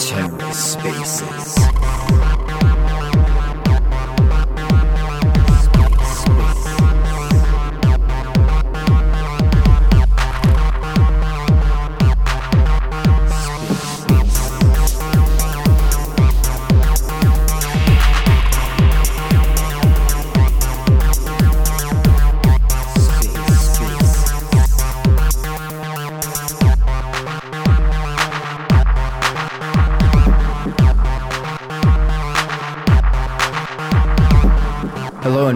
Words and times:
TerraSpaces. 0.00 2.29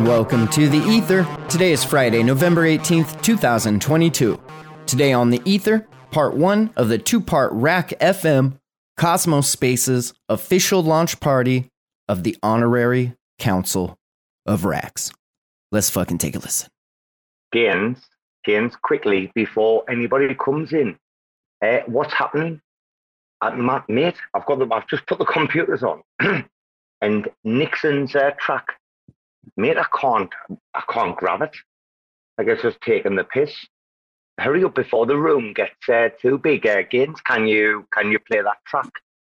Welcome 0.05 0.49
to 0.49 0.69
The 0.69 0.87
Ether. 0.87 1.27
Today 1.49 1.73
is 1.73 1.83
Friday, 1.83 2.23
November 2.23 2.65
18th, 2.65 3.23
2022. 3.23 4.39
Today 4.85 5.15
on 5.15 5.31
The 5.31 5.41
Ether, 5.47 5.89
part 6.11 6.37
one 6.37 6.71
of 6.77 6.91
the 6.91 6.99
two 6.99 7.23
part 7.23 7.51
RAC 7.55 7.89
FM 8.01 8.59
Cosmos 8.99 9.49
Spaces 9.49 10.13
official 10.29 10.83
launch 10.83 11.21
party 11.21 11.71
of 12.07 12.23
the 12.23 12.37
Honorary 12.43 13.15
Council 13.39 13.97
of 14.45 14.67
Racks. 14.67 15.11
Let's 15.73 15.89
fucking 15.89 16.19
take 16.19 16.37
a 16.37 16.39
listen. 16.39 16.69
Gaines, 17.51 18.07
Gaines, 18.45 18.77
quickly 18.77 19.33
before 19.35 19.85
anybody 19.89 20.35
comes 20.35 20.75
in. 20.75 20.99
Uh, 21.65 21.79
what's 21.87 22.13
happening? 22.13 22.61
Uh, 23.41 23.53
ma- 23.53 23.83
mate, 23.89 24.17
I've 24.35 24.45
got 24.45 24.59
the, 24.59 24.69
I've 24.71 24.87
just 24.87 25.07
put 25.07 25.19
the 25.19 25.25
computers 25.25 25.83
on, 25.83 26.03
and 27.01 27.27
Nixon's 27.43 28.15
uh, 28.15 28.33
track. 28.39 28.67
Mate, 29.57 29.79
I 29.79 29.87
can't, 30.01 30.31
I 30.75 30.83
can't 30.91 31.17
grab 31.17 31.43
it. 31.43 31.55
I 32.39 32.45
guess 32.45 32.63
just 32.63 32.81
taking 32.81 33.17
the 33.17 33.25
piss. 33.25 33.55
Hurry 34.39 34.65
up 34.65 34.75
before 34.75 35.07
the 35.07 35.17
room 35.17 35.53
gets 35.55 35.89
uh, 35.89 36.09
too 36.21 36.39
big. 36.39 36.67
Uh, 36.67 36.83
Gaines, 36.91 37.21
can 37.21 37.47
you, 37.47 37.87
can 37.93 38.11
you 38.11 38.19
play 38.19 38.41
that 38.43 38.59
track? 38.67 38.91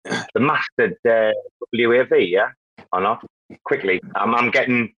The 0.34 0.40
mastered 0.40 0.96
uh, 1.06 1.32
WAV, 1.74 2.30
yeah, 2.30 2.50
or 2.92 3.00
not? 3.00 3.24
Quickly, 3.64 4.00
I'm, 4.14 4.34
I'm 4.34 4.50
getting 4.50 4.92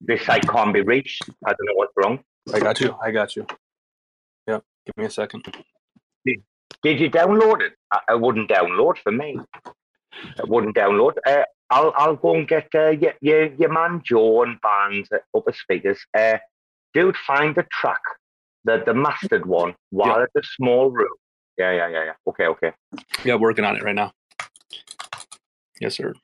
this 0.00 0.24
site 0.24 0.46
can't 0.48 0.74
be 0.74 0.82
reached. 0.82 1.22
I 1.44 1.50
don't 1.50 1.66
know 1.66 1.74
what's 1.74 1.92
wrong. 1.96 2.20
I 2.52 2.60
got 2.60 2.80
you. 2.80 2.94
I 3.02 3.10
got 3.10 3.36
you. 3.36 3.46
Yeah, 4.46 4.60
Give 4.84 4.96
me 4.96 5.04
a 5.06 5.10
second. 5.10 5.44
Did 6.82 7.00
you 7.00 7.10
download 7.10 7.62
it? 7.62 7.72
I, 7.90 8.00
I 8.10 8.14
wouldn't 8.14 8.50
download 8.50 8.98
for 8.98 9.10
me. 9.12 9.38
It 10.38 10.48
wouldn't 10.48 10.76
download. 10.76 11.14
Uh, 11.26 11.44
I'll 11.70 11.92
I'll 11.96 12.16
go 12.16 12.34
and 12.34 12.46
get 12.46 12.68
uh, 12.74 12.90
your, 12.90 13.14
your 13.20 13.44
your 13.54 13.72
man 13.72 14.02
Joe 14.04 14.42
and 14.42 14.60
Barnes 14.60 15.08
at 15.12 15.22
upper 15.36 15.52
speakers. 15.52 15.98
Uh, 16.16 16.38
dude, 16.94 17.16
find 17.16 17.54
the 17.54 17.66
track, 17.72 18.00
the 18.64 18.82
the 18.84 18.94
mastered 18.94 19.46
one, 19.46 19.74
while 19.90 20.18
Yeah. 20.18 20.22
at 20.24 20.30
the 20.34 20.42
small 20.56 20.90
room. 20.90 21.14
Yeah, 21.58 21.72
yeah, 21.72 21.88
yeah, 21.88 22.04
yeah. 22.04 22.12
Okay, 22.28 22.46
okay. 22.46 22.72
Yeah, 23.24 23.36
working 23.36 23.64
on 23.64 23.76
it 23.76 23.82
right 23.82 23.94
now. 23.94 24.12
Yes, 25.80 25.96
sir. 25.96 26.14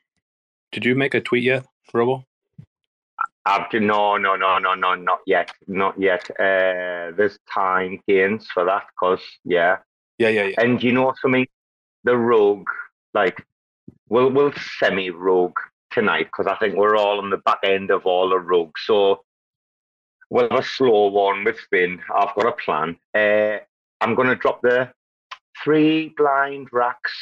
Did 0.72 0.84
you 0.84 0.94
make 0.94 1.14
a 1.14 1.20
tweet 1.20 1.44
yet, 1.44 1.66
Robo? 1.92 2.24
I've 3.44 3.72
no, 3.72 4.16
no, 4.18 4.36
no, 4.36 4.58
no, 4.58 4.74
no, 4.74 4.94
not 4.94 5.18
yet, 5.26 5.50
not 5.66 6.00
yet. 6.00 6.30
Uh, 6.38 7.10
there's 7.16 7.38
time 7.52 7.98
gains 8.06 8.46
for 8.54 8.64
that, 8.64 8.84
cause 9.00 9.20
yeah. 9.44 9.78
Yeah, 10.18 10.28
yeah, 10.28 10.44
yeah. 10.44 10.54
And 10.62 10.80
you 10.82 10.92
know 10.92 11.02
what 11.02 11.16
I 11.24 11.28
mean? 11.28 11.46
the 12.04 12.16
rogue, 12.16 12.66
like 13.14 13.44
we'll 14.12 14.30
we'll 14.30 14.52
semi 14.78 15.08
rogue 15.08 15.56
tonight 15.90 16.26
because 16.26 16.46
I 16.46 16.56
think 16.56 16.76
we're 16.76 16.96
all 16.96 17.18
on 17.18 17.30
the 17.30 17.38
back 17.38 17.60
end 17.64 17.90
of 17.90 18.04
all 18.04 18.28
the 18.28 18.38
rogue. 18.38 18.76
So 18.84 19.22
we'll 20.28 20.50
have 20.50 20.60
a 20.60 20.62
slow 20.62 21.06
one 21.06 21.44
with 21.44 21.58
Finn. 21.70 21.98
I've 22.14 22.34
got 22.34 22.46
a 22.46 22.52
plan. 22.52 22.96
Uh, 23.14 23.64
I'm 24.02 24.14
gonna 24.14 24.36
drop 24.36 24.60
the 24.60 24.90
three 25.64 26.12
blind 26.14 26.68
racks, 26.72 27.12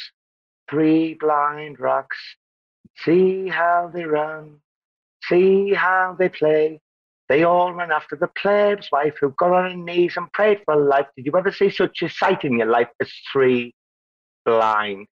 three 0.69 1.13
blind 1.13 1.79
racks. 1.79 2.17
See 2.97 3.47
how 3.47 3.89
they 3.93 4.03
run, 4.03 4.57
see 5.23 5.73
how 5.73 6.17
they 6.19 6.27
play. 6.27 6.81
They 7.29 7.43
all 7.45 7.73
run 7.73 7.93
after 7.93 8.17
the 8.17 8.27
pleb's 8.27 8.89
wife 8.91 9.15
who 9.21 9.33
got 9.37 9.53
on 9.53 9.71
her 9.71 9.77
knees 9.77 10.17
and 10.17 10.29
prayed 10.33 10.59
for 10.65 10.75
life. 10.75 11.07
Did 11.15 11.25
you 11.27 11.31
ever 11.37 11.53
see 11.53 11.69
such 11.69 12.01
a 12.01 12.09
sight 12.09 12.43
in 12.43 12.57
your 12.57 12.67
life 12.67 12.89
as 12.99 13.09
three 13.31 13.73
blind 14.43 15.07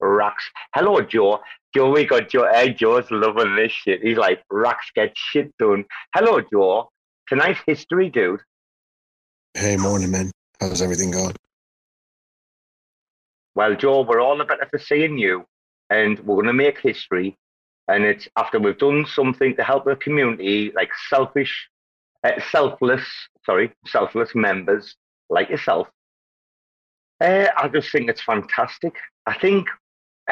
racks? 0.00 0.44
Hello, 0.74 1.00
Joe. 1.00 1.40
Joe, 1.74 1.90
we 1.90 2.04
got 2.04 2.28
Joe. 2.28 2.48
Hey, 2.52 2.72
Joe's 2.72 3.10
loving 3.10 3.56
this 3.56 3.72
shit. 3.72 4.02
He's 4.02 4.16
like, 4.16 4.42
racks 4.50 4.90
get 4.94 5.12
shit 5.14 5.52
done. 5.58 5.84
Hello, 6.14 6.40
Joe. 6.52 6.90
Tonight's 7.28 7.60
history, 7.66 8.10
dude. 8.10 8.40
Hey, 9.54 9.76
morning, 9.76 10.10
man. 10.10 10.30
How's 10.60 10.82
everything 10.82 11.10
going? 11.10 11.34
Well, 13.54 13.74
Joe, 13.76 14.02
we're 14.02 14.20
all 14.20 14.36
the 14.36 14.44
better 14.44 14.66
for 14.70 14.78
seeing 14.78 15.16
you, 15.16 15.46
and 15.90 16.18
we're 16.20 16.36
going 16.36 16.46
to 16.46 16.52
make 16.52 16.80
history. 16.80 17.36
And 17.86 18.04
it's 18.04 18.26
after 18.36 18.58
we've 18.58 18.78
done 18.78 19.06
something 19.06 19.54
to 19.56 19.62
help 19.62 19.84
the 19.84 19.96
community, 19.96 20.72
like 20.74 20.90
selfish, 21.08 21.68
uh, 22.24 22.40
selfless, 22.50 23.04
sorry, 23.44 23.72
selfless 23.86 24.34
members 24.34 24.96
like 25.28 25.50
yourself. 25.50 25.88
Uh, 27.20 27.46
I 27.56 27.68
just 27.68 27.92
think 27.92 28.08
it's 28.08 28.22
fantastic. 28.22 28.94
I 29.26 29.38
think, 29.38 29.68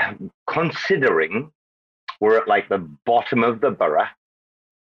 Um, 0.00 0.30
considering 0.48 1.52
we're 2.20 2.38
at 2.38 2.48
like 2.48 2.68
the 2.68 2.88
bottom 3.04 3.44
of 3.44 3.60
the 3.60 3.70
borough, 3.70 4.06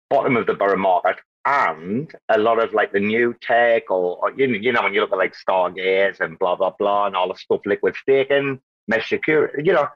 bottom 0.10 0.38
of 0.38 0.46
the 0.46 0.54
borough 0.54 0.78
market, 0.78 1.18
and 1.46 2.14
a 2.30 2.38
lot 2.38 2.60
of 2.60 2.74
like 2.74 2.94
the 2.94 3.00
new 3.00 3.36
tech, 3.42 3.90
or, 3.90 4.18
or 4.18 4.32
you, 4.38 4.48
know, 4.48 4.58
you 4.58 4.72
know, 4.72 4.82
when 4.82 4.94
you 4.94 5.02
look 5.02 5.12
at 5.12 5.18
like 5.18 5.34
Stargaze 5.36 6.20
and 6.22 6.40
blah 6.40 6.56
blah 6.56 6.74
blah, 6.78 7.08
and 7.08 7.16
all 7.16 7.28
the 7.28 7.36
stuff 7.36 7.62
liquid 7.66 7.96
staking, 7.96 8.62
mesh 8.88 9.10
security, 9.10 9.64
you 9.66 9.74
know, 9.74 9.88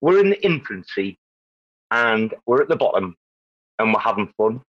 we're 0.00 0.20
in 0.20 0.30
the 0.30 0.44
infancy, 0.44 1.18
and 1.90 2.34
we're 2.46 2.62
at 2.62 2.68
the 2.68 2.76
bottom, 2.76 3.16
and 3.78 3.92
we're 3.92 4.00
having 4.00 4.32
fun. 4.36 4.60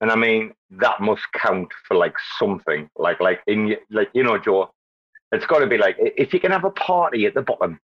And 0.00 0.10
I 0.10 0.16
mean, 0.16 0.54
that 0.70 1.00
must 1.00 1.22
count 1.32 1.68
for 1.86 1.96
like 1.96 2.14
something, 2.38 2.88
like 2.96 3.20
like 3.20 3.40
in 3.46 3.76
like 3.90 4.10
you 4.14 4.22
know, 4.22 4.38
Joe. 4.38 4.70
It's 5.30 5.44
got 5.44 5.58
to 5.58 5.66
be 5.66 5.76
like 5.76 5.96
if 5.98 6.32
you 6.32 6.40
can 6.40 6.52
have 6.52 6.64
a 6.64 6.70
party 6.70 7.26
at 7.26 7.34
the 7.34 7.42
bottom. 7.42 7.78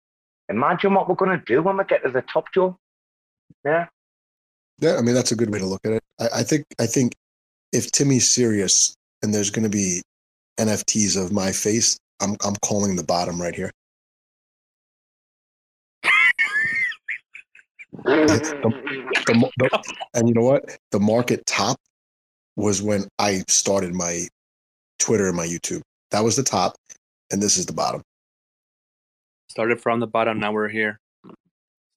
Imagine 0.49 0.95
what 0.95 1.09
we're 1.09 1.15
going 1.15 1.39
to 1.39 1.45
do 1.47 1.63
when 1.63 1.77
we 1.77 1.85
get 1.85 2.03
to 2.05 2.11
the 2.11 2.23
top, 2.23 2.53
Joe. 2.53 2.77
Yeah. 3.65 3.87
Yeah, 4.81 4.97
I 4.97 5.03
mean 5.03 5.15
that's 5.15 5.33
a 5.33 5.37
good 5.37 5.51
way 5.51 5.59
to 5.61 5.67
look 5.67 5.81
at 5.85 5.93
it. 5.93 6.03
I, 6.21 6.29
I 6.37 6.43
think 6.43 6.65
I 6.81 6.87
think 6.87 7.15
if 7.73 7.93
Timmy's 7.93 8.29
serious 8.31 8.95
and 9.23 9.33
there's 9.33 9.51
going 9.51 9.63
to 9.65 9.69
be 9.71 10.03
NFTs 10.59 11.23
of 11.23 11.33
my 11.33 11.53
face, 11.53 11.97
I'm 12.21 12.37
I'm 12.45 12.57
calling 12.65 12.97
the 12.97 13.05
bottom 13.05 13.41
right 13.41 13.55
here. 13.55 13.71
The, 18.05 18.73
the, 19.27 19.51
the- 19.59 19.83
and 20.15 20.29
you 20.29 20.35
know 20.35 20.43
what? 20.43 20.77
The 20.91 21.01
market 21.01 21.45
top 21.47 21.77
was 22.57 22.83
when 22.83 23.07
I 23.19 23.43
started 23.49 23.95
my 23.95 24.27
Twitter 24.99 25.29
and 25.29 25.37
my 25.37 25.47
YouTube. 25.47 25.83
That 26.11 26.25
was 26.25 26.37
the 26.37 26.43
top, 26.43 26.75
and 27.31 27.43
this 27.43 27.57
is 27.57 27.67
the 27.67 27.73
bottom. 27.73 28.03
Started 29.53 29.83
from 29.83 30.01
the 30.01 30.07
bottom. 30.07 30.41
Now 30.41 30.51
we're 30.51 30.71
here. 30.71 30.99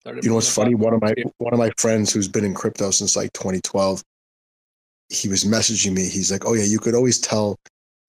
Started 0.01 0.25
You 0.25 0.29
know 0.31 0.35
what's 0.35 0.53
funny? 0.53 0.73
bottom, 0.73 0.81
One 0.83 0.93
of 0.95 1.01
my 1.01 1.13
here. 1.15 1.25
one 1.37 1.53
of 1.53 1.57
my 1.59 1.71
friends 1.77 2.11
who's 2.11 2.27
been 2.27 2.43
in 2.43 2.53
crypto 2.53 2.91
since 2.91 3.15
like 3.15 3.31
2012. 3.31 4.03
He 5.07 5.29
was 5.29 5.45
messaging 5.45 5.93
me. 5.93 6.09
He's 6.09 6.33
like, 6.33 6.45
"Oh 6.45 6.51
yeah, 6.53 6.65
you 6.65 6.79
could 6.79 6.95
always 6.95 7.17
tell 7.17 7.55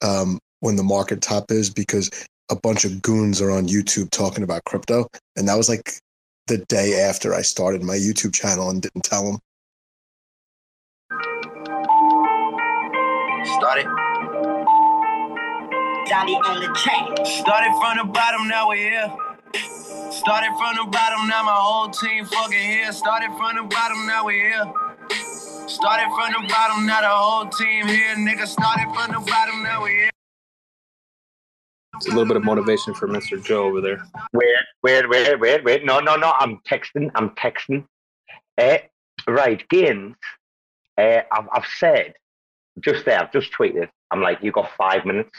um, 0.02 0.40
when 0.60 0.74
the 0.74 0.82
market 0.82 1.20
top 1.22 1.52
is 1.52 1.70
because 1.70 2.10
a 2.50 2.56
bunch 2.56 2.84
of 2.84 3.00
goons 3.02 3.40
are 3.40 3.52
on 3.52 3.68
YouTube 3.68 4.10
talking 4.10 4.42
about 4.42 4.64
crypto." 4.64 5.06
And 5.36 5.46
that 5.48 5.54
was 5.56 5.68
like 5.68 5.92
the 6.48 6.58
day 6.68 6.98
after 7.00 7.32
I 7.32 7.42
started 7.42 7.84
my 7.84 7.94
YouTube 7.94 8.34
channel 8.34 8.68
and 8.68 8.82
didn't 8.82 9.04
tell 9.04 9.28
him. 9.30 9.38
Started. 13.60 13.86
Johnny 16.08 16.34
on 16.34 16.60
the 16.60 16.74
track. 16.82 17.24
Started 17.24 17.70
from 17.80 17.98
the 18.08 18.12
bottom, 18.12 18.48
now 18.48 18.66
we're 18.68 18.76
here. 18.76 19.16
Started 20.16 20.48
from 20.56 20.76
the 20.76 20.90
bottom, 20.90 21.28
now 21.28 21.42
my 21.42 21.52
whole 21.52 21.90
team 21.90 22.24
fucking 22.24 22.58
here. 22.58 22.90
Started 22.90 23.28
from 23.36 23.56
the 23.56 23.62
bottom, 23.64 24.06
now 24.06 24.24
we're 24.24 24.48
here. 24.48 24.72
Started 25.68 26.08
from 26.16 26.32
the 26.32 26.48
bottom, 26.48 26.86
now 26.86 27.02
the 27.02 27.08
whole 27.08 27.46
team 27.50 27.86
here. 27.86 28.14
Nigga, 28.16 28.46
started 28.46 28.86
from 28.94 29.12
the 29.12 29.20
bottom, 29.30 29.62
now 29.62 29.82
we're 29.82 29.90
here. 29.90 30.10
It's 31.96 32.06
a 32.06 32.10
little 32.10 32.24
bit 32.24 32.38
of 32.38 32.44
motivation 32.44 32.94
for 32.94 33.06
Mr. 33.08 33.42
Joe 33.44 33.64
over 33.64 33.82
there. 33.82 34.02
Wait, 34.32 34.54
wait, 34.82 35.06
wait, 35.06 35.38
wait, 35.38 35.64
wait. 35.64 35.84
No, 35.84 36.00
no, 36.00 36.16
no. 36.16 36.32
I'm 36.38 36.60
texting. 36.66 37.10
I'm 37.14 37.30
texting. 37.30 37.84
Uh, 38.56 38.78
right, 39.28 39.68
Gaines. 39.68 40.16
Uh, 40.96 41.20
I've, 41.30 41.48
I've 41.52 41.66
said 41.78 42.14
just 42.80 43.04
there, 43.04 43.20
I've 43.20 43.32
just 43.32 43.52
tweeted. 43.52 43.90
I'm 44.10 44.22
like, 44.22 44.42
you 44.42 44.50
got 44.50 44.70
five 44.78 45.04
minutes. 45.04 45.36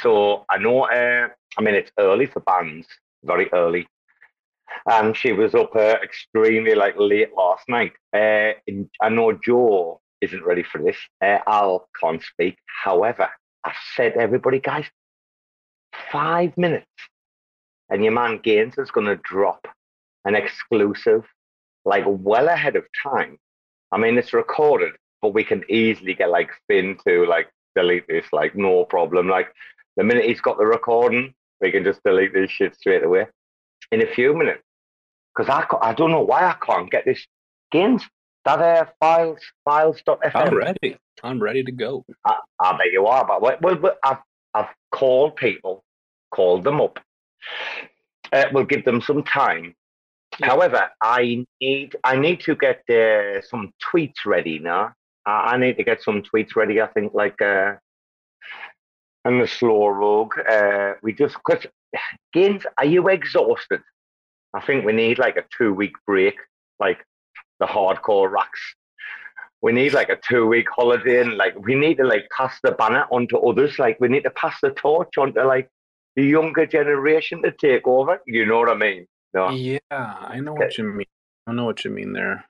So 0.00 0.46
I 0.48 0.56
know, 0.56 0.84
uh, 0.84 1.28
I 1.58 1.62
mean, 1.62 1.74
it's 1.74 1.90
early 1.98 2.24
for 2.24 2.40
bands, 2.40 2.86
very 3.24 3.52
early. 3.52 3.86
And 4.88 5.16
she 5.16 5.32
was 5.32 5.54
up 5.54 5.74
uh, 5.74 5.96
extremely 6.02 6.74
like 6.74 6.94
late 6.96 7.30
last 7.36 7.68
night. 7.68 7.92
Uh, 8.14 8.52
I 9.02 9.08
know 9.08 9.32
Joe 9.32 10.00
isn't 10.20 10.44
ready 10.44 10.62
for 10.62 10.82
this. 10.82 10.96
Uh, 11.22 11.38
Al 11.46 11.88
can't 12.00 12.22
speak. 12.22 12.56
However, 12.84 13.28
I've 13.64 13.74
said 13.94 14.12
everybody, 14.12 14.60
guys, 14.60 14.86
five 16.12 16.56
minutes, 16.56 16.86
and 17.90 18.02
your 18.02 18.12
man 18.12 18.40
Gaines 18.42 18.78
is 18.78 18.90
going 18.90 19.06
to 19.06 19.16
drop 19.16 19.66
an 20.24 20.34
exclusive, 20.34 21.24
like 21.84 22.04
well 22.06 22.48
ahead 22.48 22.76
of 22.76 22.84
time. 23.02 23.38
I 23.92 23.98
mean, 23.98 24.16
it's 24.16 24.32
recorded, 24.32 24.92
but 25.20 25.34
we 25.34 25.44
can 25.44 25.64
easily 25.68 26.14
get 26.14 26.30
like 26.30 26.50
Finn 26.68 26.96
to 27.06 27.26
like 27.26 27.48
delete 27.74 28.06
this, 28.08 28.26
like 28.32 28.54
no 28.54 28.84
problem. 28.84 29.28
Like 29.28 29.48
the 29.96 30.04
minute 30.04 30.24
he's 30.24 30.40
got 30.40 30.58
the 30.58 30.66
recording, 30.66 31.34
we 31.60 31.70
can 31.70 31.84
just 31.84 32.02
delete 32.04 32.32
this 32.32 32.50
shit 32.50 32.74
straight 32.74 33.04
away 33.04 33.26
in 33.92 34.02
a 34.02 34.14
few 34.14 34.36
minutes. 34.36 34.62
Because 35.36 35.48
I, 35.48 35.88
I 35.88 35.94
don't 35.94 36.10
know 36.10 36.22
why 36.22 36.44
I 36.44 36.56
can't 36.64 36.90
get 36.90 37.04
this 37.04 37.24
Gaines. 37.70 38.02
That 38.44 38.60
uh, 38.60 38.86
files 38.98 39.38
files.fm. 39.64 40.30
I'm 40.34 40.54
ready. 40.54 40.96
I'm 41.22 41.42
ready 41.42 41.62
to 41.62 41.72
go. 41.72 42.04
I, 42.24 42.36
I 42.58 42.72
bet 42.72 42.90
you 42.92 43.06
are. 43.06 43.26
But 43.26 43.42
well, 43.42 43.58
well, 43.60 43.96
I've 44.02 44.18
I've 44.54 44.70
called 44.92 45.36
people, 45.36 45.84
called 46.34 46.64
them 46.64 46.80
up. 46.80 46.98
Uh, 48.32 48.44
we'll 48.52 48.64
give 48.64 48.84
them 48.84 49.00
some 49.00 49.22
time. 49.24 49.74
Yeah. 50.38 50.46
However, 50.46 50.88
I 51.02 51.44
need 51.60 51.96
I 52.02 52.16
need 52.16 52.40
to 52.40 52.56
get 52.56 52.82
uh, 52.88 53.42
some 53.42 53.72
tweets 53.92 54.24
ready 54.24 54.58
now. 54.58 54.94
I, 55.26 55.52
I 55.52 55.56
need 55.58 55.76
to 55.76 55.84
get 55.84 56.02
some 56.02 56.22
tweets 56.22 56.56
ready. 56.56 56.80
I 56.80 56.86
think 56.88 57.12
like 57.12 57.40
uh, 57.42 57.74
and 59.24 59.40
the 59.40 59.46
slow 59.46 59.88
rogue. 59.88 60.38
Uh, 60.48 60.94
we 61.02 61.12
just 61.12 61.36
because 61.36 61.66
Gaines, 62.32 62.64
are 62.78 62.84
you 62.84 63.08
exhausted? 63.08 63.80
I 64.54 64.60
think 64.60 64.84
we 64.84 64.92
need 64.92 65.18
like 65.18 65.36
a 65.36 65.44
two 65.56 65.72
week 65.72 65.94
break, 66.06 66.36
like 66.78 67.04
the 67.58 67.66
hardcore 67.66 68.30
racks. 68.30 68.60
We 69.62 69.72
need 69.72 69.92
like 69.92 70.08
a 70.08 70.18
two 70.26 70.46
week 70.46 70.66
holiday 70.74 71.20
and 71.20 71.36
like 71.36 71.54
we 71.58 71.74
need 71.74 71.98
to 71.98 72.04
like 72.04 72.26
pass 72.36 72.58
the 72.62 72.72
banner 72.72 73.06
on 73.10 73.28
to 73.28 73.38
others. 73.38 73.78
Like 73.78 73.98
we 74.00 74.08
need 74.08 74.24
to 74.24 74.30
pass 74.30 74.56
the 74.62 74.70
torch 74.70 75.18
on 75.18 75.34
to 75.34 75.44
like 75.46 75.68
the 76.16 76.24
younger 76.24 76.66
generation 76.66 77.42
to 77.42 77.52
take 77.52 77.86
over. 77.86 78.20
You 78.26 78.46
know 78.46 78.58
what 78.58 78.70
I 78.70 78.74
mean? 78.74 79.06
No. 79.34 79.50
Yeah, 79.50 79.78
I 79.90 80.40
know 80.40 80.54
what 80.54 80.76
you 80.78 80.84
mean. 80.84 81.06
I 81.46 81.52
know 81.52 81.64
what 81.64 81.84
you 81.84 81.90
mean 81.90 82.12
there, 82.12 82.44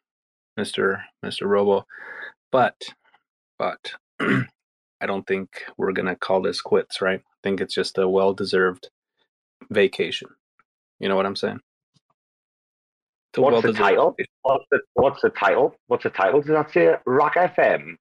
Mister 0.56 1.04
Mister 1.22 1.46
Robo. 1.46 1.84
But 2.52 2.76
but 3.58 3.92
I 5.00 5.06
don't 5.06 5.26
think 5.26 5.64
we're 5.76 5.92
gonna 5.92 6.16
call 6.16 6.42
this 6.42 6.60
quits, 6.60 7.00
right? 7.00 7.20
I 7.20 7.38
think 7.42 7.60
it's 7.60 7.74
just 7.74 7.98
a 7.98 8.08
well 8.08 8.34
deserved 8.34 8.90
vacation. 9.70 10.28
You 10.98 11.08
know 11.08 11.16
what 11.16 11.26
I'm 11.26 11.36
saying? 11.36 11.60
What's 13.36 13.62
the 13.62 13.72
title? 13.72 14.16
What's 14.42 14.64
the, 14.70 14.80
what's 14.94 15.22
the 15.22 15.30
title? 15.30 15.76
What's 15.86 16.02
the 16.02 16.10
title? 16.10 16.40
Does 16.40 16.50
that 16.50 16.72
say 16.72 16.94
RAC 17.06 17.34
FM 17.34 17.96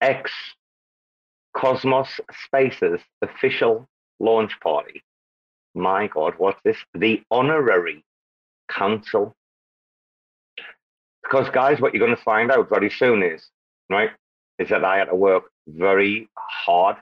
X 0.00 0.30
Cosmos 1.54 2.20
Spaces 2.46 3.00
official 3.22 3.86
launch 4.18 4.58
party? 4.60 5.02
My 5.74 6.06
God, 6.08 6.34
what's 6.38 6.60
this? 6.64 6.78
The 6.94 7.22
honorary 7.30 8.02
council. 8.70 9.34
Because, 11.22 11.50
guys, 11.50 11.80
what 11.80 11.92
you're 11.92 12.04
going 12.04 12.16
to 12.16 12.22
find 12.22 12.50
out 12.50 12.68
very 12.70 12.90
soon 12.90 13.22
is, 13.22 13.50
right, 13.90 14.10
is 14.58 14.70
that 14.70 14.84
I 14.84 14.96
had 14.98 15.04
to 15.06 15.14
work 15.14 15.49
very 15.66 16.28
hard 16.36 16.96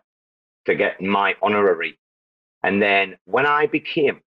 to 0.66 0.74
get 0.74 1.00
my 1.00 1.34
honorary. 1.42 1.98
And 2.62 2.82
then 2.82 3.16
when 3.24 3.46
I 3.46 3.66
became 3.66 4.20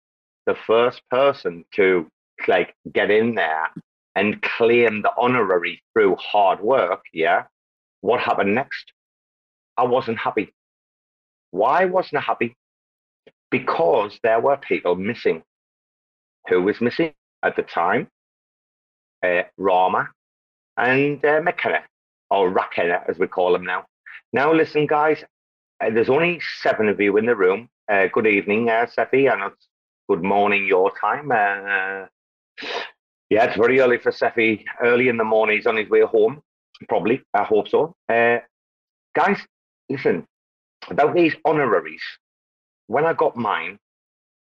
the 0.46 0.56
first 0.68 1.02
person 1.10 1.66
to 1.76 2.08
like 2.48 2.74
get 2.92 3.12
in 3.12 3.36
there 3.36 3.70
and 4.16 4.42
claim 4.42 5.02
the 5.02 5.12
honorary 5.18 5.84
through 5.94 6.16
hard 6.16 6.60
work, 6.60 7.04
yeah, 7.14 7.44
what 8.02 8.20
happened 8.20 8.56
next? 8.56 8.92
I 9.78 9.84
wasn't 9.84 10.18
happy. 10.18 10.54
Why 11.52 11.86
wasn't 11.86 12.18
I 12.18 12.22
happy? 12.22 12.56
Because 13.50 14.18
there 14.24 14.40
were 14.40 14.58
people 14.58 14.96
missing. 14.96 15.44
Who 16.48 16.64
was 16.64 16.82
missing 16.82 17.14
at 17.44 17.56
the 17.56 17.64
time? 17.64 18.08
Uh, 19.24 19.44
Rarma 19.60 20.08
and 20.78 21.24
uh, 21.24 21.42
McKenna, 21.44 21.84
or 22.32 22.50
Rakenna 22.50 23.04
as 23.08 23.20
we 23.20 23.28
call 23.28 23.54
them 23.54 23.64
now. 23.64 23.86
Now, 24.34 24.54
listen, 24.54 24.88
guys, 24.88 25.24
uh, 25.82 25.90
there's 25.90 26.10
only 26.10 26.40
seven 26.62 26.90
of 26.90 27.00
you 27.00 27.18
in 27.18 27.26
the 27.26 27.36
room. 27.36 27.70
Uh, 27.92 28.08
good 28.14 28.28
evening, 28.28 28.70
uh, 28.70 28.88
and 28.98 29.44
it's 29.44 29.68
good 30.10 30.24
morning 30.24 30.66
your 30.66 30.92
time. 31.00 31.32
Uh, 31.32 32.08
yeah, 33.30 33.46
it's 33.46 33.58
very 33.58 33.80
early 33.80 33.98
for 33.98 34.12
Cephii. 34.12 34.64
Early 34.82 35.08
in 35.10 35.18
the 35.18 35.24
morning, 35.24 35.58
he's 35.58 35.68
on 35.68 35.78
his 35.78 35.90
way 35.90 36.02
home. 36.02 36.42
Probably, 36.88 37.22
I 37.34 37.44
hope 37.44 37.68
so. 37.68 37.96
Uh, 38.10 38.40
guys, 39.16 39.40
listen 39.90 40.26
about 40.90 41.16
these 41.16 41.36
honoraries. 41.46 42.02
When 42.88 43.06
I 43.06 43.14
got 43.14 43.36
mine, 43.36 43.80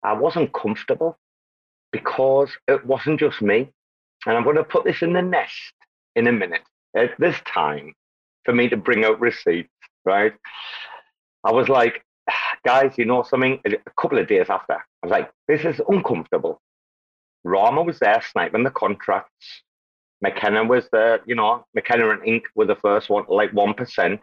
I 0.03 0.13
wasn't 0.13 0.53
comfortable 0.53 1.17
because 1.91 2.51
it 2.67 2.85
wasn't 2.85 3.19
just 3.19 3.41
me. 3.41 3.69
And 4.25 4.37
I'm 4.37 4.43
going 4.43 4.57
to 4.57 4.63
put 4.63 4.83
this 4.83 5.01
in 5.01 5.13
the 5.13 5.21
nest 5.21 5.73
in 6.15 6.27
a 6.27 6.31
minute. 6.31 6.61
At 6.95 7.11
this 7.19 7.35
time, 7.45 7.93
for 8.47 8.53
me 8.53 8.69
to 8.69 8.77
bring 8.77 9.03
out 9.03 9.19
receipts, 9.19 9.69
right? 10.05 10.33
I 11.43 11.51
was 11.51 11.67
like, 11.67 12.01
guys, 12.65 12.93
you 12.97 13.03
know 13.03 13.23
something? 13.23 13.59
A 13.65 13.91
couple 14.01 14.17
of 14.17 14.27
days 14.27 14.47
after, 14.49 14.75
I 14.75 15.03
was 15.03 15.11
like, 15.11 15.29
this 15.49 15.65
is 15.65 15.81
uncomfortable. 15.89 16.61
Rarma 17.45 17.85
was 17.85 17.99
there 17.99 18.23
sniping 18.31 18.63
the 18.63 18.71
contracts. 18.71 19.63
McKenna 20.21 20.63
was 20.63 20.87
there, 20.93 21.19
you 21.25 21.35
know, 21.35 21.65
McKenna 21.75 22.09
and 22.09 22.21
Inc. 22.21 22.43
were 22.55 22.65
the 22.65 22.77
first 22.77 23.09
one, 23.09 23.25
like 23.27 23.51
1%. 23.51 24.19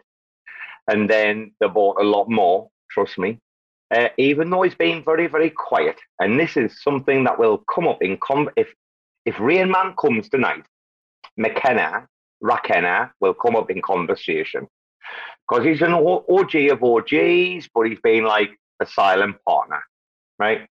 And 0.87 1.09
then 1.09 1.51
they 1.59 1.67
bought 1.67 2.01
a 2.01 2.03
lot 2.03 2.27
more, 2.27 2.69
trust 2.89 3.19
me. 3.19 3.39
Uh, 3.91 4.09
even 4.17 4.49
though 4.49 4.63
he's 4.63 4.73
been 4.75 5.03
very, 5.03 5.27
very 5.27 5.51
quiet. 5.51 5.97
And 6.19 6.39
this 6.39 6.57
is 6.57 6.81
something 6.81 7.23
that 7.25 7.37
will 7.37 7.63
come 7.73 7.87
up 7.87 8.01
in, 8.01 8.17
com- 8.17 8.49
if, 8.57 8.73
if 9.25 9.39
Rain 9.39 9.69
Man 9.69 9.93
comes 10.01 10.29
tonight, 10.29 10.65
McKenna, 11.37 12.07
Rakenna 12.45 13.11
will 13.19 13.33
come 13.33 13.55
up 13.55 13.71
in 13.71 13.81
conversation. 13.81 14.67
Because 15.47 15.65
he's 15.65 15.81
an 15.81 15.93
OG 15.93 16.55
of 16.71 16.83
OGs, 16.83 17.69
but 17.73 17.87
he's 17.87 17.99
been 18.01 18.23
like 18.23 18.51
a 18.81 18.85
silent 18.85 19.37
partner, 19.47 19.83
right? 20.39 20.67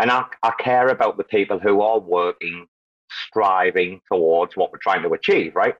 And 0.00 0.10
I, 0.10 0.24
I 0.42 0.52
care 0.58 0.88
about 0.88 1.16
the 1.16 1.24
people 1.24 1.58
who 1.58 1.80
are 1.80 1.98
working, 1.98 2.66
striving 3.28 4.00
towards 4.10 4.56
what 4.56 4.72
we're 4.72 4.78
trying 4.78 5.02
to 5.02 5.12
achieve, 5.12 5.54
right? 5.54 5.74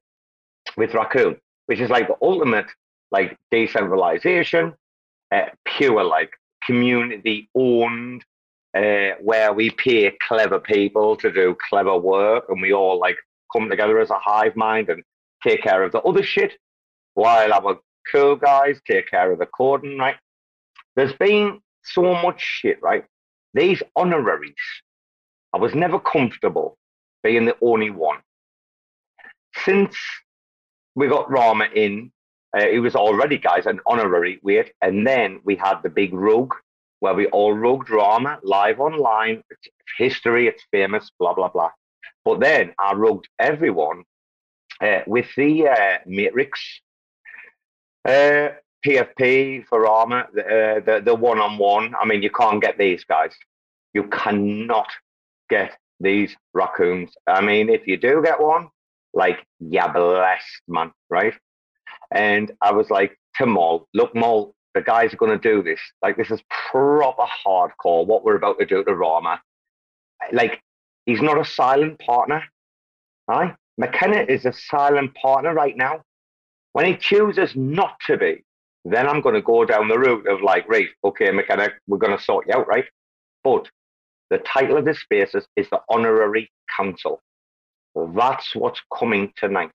With 0.76 0.94
Raccoon, 0.94 1.36
which 1.66 1.80
is 1.80 1.90
like 1.90 2.08
the 2.08 2.16
ultimate 2.22 2.66
like 3.10 3.36
decentralization, 3.50 4.74
uh, 5.32 5.46
pure 5.64 6.04
like 6.04 6.30
community 6.64 7.48
owned, 7.54 8.24
uh, 8.76 9.10
where 9.20 9.52
we 9.52 9.70
pay 9.70 10.12
clever 10.26 10.60
people 10.60 11.16
to 11.16 11.32
do 11.32 11.56
clever 11.68 11.96
work 11.96 12.44
and 12.48 12.60
we 12.60 12.72
all 12.72 12.98
like 12.98 13.16
come 13.52 13.68
together 13.68 13.98
as 13.98 14.10
a 14.10 14.18
hive 14.18 14.54
mind 14.56 14.88
and 14.90 15.02
take 15.42 15.62
care 15.62 15.82
of 15.82 15.92
the 15.92 16.00
other 16.00 16.22
shit 16.22 16.52
while 17.14 17.52
our 17.52 17.78
cool 18.10 18.36
guys 18.36 18.78
take 18.86 19.10
care 19.10 19.32
of 19.32 19.38
the 19.38 19.46
cordon, 19.46 19.98
right? 19.98 20.16
There's 20.96 21.12
been 21.14 21.60
so 21.84 22.14
much 22.14 22.40
shit, 22.40 22.80
right? 22.82 23.04
These 23.54 23.82
honoraries, 23.96 24.54
I 25.52 25.58
was 25.58 25.74
never 25.74 25.98
comfortable 25.98 26.76
being 27.22 27.44
the 27.44 27.56
only 27.62 27.90
one. 27.90 28.18
Since 29.64 29.96
we 30.94 31.08
got 31.08 31.28
Rarma 31.28 31.72
in, 31.72 32.12
uh, 32.56 32.66
it 32.66 32.80
was 32.80 32.94
already, 32.94 33.38
guys, 33.38 33.66
an 33.66 33.80
honorary 33.86 34.40
weight. 34.42 34.72
And 34.82 35.06
then 35.06 35.40
we 35.44 35.56
had 35.56 35.76
the 35.82 35.90
big 35.90 36.12
rug 36.12 36.54
where 37.00 37.14
we 37.14 37.26
all 37.26 37.52
rugged 37.52 37.88
Rarma 37.88 38.38
live 38.42 38.80
online. 38.80 39.42
It's 39.50 39.68
history, 39.96 40.48
it's 40.48 40.64
famous, 40.70 41.10
blah, 41.18 41.34
blah, 41.34 41.48
blah. 41.48 41.70
But 42.24 42.40
then 42.40 42.74
I 42.78 42.94
rugged 42.94 43.26
everyone 43.38 44.04
uh, 44.80 45.00
with 45.06 45.26
the 45.36 45.68
uh, 45.68 45.98
Matrix. 46.06 46.60
Uh, 48.04 48.50
PFP 48.86 49.66
for 49.66 49.84
Rarma, 49.84 50.24
uh, 50.24 50.80
the 50.80 51.02
the 51.04 51.14
one 51.14 51.40
on 51.40 51.58
one. 51.58 51.94
I 52.00 52.04
mean, 52.06 52.22
you 52.22 52.30
can't 52.30 52.62
get 52.62 52.78
these 52.78 53.04
guys. 53.04 53.32
You 53.92 54.04
cannot 54.04 54.88
get 55.50 55.76
these 56.00 56.36
raccoons. 56.54 57.12
I 57.26 57.40
mean, 57.40 57.68
if 57.68 57.86
you 57.86 57.96
do 57.96 58.22
get 58.24 58.40
one, 58.40 58.68
like 59.12 59.44
yeah, 59.58 59.88
blessed 59.88 60.62
man, 60.68 60.92
right? 61.10 61.34
And 62.12 62.52
I 62.62 62.72
was 62.72 62.88
like 62.90 63.18
to 63.36 63.46
Mol, 63.46 63.88
look, 63.94 64.14
Mol, 64.14 64.54
the 64.74 64.80
guys 64.80 65.12
are 65.12 65.16
going 65.16 65.38
to 65.38 65.54
do 65.54 65.62
this. 65.62 65.80
Like 66.02 66.16
this 66.16 66.30
is 66.30 66.40
proper 66.70 67.24
hardcore. 67.46 68.06
What 68.06 68.24
we're 68.24 68.36
about 68.36 68.58
to 68.58 68.66
do 68.66 68.84
to 68.84 68.90
Rarma. 68.92 69.38
Like 70.32 70.62
he's 71.06 71.20
not 71.20 71.40
a 71.40 71.44
silent 71.44 71.98
partner, 71.98 72.44
right? 73.26 73.54
McKenna 73.78 74.26
is 74.28 74.44
a 74.44 74.52
silent 74.52 75.14
partner 75.14 75.54
right 75.54 75.76
now. 75.76 76.02
When 76.72 76.84
he 76.84 76.96
chooses 76.96 77.54
not 77.56 77.96
to 78.06 78.18
be, 78.18 78.44
then 78.84 79.08
I'm 79.08 79.20
going 79.20 79.36
to 79.36 79.42
go 79.42 79.64
down 79.64 79.88
the 79.88 79.98
route 79.98 80.26
of 80.26 80.42
like, 80.42 80.68
right, 80.68 80.88
okay, 81.04 81.30
McKenna, 81.30 81.68
we're 81.86 81.98
going 81.98 82.16
to 82.16 82.22
sort 82.22 82.46
you 82.48 82.54
out, 82.54 82.66
right? 82.66 82.84
But 83.44 83.68
the 84.30 84.38
title 84.38 84.76
of 84.76 84.84
this 84.84 85.00
space 85.00 85.34
is, 85.34 85.46
is 85.56 85.70
the 85.70 85.80
Honorary 85.88 86.50
Council. 86.76 87.22
That's 87.94 88.54
what's 88.54 88.82
coming 88.96 89.32
tonight. 89.36 89.72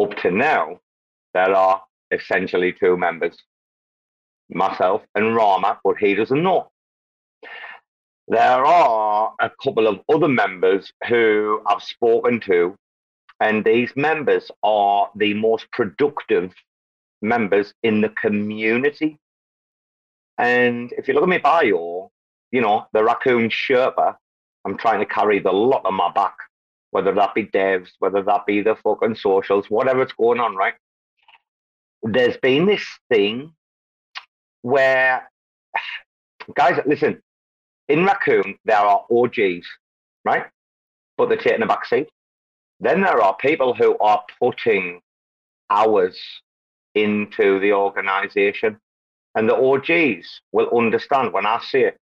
Up 0.00 0.16
to 0.18 0.30
now, 0.30 0.80
there 1.34 1.54
are 1.54 1.82
essentially 2.10 2.72
two 2.72 2.96
members, 2.96 3.36
myself 4.48 5.02
and 5.14 5.26
Rarma, 5.36 5.78
but 5.84 5.96
he 5.98 6.14
doesn't 6.14 6.42
know. 6.42 6.70
There 8.28 8.66
are 8.66 9.34
a 9.40 9.50
couple 9.62 9.86
of 9.86 10.00
other 10.12 10.28
members 10.28 10.92
who 11.08 11.62
I've 11.66 11.82
spoken 11.82 12.40
to, 12.40 12.76
and 13.40 13.64
these 13.64 13.92
members 13.94 14.50
are 14.64 15.10
the 15.14 15.34
most 15.34 15.70
productive 15.70 16.52
members 17.22 17.72
in 17.84 18.00
the 18.00 18.08
community. 18.08 19.18
And 20.38 20.92
if 20.98 21.06
you 21.06 21.14
look 21.14 21.22
at 21.22 21.28
my 21.28 21.38
bio, 21.38 22.10
you 22.50 22.60
know, 22.60 22.86
the 22.92 23.04
raccoon 23.04 23.48
Sherpa, 23.48 24.16
I'm 24.64 24.76
trying 24.76 24.98
to 24.98 25.06
carry 25.06 25.38
the 25.38 25.52
lot 25.52 25.82
on 25.84 25.94
my 25.94 26.10
back, 26.10 26.36
whether 26.90 27.14
that 27.14 27.32
be 27.32 27.46
devs, 27.46 27.90
whether 28.00 28.22
that 28.22 28.44
be 28.44 28.60
the 28.60 28.74
fucking 28.82 29.14
socials, 29.14 29.70
whatever's 29.70 30.12
going 30.12 30.40
on, 30.40 30.56
right? 30.56 30.74
There's 32.02 32.36
been 32.38 32.66
this 32.66 32.84
thing 33.08 33.52
where, 34.62 35.30
guys, 36.56 36.80
listen, 36.86 37.22
in 37.88 38.04
Raccoon, 38.04 38.58
there 38.64 38.78
are 38.78 39.04
OGs, 39.10 39.66
right? 40.24 40.46
But 41.16 41.28
they're 41.28 41.38
taking 41.38 41.62
a 41.62 41.66
back 41.66 41.86
seat. 41.86 42.08
Then 42.80 43.00
there 43.00 43.22
are 43.22 43.36
people 43.36 43.74
who 43.74 43.96
are 43.98 44.22
putting 44.38 45.00
hours 45.70 46.18
into 46.94 47.60
the 47.60 47.72
organization. 47.72 48.78
And 49.34 49.48
the 49.48 49.56
OGs 49.56 50.40
will 50.52 50.76
understand 50.76 51.32
when 51.32 51.46
I 51.46 51.60
say 51.62 51.84
it. 51.84 51.98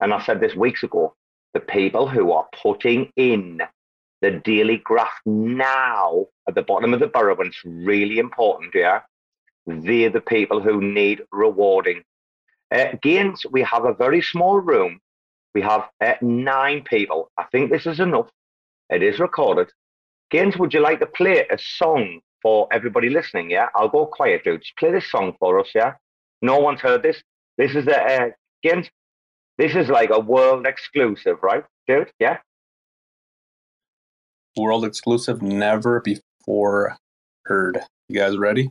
And 0.00 0.12
I 0.14 0.22
said 0.24 0.40
this 0.40 0.54
weeks 0.54 0.82
ago 0.82 1.14
the 1.52 1.60
people 1.60 2.08
who 2.08 2.32
are 2.32 2.46
putting 2.62 3.10
in 3.16 3.60
the 4.22 4.30
daily 4.44 4.78
graph 4.84 5.20
now 5.26 6.26
at 6.48 6.54
the 6.54 6.62
bottom 6.62 6.94
of 6.94 7.00
the 7.00 7.06
barrel, 7.06 7.40
and 7.40 7.48
it's 7.48 7.64
really 7.64 8.18
important, 8.18 8.72
yeah, 8.74 9.00
they're 9.66 10.10
the 10.10 10.20
people 10.20 10.60
who 10.60 10.80
need 10.80 11.22
rewarding. 11.32 12.02
Uh, 12.70 12.92
gains, 13.02 13.44
we 13.50 13.62
have 13.62 13.84
a 13.84 13.94
very 13.94 14.22
small 14.22 14.60
room 14.60 15.00
we 15.54 15.62
have 15.62 15.88
uh, 16.00 16.14
nine 16.20 16.82
people. 16.82 17.30
I 17.36 17.44
think 17.44 17.70
this 17.70 17.86
is 17.86 18.00
enough. 18.00 18.28
It 18.88 19.02
is 19.02 19.18
recorded. 19.18 19.68
Gaines, 20.30 20.56
would 20.56 20.72
you 20.72 20.80
like 20.80 21.00
to 21.00 21.06
play 21.06 21.46
a 21.48 21.58
song 21.58 22.20
for 22.42 22.68
everybody 22.72 23.08
listening? 23.10 23.50
Yeah, 23.50 23.68
I'll 23.74 23.88
go 23.88 24.06
quiet, 24.06 24.44
dude. 24.44 24.62
Just 24.62 24.76
play 24.76 24.92
this 24.92 25.10
song 25.10 25.34
for 25.38 25.58
us. 25.58 25.68
Yeah, 25.74 25.94
no 26.42 26.58
one's 26.58 26.80
heard 26.80 27.02
this. 27.02 27.22
This 27.58 27.74
is 27.74 27.84
the 27.84 28.00
uh, 28.00 28.30
Gaines. 28.62 28.88
This 29.58 29.74
is 29.74 29.88
like 29.88 30.10
a 30.10 30.18
world 30.18 30.66
exclusive, 30.66 31.38
right, 31.42 31.64
dude? 31.86 32.10
Yeah. 32.18 32.38
World 34.56 34.84
exclusive, 34.84 35.42
never 35.42 36.00
before 36.00 36.96
heard. 37.44 37.80
You 38.08 38.20
guys 38.20 38.38
ready? 38.38 38.70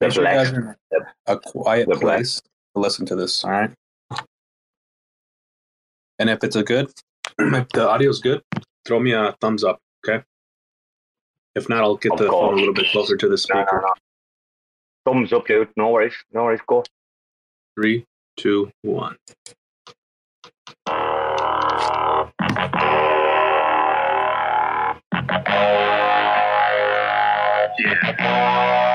Make 0.00 0.12
sure 0.12 0.24
you 0.24 0.30
guys 0.30 0.52
are 0.52 0.76
a 1.26 1.38
quiet 1.38 1.90
place 1.90 2.40
to 2.74 2.80
listen 2.80 3.06
to 3.06 3.16
this. 3.16 3.44
All 3.44 3.50
right. 3.50 3.70
And 6.20 6.28
if 6.28 6.44
it's 6.44 6.54
a 6.54 6.62
good, 6.62 6.92
if 7.38 7.68
the 7.70 7.88
audio 7.88 8.10
is 8.10 8.20
good, 8.20 8.42
throw 8.84 9.00
me 9.00 9.12
a 9.12 9.34
thumbs 9.40 9.64
up. 9.64 9.80
Okay. 10.06 10.22
If 11.54 11.70
not, 11.70 11.80
I'll 11.80 11.96
get 11.96 12.12
of 12.12 12.18
the 12.18 12.28
course. 12.28 12.50
phone 12.50 12.54
a 12.54 12.56
little 12.58 12.74
bit 12.74 12.88
closer 12.92 13.16
to 13.16 13.26
the 13.28 13.38
speaker. 13.38 13.66
No, 13.72 13.80
no, 13.80 13.86
no. 13.86 13.94
Thumbs 15.06 15.32
up, 15.32 15.46
dude. 15.46 15.70
No 15.78 15.88
worries. 15.88 16.12
No 16.30 16.44
worries. 16.44 16.60
Go. 16.66 16.84
Three, 17.74 18.04
two, 18.36 18.70
one. 18.82 19.16
Yeah. 27.78 28.89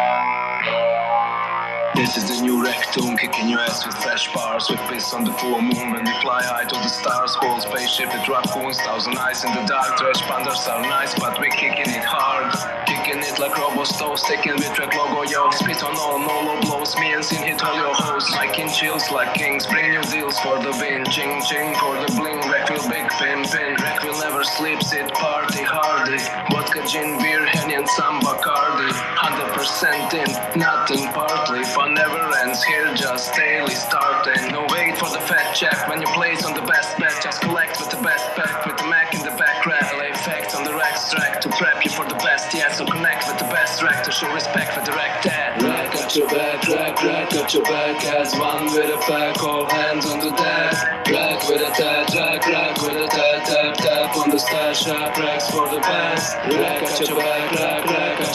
Is 2.15 2.31
the 2.31 2.39
new 2.48 2.63
rectum, 2.63 3.17
kicking 3.17 3.50
your 3.50 3.60
ass 3.60 3.86
with 3.86 3.95
fresh 4.00 4.31
bars 4.31 4.69
With 4.69 4.79
piss 4.88 5.13
on 5.13 5.25
the 5.25 5.34
full 5.34 5.60
moon. 5.60 5.91
When 5.91 6.05
we 6.05 6.15
fly 6.24 6.39
high 6.48 6.63
to 6.63 6.75
the 6.79 6.88
stars 6.88 7.36
Whole 7.36 7.60
spaceship 7.60 8.07
with 8.07 8.24
raccoons, 8.31 8.79
thousand 8.79 9.17
eyes 9.19 9.43
in 9.43 9.51
the 9.51 9.67
dark 9.67 10.00
Trash 10.00 10.24
pandas 10.24 10.63
are 10.63 10.79
nice, 10.79 11.12
but 11.19 11.36
we 11.41 11.50
kicking 11.51 11.91
it 11.91 12.07
hard. 12.07 12.55
Kicking 12.88 13.19
it 13.19 13.36
like 13.36 13.51
Robosto, 13.60 14.15
sticking 14.15 14.55
with 14.55 14.72
track 14.72 14.95
logo, 14.95 15.27
yo. 15.27 15.51
Spit 15.60 15.84
on 15.84 15.91
all, 16.00 16.15
no 16.24 16.36
low 16.48 16.62
blows, 16.63 16.95
me 16.95 17.12
and 17.12 17.25
Sin 17.25 17.43
hit 17.43 17.60
all 17.60 17.75
your 17.75 17.91
hoes. 17.91 18.31
Mike 18.31 18.60
in 18.63 18.72
chills 18.72 19.12
like 19.12 19.36
kings, 19.36 19.67
bring 19.67 19.91
new 19.91 20.03
deals 20.07 20.39
for 20.39 20.55
the 20.63 20.72
win. 20.79 21.03
Ching 21.12 21.43
ching 21.43 21.75
for 21.75 22.00
the 22.00 22.07
bling, 22.15 22.39
wreck 22.48 22.72
will 22.72 22.88
big 22.88 23.12
pin 23.19 23.43
pin. 23.43 23.75
Wreck 23.84 24.07
will 24.07 24.19
never 24.24 24.48
sleep, 24.55 24.79
sit 24.79 25.12
party 25.12 25.67
hardy 25.67 26.24
100% 29.65 30.13
in, 30.13 30.60
nothing 30.60 31.12
partly 31.12 31.63
Fun 31.63 31.93
never 31.93 32.22
ends 32.43 32.63
here, 32.63 32.93
just 32.93 33.34
daily 33.34 33.74
starting. 33.74 34.51
No 34.51 34.65
wait 34.69 34.95
for 34.98 35.10
the 35.10 35.19
fat 35.19 35.53
check 35.53 35.88
when 35.89 36.00
you 36.00 36.07
place 36.13 36.45
on 36.45 36.53
the 36.53 36.62
best 36.62 36.98
bet. 37.00 37.12
Just 37.24 37.41
collect 37.41 37.79
with 37.79 37.89
the 37.89 38.01
best 38.03 38.24
pack 38.36 38.65
with 38.65 38.77
the 38.77 38.88
Mac 38.88 39.13
in 39.13 39.22
the 39.22 39.36
back 39.36 39.65
rack. 39.65 39.98
Lay 39.98 40.13
facts 40.13 40.55
on 40.55 40.63
the 40.63 40.74
rack 40.74 40.95
track 41.10 41.41
to 41.41 41.50
prep 41.50 41.84
you 41.84 41.91
for 41.91 42.05
the 42.05 42.15
best. 42.15 42.53
Yeah, 42.53 42.72
so 42.72 42.86
connect 42.86 43.27
with 43.27 43.39
the 43.39 43.50
best 43.50 43.81
rack 43.81 44.03
to 44.05 44.12
show 44.12 44.31
respect 44.34 44.74
for 44.74 44.86
the 44.86 44.91
rack 44.91 45.24
dad. 45.24 45.62
Rack 45.63 45.93
got 45.93 46.15
your 46.15 46.29
back, 46.29 46.67
rack, 46.67 47.03
rack 47.03 47.29
got 47.31 47.53
your 47.53 47.63
back. 47.63 48.05
As 48.05 48.34
one 48.38 48.65
with 48.65 48.93
a 48.93 49.00
pack, 49.10 49.41
all 49.43 49.65
hands 49.65 50.05
on 50.05 50.19
the 50.19 50.31
deck. 50.31 50.74
Rack 51.10 51.41
with 51.50 51.62
a 51.62 51.72
tat, 51.74 52.13
rack, 52.13 52.45
rack 52.45 52.81
with 52.81 52.98
a 53.01 53.07
tat, 53.07 53.45
tap, 53.45 53.75
tap 53.77 54.17
on 54.17 54.29
the 54.29 54.39
stash. 54.39 54.86
Sharp 54.86 55.17
racks 55.17 55.50
for 55.50 55.67
the 55.69 55.79
best. 55.79 56.36
Rack 56.53 56.81
got 56.81 57.10
your 57.10 57.17
back, 57.17 57.35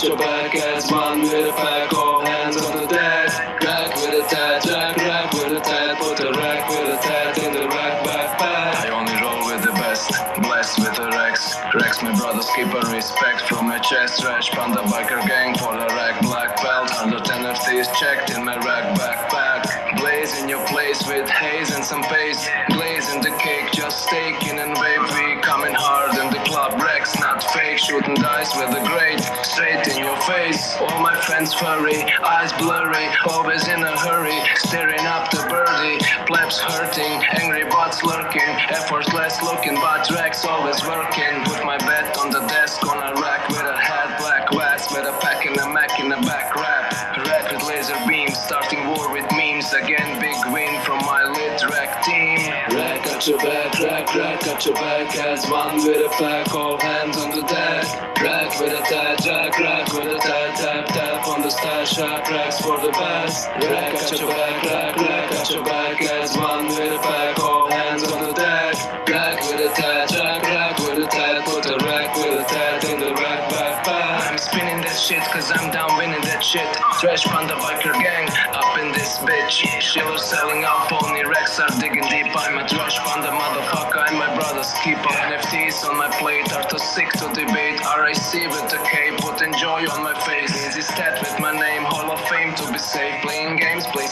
got 0.00 0.08
your 0.08 0.18
back. 0.18 0.54
As 0.54 0.90
one 0.90 1.22
with 1.22 1.48
a 1.48 1.52
pack, 1.52 1.92
all 1.92 2.24
hands 2.24 2.56
on 2.56 2.76
the 2.76 2.86
deck. 2.86 3.62
Rack 3.62 3.94
with 3.96 4.24
a 4.24 4.28
tat, 4.28 4.62
jack 4.64 4.96
rack 4.96 5.32
with 5.32 5.52
a 5.52 5.60
tat, 5.60 5.98
put 5.98 6.20
a 6.20 6.32
rack 6.32 6.68
with 6.68 6.94
a 6.94 6.98
tat 7.02 7.38
in 7.38 7.52
the 7.52 7.68
rack 7.68 8.04
backpack. 8.04 8.86
I 8.86 8.90
only 8.90 9.12
roll 9.20 9.46
with 9.46 9.64
the 9.64 9.72
best, 9.72 10.12
blessed 10.42 10.78
with 10.78 10.98
a 10.98 11.08
rex. 11.10 11.56
Rex, 11.74 12.02
my 12.02 12.16
brother's 12.16 12.48
keeper 12.56 12.80
respect 12.90 13.42
from 13.42 13.68
my 13.68 13.78
chest 13.78 14.20
Trash 14.20 14.50
panda 14.50 14.80
biker 14.82 15.26
gang 15.26 15.49
straight 29.60 29.88
in 29.88 29.98
your 30.02 30.16
face 30.22 30.74
All 30.80 31.00
my 31.00 31.14
friends 31.20 31.52
furry 31.52 32.02
eyes 32.24 32.52
blurry 32.54 33.06
always 33.28 33.68
in 33.68 33.82
a 33.82 33.96
hurry 33.98 34.38
staring 34.56 35.04
up 35.04 35.30
the 35.30 35.44
birdie 35.50 35.98
plebs 36.26 36.58
hurting 36.58 37.12
angry 37.42 37.64
bots 37.64 38.02
lurking 38.02 38.52
effortless 38.72 39.42
looking 39.42 39.74
but 39.74 40.08
Rex 40.10 40.46
always 40.46 40.82
working 40.86 41.44
put 41.44 41.62
my 41.64 41.76
bet 41.76 42.16
on 42.16 42.30
the 42.30 42.40
desk 42.46 42.86
on 42.88 42.96
a 42.96 43.20
rack 43.20 43.48
with 43.48 43.58
a 43.58 43.76
hat, 43.76 44.18
black 44.18 44.50
vest 44.80 44.90
with 44.92 45.06
a 45.06 45.18
pack 45.20 45.44
and 45.46 45.56
a 45.56 45.68
Mac 45.68 46.00
in 46.00 46.08
the 46.08 46.16
back 46.26 46.54
wrap. 46.54 46.92
Rapid 47.26 47.62
laser 47.66 47.96
beam, 48.08 48.30
starting 48.30 48.86
war 48.86 49.12
with 49.12 49.26
memes 49.32 49.72
again. 49.72 50.20
Big 50.20 50.36
win 50.52 50.80
from 50.82 50.98
my 51.04 51.24
lit 51.24 51.62
rack 51.68 52.02
team. 52.04 52.38
Rack 52.76 53.06
at 53.06 53.26
your 53.26 53.38
back, 53.38 53.78
rack, 53.80 54.14
rack 54.14 54.46
at 54.46 54.64
your 54.64 54.74
back. 54.74 55.16
As 55.16 55.48
one 55.50 55.76
with 55.76 56.06
a 56.06 56.10
pack, 56.18 56.54
all 56.54 56.78
hands 56.78 57.16
on 57.18 57.30
the 57.30 57.42
deck. 57.42 57.84
Rack 58.20 58.58
with 58.60 58.72
a 58.72 58.82
tag, 58.88 59.09
best. 63.30 63.48
Rack 63.70 63.94
at 63.94 64.20
your 64.20 64.28
back, 64.28 64.62
rack, 64.64 64.96
rack 64.96 65.32
at 65.32 65.50
your 65.50 65.64
back. 65.64 66.02
As 66.02 66.36
one 66.36 66.66
with 66.66 66.92
a 66.92 66.98
pack, 66.98 67.38
all 67.38 67.70
hands 67.70 68.04
on 68.04 68.22
the 68.26 68.32
deck. 68.32 68.74
Rack 69.08 69.40
with 69.40 69.70
a 69.70 69.74
tag, 69.74 70.08
jack, 70.08 70.42
rack 70.42 70.78
with 70.78 71.04
a 71.04 71.06
tag, 71.06 71.44
put 71.44 71.66
a 71.66 71.76
rack 71.84 72.16
with 72.16 72.40
a 72.40 72.44
tat 72.44 72.84
in 72.84 73.00
the 73.00 73.12
rack 73.14 73.50
back 73.50 73.84
back. 73.84 74.30
I'm 74.30 74.38
spinning 74.38 74.80
that 74.82 74.96
shit 74.96 75.22
cause 75.32 75.50
I'm 75.54 75.70
down 75.70 75.96
winning 75.98 76.22
that 76.22 76.42
shit. 76.42 76.66
Trash 77.00 77.24
panda 77.24 77.54
biker 77.54 77.94
gang 78.02 78.28
up 78.54 78.78
in 78.78 78.92
this 78.92 79.18
bitch. 79.18 79.66
Shiller 79.80 80.18
selling 80.18 80.64
out 80.64 80.88
pony 80.88 81.24
Rex 81.24 81.58
are 81.60 81.70
digging 81.80 82.06
deep. 82.10 82.30
I'm 82.34 82.58
a 82.58 82.68
trash 82.68 82.98
panda 82.98 83.30
motherfucker. 83.30 84.06
I'm 84.06 84.18
my 84.18 84.34
brother's 84.34 84.72
keep 84.84 84.98
keeper. 84.98 85.14
NFTs 85.14 85.84
on 85.88 85.96
my 85.96 86.10
plate 86.18 86.52
are 86.52 86.64
too 86.68 86.78
sick 86.78 87.10
to 87.18 87.26
debate. 87.32 87.78
RIC 87.80 88.50
with 88.50 88.66
the 88.70 88.80
K, 88.84 89.16
putting 89.18 89.52
joy 89.54 89.86
on 89.90 90.02
my 90.02 90.14
face. 90.26 90.59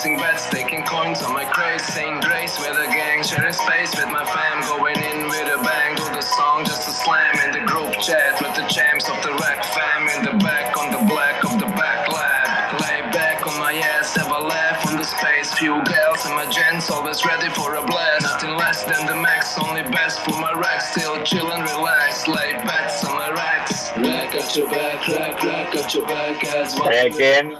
placing 0.08 0.16
bets, 0.16 0.48
taking 0.50 0.82
coins 0.84 1.22
on 1.22 1.34
my 1.34 1.44
craze, 1.44 1.84
saying 1.84 2.20
grace 2.20 2.58
with 2.58 2.76
a 2.78 2.86
gang, 2.86 3.22
sharing 3.22 3.52
space 3.52 3.94
with 3.96 4.08
my 4.08 4.24
fam, 4.24 4.62
going 4.62 4.96
in 4.96 5.26
with 5.26 5.48
a 5.52 5.62
bang, 5.62 5.96
do 5.96 6.04
the 6.14 6.22
song 6.22 6.64
just 6.64 6.88
a 6.88 6.92
slam 6.92 7.34
in 7.44 7.52
the 7.52 7.66
group 7.66 7.92
chat 8.00 8.40
with 8.40 8.54
the 8.56 8.66
champs 8.68 9.08
of 9.08 9.20
the 9.22 9.32
rack 9.40 9.64
fam 9.64 10.08
in 10.16 10.24
the 10.24 10.44
back 10.44 10.76
on 10.78 10.92
the 10.92 11.02
black 11.12 11.44
of 11.44 11.58
the 11.58 11.66
back 11.76 12.08
lab, 12.08 12.80
lay 12.80 13.00
back 13.12 13.46
on 13.46 13.58
my 13.58 13.74
ass, 13.74 14.16
have 14.16 14.30
a 14.30 14.40
laugh 14.40 14.86
on 14.86 14.96
the 14.96 15.04
space, 15.04 15.52
few 15.54 15.82
gals 15.84 16.24
and 16.24 16.34
my 16.34 16.48
gents 16.50 16.90
always 16.90 17.24
ready 17.26 17.48
for 17.50 17.74
a 17.74 17.84
blast, 17.84 18.22
nothing 18.22 18.56
less 18.56 18.84
than 18.84 19.06
the 19.06 19.16
max, 19.16 19.58
only 19.58 19.82
best 19.82 20.20
for 20.24 20.38
my 20.40 20.52
rack, 20.52 20.80
still 20.80 21.16
chillin', 21.18 21.64
relax, 21.76 22.26
lay 22.28 22.52
bets 22.64 23.04
on 23.04 23.14
my 23.14 23.30
racks, 23.30 23.90
back 23.92 24.34
at 24.34 24.56
your 24.56 24.68
back, 24.70 25.06
rack, 25.08 25.42
rack 25.42 25.74
at 25.76 25.94
your 25.94 26.06
back, 26.06 26.44
as 26.44 26.74
well. 26.76 27.06
Again 27.06 27.56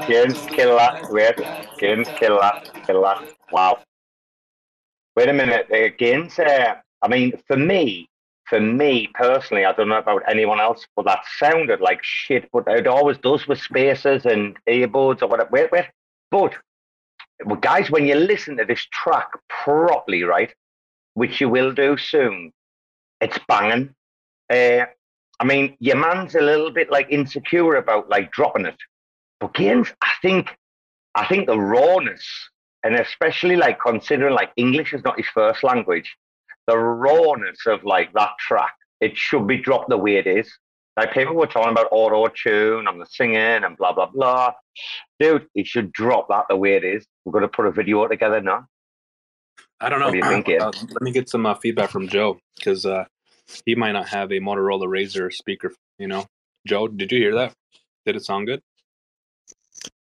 again, 0.00 0.32
kill 0.32 0.76
that. 0.76 1.10
Wait, 1.10 1.38
again, 1.76 2.04
kill 2.18 2.40
that, 2.40 2.70
kill 2.86 3.02
that. 3.02 3.22
Wow. 3.52 3.78
Wait 5.16 5.28
a 5.28 5.32
minute. 5.32 5.66
Again, 5.70 6.30
uh, 6.38 6.74
I 7.02 7.08
mean, 7.08 7.32
for 7.46 7.56
me, 7.56 8.08
for 8.46 8.60
me 8.60 9.08
personally, 9.14 9.64
I 9.64 9.72
don't 9.72 9.88
know 9.88 9.98
about 9.98 10.22
anyone 10.28 10.60
else, 10.60 10.86
but 10.94 11.04
that 11.06 11.24
sounded 11.38 11.80
like 11.80 12.00
shit. 12.02 12.48
But 12.52 12.68
it 12.68 12.86
always 12.86 13.18
does 13.18 13.46
with 13.46 13.60
spaces 13.60 14.24
and 14.24 14.56
earbuds 14.68 15.22
or 15.22 15.28
whatever. 15.28 15.50
Wait, 15.50 15.72
wait. 15.72 15.86
But 16.30 16.54
well, 17.44 17.56
guys, 17.56 17.90
when 17.90 18.06
you 18.06 18.14
listen 18.14 18.56
to 18.56 18.64
this 18.64 18.86
track 18.92 19.28
properly, 19.48 20.22
right, 20.22 20.52
which 21.14 21.40
you 21.40 21.48
will 21.48 21.72
do 21.72 21.96
soon, 21.96 22.52
it's 23.20 23.38
banging. 23.48 23.94
Uh, 24.50 24.86
I 25.38 25.44
mean, 25.44 25.76
your 25.80 25.96
man's 25.96 26.34
a 26.34 26.40
little 26.40 26.70
bit 26.70 26.90
like 26.90 27.08
insecure 27.10 27.76
about 27.76 28.08
like 28.08 28.32
dropping 28.32 28.66
it, 28.66 28.76
but 29.40 29.54
Gaines, 29.54 29.92
I 30.02 30.12
think, 30.22 30.56
I 31.14 31.26
think 31.26 31.46
the 31.46 31.58
rawness, 31.58 32.24
and 32.82 32.94
especially 32.94 33.56
like 33.56 33.78
considering 33.80 34.34
like 34.34 34.52
English 34.56 34.92
is 34.94 35.02
not 35.04 35.16
his 35.18 35.28
first 35.28 35.62
language, 35.62 36.16
the 36.66 36.78
rawness 36.78 37.66
of 37.66 37.84
like 37.84 38.12
that 38.14 38.30
track, 38.38 38.74
it 39.00 39.16
should 39.16 39.46
be 39.46 39.58
dropped 39.58 39.88
the 39.88 39.96
way 39.96 40.16
it 40.16 40.26
is. 40.26 40.50
Like 40.96 41.12
people 41.12 41.34
were 41.34 41.46
talking 41.46 41.72
about 41.72 41.88
auto 41.90 42.26
tune 42.28 42.88
and 42.88 43.00
the 43.00 43.06
singing 43.06 43.36
and 43.36 43.76
blah 43.76 43.92
blah 43.92 44.06
blah. 44.06 44.52
Dude, 45.20 45.46
it 45.54 45.66
should 45.66 45.92
drop 45.92 46.28
that 46.30 46.46
the 46.48 46.56
way 46.56 46.74
it 46.74 46.84
is. 46.84 47.06
We're 47.24 47.32
gonna 47.32 47.48
put 47.48 47.66
a 47.66 47.70
video 47.70 48.06
together 48.08 48.40
now. 48.40 48.66
I 49.78 49.90
don't 49.90 50.00
know. 50.00 50.06
What 50.06 50.12
do 50.12 50.18
you 50.18 50.24
think, 50.24 50.48
Uh, 50.48 50.72
let 50.90 51.02
me 51.02 51.10
get 51.10 51.28
some 51.28 51.44
uh, 51.44 51.54
feedback 51.54 51.90
from 51.90 52.08
Joe 52.08 52.38
because 52.56 52.86
uh, 52.86 53.04
he 53.66 53.74
might 53.74 53.92
not 53.92 54.08
have 54.08 54.32
a 54.32 54.40
Motorola 54.40 54.86
Razr 54.86 55.32
speaker. 55.32 55.74
You 55.98 56.08
know, 56.08 56.24
Joe, 56.66 56.88
did 56.88 57.12
you 57.12 57.18
hear 57.18 57.34
that? 57.34 57.52
Did 58.06 58.16
it 58.16 58.24
sound 58.24 58.46
good? 58.46 58.62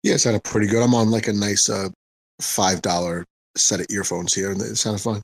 Yeah, 0.03 0.15
it 0.15 0.19
sounded 0.19 0.45
pretty 0.45 0.67
good. 0.67 0.83
I'm 0.83 0.95
on 0.95 1.11
like 1.11 1.29
a 1.29 1.33
nice 1.33 1.69
uh, 1.69 1.89
five 2.41 2.83
dollar 2.83 3.25
set 3.57 3.81
of 3.81 3.87
earphones 3.91 4.35
here, 4.35 4.51
and 4.51 4.61
it 4.61 4.77
sounded 4.77 5.01
fine. 5.01 5.23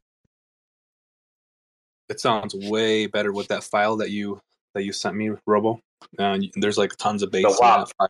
It 2.09 2.21
sounds 2.21 2.55
way 2.55 3.07
better 3.07 3.33
with 3.33 3.49
that 3.49 3.65
file 3.65 3.97
that 3.99 4.11
you 4.11 4.41
that 4.75 4.85
you 4.85 4.93
sent 4.93 5.17
me, 5.17 5.31
Robo. 5.47 5.81
Uh, 6.19 6.39
there's 6.57 6.79
like 6.79 6.97
tons 6.97 7.23
of 7.23 7.31
bass. 7.31 7.43
The 7.43 7.51
in 7.51 7.57
that 7.57 7.93
file. 7.99 8.09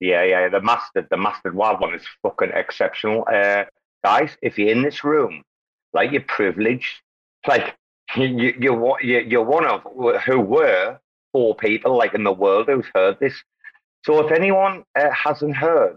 Yeah, 0.00 0.24
yeah, 0.24 0.48
the 0.48 0.60
mastered, 0.60 1.06
the 1.10 1.16
mastered 1.16 1.54
wild 1.54 1.80
one 1.80 1.94
is 1.94 2.02
fucking 2.22 2.50
exceptional. 2.54 3.24
Uh, 3.32 3.64
guys, 4.02 4.36
if 4.42 4.58
you're 4.58 4.70
in 4.70 4.82
this 4.82 5.04
room, 5.04 5.44
like 5.92 6.10
you're 6.10 6.22
privileged, 6.22 7.02
like 7.46 7.76
you, 8.16 8.52
you're, 8.58 8.74
one- 8.74 8.98
you, 9.02 9.20
you're 9.20 9.44
one 9.44 9.64
of 9.64 9.82
who 10.26 10.40
were 10.40 10.98
four 11.30 11.54
people 11.54 11.96
like 11.96 12.14
in 12.14 12.24
the 12.24 12.32
world 12.32 12.66
who's 12.66 12.86
heard 12.94 13.18
this. 13.20 13.34
So 14.04 14.24
if 14.26 14.32
anyone 14.32 14.84
uh, 14.98 15.10
hasn't 15.10 15.56
heard 15.56 15.96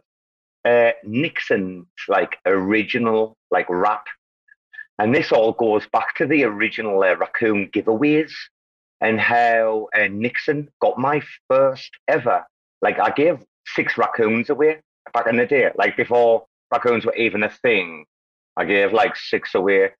uh, 0.64 0.92
Nixon's 1.04 1.86
like 2.08 2.38
original 2.46 3.36
like 3.52 3.68
rap, 3.70 4.06
and 5.00 5.14
this 5.14 5.32
all 5.32 5.54
goes 5.54 5.88
back 5.88 6.16
to 6.16 6.28
the 6.28 6.44
original 6.44 7.02
uh, 7.04 7.16
raccoon 7.16 7.70
giveaways 7.72 8.32
and 9.02 9.20
how 9.20 9.88
uh, 9.98 10.08
Nixon 10.10 10.70
got 10.82 10.98
my 10.98 11.22
first 11.50 11.92
ever. 12.08 12.46
Like 12.82 13.00
I 13.00 13.10
gave 13.10 13.40
six 13.66 13.98
raccoons 13.98 14.50
away 14.50 14.82
back 15.14 15.28
in 15.28 15.38
the 15.38 15.46
day, 15.46 15.70
like 15.76 15.98
before 15.98 16.46
raccoons 16.72 17.06
were 17.06 17.16
even 17.16 17.44
a 17.44 17.50
thing. 17.50 18.06
I 18.58 18.66
gave 18.66 18.94
like 18.94 19.16
six 19.16 19.56
away 19.56 19.92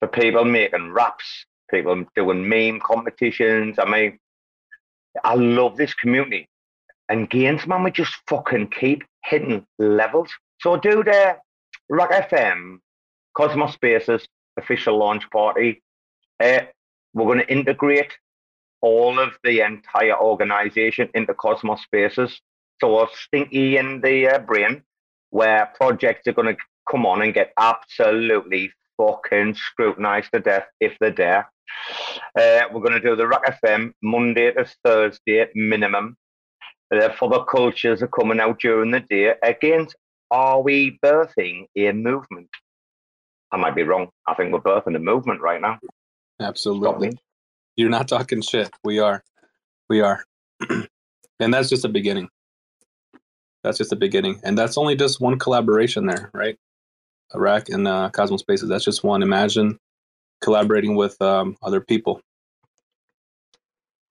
for 0.00 0.08
people 0.08 0.44
making 0.44 0.92
raps, 0.92 1.46
people 1.70 2.04
doing 2.14 2.48
meme 2.48 2.80
competitions. 2.80 3.78
I 3.78 3.86
mean, 3.86 4.18
I 5.24 5.34
love 5.34 5.76
this 5.76 5.94
community. 5.94 6.48
And 7.08 7.28
Gaines, 7.28 7.66
man, 7.66 7.82
we 7.82 7.90
just 7.90 8.14
fucking 8.28 8.68
keep 8.68 9.04
hitting 9.24 9.66
levels. 9.78 10.30
So, 10.60 10.76
do 10.76 11.04
the 11.04 11.36
RAC 11.90 12.30
FM, 12.30 12.78
Cosmos 13.36 13.74
Spaces, 13.74 14.26
official 14.56 14.98
launch 14.98 15.28
party. 15.30 15.82
Uh, 16.40 16.60
we're 17.12 17.26
going 17.26 17.40
to 17.40 17.52
integrate 17.52 18.12
all 18.80 19.18
of 19.18 19.32
the 19.44 19.60
entire 19.60 20.18
organization 20.18 21.08
into 21.14 21.34
Cosmos 21.34 21.82
Spaces. 21.82 22.40
So, 22.80 23.02
a 23.02 23.08
stinky 23.14 23.76
in 23.76 24.00
the 24.00 24.28
uh, 24.28 24.38
brain 24.38 24.82
where 25.30 25.72
projects 25.76 26.26
are 26.26 26.32
going 26.32 26.54
to 26.54 26.62
come 26.90 27.04
on 27.04 27.22
and 27.22 27.34
get 27.34 27.52
absolutely 27.58 28.72
fucking 28.96 29.54
scrutinized 29.54 30.30
to 30.32 30.40
death 30.40 30.66
if 30.80 30.96
they're 31.00 31.10
there. 31.10 31.50
Uh, 32.38 32.62
we're 32.72 32.80
going 32.80 32.92
to 32.92 33.00
do 33.00 33.16
the 33.16 33.26
RAC 33.26 33.60
FM 33.64 33.92
Monday 34.02 34.52
to 34.52 34.66
Thursday 34.84 35.46
minimum. 35.54 36.16
Uh, 36.94 37.12
for 37.18 37.28
the 37.28 37.42
cultures 37.44 38.02
are 38.02 38.08
coming 38.08 38.38
out 38.38 38.60
during 38.60 38.90
the 38.92 39.00
day. 39.00 39.34
Again, 39.42 39.88
are 40.30 40.60
we 40.60 40.98
birthing 41.02 41.66
a 41.76 41.92
movement? 41.92 42.48
I 43.50 43.56
might 43.56 43.74
be 43.74 43.82
wrong. 43.82 44.08
I 44.26 44.34
think 44.34 44.52
we're 44.52 44.60
birthing 44.60 44.94
a 44.94 45.00
movement 45.00 45.40
right 45.40 45.60
now. 45.60 45.78
Absolutely. 46.40 47.18
You're 47.76 47.90
not 47.90 48.06
talking 48.06 48.42
shit. 48.42 48.70
We 48.84 49.00
are. 49.00 49.22
We 49.88 50.00
are. 50.00 50.24
and 51.40 51.52
that's 51.52 51.68
just 51.68 51.84
a 51.84 51.88
beginning. 51.88 52.28
That's 53.62 53.78
just 53.78 53.92
a 53.92 53.96
beginning. 53.96 54.40
And 54.44 54.56
that's 54.56 54.78
only 54.78 54.94
just 54.94 55.20
one 55.20 55.38
collaboration 55.38 56.06
there, 56.06 56.30
right? 56.32 56.56
Iraq 57.34 57.70
and 57.70 57.88
uh, 57.88 58.10
Cosmos 58.10 58.40
Spaces. 58.40 58.68
That's 58.68 58.84
just 58.84 59.02
one. 59.02 59.22
Imagine 59.22 59.78
collaborating 60.42 60.94
with 60.94 61.20
um, 61.22 61.56
other 61.62 61.80
people. 61.80 62.20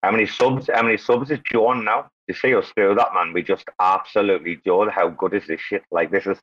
How 0.01 0.11
many 0.11 0.25
subs? 0.25 0.69
How 0.73 0.83
many 0.83 0.97
subs 0.97 1.31
is 1.31 1.39
John 1.49 1.85
now? 1.85 2.09
You 2.27 2.33
see 2.33 2.55
us 2.55 2.71
through 2.73 2.95
that, 2.95 3.13
man. 3.13 3.33
We 3.33 3.43
just 3.43 3.65
absolutely 3.81 4.59
John. 4.65 4.89
How 4.89 5.09
good 5.09 5.33
is 5.33 5.45
this 5.47 5.59
shit? 5.59 5.83
Like 5.91 6.09
this 6.09 6.25
is, 6.25 6.37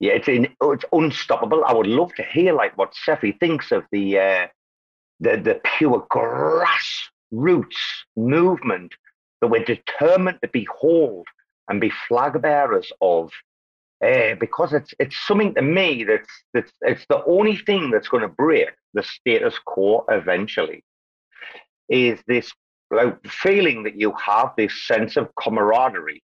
yeah, 0.00 0.12
it's 0.12 0.28
in, 0.28 0.48
oh, 0.60 0.72
it's 0.72 0.84
unstoppable. 0.92 1.64
I 1.64 1.74
would 1.74 1.86
love 1.86 2.14
to 2.14 2.22
hear 2.22 2.54
like 2.54 2.76
what 2.78 2.94
Cephii 2.94 3.32
thinks 3.38 3.70
of 3.70 3.84
the 3.92 4.18
uh, 4.18 4.46
the 5.20 5.36
the 5.36 5.60
pure 5.76 6.06
grassroots 6.10 7.76
movement 8.16 8.92
that 9.40 9.48
we're 9.48 9.64
determined 9.64 10.38
to 10.42 10.48
behold 10.52 11.26
and 11.68 11.80
be 11.80 11.92
flag 12.08 12.40
bearers 12.40 12.90
of. 13.00 13.30
Uh, 14.04 14.34
because 14.38 14.74
it's 14.74 14.92
it's 14.98 15.16
something 15.26 15.54
to 15.54 15.62
me 15.62 16.04
that's 16.04 16.28
that's 16.52 16.70
it's 16.82 17.06
the 17.08 17.24
only 17.24 17.56
thing 17.56 17.90
that's 17.90 18.08
going 18.08 18.20
to 18.20 18.28
break 18.28 18.68
the 18.92 19.02
status 19.02 19.58
quo 19.64 20.04
eventually. 20.10 20.84
Is 21.88 22.20
this 22.26 22.52
like 22.90 23.26
feeling 23.26 23.82
that 23.84 23.98
you 23.98 24.12
have 24.24 24.52
this 24.56 24.86
sense 24.86 25.16
of 25.16 25.28
camaraderie 25.40 26.22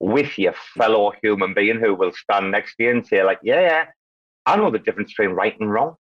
with 0.00 0.38
your 0.38 0.54
fellow 0.76 1.12
human 1.22 1.54
being 1.54 1.78
who 1.78 1.94
will 1.94 2.12
stand 2.12 2.50
next 2.50 2.76
to 2.76 2.84
you 2.84 2.90
and 2.90 3.06
say, 3.06 3.22
like, 3.22 3.38
yeah, 3.42 3.60
yeah, 3.60 3.84
I 4.46 4.56
know 4.56 4.70
the 4.70 4.78
difference 4.78 5.12
between 5.12 5.36
right 5.36 5.58
and 5.60 5.70
wrong. 5.70 5.96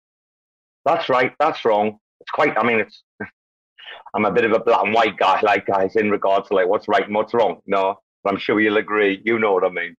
That's 0.84 1.10
right, 1.10 1.34
that's 1.40 1.66
wrong. 1.66 1.98
It's 2.22 2.32
quite 2.32 2.58
I 2.58 2.64
mean 2.64 2.80
it's 2.80 3.04
I'm 4.14 4.26
a 4.26 4.32
bit 4.32 4.46
of 4.46 4.52
a 4.52 4.60
black 4.60 4.84
and 4.84 4.94
white 4.94 5.18
guy, 5.18 5.40
like 5.42 5.66
guys, 5.66 5.96
in 5.96 6.12
regards 6.12 6.50
to 6.50 6.56
like 6.56 6.68
what's 6.68 6.88
right 6.88 7.06
and 7.06 7.16
what's 7.16 7.34
wrong. 7.34 7.62
No, 7.66 8.00
I'm 8.26 8.38
sure 8.38 8.60
you'll 8.60 8.78
agree. 8.78 9.22
You 9.24 9.40
know 9.40 9.54
what 9.54 9.64
I 9.64 9.70
mean. 9.70 9.96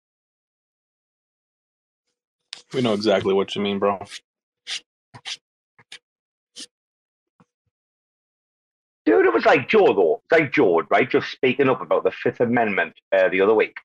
We 2.72 2.82
know 2.82 2.94
exactly 2.94 3.34
what 3.34 3.54
you 3.54 3.62
mean, 3.62 3.78
bro. 3.78 4.00
Dude, 9.06 9.24
it 9.24 9.32
was 9.32 9.46
like 9.46 9.68
Joe, 9.68 9.94
though. 9.94 10.22
Like 10.32 10.52
Joe, 10.52 10.82
right? 10.90 11.08
Just 11.08 11.30
speaking 11.30 11.68
up 11.68 11.80
about 11.80 12.02
the 12.02 12.10
Fifth 12.10 12.40
Amendment 12.40 12.94
uh, 13.12 13.28
the 13.28 13.40
other 13.40 13.54
week. 13.54 13.76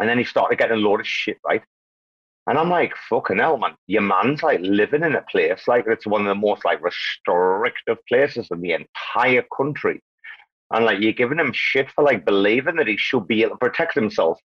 And 0.00 0.08
then 0.08 0.18
he 0.18 0.24
started 0.24 0.58
getting 0.58 0.78
a 0.78 0.80
load 0.80 1.00
of 1.00 1.06
shit, 1.06 1.38
right? 1.46 1.62
And 2.48 2.58
I'm 2.58 2.68
like, 2.68 2.92
fucking 3.08 3.38
hell, 3.38 3.56
man. 3.56 3.76
Your 3.86 4.02
man's 4.02 4.42
like 4.42 4.58
living 4.60 5.04
in 5.04 5.14
a 5.14 5.22
place 5.22 5.68
like 5.68 5.84
it's 5.86 6.06
one 6.06 6.22
of 6.22 6.26
the 6.26 6.34
most 6.34 6.64
like 6.64 6.82
restrictive 6.82 7.98
places 8.08 8.48
in 8.50 8.60
the 8.60 8.72
entire 8.72 9.44
country. 9.56 10.02
And 10.72 10.84
like 10.84 10.98
you're 11.00 11.12
giving 11.12 11.38
him 11.38 11.52
shit 11.54 11.90
for 11.92 12.02
like 12.02 12.24
believing 12.24 12.76
that 12.76 12.88
he 12.88 12.96
should 12.96 13.28
be 13.28 13.42
able 13.42 13.52
to 13.52 13.58
protect 13.58 13.94
himself 13.94 14.40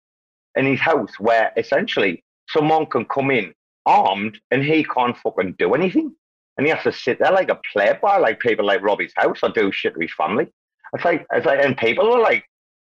in 0.56 0.66
his 0.66 0.80
house 0.82 1.12
where 1.20 1.54
essentially 1.56 2.22
someone 2.50 2.86
can 2.88 3.06
come 3.06 3.32
in 3.32 3.54
armed 3.86 4.40
and 4.52 4.64
he 4.64 4.84
can't 4.84 5.18
fucking 5.18 5.56
do 5.58 5.74
anything. 5.74 6.14
And 6.58 6.66
he 6.66 6.72
has 6.72 6.84
to 6.84 6.92
sit 6.94 7.20
there 7.20 7.32
like 7.32 7.50
a 7.50 7.60
playboy, 7.74 8.20
like 8.20 8.40
people 8.40 8.66
like 8.66 8.82
Robbie's 8.82 9.14
house 9.16 9.40
or 9.44 9.50
do 9.50 9.72
shit 9.72 9.94
to 9.94 10.00
his 10.00 10.14
family. 10.14 10.48
It's 10.94 11.04
like, 11.04 11.26
it's 11.34 11.46
like, 11.46 11.64
and 11.64 11.78
people 11.78 12.14
are 12.14 12.22
like, 12.22 12.46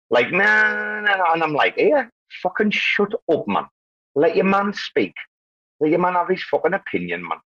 like, 0.10 0.32
nah, 0.32 1.02
nah, 1.02 1.16
nah. 1.18 1.34
And 1.34 1.44
I'm 1.44 1.54
like, 1.54 1.76
yeah, 1.78 2.06
fucking 2.42 2.72
shut 2.72 3.14
up, 3.32 3.48
man. 3.48 3.66
Let 4.16 4.36
your 4.36 4.46
man 4.46 4.74
speak. 4.74 5.14
Let 5.80 5.90
your 5.90 6.00
man 6.00 6.14
have 6.14 6.30
his 6.30 6.44
fucking 6.44 6.74
opinion, 6.74 7.22
man. 7.28 7.40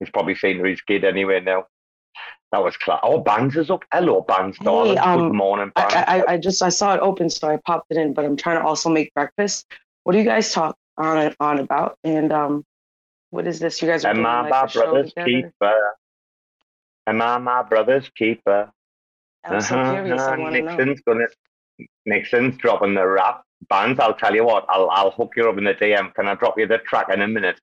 He's 0.00 0.10
probably 0.10 0.34
seen 0.34 0.62
his 0.64 0.80
kid 0.82 1.04
anyway 1.04 1.40
now. 1.40 1.64
That 2.52 2.62
was 2.62 2.76
class. 2.76 3.00
Oh, 3.02 3.18
Bands 3.18 3.56
is 3.56 3.70
up. 3.70 3.84
Hello, 3.92 4.20
Bands, 4.20 4.58
darling. 4.60 4.98
um, 4.98 5.30
Good 5.30 5.36
morning, 5.36 5.72
Bands. 5.74 5.94
I, 5.94 6.02
I, 6.02 6.32
I 6.34 6.36
just 6.36 6.62
I 6.62 6.68
saw 6.68 6.94
it 6.94 7.00
open, 7.00 7.28
so 7.28 7.48
I 7.48 7.58
popped 7.66 7.90
it 7.90 7.96
in. 7.96 8.14
But 8.14 8.24
I'm 8.24 8.36
trying 8.36 8.60
to 8.60 8.64
also 8.64 8.88
make 8.88 9.12
breakfast. 9.14 9.66
what 10.04 10.12
do 10.12 10.18
you 10.18 10.24
guys 10.24 10.52
talk 10.52 10.76
on 10.96 11.34
on 11.40 11.58
about? 11.58 11.98
And 12.04 12.32
um, 12.32 12.64
what 13.34 13.46
is 13.48 13.58
this? 13.58 13.82
You 13.82 13.88
guys 13.88 14.04
are 14.04 14.10
Am 14.10 14.16
doing 14.16 14.26
I 14.26 14.42
like 14.42 14.50
my 14.50 14.66
brother's 14.66 15.12
keeper? 15.24 15.74
Am 17.06 17.20
I 17.20 17.38
my 17.38 17.62
brother's 17.62 18.08
keeper? 18.16 18.70
I'm 19.44 19.60
so 19.60 19.74
Uh-huh, 19.76 19.92
curious. 19.92 20.20
I 20.20 20.34
uh, 20.34 20.38
want 20.38 20.54
to 20.54 20.62
know. 20.62 20.76
Nixon's 20.76 21.00
gonna 21.06 21.26
Nixon's 22.06 22.56
dropping 22.58 22.94
the 22.94 23.06
rap 23.06 23.42
bands. 23.68 23.98
I'll 23.98 24.14
tell 24.14 24.34
you 24.34 24.44
what. 24.44 24.64
I'll 24.68 24.88
I'll 24.90 25.10
hook 25.10 25.32
you 25.36 25.48
up 25.48 25.58
in 25.58 25.64
the 25.64 25.74
DM. 25.74 26.14
Can 26.14 26.28
I 26.28 26.34
drop 26.34 26.58
you 26.58 26.66
the 26.66 26.78
track 26.78 27.08
in 27.12 27.20
a 27.20 27.28
minute? 27.28 27.58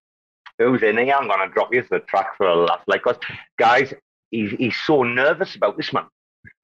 Who's 0.59 0.83
in 0.83 0.97
here? 0.97 1.15
I'm 1.15 1.27
gonna 1.27 1.49
drop 1.49 1.73
you 1.73 1.83
the 1.89 1.99
track 2.01 2.35
for 2.37 2.47
a 2.47 2.55
laugh. 2.55 2.83
Like, 2.87 3.03
'cause, 3.03 3.17
guys, 3.57 3.93
he's 4.29 4.51
he's 4.51 4.75
so 4.85 5.03
nervous 5.03 5.55
about 5.55 5.77
this 5.77 5.91
man, 5.93 6.05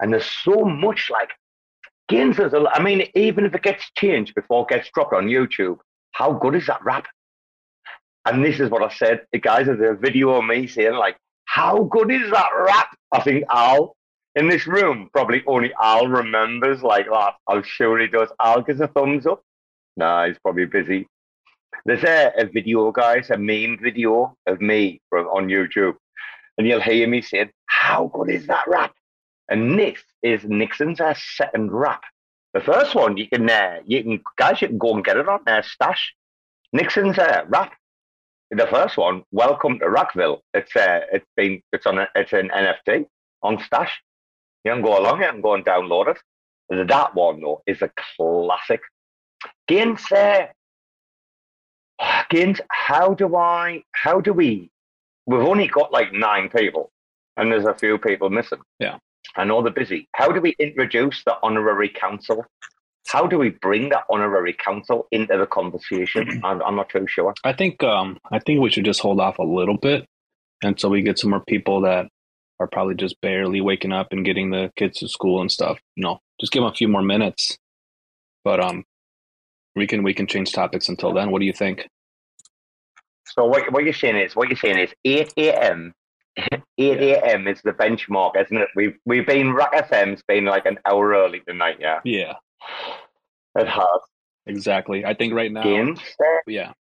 and 0.01 0.11
there's 0.13 0.29
so 0.29 0.65
much 0.65 1.09
like. 1.09 1.31
There's 2.09 2.39
a. 2.39 2.65
I 2.73 2.81
mean, 2.81 3.09
even 3.15 3.45
if 3.45 3.55
it 3.55 3.63
gets 3.63 3.89
changed 3.97 4.35
before 4.35 4.63
it 4.63 4.69
gets 4.73 4.89
dropped 4.91 5.13
on 5.13 5.27
YouTube, 5.27 5.79
how 6.11 6.33
good 6.33 6.55
is 6.55 6.67
that 6.67 6.83
rap? 6.83 7.07
And 8.27 8.43
this 8.43 8.59
is 8.59 8.69
what 8.69 8.83
I 8.83 8.93
said. 8.93 9.25
The 9.31 9.39
guys, 9.39 9.67
there's 9.67 9.97
a 9.97 9.99
video 9.99 10.31
of 10.31 10.43
me 10.43 10.67
saying 10.67 10.95
like, 10.95 11.17
"How 11.45 11.83
good 11.83 12.11
is 12.11 12.29
that 12.31 12.49
rap?" 12.57 12.89
I 13.13 13.21
think 13.21 13.45
Al 13.49 13.95
in 14.35 14.49
this 14.49 14.67
room, 14.67 15.09
probably 15.13 15.43
only 15.47 15.73
Al 15.81 16.07
remembers 16.07 16.83
like 16.83 17.05
that. 17.05 17.35
I'm 17.47 17.63
sure 17.63 17.99
he 17.99 18.07
does. 18.07 18.29
Al 18.39 18.61
gives 18.61 18.81
a 18.81 18.87
thumbs 18.87 19.25
up. 19.25 19.41
Nah, 19.95 20.27
he's 20.27 20.37
probably 20.39 20.65
busy. 20.65 21.07
There's 21.85 22.03
a, 22.03 22.33
a 22.37 22.45
video, 22.45 22.91
guys, 22.91 23.29
a 23.29 23.37
main 23.37 23.79
video 23.81 24.35
of 24.45 24.59
me 24.59 24.99
from 25.09 25.27
on 25.27 25.47
YouTube, 25.47 25.95
and 26.57 26.67
you'll 26.67 26.81
hear 26.81 27.07
me 27.07 27.21
saying, 27.21 27.51
"How 27.67 28.11
good 28.13 28.29
is 28.29 28.45
that 28.47 28.67
rap?" 28.67 28.93
And 29.49 29.79
this 29.79 29.99
is 30.21 30.43
Nixon's 30.43 30.99
uh, 30.99 31.13
second 31.15 31.71
rap. 31.71 32.03
The 32.53 32.59
first 32.59 32.93
one 32.93 33.15
you 33.15 33.27
can, 33.29 33.49
uh, 33.49 33.79
you 33.85 34.03
can, 34.03 34.21
guys, 34.37 34.61
you 34.61 34.67
can 34.67 34.77
go 34.77 34.93
and 34.95 35.05
get 35.05 35.15
it 35.15 35.29
on 35.29 35.39
uh, 35.47 35.61
Stashh. 35.61 36.11
Nixon's 36.73 37.17
uh, 37.17 37.45
rap. 37.47 37.71
The 38.51 38.67
first 38.67 38.97
one, 38.97 39.23
"Welcome 39.31 39.79
to 39.79 39.85
Rackville." 39.85 40.39
It's 40.53 40.75
uh, 40.75 41.01
it's 41.11 41.25
been, 41.35 41.61
it's 41.73 41.85
on, 41.85 41.99
a, 41.99 42.07
it's 42.15 42.31
an 42.33 42.49
NFT 42.49 43.05
on 43.43 43.57
Stashh. 43.57 43.89
You 44.63 44.71
can 44.71 44.81
go 44.81 44.97
along 44.99 45.21
it 45.21 45.33
and 45.33 45.43
go 45.43 45.53
and 45.53 45.65
download 45.65 46.07
it. 46.07 46.87
That 46.87 47.13
one 47.13 47.41
though 47.41 47.61
is 47.67 47.81
a 47.81 47.91
classic. 48.15 48.81
Gaines, 49.67 50.11
uh, 50.11 50.47
Gaines, 52.29 52.61
how 52.69 53.13
do 53.13 53.35
I? 53.35 53.83
How 53.91 54.21
do 54.21 54.33
we? 54.33 54.69
We've 55.25 55.41
only 55.41 55.67
got 55.67 55.91
like 55.91 56.13
nine 56.13 56.49
people, 56.49 56.89
and 57.35 57.51
there's 57.51 57.65
a 57.65 57.73
few 57.73 57.97
people 57.97 58.29
missing. 58.29 58.61
Yeah. 58.79 58.97
I 59.35 59.43
know 59.43 59.61
they're 59.61 59.73
busy. 59.73 60.07
How 60.13 60.31
do 60.31 60.39
we 60.41 60.55
introduce 60.57 61.21
the 61.25 61.37
honorary 61.43 61.89
council? 61.89 62.45
How 63.07 63.25
do 63.25 63.37
we 63.37 63.49
bring 63.49 63.89
that 63.89 64.03
honorary 64.09 64.53
council 64.53 65.07
into 65.11 65.37
the 65.37 65.45
conversation? 65.45 66.41
I'm, 66.43 66.61
I'm 66.61 66.75
not 66.75 66.89
too 66.89 67.07
sure. 67.07 67.33
I 67.43 67.53
think 67.53 67.83
um 67.83 68.17
I 68.31 68.39
think 68.39 68.61
we 68.61 68.69
should 68.69 68.85
just 68.85 69.01
hold 69.01 69.19
off 69.19 69.39
a 69.39 69.43
little 69.43 69.77
bit 69.77 70.05
until 70.63 70.89
we 70.89 71.01
get 71.01 71.19
some 71.19 71.29
more 71.29 71.43
people 71.47 71.81
that 71.81 72.07
are 72.59 72.67
probably 72.67 72.95
just 72.95 73.19
barely 73.21 73.61
waking 73.61 73.91
up 73.91 74.07
and 74.11 74.25
getting 74.25 74.49
the 74.49 74.71
kids 74.75 74.99
to 74.99 75.07
school 75.07 75.41
and 75.41 75.51
stuff. 75.51 75.79
You 75.95 76.03
know, 76.03 76.19
just 76.39 76.51
give 76.51 76.61
them 76.63 76.71
a 76.71 76.75
few 76.75 76.87
more 76.87 77.03
minutes. 77.03 77.57
But 78.43 78.63
um 78.63 78.83
we 79.75 79.87
can 79.87 80.03
we 80.03 80.13
can 80.13 80.27
change 80.27 80.51
topics 80.51 80.89
until 80.89 81.13
then. 81.13 81.31
What 81.31 81.39
do 81.39 81.45
you 81.45 81.53
think? 81.53 81.87
So 83.25 83.45
what, 83.45 83.71
what 83.71 83.83
you're 83.83 83.93
saying 83.93 84.15
is, 84.15 84.35
what 84.35 84.49
you're 84.49 84.57
saying 84.57 84.79
is, 84.79 84.93
8 85.03 85.33
a.m. 85.37 85.93
8 86.39 86.61
a.m. 86.79 87.47
is 87.47 87.61
the 87.61 87.73
benchmark, 87.73 88.41
isn't 88.41 88.57
it? 88.57 88.69
We've 88.75 88.97
we've 89.05 89.27
been 89.27 89.53
RAC 89.53 89.89
FM's 89.89 90.23
been 90.27 90.45
like 90.45 90.65
an 90.65 90.79
hour 90.85 91.09
early 91.09 91.41
tonight, 91.41 91.77
yeah. 91.79 91.99
Yeah, 92.03 92.33
It 93.55 93.67
has. 93.67 94.01
exactly. 94.45 95.03
I 95.05 95.13
think 95.13 95.33
right 95.33 95.51
now 95.51 95.63
Games 95.63 95.99
yeah. 96.45 96.73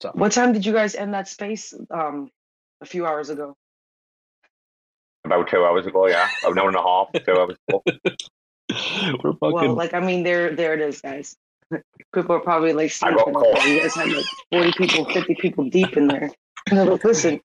So 0.00 0.10
What 0.14 0.32
time 0.32 0.52
did 0.52 0.64
you 0.64 0.72
guys 0.72 0.94
end 0.94 1.14
that 1.14 1.28
space? 1.28 1.74
Um, 1.90 2.30
a 2.80 2.86
few 2.86 3.06
hours 3.06 3.30
ago. 3.30 3.54
about 5.24 5.48
two 5.48 5.64
hours 5.64 5.86
ago, 5.86 6.06
yeah. 6.08 6.28
About 6.42 6.52
an 6.52 6.58
hour 6.58 6.68
and 6.68 6.76
a 6.76 6.82
half, 6.82 7.24
two 7.24 7.32
hours 7.32 7.56
ago. 7.68 7.82
we're 9.22 9.32
fucking 9.34 9.38
Well, 9.40 9.74
like 9.74 9.94
I 9.94 10.00
mean, 10.00 10.22
there 10.22 10.54
there 10.54 10.74
it 10.74 10.80
is, 10.80 11.00
guys. 11.00 11.36
People 12.14 12.36
are 12.36 12.40
probably 12.40 12.72
like 12.72 12.92
I 13.02 13.12
got 13.12 13.24
sleeping. 13.24 13.72
You 13.74 13.82
guys 13.82 13.94
had 13.94 14.08
like 14.08 14.24
forty 14.50 14.72
people, 14.72 15.04
fifty 15.04 15.34
people 15.34 15.68
deep 15.68 15.96
in 15.96 16.06
there. 16.08 16.30
And 16.68 16.78
they're 16.78 16.84
like, 16.84 17.04
listen, 17.04 17.40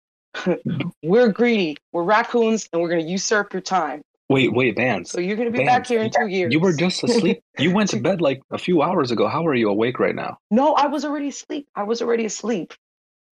we're 1.04 1.30
greedy, 1.30 1.78
we're 1.91 2.04
raccoons, 2.04 2.69
and 2.71 2.82
we're 2.82 2.89
gonna 2.89 3.02
usurp 3.02 3.54
your 3.54 3.62
time. 3.62 4.02
Wait, 4.29 4.53
wait, 4.53 4.75
Vance. 4.75 5.11
So 5.11 5.19
you're 5.19 5.38
gonna 5.38 5.51
be 5.51 5.59
Vance, 5.59 5.69
back 5.69 5.88
here 5.88 6.01
in 6.01 6.11
two 6.11 6.27
years. 6.27 6.53
You 6.53 6.59
were 6.59 6.73
just 6.73 7.03
asleep. 7.03 7.41
You 7.57 7.71
went 7.73 7.89
to 7.91 7.99
bed 8.01 8.19
like 8.19 8.41
a 8.51 8.57
few 8.57 8.81
hours 8.81 9.11
ago. 9.11 9.29
How 9.29 9.45
are 9.47 9.55
you 9.55 9.69
awake 9.69 9.97
right 9.97 10.15
now? 10.15 10.39
No, 10.51 10.73
I 10.73 10.88
was 10.88 11.05
already 11.05 11.29
asleep. 11.29 11.67
I 11.73 11.83
was 11.83 12.01
already 12.01 12.25
asleep. 12.25 12.73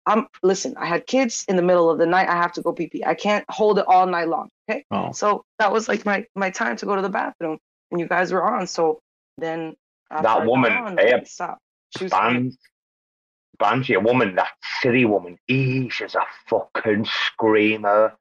I'm 0.06 0.26
listen, 0.42 0.74
I 0.76 0.86
had 0.86 1.06
kids 1.06 1.44
in 1.48 1.56
the 1.56 1.62
middle 1.62 1.90
of 1.90 1.98
the 1.98 2.06
night. 2.06 2.28
I 2.28 2.36
have 2.36 2.52
to 2.54 2.62
go 2.62 2.72
pee 2.72 2.88
pee. 2.88 3.04
I 3.04 3.14
can't 3.14 3.44
hold 3.48 3.78
it 3.78 3.84
all 3.88 4.06
night 4.06 4.28
long. 4.28 4.48
Okay. 4.68 4.84
Oh, 4.90 5.12
So 5.12 5.44
that 5.58 5.72
was 5.72 5.88
like 5.88 6.04
my 6.04 6.24
my 6.34 6.50
time 6.50 6.76
to 6.76 6.86
go 6.86 6.94
to 6.96 7.02
the 7.02 7.08
bathroom 7.08 7.58
and 7.90 8.00
you 8.00 8.06
guys 8.06 8.32
were 8.32 8.44
on. 8.44 8.66
So 8.66 9.00
then 9.38 9.74
That 10.10 10.46
woman, 10.46 10.72
on, 10.72 10.98
eh, 10.98 11.18
I 11.20 11.24
stopped. 11.24 11.60
She 11.96 12.04
was 12.04 12.10
Bands, 12.10 12.56
Banshee, 13.58 13.94
a 13.94 14.00
woman, 14.00 14.34
that 14.36 14.52
city 14.80 15.04
woman, 15.04 15.38
ee, 15.48 15.88
she's 15.88 16.14
a 16.14 16.24
fucking 16.48 17.06
screamer. 17.06 18.14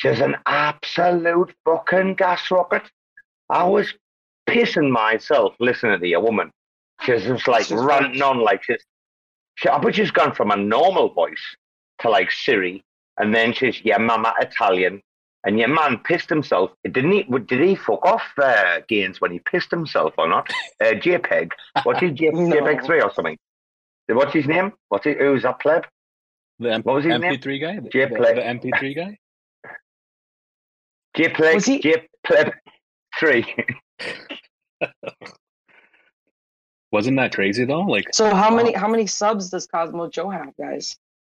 She's 0.00 0.20
an 0.20 0.36
absolute 0.46 1.54
fucking 1.66 2.14
gas 2.14 2.50
rocket. 2.50 2.82
I 3.50 3.64
was 3.64 3.92
pissing 4.48 4.90
myself 4.90 5.54
listening 5.60 6.00
to 6.00 6.12
a 6.14 6.20
woman. 6.20 6.50
She's 7.02 7.24
just 7.24 7.46
like 7.46 7.66
She's 7.66 7.76
ranting 7.78 8.22
on 8.22 8.40
like 8.40 8.62
she's, 8.64 8.82
she, 9.56 9.68
I 9.68 9.78
bet 9.78 9.94
she's 9.94 10.10
gone 10.10 10.34
from 10.34 10.50
a 10.52 10.56
normal 10.56 11.10
voice 11.12 11.42
to 11.98 12.08
like 12.08 12.30
Siri, 12.30 12.82
and 13.18 13.34
then 13.34 13.52
she's 13.52 13.78
yeah, 13.84 13.98
mama 13.98 14.32
Italian, 14.40 15.02
and 15.44 15.58
your 15.58 15.68
man 15.68 15.98
pissed 15.98 16.30
himself. 16.30 16.70
Didn't 16.84 17.12
he? 17.12 17.22
Did 17.24 17.60
he 17.60 17.74
fuck 17.74 18.04
off 18.06 18.22
uh, 18.42 18.80
Gaines 18.88 19.20
when 19.20 19.32
he 19.32 19.38
pissed 19.40 19.70
himself 19.70 20.14
or 20.16 20.28
not? 20.28 20.48
Uh, 20.80 20.92
JPEG. 20.92 21.50
What's 21.82 22.00
his 22.00 22.12
J- 22.12 22.30
No. 22.32 22.56
JPEG 22.56 22.86
three 22.86 23.02
or 23.02 23.12
something? 23.12 23.36
What's 24.08 24.32
his 24.32 24.46
name? 24.46 24.72
What's 24.88 25.04
it? 25.04 25.18
Who's 25.18 25.42
that 25.42 25.60
pleb? 25.60 25.84
the 26.58 26.72
M- 26.72 26.82
What 26.84 26.94
was 26.96 27.04
his? 27.04 27.12
MP3 27.14 27.60
guy. 27.60 27.80
The, 27.80 27.88
Jay 27.90 28.06
the- 28.06 28.14
the 28.16 28.40
MP3 28.42 28.96
guy. 28.96 29.18
JPEG. 31.16 31.54
Was 31.54 31.64
he- 31.66 31.80
JPEG 31.80 32.52
three. 33.18 33.54
Wasn't 36.92 37.16
that 37.18 37.34
crazy 37.34 37.64
though? 37.64 37.82
Like 37.82 38.12
So 38.12 38.34
how 38.34 38.54
many 38.54 38.72
how 38.72 38.88
many 38.88 39.06
subs 39.06 39.50
does 39.50 39.66
Cosmo 39.66 40.08
Joe 40.08 40.28
have, 40.30 40.56
guys? 40.56 40.96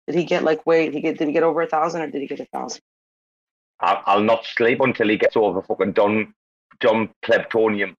Did 0.06 0.14
he 0.16 0.24
get 0.24 0.44
like 0.44 0.64
wait, 0.66 0.92
he 0.94 1.00
get 1.00 1.18
did 1.18 1.26
he 1.26 1.32
get 1.34 1.42
over 1.42 1.62
a 1.62 1.66
thousand 1.66 2.02
or 2.02 2.10
did 2.10 2.20
he 2.20 2.28
get 2.28 2.40
a 2.40 2.46
thousand? 2.46 2.80
I'll, 3.80 4.02
I'll 4.06 4.20
not 4.22 4.44
sleep 4.46 4.80
until 4.80 5.08
he 5.08 5.16
gets 5.16 5.36
over 5.36 5.62
fucking 5.62 5.92
Don 5.92 6.32
Don 6.80 7.08
Plebtonium. 7.24 7.94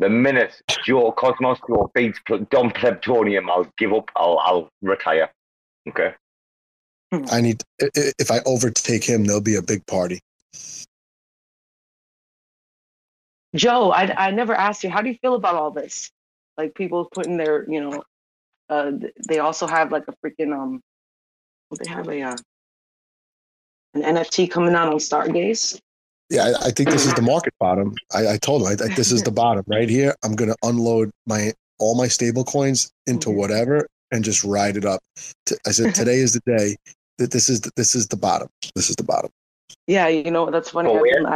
The 0.00 0.08
minute 0.08 0.60
Joe 0.84 1.12
Cosmos 1.12 1.58
Joe 1.68 1.90
beats 1.94 2.18
Ple- 2.26 2.46
Don 2.50 2.70
Plebtonium, 2.70 3.48
I'll 3.48 3.70
give 3.78 3.92
up. 3.92 4.10
I'll 4.16 4.38
I'll 4.38 4.68
retire. 4.82 5.30
Okay. 5.88 6.14
Hmm. 7.12 7.24
I 7.30 7.40
need 7.40 7.62
i- 7.80 7.90
i- 7.96 8.12
if 8.18 8.32
I 8.32 8.40
overtake 8.46 9.04
him, 9.04 9.24
there'll 9.24 9.40
be 9.40 9.54
a 9.54 9.62
big 9.62 9.86
party. 9.86 10.18
Joe, 13.54 13.90
I 13.90 14.26
I 14.28 14.30
never 14.30 14.54
asked 14.54 14.84
you, 14.84 14.90
how 14.90 15.02
do 15.02 15.08
you 15.08 15.18
feel 15.22 15.34
about 15.34 15.54
all 15.54 15.70
this? 15.70 16.10
Like 16.56 16.74
people 16.74 17.06
putting 17.12 17.36
their, 17.36 17.68
you 17.70 17.80
know, 17.80 18.02
uh 18.68 18.92
they 19.28 19.38
also 19.38 19.66
have 19.66 19.92
like 19.92 20.04
a 20.08 20.14
freaking 20.24 20.52
um 20.56 20.80
they 21.80 21.88
have 21.90 22.08
a 22.08 22.22
uh, 22.22 22.36
an 23.94 24.02
NFT 24.02 24.50
coming 24.50 24.74
out 24.74 24.88
on 24.88 24.98
Stargaze. 24.98 25.80
Yeah, 26.30 26.52
I, 26.60 26.66
I 26.66 26.70
think 26.70 26.90
this 26.90 27.04
is 27.06 27.14
the 27.14 27.22
market 27.22 27.54
bottom. 27.60 27.94
I, 28.12 28.34
I 28.34 28.38
told 28.38 28.62
him 28.62 28.68
I, 28.68 28.84
I- 28.84 28.94
this 28.94 29.12
is 29.12 29.22
the 29.22 29.30
bottom 29.30 29.64
right 29.66 29.88
here. 29.88 30.14
I'm 30.24 30.34
gonna 30.34 30.56
unload 30.62 31.10
my 31.26 31.52
all 31.78 31.96
my 31.96 32.08
stable 32.08 32.44
coins 32.44 32.90
into 33.06 33.28
Mhm. 33.30 33.34
whatever 33.36 33.86
and 34.12 34.24
just 34.24 34.44
ride 34.44 34.76
it 34.76 34.84
up. 34.84 35.00
I 35.66 35.70
said 35.72 35.94
today 35.94 36.18
is 36.18 36.32
the 36.32 36.40
day 36.46 36.76
that 37.18 37.30
this 37.32 37.48
is 37.48 37.62
the, 37.62 37.70
this 37.76 37.94
is 37.94 38.08
the 38.08 38.16
bottom. 38.16 38.48
This 38.74 38.90
is 38.90 38.96
the 38.96 39.04
bottom. 39.04 39.30
Yeah, 39.86 40.08
you 40.08 40.30
know 40.30 40.50
that's 40.50 40.70
funny. 40.70 40.90
Oh, 40.90 40.98
I've 41.00 41.06
yeah. 41.06 41.14
been 41.16 41.26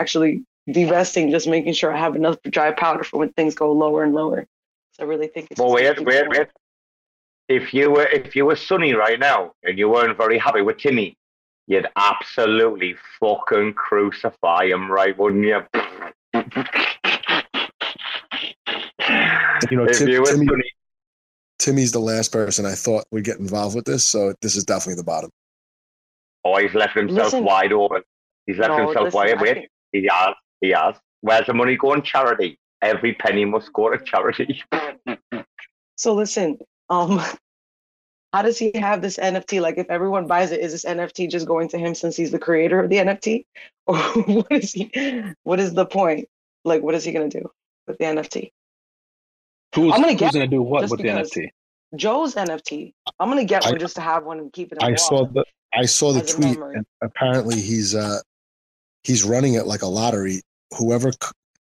actually 0.69 0.85
divesting, 0.85 1.31
just 1.31 1.47
making 1.49 1.73
sure 1.73 1.93
I 1.93 1.99
have 1.99 2.17
enough 2.17 2.37
dry 2.51 2.71
powder 2.73 3.05
for 3.05 3.19
when 3.19 3.31
things 3.33 3.55
go 3.55 3.73
lower 3.73 4.05
and 4.05 4.15
lower. 4.15 4.47
So 4.93 5.05
I 5.05 5.07
really 5.07 5.29
think 5.29 5.49
it's. 5.51 5.61
Well, 5.61 5.73
wait, 5.73 5.99
wait, 6.05 6.29
wait. 6.29 6.49
If 7.49 7.73
you 7.73 7.91
were 7.91 8.05
if 8.07 8.37
you 8.37 8.45
were 8.45 8.57
Sunny 8.57 8.93
right 8.93 9.19
now 9.19 9.53
and 9.63 9.79
you 9.79 9.89
weren't 9.89 10.17
very 10.17 10.39
happy 10.39 10.61
with 10.61 10.79
Timmy, 10.79 11.17
you'd 11.67 11.87
absolutely 11.97 12.95
fucking 13.21 13.75
crucify 13.75 14.67
him, 14.67 14.91
right? 14.91 15.17
Wouldn't 15.17 15.45
you? 15.45 15.63
You 19.71 19.77
know, 19.77 19.85
if 19.85 19.99
Tim- 19.99 20.09
you 20.09 20.21
were 20.21 20.27
Timmy- 20.27 20.47
Sunny, 20.47 20.73
Timmy's 21.59 21.93
the 21.93 21.99
last 22.01 22.33
person 22.33 22.65
I 22.67 22.75
thought 22.75 23.05
would 23.11 23.25
get 23.25 23.39
involved 23.39 23.75
with 23.75 23.85
this, 23.87 24.05
so 24.05 24.35
this 24.43 24.55
is 24.57 24.65
definitely 24.65 24.97
the 24.97 25.05
bottom. 25.05 25.31
oh, 26.45 26.57
he's 26.59 26.75
left 26.75 26.97
himself 26.97 27.25
Listen. 27.33 27.45
wide 27.45 27.73
open. 27.73 28.03
He's 28.47 28.59
left 28.59 28.71
No, 28.71 28.87
himself 28.87 29.05
listen, 29.07 29.19
wide 29.19 29.33
open. 29.35 29.65
He 29.93 30.09
has. 30.11 30.35
He 30.61 30.71
has. 30.71 30.97
Where's 31.21 31.47
the 31.47 31.55
money 31.55 31.77
going? 31.77 32.03
Charity. 32.03 32.59
Every 32.83 33.15
penny 33.15 33.45
must 33.45 33.73
go 33.73 33.91
to 33.91 33.99
charity. 34.05 34.63
So 35.97 36.15
listen, 36.15 36.59
Um, 36.91 37.21
how 38.33 38.43
does 38.43 38.57
he 38.57 38.71
have 38.77 39.03
this 39.03 39.17
NFT? 39.17 39.61
Like, 39.61 39.79
if 39.79 39.91
everyone 39.91 40.29
buys 40.29 40.53
it, 40.53 40.61
is 40.61 40.71
this 40.71 40.85
NFT 40.85 41.29
just 41.29 41.47
going 41.47 41.69
to 41.71 41.79
him 41.79 41.93
since 41.95 42.15
he's 42.15 42.31
the 42.31 42.39
creator 42.39 42.79
of 42.79 42.89
the 42.89 42.97
NFT, 42.99 43.47
or 43.87 43.97
what 43.97 44.53
is 44.53 44.73
he? 44.73 45.25
What 45.43 45.59
is 45.59 45.75
the 45.75 45.87
point? 45.87 46.29
Like, 46.65 46.83
what 46.83 46.95
is 46.95 47.03
he 47.05 47.11
gonna 47.11 47.29
do 47.29 47.51
with 47.89 47.99
the 47.99 48.05
NFT? 48.05 48.53
Who's, 49.75 49.93
I'm 49.93 50.01
gonna 50.01 50.13
who's 50.13 50.21
get 50.21 50.33
gonna 50.35 50.47
do 50.47 50.63
what 50.63 50.89
with 50.89 51.01
the 51.01 51.09
NFT? 51.09 51.49
Joe's 51.97 52.37
NFT. 52.37 52.93
I'm 53.19 53.29
gonna 53.29 53.45
get 53.45 53.67
I- 53.67 53.71
one 53.71 53.81
just 53.81 53.97
to 53.97 54.03
have 54.03 54.25
one 54.25 54.39
and 54.39 54.53
keep 54.53 54.71
it. 54.71 54.79
I 54.81 54.95
saw 54.95 55.27
the 55.27 55.45
I 55.75 55.87
saw 55.87 56.13
the 56.13 56.23
tweet, 56.23 56.59
and 56.59 56.87
apparently 57.03 57.61
he's 57.61 57.95
uh 57.95 58.21
he's 59.03 59.25
running 59.25 59.55
it 59.55 59.67
like 59.67 59.83
a 59.83 59.87
lottery. 59.87 60.43
Whoever, 60.77 61.13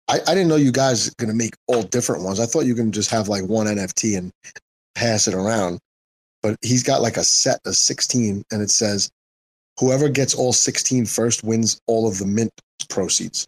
I, 0.09 0.21
I 0.27 0.35
didn't 0.35 0.49
know 0.49 0.57
you 0.57 0.73
guys 0.73 1.11
gonna 1.11 1.35
make 1.35 1.55
all 1.67 1.83
different 1.83 2.25
ones. 2.25 2.41
I 2.41 2.47
thought 2.47 2.67
you 2.67 2.75
can 2.75 2.93
just 2.93 3.11
have 3.11 3.29
like 3.29 3.45
one 3.45 3.67
NFT 3.67 4.19
and 4.19 4.33
pass 4.95 5.27
it 5.29 5.35
around. 5.35 5.79
But 6.43 6.57
he's 6.61 6.83
got 6.83 7.03
like 7.03 7.17
a 7.17 7.25
set 7.25 7.61
of 7.65 7.77
sixteen, 7.77 8.43
and 8.51 8.63
it 8.63 8.71
says 8.71 9.11
whoever 9.79 10.09
gets 10.09 10.35
all 10.35 10.53
16 10.53 11.07
first 11.07 11.43
wins 11.43 11.81
all 11.87 12.09
of 12.09 12.19
the 12.19 12.27
mint 12.27 12.53
proceeds. 12.89 13.47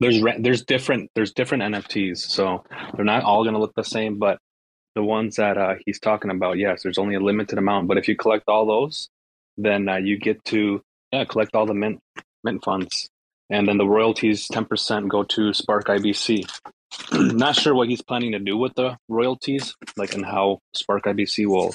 There's 0.00 0.20
there's 0.40 0.64
different 0.64 1.10
there's 1.14 1.32
different 1.32 1.62
NFTs, 1.62 2.18
so 2.18 2.64
they're 2.94 3.04
not 3.04 3.22
all 3.22 3.44
gonna 3.44 3.60
look 3.60 3.74
the 3.76 3.84
same. 3.84 4.18
But 4.18 4.38
the 4.94 5.04
ones 5.04 5.36
that 5.36 5.56
uh, 5.56 5.74
he's 5.86 6.00
talking 6.00 6.30
about, 6.30 6.58
yes, 6.58 6.82
there's 6.82 6.98
only 6.98 7.14
a 7.14 7.20
limited 7.20 7.58
amount. 7.58 7.88
But 7.88 7.96
if 7.96 8.08
you 8.08 8.16
collect 8.16 8.44
all 8.48 8.66
those, 8.66 9.08
then 9.56 9.88
uh, 9.88 9.96
you 9.96 10.18
get 10.18 10.44
to 10.46 10.82
yeah 11.12 11.24
collect 11.24 11.54
all 11.54 11.64
the 11.64 11.74
mint 11.74 12.00
mint 12.42 12.62
funds, 12.64 13.08
and 13.54 13.68
then 13.68 13.78
the 13.78 13.86
royalties 13.86 14.48
ten 14.48 14.64
percent 14.64 15.08
go 15.08 15.22
to 15.22 15.52
Spark 15.54 15.86
IBC. 15.86 16.50
not 17.12 17.54
sure 17.54 17.74
what 17.74 17.88
he's 17.88 18.02
planning 18.02 18.32
to 18.32 18.38
do 18.40 18.56
with 18.56 18.74
the 18.74 18.96
royalties, 19.08 19.74
like 19.96 20.14
and 20.14 20.26
how 20.26 20.58
Spark 20.74 21.04
IBC 21.04 21.46
will 21.46 21.72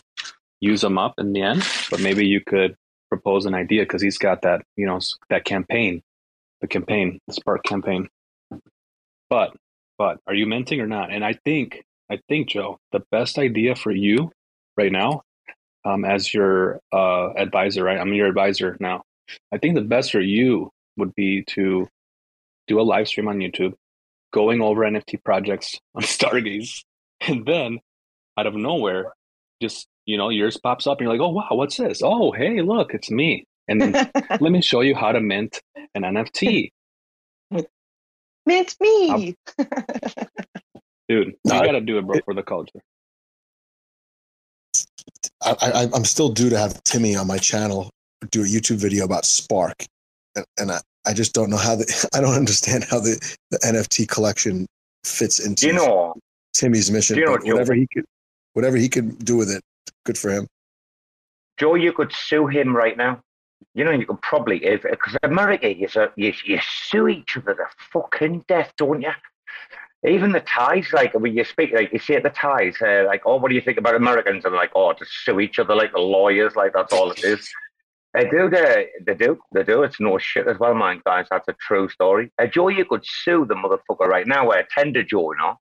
use 0.59 0.81
them 0.81 0.97
up 0.97 1.13
in 1.17 1.31
the 1.31 1.41
end. 1.41 1.65
But 1.89 2.01
maybe 2.01 2.27
you 2.27 2.41
could 2.41 2.75
propose 3.09 3.45
an 3.45 3.53
idea 3.53 3.83
because 3.83 4.01
he's 4.01 4.17
got 4.17 4.41
that 4.41 4.61
you 4.75 4.85
know 4.85 4.99
that 5.29 5.45
campaign, 5.45 6.01
the 6.59 6.67
campaign, 6.67 7.19
the 7.27 7.33
Spark 7.33 7.63
campaign. 7.63 8.09
But 9.29 9.55
but 9.97 10.19
are 10.27 10.35
you 10.35 10.47
minting 10.47 10.81
or 10.81 10.87
not? 10.87 11.13
And 11.13 11.23
I 11.23 11.33
think 11.45 11.81
I 12.11 12.19
think 12.27 12.49
Joe, 12.49 12.77
the 12.91 13.03
best 13.09 13.37
idea 13.37 13.75
for 13.75 13.91
you 13.91 14.31
right 14.75 14.91
now, 14.91 15.21
um, 15.85 16.03
as 16.03 16.33
your 16.33 16.81
uh, 16.91 17.29
advisor, 17.37 17.85
right? 17.85 17.99
I'm 17.99 18.13
your 18.13 18.27
advisor 18.27 18.75
now. 18.81 19.03
I 19.53 19.59
think 19.59 19.75
the 19.75 19.81
best 19.81 20.11
for 20.11 20.19
you 20.19 20.71
would 20.99 21.15
be 21.15 21.43
to 21.49 21.87
do 22.67 22.79
a 22.79 22.83
live 22.83 23.07
stream 23.07 23.27
on 23.27 23.39
YouTube, 23.39 23.73
going 24.31 24.61
over 24.61 24.81
NFT 24.81 25.23
projects 25.23 25.79
on 25.95 26.03
Stargaze, 26.03 26.83
and 27.21 27.45
then 27.45 27.79
out 28.37 28.47
of 28.47 28.55
nowhere, 28.55 29.13
just 29.61 29.87
you 30.05 30.17
know, 30.17 30.29
yours 30.29 30.57
pops 30.57 30.87
up, 30.87 30.99
and 30.99 31.05
you're 31.05 31.13
like, 31.13 31.21
oh 31.21 31.29
wow, 31.29 31.49
what's 31.51 31.77
this? 31.77 32.01
Oh 32.03 32.31
hey, 32.31 32.61
look, 32.61 32.93
it's 32.93 33.11
me. 33.11 33.45
And 33.67 33.81
then 33.81 34.11
let 34.39 34.51
me 34.51 34.61
show 34.61 34.81
you 34.81 34.95
how 34.95 35.11
to 35.11 35.19
mint 35.19 35.61
an 35.93 36.03
NFT. 36.03 36.71
Mint 38.45 38.75
me. 38.79 39.35
Dude, 41.09 41.35
No, 41.43 41.55
you 41.55 41.65
got 41.65 41.71
to 41.71 41.81
do 41.81 41.97
it, 41.97 42.05
bro, 42.05 42.19
for 42.23 42.33
the 42.35 42.43
culture. 42.43 42.79
I, 45.41 45.55
I, 45.61 45.87
I'm 45.93 46.05
still 46.05 46.29
due 46.29 46.49
to 46.49 46.57
have 46.57 46.83
Timmy 46.83 47.15
on 47.15 47.25
my 47.25 47.37
channel 47.37 47.89
do 48.31 48.41
a 48.41 48.45
YouTube 48.45 48.77
video 48.77 49.05
about 49.05 49.25
Spark, 49.25 49.85
and, 50.35 50.45
and 50.57 50.71
I, 50.71 50.81
I 51.05 51.13
just 51.13 51.33
don't 51.33 51.49
know 51.49 51.57
how 51.57 51.75
the 51.75 52.09
I 52.13 52.21
don't 52.21 52.35
understand 52.35 52.85
how 52.89 52.99
the, 52.99 53.19
the 53.51 53.57
NFT 53.59 54.07
collection 54.07 54.65
fits 55.03 55.39
into 55.39 55.67
you 55.67 55.73
know? 55.73 56.13
Timmy's 56.53 56.91
mission. 56.91 57.17
you 57.17 57.25
know 57.25 57.31
but 57.31 57.41
what, 57.41 57.47
Joe? 57.47 57.53
whatever 57.53 57.73
he 57.73 57.87
could, 57.93 58.05
whatever 58.53 58.77
he 58.77 58.89
could 58.89 59.23
do 59.23 59.37
with 59.37 59.49
it, 59.49 59.61
good 60.05 60.17
for 60.17 60.31
him. 60.31 60.47
Joe, 61.57 61.75
you 61.75 61.93
could 61.93 62.11
sue 62.13 62.47
him 62.47 62.75
right 62.75 62.97
now. 62.97 63.21
You 63.73 63.83
know, 63.83 63.91
you 63.91 64.05
could 64.05 64.21
probably, 64.21 64.63
if 64.63 64.83
because 64.83 65.17
America, 65.23 65.69
is 65.69 65.93
so- 65.93 66.11
you 66.15 66.33
you 66.45 66.59
sue 66.61 67.07
each 67.07 67.37
other 67.37 67.53
to 67.53 67.65
fucking 67.91 68.45
death, 68.47 68.73
don't 68.77 69.01
you? 69.01 69.11
Even 70.07 70.31
the 70.31 70.39
ties, 70.39 70.87
like 70.93 71.13
when 71.13 71.35
you 71.35 71.43
speak, 71.43 71.73
like 71.73 71.91
you 71.91 71.99
see 71.99 72.15
at 72.15 72.23
the 72.23 72.29
ties, 72.29 72.75
uh, 72.81 73.03
like, 73.05 73.21
oh, 73.25 73.35
what 73.35 73.49
do 73.49 73.55
you 73.55 73.61
think 73.61 73.77
about 73.77 73.95
Americans? 73.95 74.45
And 74.45 74.55
like, 74.55 74.71
oh, 74.73 74.93
to 74.93 75.05
sue 75.05 75.41
each 75.41 75.59
other 75.59 75.75
like 75.75 75.91
the 75.91 75.99
lawyers, 75.99 76.55
like 76.55 76.71
that's 76.73 76.93
all 76.93 77.11
it 77.11 77.23
is. 77.23 77.49
They 78.13 78.25
do, 78.27 78.49
they, 78.49 78.87
they 79.05 79.13
do, 79.13 79.39
they 79.53 79.63
do. 79.63 79.83
It's 79.83 79.99
no 79.99 80.17
shit 80.17 80.47
as 80.47 80.57
well, 80.59 80.73
man, 80.73 81.01
guys. 81.05 81.27
That's 81.29 81.47
a 81.47 81.53
true 81.53 81.87
story. 81.89 82.31
Uh, 82.41 82.47
Joe, 82.47 82.69
you 82.69 82.83
could 82.85 83.05
sue 83.05 83.45
the 83.45 83.53
motherfucker 83.55 84.07
right 84.07 84.25
now. 84.25 84.49
Uh, 84.49 84.63
tender 84.75 85.03
Joe, 85.03 85.31
no? 85.37 85.57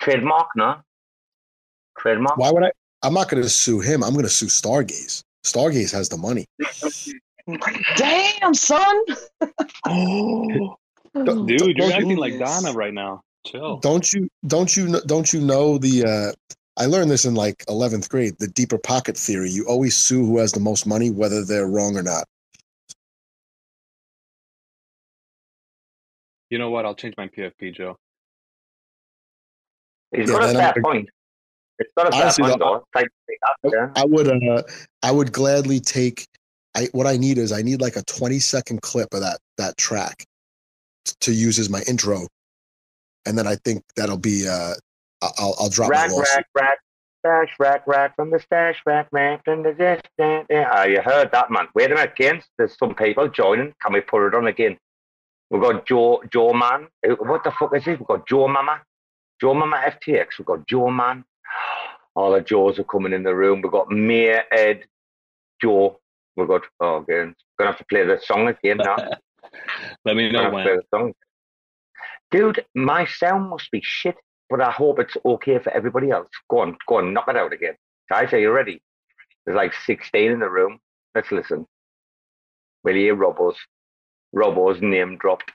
Trademark, 0.00 0.48
no? 0.56 0.76
Trademark. 1.98 2.38
Why 2.38 2.50
would 2.50 2.64
I? 2.64 2.72
I'm 3.02 3.12
not 3.12 3.28
going 3.28 3.42
to 3.42 3.48
sue 3.48 3.80
him. 3.80 4.02
I'm 4.02 4.12
going 4.14 4.24
to 4.24 4.30
sue 4.30 4.46
Stargaze. 4.46 5.22
Stargaze 5.44 5.92
has 5.92 6.08
the 6.08 6.16
money. 6.16 6.46
Damn, 7.96 8.54
son. 8.54 9.04
Oh, 9.86 10.76
Don't- 11.14 11.46
dude, 11.46 11.60
you're 11.60 11.72
don't 11.74 11.88
you- 11.90 11.94
acting 11.94 12.16
like 12.16 12.38
Donna 12.38 12.72
right 12.72 12.92
now. 12.94 13.20
Chill. 13.46 13.76
Don't 13.76 14.12
you? 14.12 14.28
Don't 14.48 14.76
you? 14.76 15.00
Don't 15.02 15.32
you 15.32 15.40
know 15.40 15.78
the? 15.78 16.04
Uh, 16.04 16.54
I 16.76 16.86
learned 16.86 17.10
this 17.10 17.24
in 17.24 17.34
like 17.34 17.64
11th 17.66 18.08
grade. 18.08 18.34
The 18.38 18.48
deeper 18.48 18.78
pocket 18.78 19.16
theory. 19.16 19.50
You 19.50 19.64
always 19.66 19.96
sue 19.96 20.24
who 20.26 20.38
has 20.38 20.52
the 20.52 20.60
most 20.60 20.86
money, 20.86 21.10
whether 21.10 21.44
they're 21.44 21.66
wrong 21.68 21.96
or 21.96 22.02
not. 22.02 22.24
You 26.50 26.58
know 26.58 26.70
what? 26.70 26.84
I'll 26.84 26.94
change 26.94 27.14
my 27.16 27.28
PFP, 27.28 27.74
Joe. 27.74 27.96
He's 30.14 30.28
Yeah, 30.28 30.34
got 30.38 30.42
a 30.44 30.46
then 30.46 30.56
fair 30.56 30.64
I'm- 30.66 30.82
point. 30.82 31.08
It's 31.78 31.92
got 31.96 32.08
a 32.08 32.12
fair 32.12 32.22
Honestly, 32.22 32.42
point, 32.44 32.58
though, 32.58 32.84
though. 32.94 33.00
It's 33.00 33.10
like, 33.64 33.72
yeah. 33.74 33.90
I 33.96 34.04
would. 34.06 34.28
Uh, 34.42 34.62
I 35.02 35.10
would 35.10 35.32
gladly 35.32 35.80
take. 35.80 36.26
I 36.74 36.88
what 36.92 37.06
I 37.06 37.16
need 37.16 37.36
is 37.38 37.52
I 37.52 37.62
need 37.62 37.80
like 37.80 37.96
a 37.96 38.02
20 38.04 38.38
second 38.38 38.80
clip 38.82 39.12
of 39.12 39.20
that 39.20 39.38
that 39.58 39.76
track 39.76 40.24
t- 41.04 41.14
to 41.20 41.32
use 41.32 41.58
as 41.58 41.68
my 41.68 41.82
intro, 41.88 42.26
and 43.26 43.36
then 43.36 43.46
I 43.46 43.56
think 43.56 43.82
that'll 43.96 44.16
be. 44.18 44.48
Uh, 44.48 44.74
I- 44.74 44.76
I'll 45.38 45.54
I'll 45.58 45.68
drop 45.68 45.90
rack, 45.90 46.10
my 46.10 46.16
lawsuit. 46.16 46.36
rack, 46.36 46.46
rack, 46.54 46.78
stash, 47.20 47.54
rack, 47.58 47.86
rack, 47.86 48.16
from 48.16 48.30
the 48.30 48.40
stash, 48.40 48.80
rack, 48.86 49.08
rack, 49.12 49.44
from 49.44 49.62
the 49.62 49.74
stash, 49.74 50.00
stash. 50.14 50.46
Yeah, 50.50 50.70
ah, 50.72 50.84
you 50.84 51.00
heard 51.00 51.30
that, 51.32 51.50
man. 51.50 51.68
Wait 51.74 51.90
a 51.90 51.94
minute, 51.94 52.12
again. 52.12 52.42
There's 52.58 52.76
some 52.78 52.94
people 52.94 53.28
joining. 53.28 53.74
Can 53.82 53.92
we 53.92 54.00
put 54.00 54.26
it 54.26 54.34
on 54.34 54.46
again? 54.46 54.78
We've 55.50 55.62
got 55.62 55.86
Joe, 55.86 56.22
Joe 56.32 56.52
Man. 56.52 56.88
What 57.18 57.44
the 57.44 57.52
fuck 57.52 57.74
is 57.76 57.84
this? 57.84 57.98
We've 57.98 58.08
got 58.08 58.26
Joe 58.26 58.48
Mama, 58.48 58.82
Joe 59.40 59.54
Mama 59.54 59.76
FTX. 59.76 60.38
We've 60.38 60.46
got 60.46 60.66
Joe 60.66 60.90
Man. 60.90 61.24
All 62.16 62.32
the 62.32 62.40
Joes 62.40 62.78
are 62.78 62.84
coming 62.84 63.12
in 63.12 63.22
the 63.22 63.34
room. 63.34 63.60
We've 63.60 63.70
got 63.70 63.90
Mayor, 63.90 64.42
Ed, 64.50 64.84
Joe. 65.60 66.00
We've 66.36 66.48
got, 66.48 66.62
oh, 66.80 66.98
again. 66.98 67.34
Gonna 67.58 67.70
have 67.70 67.78
to 67.78 67.84
play 67.86 68.04
the 68.04 68.20
song 68.22 68.48
again 68.48 68.78
now. 68.78 68.96
Let 70.04 70.16
me 70.16 70.30
know 70.30 70.50
Gonna 70.50 70.58
have 70.58 70.66
to 70.66 70.86
play 70.90 71.00
when. 71.02 71.14
Dude, 72.30 72.64
my 72.74 73.06
sound 73.06 73.50
must 73.50 73.70
be 73.70 73.80
shit, 73.84 74.16
but 74.48 74.60
I 74.60 74.70
hope 74.70 74.98
it's 74.98 75.16
okay 75.24 75.58
for 75.58 75.72
everybody 75.72 76.10
else. 76.10 76.28
Go 76.48 76.60
on, 76.60 76.76
go 76.88 76.96
on, 76.96 77.12
knock 77.12 77.28
it 77.28 77.36
out 77.36 77.52
again. 77.52 77.74
Guys, 78.08 78.32
are 78.32 78.38
you 78.38 78.50
ready? 78.52 78.80
There's 79.44 79.56
like 79.56 79.74
16 79.86 80.30
in 80.30 80.40
the 80.40 80.48
room. 80.48 80.78
Let's 81.14 81.32
listen. 81.32 81.66
We'll 82.84 82.94
hear 82.94 83.16
Robbo's. 83.16 83.56
Robbo's 84.34 84.80
name 84.80 85.16
dropped. 85.18 85.50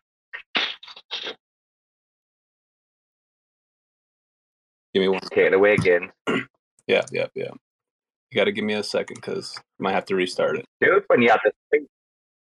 Give 4.94 5.02
me 5.02 5.08
one. 5.08 5.22
Take 5.22 5.48
it 5.48 5.54
away 5.54 5.74
again. 5.74 6.12
Yeah, 6.88 7.04
yeah, 7.12 7.28
yeah. 7.36 7.52
You 8.32 8.36
got 8.36 8.46
to 8.46 8.52
give 8.52 8.66
me 8.66 8.74
a 8.74 8.84
second 8.84 9.16
because 9.16 9.56
I 9.58 9.62
might 9.80 9.94
have 9.94 10.06
to 10.06 10.16
restart 10.16 10.58
it. 10.58 10.66
Dude, 10.82 11.04
when 11.08 11.22
you 11.22 11.30
had 11.30 11.40
the 11.46 11.54
speech, 11.68 11.88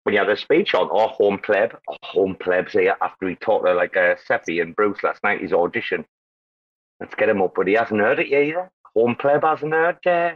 when 0.03 0.15
you 0.15 0.19
had 0.19 0.29
the 0.29 0.37
speech 0.37 0.75
on 0.75 0.91
our 0.91 1.09
home 1.09 1.39
pleb, 1.39 1.77
our 1.87 1.97
home 2.03 2.35
plebs 2.35 2.73
here 2.73 2.97
after 3.01 3.29
he 3.29 3.37
talked 3.37 3.67
to 3.67 3.75
like 3.75 3.97
uh, 3.97 4.17
Seppi 4.27 4.59
and 4.59 4.75
Bruce 4.75 5.05
last 5.05 5.23
night, 5.23 5.41
his 5.43 5.53
audition. 5.53 6.05
Let's 7.01 7.15
get 7.15 7.29
him 7.29 7.41
up, 7.43 7.53
but 7.57 7.67
he 7.67 7.75
hasn't 7.75 8.01
heard 8.01 8.19
it 8.19 8.29
yet 8.29 8.43
either. 8.43 8.71
Home 8.95 9.17
pleb 9.17 9.43
hasn't 9.43 9.73
heard 9.73 10.07
uh, 10.07 10.33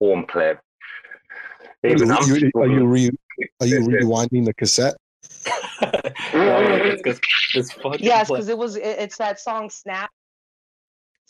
home 0.00 0.26
pleb. 0.26 0.58
Even 1.84 2.10
I'm 2.10 2.22
You- 2.28 2.36
you- 2.36 2.50
are 2.60 2.66
you 2.66 2.86
re, 2.86 3.10
are 3.60 3.66
you 3.66 3.80
rewinding 3.88 4.44
the 4.44 4.54
cassette? 4.54 4.96
oh, 5.46 5.50
it's 6.34 7.02
'cause 7.02 7.20
this 7.54 7.72
fucking 7.72 8.04
Yes, 8.04 8.28
because 8.28 8.48
it 8.48 8.58
was. 8.58 8.76
It, 8.76 8.82
it's 8.84 9.16
that 9.18 9.38
song 9.40 9.70
"Snap." 9.70 10.10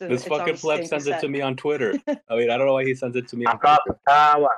It's- 0.01 0.11
this 0.11 0.23
it's 0.23 0.31
on 0.31 0.39
fucking 0.39 0.55
the 0.55 0.61
pleb 0.61 0.79
same 0.81 0.87
sends 0.89 1.07
it 1.07 1.21
to 1.21 1.29
me 1.29 1.41
on 1.41 1.57
Twitter. 1.57 1.95
I 2.09 2.37
mean, 2.37 2.51
I 2.51 2.57
don't 2.57 2.67
know 2.67 2.75
why 2.75 2.85
he 2.85 2.95
sends 2.95 3.17
it 3.17 3.29
to 3.29 3.37
me. 3.37 3.47
On 3.47 3.55
I've 3.55 3.61
got 3.61 3.81
Twitter. 3.87 3.99
the 4.07 4.11
power. 4.13 4.49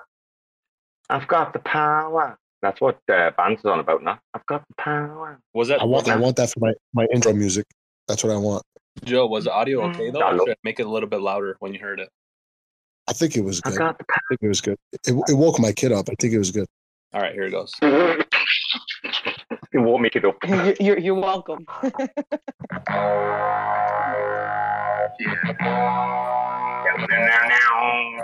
I've 1.10 1.28
got 1.28 1.52
the 1.52 1.58
power. 1.60 2.38
That's 2.60 2.80
what 2.80 2.98
uh, 3.10 3.30
band's 3.36 3.64
are 3.64 3.72
on 3.72 3.78
about 3.80 4.02
now. 4.02 4.18
I've 4.34 4.44
got 4.46 4.66
the 4.68 4.74
power. 4.82 5.38
Was 5.54 5.68
that 5.68 5.80
I 5.80 5.84
want 5.84 6.08
I 6.08 6.16
want 6.16 6.36
that 6.36 6.50
for 6.50 6.60
my 6.60 6.72
my 6.92 7.06
intro 7.14 7.32
music. 7.32 7.66
That's 8.08 8.24
what 8.24 8.32
I 8.32 8.36
want. 8.38 8.62
Joe? 9.04 9.26
Was 9.26 9.44
the 9.44 9.52
audio 9.52 9.82
okay 9.90 10.10
mm, 10.10 10.12
though? 10.12 10.20
I 10.20 10.34
Or 10.34 10.38
should 10.38 10.50
I 10.50 10.54
make 10.64 10.80
it 10.80 10.86
a 10.86 10.90
little 10.90 11.08
bit 11.08 11.20
louder 11.20 11.56
when 11.60 11.72
you 11.72 11.80
heard 11.80 12.00
it? 12.00 12.08
I 13.08 13.12
think 13.12 13.36
it 13.36 13.42
was 13.42 13.60
good. 13.60 13.76
got 13.76 13.98
the 13.98 14.04
I 14.10 14.18
think 14.28 14.42
it 14.42 14.48
was 14.48 14.60
good. 14.60 14.76
It, 14.92 15.14
it 15.28 15.34
woke 15.34 15.58
my 15.58 15.72
kid 15.72 15.92
up. 15.92 16.08
I 16.10 16.14
think 16.20 16.34
it 16.34 16.38
was 16.38 16.50
good. 16.50 16.66
All 17.14 17.22
right, 17.22 17.32
here 17.32 17.44
it 17.44 17.52
goes. 17.52 17.72
power. 17.80 18.18
you 19.72 19.80
won't 19.80 20.02
make 20.02 20.14
it 20.14 20.26
up. 20.26 20.36
you're, 20.46 20.74
you're, 20.78 20.98
you're 20.98 21.14
welcome. 21.14 21.64
Yeah, 25.20 25.34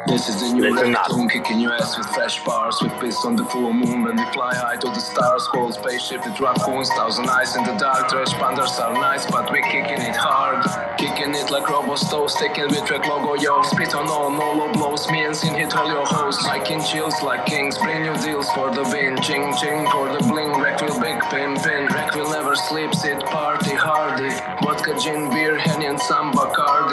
This 0.07 0.29
is 0.29 0.41
the 0.43 0.55
new 0.55 0.71
reggaeton 0.71 1.31
kicking 1.31 1.59
your 1.59 1.75
ass 1.75 1.99
with 1.99 2.07
fresh 2.15 2.45
bars 2.45 2.79
With 2.83 2.93
bits 3.01 3.25
on 3.25 3.35
the 3.35 3.45
full 3.47 3.73
moon. 3.73 4.05
When 4.05 4.17
we 4.17 4.25
fly 4.33 4.55
high 4.55 4.77
to 4.77 4.87
the 4.87 5.01
stars 5.01 5.47
Whole 5.47 5.73
spaceship 5.73 6.25
with 6.25 6.39
raccoons, 6.39 6.91
thousand 6.91 7.29
eyes 7.31 7.57
in 7.57 7.65
the 7.65 7.75
dark. 7.75 8.09
Trash 8.11 8.35
pandas 8.35 8.79
are 8.79 8.95
nice 8.95 9.27
but 9.31 9.51
we 9.51 9.63
kicking 9.63 10.03
it 10.03 10.17
hard. 10.17 10.63
Kicking 10.99 11.35
it 11.35 11.51
like 11.51 11.69
robo 11.69 11.97
stove, 11.97 12.31
sticking 12.31 12.69
with 12.69 12.85
track 12.87 13.07
logo 13.09 13.35
yo. 13.35 13.63
Spit 13.63 13.95
on 13.95 14.09
all, 14.09 14.31
no 14.31 14.53
low 14.53 14.73
blows, 14.73 15.11
me 15.11 15.25
and 15.25 15.35
sin 15.37 15.55
hit 15.55 15.75
all 15.75 15.89
your 15.89 16.07
hoes. 16.07 16.43
Like 16.45 16.67
chills, 16.67 17.15
like 17.23 17.47
kings, 17.47 17.79
bring 17.79 18.03
new 18.03 18.17
deals 18.23 18.49
for 18.51 18.71
the 18.75 18.85
bin 18.93 19.17
Ching 19.23 19.55
ching 19.57 19.87
for 19.91 20.13
the 20.13 20.21
bling, 20.29 20.61
wreck 20.61 20.81
will 20.83 21.01
big 21.01 21.19
pin 21.31 21.57
pin. 21.63 21.87
Wreck 21.89 22.15
will 22.15 22.31
never 22.31 22.55
sleep, 22.57 22.95
sit 22.95 23.19
party 23.27 23.75
hardy. 23.75 24.31
Vodka, 24.63 24.99
gin, 25.01 25.31
beer, 25.31 25.59
Henny 25.59 25.87
and 25.87 26.01
some 26.01 26.33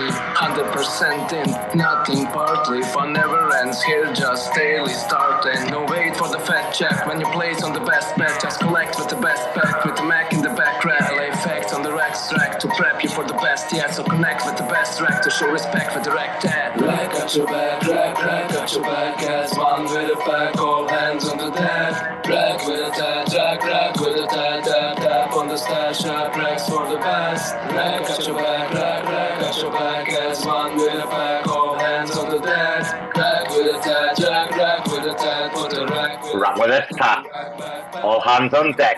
100% 0.09 1.33
in, 1.33 1.77
nothing 1.77 2.25
partly 2.27 2.81
Fun 2.81 3.13
never 3.13 3.53
ends 3.55 3.81
here, 3.83 4.11
just 4.13 4.53
daily 4.53 4.93
starting 4.93 5.69
No 5.69 5.85
wait 5.85 6.15
for 6.15 6.27
the 6.29 6.39
fat 6.39 6.71
check 6.71 7.05
when 7.05 7.19
you 7.19 7.27
place 7.27 7.63
on 7.63 7.73
the 7.73 7.79
best 7.81 8.15
bet. 8.17 8.41
Just 8.41 8.59
collect 8.59 8.97
with 8.97 9.09
the 9.09 9.15
best 9.17 9.43
pack, 9.53 9.85
with 9.85 9.95
the 9.95 10.03
Mac 10.03 10.33
in 10.33 10.41
the 10.41 10.49
back 10.49 10.83
rack 10.83 11.11
Lay 11.17 11.31
facts 11.43 11.73
on 11.73 11.83
the 11.83 11.93
rack 11.93 12.15
track 12.29 12.59
to 12.59 12.67
prep 12.69 13.03
you 13.03 13.09
for 13.09 13.25
the 13.25 13.33
best 13.35 13.71
yet 13.73 13.93
So 13.93 14.03
connect 14.03 14.45
with 14.45 14.57
the 14.57 14.63
best 14.63 15.01
rack 15.01 15.21
to 15.23 15.29
show 15.29 15.49
respect 15.49 15.93
for 15.93 15.99
the 15.99 16.11
rack 16.11 16.41
dad. 16.41 16.79
Rack 16.81 17.13
at 17.15 17.35
your 17.35 17.45
back, 17.45 17.81
rack, 17.87 18.17
rack 18.17 18.51
at 18.51 18.73
your 18.73 18.83
back 18.83 19.21
As 19.23 19.57
one 19.57 19.83
with 19.83 20.11
a 20.11 20.15
pack, 20.25 20.55
the 36.41 36.60
with 36.60 36.69
Rack 36.69 36.89
with 36.89 36.91
a 36.91 36.93
tat. 36.95 38.04
All 38.04 38.19
hands 38.21 38.54
on 38.54 38.73
deck. 38.73 38.97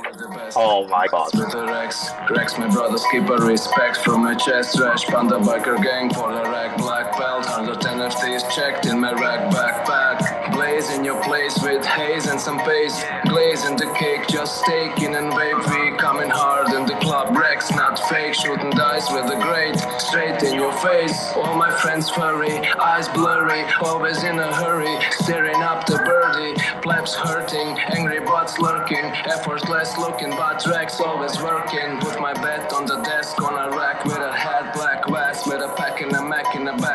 Oh 0.56 0.88
my 0.88 1.08
god. 1.08 1.30
Rex. 1.36 2.10
Rex, 2.30 2.58
my 2.58 2.68
brothers, 2.70 3.04
keep 3.12 3.28
a 3.30 3.38
respect 3.38 3.98
from 3.98 4.24
my 4.24 4.36
chest. 4.36 4.76
Trash 4.78 5.06
panda 5.06 5.36
biker 5.36 5.82
gang 5.82 6.14
for 6.14 6.34
the 6.34 6.44
rack. 6.44 6.78
Black 6.78 7.18
belt, 7.18 7.46
100 7.46 7.80
NFTs 7.80 8.50
checked 8.56 8.86
in 8.86 9.00
my 9.00 9.14
rack 9.14 9.52
backpack. 9.54 10.33
Blaze 10.74 10.90
in 10.90 11.06
your 11.06 11.22
place 11.22 11.62
with 11.62 11.86
haze 11.86 12.26
and 12.26 12.42
some 12.42 12.58
pace. 12.58 13.04
Glaze 13.28 13.64
in 13.66 13.76
the 13.76 13.94
cake, 14.00 14.28
just 14.28 14.66
taking 14.66 15.16
and 15.16 15.32
vape. 15.32 15.70
We 15.70 15.96
coming 16.00 16.32
hard 16.32 16.74
in 16.74 16.88
the 16.88 16.96
club. 16.96 17.38
Rex, 17.38 17.70
not 17.70 18.00
fake. 18.10 18.34
Shooting 18.34 18.72
dice 18.72 19.12
with 19.12 19.28
the 19.28 19.36
great. 19.36 19.78
Straight 20.02 20.42
in 20.42 20.56
your 20.56 20.74
face. 20.82 21.32
All 21.36 21.56
my 21.56 21.70
friends 21.70 22.10
furry, 22.10 22.58
eyes 22.82 23.08
blurry. 23.10 23.64
Always 23.82 24.24
in 24.24 24.40
a 24.40 24.52
hurry. 24.52 24.98
Staring 25.12 25.62
up 25.62 25.86
the 25.86 25.98
birdie. 25.98 26.60
Plebs 26.82 27.14
hurting, 27.14 27.78
angry 27.96 28.22
butts 28.22 28.58
lurking. 28.58 29.06
Effortless 29.30 29.96
looking, 30.00 30.32
but 30.32 30.66
Rex 30.66 31.00
always 31.00 31.40
working. 31.40 32.00
Put 32.00 32.20
my 32.20 32.34
bet 32.34 32.74
on 32.74 32.88
the 32.88 33.00
desk 33.04 33.40
on 33.44 33.54
a 33.54 33.78
rack 33.78 34.06
with 34.06 34.18
a 34.18 34.34
hat, 34.34 34.74
black 34.74 35.08
vest 35.08 35.46
with 35.46 35.62
a 35.62 35.72
pack 35.78 36.02
and 36.02 36.12
a 36.14 36.22
Mac 36.24 36.56
in 36.56 36.66
the 36.66 36.74
back 36.74 36.93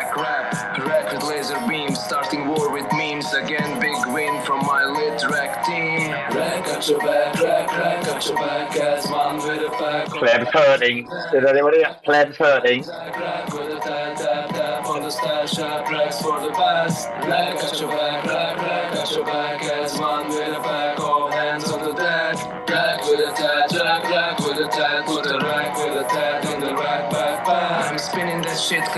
At 6.79 6.89
your 6.89 7.01
back, 7.01 7.35
rack, 7.43 7.69
rack 7.73 8.07
at 8.07 8.27
your 8.27 8.37
back. 8.37 8.77
As 8.77 9.11
one 9.11 9.39
with 9.39 9.67
a 9.67 9.71
pack. 9.81 10.07
Plebs 10.11 10.49
hurting. 10.53 11.09
Is 11.35 11.45
anybody 11.45 11.83
plebs 12.05 12.37
hurting? 12.37 12.85
On 12.85 12.91
the 15.03 15.11
stash. 15.11 15.57
For 15.57 16.41
the. 16.41 16.51
Rack 17.29 17.57
at 17.57 17.81
your 17.81 17.91
back, 17.91 18.25
rack, 18.25 18.57
rack 18.59 18.95
at 18.95 19.11
your 19.11 19.25
back. 19.25 19.65
As 19.65 19.99
one 19.99 20.29
with 20.29 20.57
a 20.57 20.61
pack, 20.61 20.88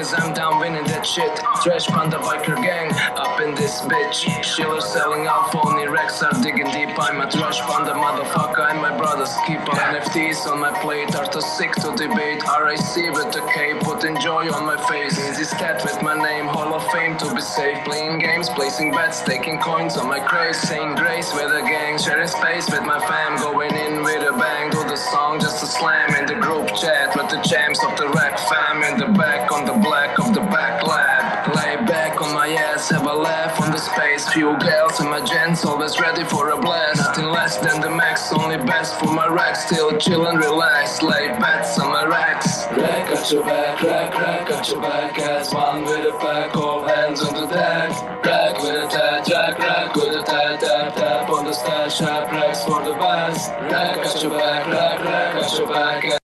cause 0.00 0.14
I'm 0.16 0.32
down 0.32 0.58
winning 0.60 0.84
that 0.84 1.04
shit. 1.04 1.30
Trash 1.62 1.86
panda 1.88 2.16
biker 2.16 2.56
gang 2.62 2.88
up 3.20 3.38
in 3.40 3.54
this 3.54 3.82
bitch. 3.82 4.24
Shiller 4.42 4.80
selling 4.80 5.26
out 5.26 5.52
phony 5.52 5.86
Rex 5.88 6.22
are 6.22 6.32
digging 6.42 6.70
deep. 6.72 6.96
I'm 6.96 7.20
a 7.20 7.30
trash 7.30 7.60
panda 7.60 7.92
motherfucker 7.92 8.64
and 8.70 8.80
my 8.80 8.96
brothers 8.96 9.28
keep 9.46 9.60
on 9.60 9.76
NFTs 9.76 10.50
on 10.50 10.58
my 10.58 10.72
plate. 10.80 11.14
Are 11.16 11.26
too 11.26 11.42
sick 11.42 11.72
to 11.84 11.92
debate. 11.96 12.40
RIC 12.40 13.12
with 13.12 13.30
the 13.36 13.44
K, 13.52 13.74
putting 13.80 14.18
joy 14.20 14.48
on 14.48 14.64
my 14.64 14.78
face. 14.88 15.18
In 15.20 15.34
this 15.34 15.50
stat 15.50 15.84
with 15.84 16.00
my 16.02 16.16
name, 16.16 16.46
Hall 16.46 16.72
of 16.72 16.84
Fame 16.92 17.18
to 17.18 17.34
be 17.34 17.42
safe. 17.42 17.84
Playing 17.84 18.20
games, 18.20 18.48
placing 18.48 18.92
bets, 18.92 19.20
taking 19.20 19.58
coins 19.60 19.98
on 19.98 20.08
my 20.08 20.20
craze. 20.20 20.56
Saying 20.62 20.94
grace 20.94 21.30
with 21.34 21.52
the 21.52 21.60
gang, 21.60 21.98
sharing 21.98 22.28
space 22.28 22.70
with 22.70 22.84
my 22.84 22.98
fam. 23.00 23.36
Going 23.36 23.74
in 23.74 24.02
with 24.02 24.24
a 24.24 24.32
bang, 24.32 24.70
do 24.70 24.82
the 24.84 24.96
song 24.96 25.40
just 25.40 25.62
a 25.62 25.66
slam 25.66 26.14
in 26.14 26.19
the 26.30 26.40
group 26.40 26.68
chat 26.76 27.10
with 27.16 27.28
the 27.28 27.40
champs 27.42 27.82
of 27.82 27.96
the 27.98 28.08
rap 28.10 28.38
fam. 28.38 28.82
In 28.84 28.98
the 28.98 29.18
back 29.18 29.50
on 29.50 29.64
the 29.64 29.72
black 29.72 30.18
of 30.18 30.32
the 30.32 30.40
back 30.40 30.86
lab. 30.86 31.54
Lay 31.56 31.74
back 31.86 32.20
on 32.22 32.32
my 32.32 32.48
ass, 32.48 32.90
have 32.90 33.06
a 33.06 33.12
laugh 33.12 33.60
on 33.60 33.72
the 33.72 33.78
space. 33.78 34.28
Few 34.28 34.56
girls 34.58 35.00
and 35.00 35.10
my 35.10 35.24
gents 35.24 35.64
always 35.64 35.98
ready 35.98 36.24
for 36.24 36.50
a 36.50 36.60
blast. 36.60 36.98
Nothing 36.98 37.30
less 37.30 37.56
than 37.58 37.80
the 37.80 37.90
max, 37.90 38.32
only 38.32 38.58
best 38.58 38.98
for 39.00 39.12
my 39.12 39.26
rack. 39.26 39.56
Still 39.56 39.96
chill 39.98 40.26
and 40.26 40.38
relax, 40.38 41.02
lay 41.02 41.28
bets 41.40 41.78
on 41.80 41.88
my 41.88 42.04
racks. 42.04 42.66
Rack 42.78 43.10
at 43.10 43.32
your 43.32 43.42
back, 43.42 43.82
rack, 43.82 44.14
rack 44.14 44.50
at 44.50 44.68
your 44.68 44.80
back. 44.80 45.18
As 45.18 45.52
one 45.52 45.82
with 45.84 46.14
a 46.14 46.16
pack, 46.20 46.56
all 46.56 46.86
hands 46.86 47.22
on 47.22 47.34
the 47.34 47.46
deck. 47.46 47.90
Rack 48.24 48.62
with 48.62 48.84
a 48.84 48.88
tat, 48.88 49.28
rack, 49.28 49.58
rack 49.58 49.94
with 49.96 50.14
a 50.14 50.22
tat, 50.22 50.60
tap, 50.60 50.94
tap 50.94 51.30
on 51.30 51.44
the 51.44 51.52
stash 51.52 52.00
up. 52.02 52.30
Racks 52.30 52.64
for 52.64 52.84
the 52.84 52.92
best. 52.92 53.50
Rack 53.50 53.98
at 53.98 54.22
your 54.22 54.30
back, 54.30 54.66
rack, 54.68 55.04
rack 55.04 55.34
at 55.42 55.58
your 55.58 55.66
back. 55.66 56.19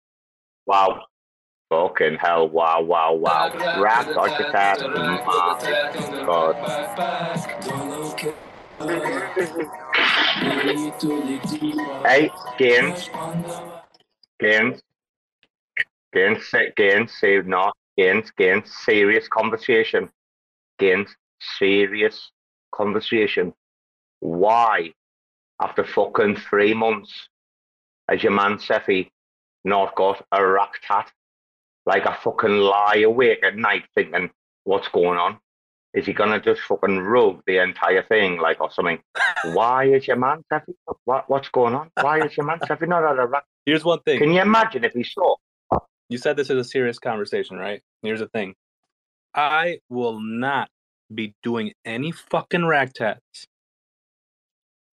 Wow. 0.66 1.04
Fucking 1.70 2.16
hell. 2.20 2.48
Wow, 2.48 2.82
wow, 2.82 3.14
wow. 3.14 3.50
Rap 3.80 4.06
tat. 4.52 4.80
My 4.80 6.24
god. 6.26 6.56
Hey, 12.06 12.30
Gainz. 12.58 13.08
Gainz. 14.42 14.80
Gainz, 16.14 16.42
say- 16.44 16.72
Gainz, 16.76 17.10
say 17.10 17.40
not. 17.42 17.76
Gainz, 17.98 18.30
Gainz, 18.38 18.68
serious 18.68 19.28
conversation. 19.28 20.10
Gainz, 20.80 21.10
serious 21.58 22.30
conversation. 22.72 23.52
Why, 24.20 24.92
after 25.60 25.84
fucking 25.84 26.36
three 26.36 26.74
months, 26.74 27.28
has 28.08 28.22
your 28.22 28.32
man 28.32 28.58
Cephii 28.58 29.10
not 29.66 29.94
got 29.94 30.24
a 30.32 30.44
rack 30.44 30.74
tat? 30.86 31.10
Like 31.84 32.06
I 32.06 32.16
fucking 32.16 32.50
lie 32.50 33.02
awake 33.04 33.44
at 33.44 33.56
night 33.56 33.84
thinking, 33.94 34.30
what's 34.64 34.88
going 34.88 35.18
on? 35.18 35.38
Is 35.94 36.06
he 36.06 36.12
gonna 36.12 36.40
just 36.40 36.60
fucking 36.62 36.98
rub 36.98 37.42
the 37.46 37.58
entire 37.58 38.02
thing 38.02 38.38
like 38.38 38.60
or 38.60 38.70
something? 38.70 38.98
Why 39.44 39.84
is 39.84 40.06
your 40.06 40.16
man 40.16 40.44
Cephii? 40.52 40.74
What 41.04 41.28
what's 41.28 41.48
going 41.48 41.74
on? 41.74 41.90
Why 42.00 42.20
is 42.24 42.36
your 42.36 42.46
man 42.46 42.58
Cephii 42.66 42.88
not 42.88 43.04
at 43.04 43.18
a 43.18 43.26
rack? 43.26 43.44
Here's 43.64 43.84
one 43.84 44.00
thing. 44.00 44.18
Can 44.18 44.32
you 44.32 44.40
imagine 44.40 44.84
if 44.84 44.92
he 44.92 45.04
saw? 45.04 45.36
you 46.08 46.18
said 46.18 46.36
this 46.36 46.50
is 46.50 46.58
a 46.58 46.64
serious 46.64 46.98
conversation, 46.98 47.56
right? 47.56 47.82
Here's 48.02 48.20
the 48.20 48.28
thing. 48.28 48.54
I 49.34 49.80
will 49.88 50.20
not 50.20 50.68
be 51.12 51.34
doing 51.42 51.72
any 51.84 52.12
fucking 52.12 52.64
rack 52.64 52.92
tats. 52.94 53.46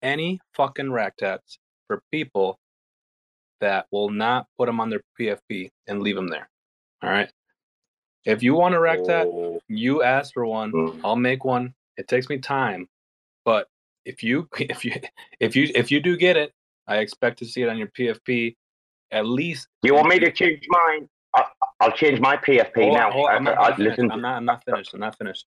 Any 0.02 0.40
fucking 0.56 0.92
rack 0.92 1.18
tats 1.18 1.58
for 1.88 2.02
people 2.12 2.60
that 3.62 3.88
will 3.92 4.10
not 4.10 4.48
put 4.58 4.68
them 4.68 4.80
on 4.80 4.90
their 4.90 5.02
PFP 5.20 5.72
and 5.88 6.02
leave 6.02 6.16
them 6.16 6.28
there. 6.28 6.50
All 7.02 7.10
right. 7.10 7.32
If 8.26 8.44
you 8.44 8.56
want 8.56 8.76
a 8.76 8.80
rack 8.80 9.04
tat, 9.06 9.28
Oh, 9.28 9.62
you 9.68 10.04
ask 10.04 10.34
for 10.34 10.46
one. 10.46 10.72
Mm. 10.72 11.00
I'll 11.04 11.16
make 11.16 11.46
one. 11.46 11.74
It 11.96 12.08
takes 12.08 12.30
me 12.30 12.38
time, 12.40 12.88
but 13.46 13.68
if 14.06 14.22
you 14.22 14.50
if 14.60 14.84
you 14.84 14.94
if 15.40 15.56
you 15.56 15.72
if 15.74 15.92
you 15.92 16.00
do 16.02 16.18
get 16.18 16.36
it, 16.38 16.54
I 16.88 16.98
expect 16.98 17.40
to 17.40 17.46
see 17.46 17.62
it 17.62 17.70
on 17.70 17.78
your 17.78 17.88
PFP 17.88 18.56
at 19.12 19.26
least. 19.26 19.68
you 19.84 19.94
want 19.94 20.10
me 20.10 20.20
to 20.20 20.32
change 20.32 20.66
mine? 20.68 21.08
I, 21.34 21.46
I'll 21.80 21.92
change 21.92 22.20
my 22.20 22.36
PFP 22.38 22.88
on, 22.88 22.94
now. 22.94 23.12
on, 23.12 23.36
I'm 23.36 23.44
not, 23.44 23.58
I- 23.58 23.72
I'm 23.72 23.80
listen, 23.80 24.12
I'm 24.12 24.22
not. 24.22 24.36
I'm 24.38 24.46
not 24.46 24.64
finished. 24.64 24.94
I'm 24.94 25.00
not 25.00 25.18
finished. 25.18 25.46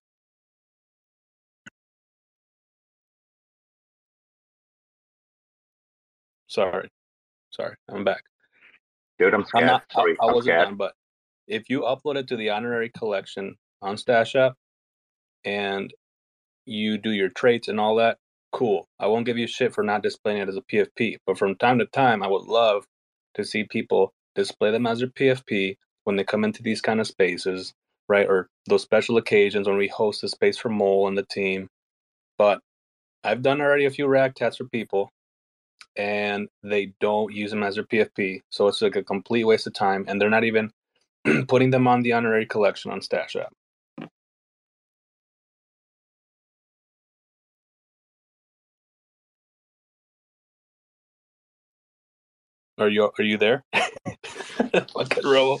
Sorry, 6.47 6.89
sorry. 7.51 7.75
I'm 7.89 8.03
back. 8.05 8.23
dude, 9.19 9.33
I'm 9.33 9.45
I'm 9.55 9.65
not. 9.65 9.83
I, 9.95 10.03
Sorry, 10.03 10.19
I 10.21 10.27
I'm 10.27 10.35
wasn't 10.35 10.41
scared. 10.41 10.59
done, 10.59 10.75
but 10.75 10.93
if 11.47 11.69
you 11.69 11.81
upload 11.81 12.17
it 12.17 12.27
to 12.29 12.37
the 12.37 12.51
honorary 12.51 12.91
collection 12.97 13.55
on 13.81 13.97
Stashh 13.97 14.35
App 14.35 14.55
and 15.45 15.93
you 16.65 16.97
do 16.99 17.11
your 17.11 17.29
traits 17.29 17.69
and 17.69 17.79
all 17.79 17.97
that, 17.97 18.17
cool. 18.53 18.87
I 18.99 19.07
won't 19.07 19.27
give 19.27 19.39
you 19.39 19.47
shit 19.47 19.73
for 19.75 19.83
not 19.83 20.03
displaying 20.03 20.39
it 20.39 20.49
as 20.49 20.57
a 20.57 20.63
PFP. 20.63 21.17
But 21.27 21.39
from 21.39 21.55
time 21.57 21.79
to 21.79 21.87
time, 21.87 22.23
I 22.23 22.27
would 22.29 22.45
love 22.45 22.85
to 23.35 23.45
see 23.45 23.65
people 23.65 24.13
display 24.35 24.71
them 24.71 24.87
as 24.87 24.99
their 24.99 25.09
PFP 25.09 25.77
when 26.05 26.17
they 26.17 26.25
come 26.25 26.45
into 26.45 26.63
these 26.63 26.81
kind 26.81 27.01
of 27.01 27.07
spaces, 27.07 27.73
right? 28.09 28.27
Or 28.27 28.49
those 28.67 28.83
special 28.83 29.17
occasions 29.17 29.67
when 29.67 29.77
we 29.77 29.89
host 29.89 30.23
a 30.23 30.29
space 30.29 30.57
for 30.57 30.69
Mole 30.69 31.07
and 31.09 31.17
the 31.17 31.25
team. 31.31 31.69
But 32.37 32.61
I've 33.23 33.43
done 33.43 33.61
already 33.61 33.85
a 33.85 33.91
few 33.91 34.07
rag 34.07 34.35
tats 34.35 34.57
for 34.57 34.65
people, 34.65 35.11
and 35.95 36.47
they 36.63 36.93
don't 36.99 37.33
use 37.33 37.51
them 37.51 37.63
as 37.63 37.75
their 37.75 37.83
PFP. 37.83 38.41
So 38.49 38.67
it's 38.67 38.81
like 38.81 38.95
a 38.95 39.03
complete 39.03 39.43
waste 39.45 39.67
of 39.67 39.73
time, 39.73 40.05
and 40.07 40.19
they're 40.19 40.29
not 40.29 40.43
even 40.43 40.71
putting 41.47 41.71
them 41.71 41.87
on 41.87 42.01
the 42.01 42.13
honorary 42.13 42.45
collection 42.45 42.91
on 42.91 43.01
Stashh 43.01 43.35
App. 43.35 43.53
Are 52.77 52.89
you 52.89 53.11
are 53.17 53.23
you 53.23 53.37
there? 53.37 53.63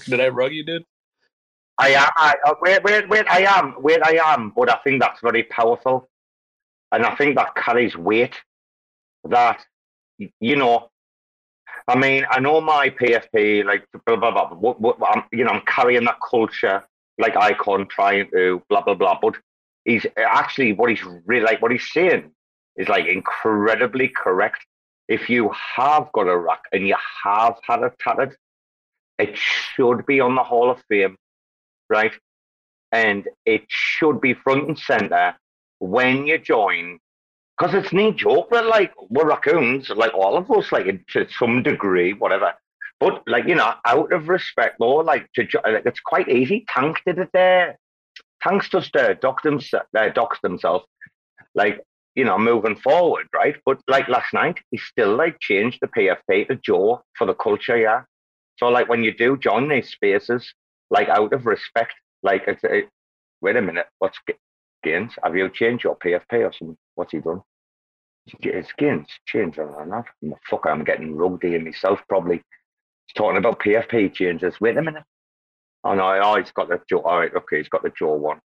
Did 0.05 0.19
I 0.21 0.29
rug 0.29 0.53
you, 0.53 0.65
dude? 0.65 0.85
I 1.77 1.89
am. 1.89 2.09
I, 2.17 2.35
uh, 2.45 2.53
wait, 2.61 2.83
wait. 3.09 3.25
I 3.29 3.41
am. 3.43 3.75
Wait, 3.79 3.99
I 4.03 4.19
am. 4.23 4.53
But 4.55 4.71
I 4.71 4.77
think 4.83 5.01
that's 5.01 5.19
very 5.21 5.43
powerful, 5.43 6.09
and 6.91 7.05
I 7.05 7.15
think 7.15 7.35
that 7.37 7.55
carries 7.55 7.95
weight. 7.97 8.35
That 9.29 9.65
you 10.39 10.55
know, 10.55 10.89
I 11.87 11.97
mean, 11.97 12.25
I 12.29 12.39
know 12.39 12.61
my 12.61 12.89
PFP, 12.89 13.65
like 13.65 13.85
blah 14.05 14.15
blah 14.15 14.31
blah. 14.31 14.49
What, 14.55 14.79
what, 14.79 14.97
I'm, 15.05 15.23
you 15.31 15.43
know, 15.43 15.51
I'm 15.51 15.63
carrying 15.65 16.05
that 16.05 16.17
culture 16.29 16.83
like 17.17 17.35
icon, 17.35 17.87
trying 17.87 18.29
to 18.31 18.61
blah 18.69 18.81
blah 18.81 18.95
blah. 18.95 19.17
But 19.21 19.35
he's 19.85 20.05
actually 20.17 20.73
what 20.73 20.89
he's 20.89 21.03
really 21.25 21.45
like. 21.45 21.61
What 21.61 21.71
he's 21.71 21.91
saying 21.91 22.31
is 22.75 22.87
like 22.87 23.05
incredibly 23.05 24.07
correct. 24.09 24.65
If 25.07 25.29
you 25.29 25.51
have 25.75 26.11
got 26.13 26.27
a 26.27 26.37
rack 26.37 26.61
and 26.71 26.87
you 26.87 26.95
have 27.23 27.55
had 27.67 27.83
it 27.83 27.93
tatted, 27.99 28.35
it 29.17 29.37
should 29.37 30.05
be 30.05 30.19
on 30.19 30.35
the 30.35 30.43
Hall 30.43 30.69
of 30.69 30.81
Fame, 30.87 31.17
right? 31.89 32.13
And 32.91 33.27
it 33.45 33.63
should 33.67 34.21
be 34.21 34.33
front 34.33 34.67
and 34.67 34.77
center 34.77 35.35
when 35.79 36.27
you 36.27 36.37
join 36.37 36.99
because 37.61 37.75
it's 37.75 37.93
no 37.93 38.11
joke 38.11 38.49
We're 38.49 38.67
like 38.67 38.91
we're 39.09 39.27
raccoons, 39.27 39.89
like 39.91 40.13
all 40.15 40.35
of 40.35 40.49
us, 40.49 40.71
like 40.71 41.05
to 41.09 41.27
some 41.37 41.61
degree, 41.61 42.13
whatever. 42.13 42.53
But 42.99 43.21
like 43.27 43.47
you 43.47 43.53
know, 43.53 43.73
out 43.85 44.11
of 44.11 44.29
respect, 44.29 44.77
though, 44.79 44.95
like 44.95 45.31
to 45.33 45.47
like, 45.63 45.85
it's 45.85 45.99
quite 45.99 46.27
easy. 46.27 46.65
Tank 46.67 47.01
did 47.05 47.19
it 47.19 47.29
there. 47.33 47.77
Tanks 48.41 48.67
just 48.67 48.95
uh, 48.95 49.13
docked, 49.13 49.43
them, 49.43 49.59
uh, 49.75 50.09
docked 50.09 50.41
themselves, 50.41 50.85
like 51.53 51.81
you 52.15 52.25
know, 52.25 52.39
moving 52.39 52.77
forward, 52.77 53.27
right? 53.31 53.55
But 53.63 53.79
like 53.87 54.07
last 54.07 54.33
night, 54.33 54.57
he 54.71 54.77
still 54.77 55.15
like 55.15 55.39
changed 55.39 55.77
the 55.81 55.87
PFP 55.87 56.47
to 56.47 56.55
Joe 56.55 57.03
for 57.15 57.27
the 57.27 57.35
culture, 57.35 57.77
yeah. 57.77 58.01
So 58.57 58.69
like 58.69 58.89
when 58.89 59.03
you 59.03 59.13
do 59.13 59.37
join 59.37 59.69
these 59.69 59.89
spaces, 59.89 60.51
like 60.89 61.09
out 61.09 61.31
of 61.31 61.45
respect, 61.45 61.93
like 62.23 62.43
it's, 62.47 62.63
it, 62.63 62.89
wait 63.39 63.55
a 63.55 63.61
minute, 63.61 63.85
what's 63.99 64.17
Gainz? 64.83 65.11
Have 65.23 65.35
you 65.35 65.47
changed 65.49 65.83
your 65.83 65.95
PFP 65.95 66.33
or 66.33 66.51
something? 66.57 66.77
What's 66.95 67.11
he 67.11 67.19
done? 67.19 67.41
His 68.25 68.67
gains 68.77 69.07
changed 69.25 69.57
or 69.57 69.85
not? 69.85 70.05
Fuck, 70.49 70.65
I'm 70.67 70.83
getting 70.83 71.15
rugby 71.15 71.55
in 71.55 71.65
myself 71.65 71.99
probably. 72.07 72.37
He's 73.07 73.13
talking 73.15 73.37
about 73.37 73.59
PFP 73.59 74.13
changes. 74.13 74.61
Wait 74.61 74.77
a 74.77 74.81
minute. 74.81 75.03
Oh 75.83 75.95
no, 75.95 76.19
oh, 76.23 76.37
he's 76.37 76.51
got 76.51 76.69
the 76.69 76.79
jaw. 76.87 76.99
All 76.99 77.19
right, 77.19 77.33
okay, 77.35 77.57
he's 77.57 77.69
got 77.69 77.83
the 77.83 77.89
jaw 77.89 78.15
one. 78.15 78.39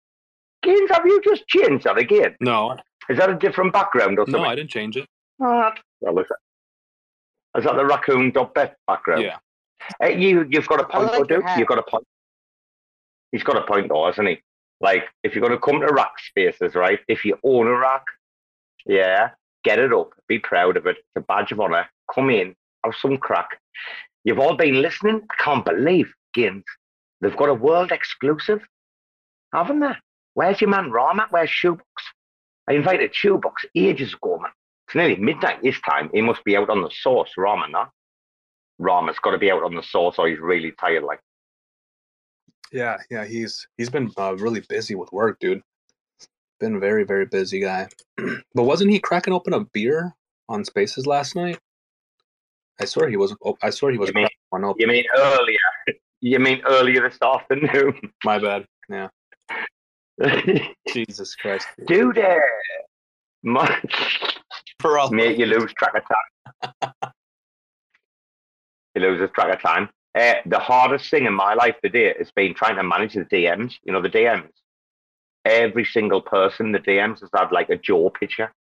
Gainz, 0.65 0.91
have 0.91 1.05
you 1.05 1.21
just 1.23 1.47
changed 1.49 1.85
that 1.85 1.99
again? 1.99 2.37
No. 2.41 2.77
Is 3.09 3.19
that 3.19 3.29
a 3.29 3.35
different 3.35 3.73
background 3.73 4.19
or 4.19 4.27
something? 4.27 4.43
No, 4.43 4.49
I 4.49 4.55
didn't 4.55 4.71
change 4.71 4.97
it. 4.97 5.07
Oh, 5.41 5.73
well, 6.01 6.19
is, 6.21 6.27
that, 6.29 7.59
is 7.59 7.65
that 7.65 7.77
the 7.77 7.85
raccoon 7.85 8.31
dot 8.31 8.55
bet 8.55 8.77
background? 8.87 9.23
Yeah. 9.23 9.37
Hey, 10.01 10.19
you, 10.19 10.47
you've 10.49 10.69
got 10.69 10.81
a 10.81 10.85
point, 10.85 11.07
like 11.07 11.29
though, 11.29 11.41
dude. 11.41 11.45
You've 11.59 11.69
got 11.69 11.79
a 11.79 11.83
point. 11.83 12.05
He's 13.33 13.43
got 13.43 13.57
a 13.57 13.63
point, 13.63 13.89
though, 13.89 14.07
hasn't 14.07 14.29
he? 14.29 14.41
Like, 14.81 15.05
if 15.23 15.35
you're 15.35 15.47
going 15.47 15.53
to 15.53 15.59
come 15.59 15.81
to 15.81 15.93
rack 15.93 16.13
spaces, 16.19 16.75
right? 16.75 17.01
If 17.09 17.25
you 17.25 17.37
own 17.45 17.67
a 17.67 17.77
rack, 17.77 18.05
yeah, 18.87 19.31
get 19.65 19.79
it 19.79 19.93
up, 19.93 20.11
be 20.29 20.39
proud 20.39 20.77
of 20.77 20.87
it. 20.87 20.97
It's 20.99 21.17
a 21.17 21.21
badge 21.21 21.53
of 21.53 21.61
honor. 21.61 21.87
Come 22.15 22.31
in, 22.31 22.55
have 22.85 22.95
some 23.01 23.17
crack. 23.17 23.49
You've 24.25 24.39
all 24.39 24.57
been 24.57 24.81
listening. 24.81 25.23
I 25.31 25.43
can't 25.43 25.65
believe, 25.65 26.13
Gins, 26.35 26.65
they've 27.21 27.37
got 27.37 27.49
a 27.49 27.55
world 27.55 27.93
exclusive, 27.93 28.61
haven't 29.53 29.81
they? 29.81 29.95
Where's 30.35 30.61
your 30.61 30.71
man 30.71 30.91
Rarma? 30.91 31.27
Where's 31.31 31.51
Shoebox? 31.51 31.85
I 32.69 32.73
invited 32.73 33.15
Shoebox 33.15 33.65
ages 33.75 34.15
ago, 34.15 34.39
man. 34.41 34.51
It's 34.89 34.95
nearly 34.95 35.17
midnight 35.17 35.63
this 35.63 35.81
time. 35.81 36.11
He 36.13 36.21
must 36.21 36.45
be 36.45 36.57
out 36.57 36.71
on 36.71 36.83
the 36.83 36.91
sauce, 36.91 37.31
Rarma, 37.39 37.71
no? 37.71 37.87
Rarma's 38.81 39.19
got 39.19 39.31
to 39.31 39.39
be 39.39 39.51
out 39.51 39.63
on 39.63 39.75
the 39.75 39.83
sauce 39.83 40.17
or 40.19 40.29
he's 40.29 40.41
really 40.41 40.73
tired, 40.73 41.05
like. 41.05 41.21
Yeah, 42.73 42.97
yeah, 43.11 43.25
he's 43.25 43.67
he's 43.77 43.91
been 43.91 44.11
uh, 44.17 44.35
really 44.37 44.63
busy 44.69 44.97
with 44.97 45.13
work, 45.13 45.39
dude. 45.39 45.63
Been 46.61 46.79
very 46.81 47.05
very 47.05 47.27
busy 47.27 47.61
guy. 47.61 47.89
but 48.55 48.63
wasn't 48.65 48.91
he 48.91 48.99
cracking 49.01 49.35
open 49.35 49.53
a 49.55 49.61
beer 49.61 50.15
on 50.49 50.65
Spaces 50.65 51.07
last 51.07 51.35
night? 51.37 51.59
I 52.81 52.85
swear 52.87 53.09
he 53.09 53.17
was. 53.17 53.35
oh, 53.45 53.57
I 53.63 53.71
swear 53.71 53.93
he 53.93 53.99
was 53.99 54.09
You 54.09 54.15
mean- 54.15 54.25
cracking 54.25 54.39
one 54.51 54.65
open. 54.65 54.81
You 54.81 54.87
mean 54.89 55.05
earlier? 55.17 55.59
You 56.21 56.39
mean 56.39 56.63
earlier 56.67 57.07
this 57.07 57.19
afternoon? 57.23 58.01
My 58.25 58.39
bad. 58.39 58.65
Yeah. 58.89 59.09
Jesus 60.89 61.35
Christ. 61.35 61.67
dude. 61.87 62.19
My, 63.43 63.79
For 64.81 64.99
all 64.99 65.11
mate, 65.11 65.37
you 65.39 65.45
lose 65.45 65.71
track 65.75 65.93
of 65.97 66.03
time. 66.81 67.03
you 68.95 69.03
lose 69.03 69.29
track 69.35 69.55
of 69.55 69.61
time. 69.61 69.91
Uh, 70.15 70.35
the 70.47 70.59
hardest 70.59 71.11
thing 71.11 71.27
in 71.27 71.35
my 71.35 71.53
life 71.53 71.75
today 71.85 72.15
has 72.17 72.31
been 72.31 72.55
trying 72.55 72.77
to 72.77 72.83
manage 72.83 73.13
the 73.13 73.27
DMs. 73.27 73.75
You 73.83 73.93
know, 73.93 74.01
the 74.01 74.09
DMs. 74.09 74.49
Every 75.45 75.85
single 75.85 76.23
person 76.23 76.73
the 76.73 76.79
DMs 76.79 77.21
has 77.21 77.31
had 77.35 77.53
like 77.53 77.71
a 77.71 77.77
jaw 77.77 78.11
picture. 78.11 78.53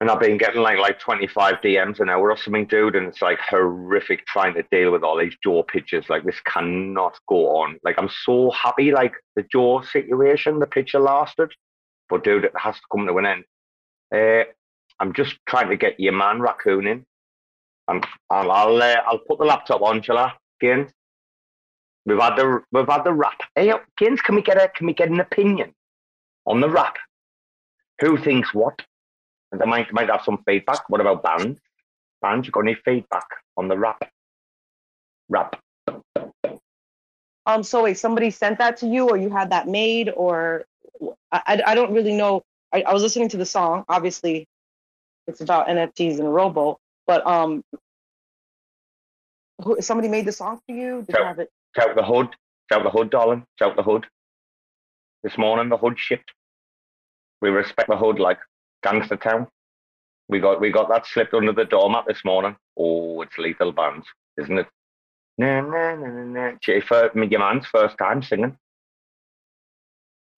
And 0.00 0.10
I've 0.10 0.18
been 0.18 0.36
getting 0.36 0.62
like 0.62 0.78
like 0.78 0.98
25 0.98 1.60
DMs 1.62 2.00
an 2.00 2.08
hour 2.08 2.32
or 2.32 2.36
something, 2.36 2.66
dude. 2.66 2.96
And 2.96 3.06
it's 3.06 3.22
like 3.22 3.38
horrific 3.38 4.26
trying 4.26 4.54
to 4.54 4.64
deal 4.72 4.90
with 4.90 5.04
all 5.04 5.16
these 5.16 5.36
jaw 5.44 5.62
pictures. 5.62 6.06
Like 6.08 6.24
this 6.24 6.40
cannot 6.40 7.16
go 7.28 7.56
on. 7.58 7.78
Like 7.84 7.94
I'm 7.98 8.10
so 8.24 8.50
happy 8.50 8.90
like 8.90 9.12
the 9.36 9.44
jaw 9.52 9.82
situation, 9.82 10.58
the 10.58 10.66
picture 10.66 10.98
lasted. 10.98 11.52
But 12.08 12.24
dude, 12.24 12.44
it 12.44 12.52
has 12.56 12.74
to 12.74 12.82
come 12.90 13.06
to 13.06 13.16
an 13.18 13.26
end. 13.26 13.44
Uh, 14.12 14.44
I'm 14.98 15.12
just 15.12 15.36
trying 15.48 15.70
to 15.70 15.76
get 15.76 15.98
your 16.00 16.12
man 16.12 16.40
raccoon 16.40 16.86
in. 16.86 17.04
I'm, 17.88 18.02
I'll 18.30 18.50
I'll, 18.50 18.82
uh, 18.82 19.02
I'll 19.06 19.18
put 19.18 19.38
the 19.38 19.44
laptop 19.44 19.82
on, 19.82 20.02
shall 20.02 20.18
I, 20.18 20.32
Gainz? 20.62 20.90
We've 22.04 22.18
had 22.18 22.36
the 22.36 22.62
we've 22.72 22.88
had 22.88 23.04
the 23.04 23.12
rap. 23.12 23.40
Hey, 23.54 23.72
Gainz, 24.00 24.18
can 24.18 24.34
we 24.34 24.42
get 24.42 24.56
a 24.56 24.68
can 24.68 24.86
we 24.86 24.92
get 24.92 25.08
an 25.08 25.20
opinion 25.20 25.72
on 26.46 26.60
the 26.60 26.68
rap? 26.68 26.96
Who 28.00 28.16
thinks 28.16 28.52
what? 28.52 28.82
And 29.52 29.60
they 29.60 29.66
might 29.66 29.92
might 29.92 30.10
have 30.10 30.22
some 30.24 30.42
feedback. 30.44 30.88
What 30.88 31.00
about 31.00 31.22
Bandz? 31.22 31.58
Bandz, 32.24 32.46
you 32.46 32.50
got 32.50 32.60
any 32.60 32.74
feedback 32.74 33.26
on 33.56 33.68
the 33.68 33.78
rap? 33.78 34.02
Rap. 35.28 35.60
Um. 37.46 37.62
So 37.62 37.84
wait, 37.84 37.98
somebody 37.98 38.30
sent 38.30 38.58
that 38.58 38.78
to 38.78 38.86
you, 38.86 39.08
or 39.08 39.16
you 39.16 39.30
had 39.30 39.50
that 39.50 39.68
made, 39.68 40.10
or 40.10 40.64
I, 41.30 41.42
I, 41.46 41.62
I 41.68 41.74
don't 41.74 41.92
really 41.92 42.14
know. 42.14 42.42
I, 42.72 42.82
I 42.82 42.92
was 42.92 43.02
listening 43.02 43.28
to 43.30 43.36
the 43.36 43.46
song. 43.46 43.84
Obviously, 43.88 44.48
it's 45.28 45.40
about 45.40 45.68
NFTs 45.68 46.18
and 46.18 46.32
Robo, 46.34 46.78
but 47.06 47.24
um, 47.26 47.62
who, 49.62 49.80
somebody 49.80 50.08
made 50.08 50.24
the 50.24 50.32
song 50.32 50.60
for 50.66 50.74
you? 50.74 51.02
Did 51.02 51.16
you 51.16 51.24
have 51.24 51.38
it? 51.38 51.50
It's 51.74 51.86
out 51.86 51.96
the 51.96 52.02
hood. 52.04 52.28
It's 52.28 52.76
out 52.76 52.84
the 52.84 52.90
hood, 52.90 53.10
darling. 53.10 53.44
It's 53.54 53.62
out 53.66 53.76
the 53.76 53.82
hood. 53.82 54.06
This 55.22 55.38
morning 55.38 55.68
the 55.68 55.76
hood 55.76 55.98
shipped. 55.98 56.32
We 57.40 57.50
respect 57.50 57.88
the 57.88 57.96
hood 57.96 58.18
like 58.18 58.38
gangster 58.82 59.16
town. 59.16 59.48
We 60.28 60.40
got 60.40 60.60
we 60.60 60.70
got 60.70 60.88
that 60.88 61.06
slipped 61.06 61.34
under 61.34 61.52
the 61.52 61.64
doormat 61.64 62.04
this 62.06 62.24
morning. 62.24 62.56
Oh, 62.78 63.22
it's 63.22 63.38
lethal 63.38 63.72
bands, 63.72 64.06
isn't 64.40 64.58
it? 64.58 64.66
Nah, 65.38 65.60
nah, 65.62 65.94
nah, 65.94 66.06
nah, 66.08 66.24
nah. 66.24 66.52
Gee, 66.60 66.80
for 66.80 67.10
me, 67.14 67.26
your 67.28 67.40
man's 67.40 67.66
first 67.66 67.96
time 67.98 68.22
singing. 68.22 68.56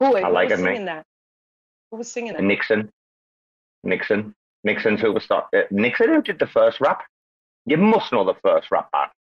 Who, 0.01 0.17
I 0.17 0.23
who 0.23 0.33
like 0.33 0.51
was 0.51 0.61
it, 0.61 0.63
mate. 0.63 0.71
singing 0.73 0.87
that? 0.87 1.07
Who 1.91 1.97
was 1.99 2.11
singing 2.11 2.33
that? 2.35 2.43
Nixon. 2.43 2.91
Nixon. 3.83 4.35
Nixon's 4.63 5.01
superstar. 5.01 5.45
Uh, 5.55 5.63
Nixon 5.71 6.09
who 6.09 6.23
did 6.23 6.39
the 6.39 6.47
first 6.47 6.81
rap. 6.81 7.03
You 7.67 7.77
must 7.77 8.13
know 8.13 8.25
the 8.25 8.35
first 8.43 8.71
rap 8.71 8.91
band. 8.93 9.11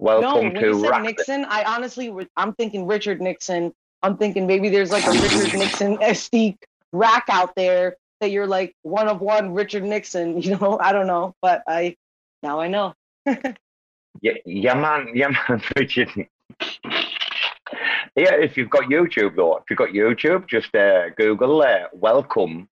No, 0.00 0.20
Welcome 0.20 0.52
when 0.52 0.54
to 0.54 0.66
you 0.68 0.80
said. 0.80 1.02
Nixon, 1.02 1.44
I 1.44 1.64
honestly, 1.64 2.12
I'm 2.36 2.54
thinking 2.54 2.86
Richard 2.86 3.20
Nixon. 3.20 3.72
I'm 4.02 4.16
thinking 4.16 4.46
maybe 4.46 4.68
there's 4.70 4.90
like 4.90 5.06
a 5.06 5.10
Richard 5.12 5.52
Nixon 5.58 5.96
SD 5.98 6.56
rack 6.92 7.24
out 7.28 7.54
there 7.54 7.96
that 8.20 8.30
you're 8.30 8.46
like 8.46 8.74
one 8.82 9.08
of 9.08 9.20
one 9.20 9.52
Richard 9.54 9.84
Nixon. 9.84 10.40
You 10.42 10.56
know, 10.56 10.78
I 10.80 10.92
don't 10.92 11.06
know, 11.06 11.34
but 11.42 11.62
I 11.66 11.96
now 12.42 12.60
I 12.60 12.68
know. 12.68 12.94
Yeah, 14.22 14.32
yeah, 14.44 14.74
man, 14.74 15.12
yeah, 15.14 15.28
man, 15.28 15.62
Richard. 15.76 16.08
yeah, 16.10 16.26
if 18.16 18.56
you've 18.56 18.68
got 18.68 18.84
YouTube 18.84 19.36
though, 19.36 19.56
if 19.58 19.64
you've 19.70 19.78
got 19.78 19.90
YouTube, 19.90 20.46
just 20.48 20.74
uh, 20.74 21.10
Google 21.16 21.62
uh, 21.62 21.86
"Welcome 21.92 22.68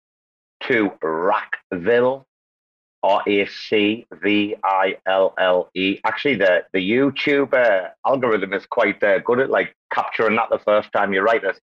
to 0.64 0.92
Rackville," 1.02 2.26
R 3.04 3.22
A 3.28 3.46
C 3.46 4.06
V 4.24 4.56
I 4.64 4.98
L 5.06 5.34
L 5.40 5.70
E. 5.76 6.00
Actually, 6.06 6.36
the 6.36 6.64
the 6.74 6.80
YouTube 6.80 7.54
uh, 7.54 7.90
algorithm 8.06 8.54
is 8.54 8.66
quite 8.66 9.02
uh, 9.04 9.20
good 9.20 9.40
at 9.40 9.50
like 9.50 9.76
capturing 9.94 10.36
that 10.36 10.50
the 10.50 10.60
first 10.60 10.92
time 10.92 11.14
you 11.14 11.22
write 11.22 11.44
it. 11.44 11.60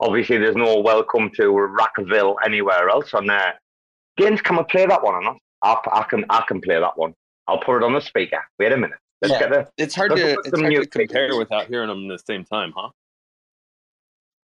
Obviously, 0.00 0.38
there's 0.38 0.56
no 0.56 0.78
welcome 0.80 1.30
to 1.36 1.42
Rackville 1.78 2.36
anywhere 2.44 2.88
else 2.88 3.12
on 3.14 3.26
there. 3.26 3.54
Gainz, 4.18 4.42
can 4.42 4.56
we 4.56 4.62
play 4.64 4.86
that 4.86 5.02
one 5.02 5.14
or 5.14 5.22
not? 5.22 5.36
I, 5.62 5.76
I 5.92 6.02
can 6.04 6.24
I 6.30 6.44
can 6.46 6.60
play 6.60 6.78
that 6.78 6.96
one. 6.96 7.14
I'll 7.48 7.58
put 7.60 7.78
it 7.78 7.82
on 7.82 7.92
the 7.92 8.00
speaker. 8.00 8.42
Wait 8.58 8.72
a 8.72 8.76
minute. 8.76 8.98
Let's 9.22 9.32
Yeah. 9.32 9.40
get 9.40 9.50
the. 9.50 9.68
It's 9.82 9.94
hard 9.94 10.10
Let's 10.12 10.22
to 10.22 10.30
it's 10.30 10.48
hard 10.50 10.62
to 10.62 10.68
music. 10.68 10.90
compare 10.92 11.36
without 11.36 11.66
hearing 11.66 11.88
them 11.88 12.10
at 12.10 12.18
the 12.18 12.22
same 12.32 12.44
time, 12.44 12.72
huh? 12.76 12.90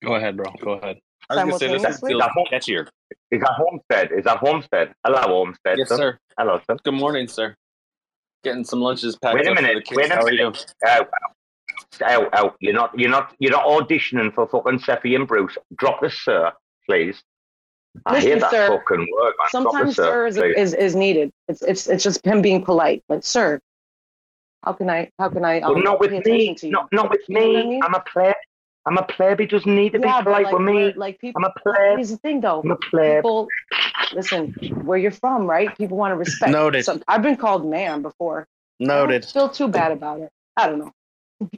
Go 0.03 0.15
ahead, 0.17 0.37
bro. 0.37 0.51
Go 0.63 0.73
ahead. 0.73 0.99
I 1.31 1.45
was 1.45 1.59
gonna 1.59 1.59
say 1.59 1.79
this 1.79 2.01
feels 2.01 2.13
Is 2.13 2.19
that 2.19 2.31
home- 2.31 2.47
catchier. 2.53 2.89
Is 3.31 3.41
that 3.41 3.53
Homestead? 3.53 4.13
Is 4.13 4.25
that 4.25 4.39
Homestead? 4.39 4.93
Hello, 5.07 5.21
Homestead. 5.23 5.79
Yes, 5.79 5.89
son. 5.89 5.99
sir. 5.99 6.19
Hello, 6.39 6.61
son. 6.67 6.79
Good 6.85 6.95
morning, 6.95 7.29
sir. 7.29 7.55
Getting 8.43 8.65
some 8.65 8.81
lunches 8.81 9.17
packed 9.17 9.35
Wait 9.37 9.47
a 9.47 9.51
up 9.51 9.57
for 9.57 9.63
the 9.63 9.69
minute. 9.69 9.85
kids. 9.85 9.97
Wait 9.97 10.11
a 10.11 10.15
How 10.17 10.25
minute. 10.25 10.41
you? 10.41 10.89
Out, 10.89 11.09
out, 12.03 12.35
out. 12.35 12.57
You're 12.61 12.73
not. 12.75 12.99
You're 12.99 13.11
not. 13.11 13.35
You're 13.39 13.53
not 13.53 13.65
auditioning 13.67 14.35
for 14.35 14.49
fucking 14.49 14.81
Seffy 14.81 15.15
and 15.15 15.29
Bruce. 15.29 15.57
Drop 15.77 16.01
the 16.01 16.11
sir, 16.11 16.51
please. 16.89 17.23
I 18.07 18.15
Listen, 18.15 18.29
hear 18.31 18.41
that 18.41 18.51
sir, 18.51 18.69
fucking 18.69 19.07
word, 19.13 19.35
man. 19.39 19.49
Sometimes 19.51 19.97
the 19.97 20.05
sir 20.05 20.27
is, 20.27 20.37
is 20.37 20.75
is 20.75 20.95
needed. 20.97 21.31
It's 21.49 21.63
it's 21.63 21.87
it's 21.89 22.03
just 22.05 22.25
him 22.25 22.41
being 22.41 22.65
polite. 22.65 23.03
Like, 23.09 23.23
sir, 23.25 23.61
how 24.65 24.73
can 24.73 24.89
I 24.89 25.11
how 25.19 25.29
can 25.29 25.45
I 25.45 25.61
But 25.61 25.73
um, 25.73 25.83
not 25.83 26.01
with 26.01 26.11
attention 26.13 26.33
me. 26.33 26.55
to 26.55 26.67
you? 26.67 26.73
Not 26.73 26.89
not 26.93 27.11
with 27.11 27.21
You 27.29 27.35
know 27.35 27.41
I 27.43 27.47
me. 27.63 27.67
mean? 27.69 27.83
I'm 27.85 27.95
a 27.95 28.01
pleb. 28.01 28.35
I'm 28.87 28.97
a 28.97 29.03
pleb. 29.05 29.39
He 29.41 29.47
doesn't 29.47 29.75
need 29.75 29.93
to 29.93 29.99
yeah, 29.99 30.21
be 30.21 30.25
but 30.25 30.25
polite 30.25 30.45
like, 30.45 30.53
with 30.55 30.63
me. 30.63 30.93
like 30.97 31.21
people. 31.21 31.43
I'm 31.45 31.51
a 31.51 31.61
pleb. 31.61 31.97
Here's 31.97 32.11
the 32.11 32.17
thing, 32.17 32.41
though. 32.41 32.61
I'm 32.65 32.71
a 32.71 32.77
pleb. 32.77 33.17
People, 33.23 33.49
listen, 34.15 34.53
where 34.85 34.99
you're 34.99 35.11
from, 35.11 35.47
right? 35.47 35.77
People 35.77 35.97
want 35.97 36.13
to 36.13 36.17
respect. 36.17 36.51
Noted. 36.53 36.85
So, 36.85 37.01
I've 37.07 37.23
been 37.23 37.37
called 37.37 37.67
ma'am 37.67 38.03
before. 38.03 38.47
I 38.81 38.85
Noted. 38.87 39.23
don't 39.23 39.33
feel 39.33 39.49
too 39.51 39.69
bad 39.69 39.93
about 39.93 40.21
it. 40.21 40.31
I 40.57 40.67
don't 40.69 40.79
know. 40.79 40.93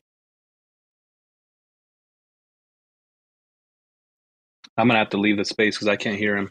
I'm 4.77 4.89
gonna 4.89 4.99
have 4.99 5.11
to 5.11 5.19
leave 5.19 5.37
the 5.37 5.45
space 5.45 5.77
because 5.77 5.89
I 5.89 5.97
can't 5.97 6.17
hear 6.19 6.37
him. 6.37 6.51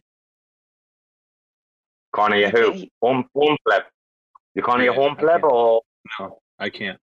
Can't 2.16 2.34
hear 2.34 2.50
who? 2.50 2.86
Home 3.02 3.26
home 3.36 3.58
pleb. 3.68 3.84
You 4.56 4.64
can't 4.64 4.82
hear 4.82 4.92
Yeah, 4.92 4.98
home 4.98 5.16
I 5.18 5.22
pleb 5.22 5.44
or 5.44 5.82
No, 6.20 6.40
I 6.60 6.70
can't. 6.70 7.00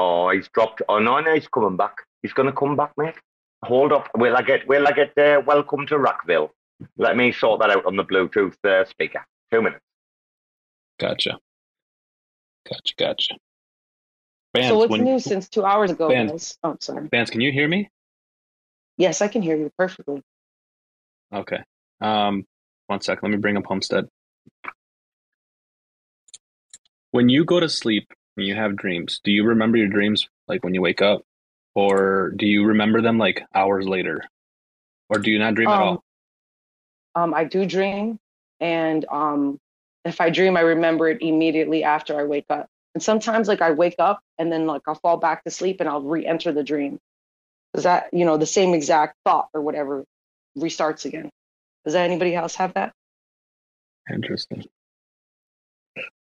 Oh 0.00 0.30
he's 0.30 0.48
dropped. 0.48 0.80
Oh 0.88 0.98
no, 0.98 1.20
no, 1.20 1.34
he's 1.34 1.48
coming 1.48 1.76
back. 1.76 1.96
He's 2.22 2.32
gonna 2.32 2.52
come 2.52 2.74
back, 2.74 2.92
mate. 2.96 3.16
Hold 3.64 3.92
up. 3.92 4.08
Will 4.16 4.34
I 4.34 4.40
get? 4.40 4.66
Will 4.66 4.88
I 4.88 4.92
get? 4.92 5.12
Uh, 5.18 5.42
welcome 5.44 5.86
to 5.88 5.96
Rackville. 5.96 6.48
Let 6.96 7.18
me 7.18 7.32
sort 7.32 7.60
that 7.60 7.70
out 7.70 7.84
on 7.84 7.96
the 7.96 8.04
Bluetooth 8.04 8.56
uh, 8.64 8.86
speaker. 8.86 9.22
Two 9.52 9.60
minutes. 9.60 9.84
Gotcha. 10.98 11.38
Gotcha. 12.66 12.94
Gotcha. 12.98 13.34
Vance, 14.54 14.68
so 14.68 14.78
what's 14.78 14.90
when, 14.90 15.04
new 15.04 15.18
since 15.18 15.50
two 15.50 15.64
hours 15.64 15.90
ago, 15.90 16.08
Ben. 16.08 16.28
guys? 16.28 16.56
Oh, 16.62 16.76
sorry. 16.80 17.06
Vance, 17.08 17.28
can 17.28 17.42
you 17.42 17.52
hear 17.52 17.68
me? 17.68 17.90
Yes, 18.96 19.20
I 19.20 19.28
can 19.28 19.42
hear 19.42 19.56
you 19.56 19.70
perfectly. 19.78 20.22
Okay. 21.32 21.62
Um, 22.00 22.46
one 22.86 23.02
sec. 23.02 23.22
Let 23.22 23.30
me 23.30 23.36
bring 23.36 23.58
up 23.58 23.66
Homestead. 23.66 24.06
When 27.10 27.28
you 27.28 27.44
go 27.44 27.60
to 27.60 27.68
sleep 27.68 28.08
and 28.10 28.19
you 28.36 28.54
have 28.54 28.76
dreams, 28.76 29.20
do 29.22 29.30
you 29.30 29.44
remember 29.44 29.76
your 29.76 29.88
dreams 29.88 30.28
like 30.48 30.64
when 30.64 30.74
you 30.74 30.82
wake 30.82 31.02
up, 31.02 31.22
or 31.74 32.32
do 32.36 32.46
you 32.46 32.64
remember 32.64 33.00
them 33.00 33.18
like 33.18 33.42
hours 33.54 33.86
later, 33.86 34.22
or 35.08 35.18
do 35.18 35.30
you 35.30 35.38
not 35.38 35.54
dream 35.54 35.68
at 35.68 35.76
Um, 35.76 35.82
all? 35.82 36.04
Um, 37.14 37.34
I 37.34 37.44
do 37.44 37.66
dream, 37.66 38.18
and 38.60 39.04
um, 39.10 39.58
if 40.04 40.20
I 40.20 40.30
dream, 40.30 40.56
I 40.56 40.60
remember 40.60 41.08
it 41.08 41.22
immediately 41.22 41.84
after 41.84 42.18
I 42.18 42.24
wake 42.24 42.46
up. 42.50 42.66
And 42.94 43.02
sometimes, 43.02 43.48
like 43.48 43.62
I 43.62 43.70
wake 43.70 43.96
up 43.98 44.20
and 44.38 44.50
then 44.50 44.66
like 44.66 44.82
I'll 44.86 44.96
fall 44.96 45.16
back 45.16 45.44
to 45.44 45.50
sleep 45.50 45.80
and 45.80 45.88
I'll 45.88 46.02
re-enter 46.02 46.52
the 46.52 46.64
dream. 46.64 46.98
Does 47.74 47.84
that, 47.84 48.08
you 48.12 48.24
know, 48.24 48.36
the 48.36 48.46
same 48.46 48.74
exact 48.74 49.16
thought 49.24 49.48
or 49.54 49.60
whatever 49.60 50.04
restarts 50.58 51.04
again? 51.04 51.30
Does 51.84 51.94
that 51.94 52.04
anybody 52.04 52.34
else 52.34 52.56
have 52.56 52.74
that? 52.74 52.92
Interesting. 54.12 54.64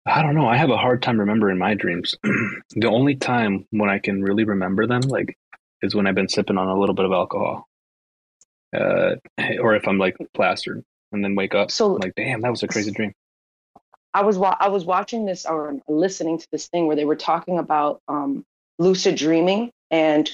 I 0.06 0.22
don't 0.22 0.34
know. 0.34 0.46
I 0.48 0.56
have 0.56 0.70
a 0.70 0.76
hard 0.76 1.02
time 1.02 1.20
remembering 1.20 1.58
my 1.58 1.74
dreams. 1.74 2.14
the 2.22 2.88
only 2.88 3.16
time 3.16 3.66
when 3.70 3.90
I 3.90 3.98
can 3.98 4.22
really 4.22 4.44
remember 4.44 4.86
them, 4.86 5.02
like, 5.02 5.36
is 5.82 5.94
when 5.94 6.06
I've 6.06 6.14
been 6.14 6.28
sipping 6.28 6.56
on 6.58 6.68
a 6.68 6.78
little 6.78 6.94
bit 6.94 7.04
of 7.04 7.12
alcohol, 7.12 7.68
uh, 8.76 9.16
or 9.60 9.74
if 9.74 9.86
I'm 9.86 9.98
like 9.98 10.16
plastered 10.34 10.82
and 11.12 11.22
then 11.24 11.34
wake 11.34 11.54
up. 11.54 11.70
So- 11.70 11.94
I'm 11.96 12.00
like, 12.00 12.14
damn, 12.16 12.40
that 12.42 12.50
was 12.50 12.62
a 12.62 12.68
crazy 12.68 12.90
dream. 12.90 13.12
I 14.14 14.22
was 14.22 14.38
wa- 14.38 14.56
I 14.58 14.68
was 14.68 14.84
watching 14.84 15.26
this 15.26 15.44
or 15.44 15.76
listening 15.86 16.38
to 16.38 16.46
this 16.50 16.66
thing 16.68 16.86
where 16.86 16.96
they 16.96 17.04
were 17.04 17.14
talking 17.16 17.58
about 17.58 18.00
um, 18.08 18.44
lucid 18.78 19.16
dreaming 19.16 19.70
and 19.90 20.28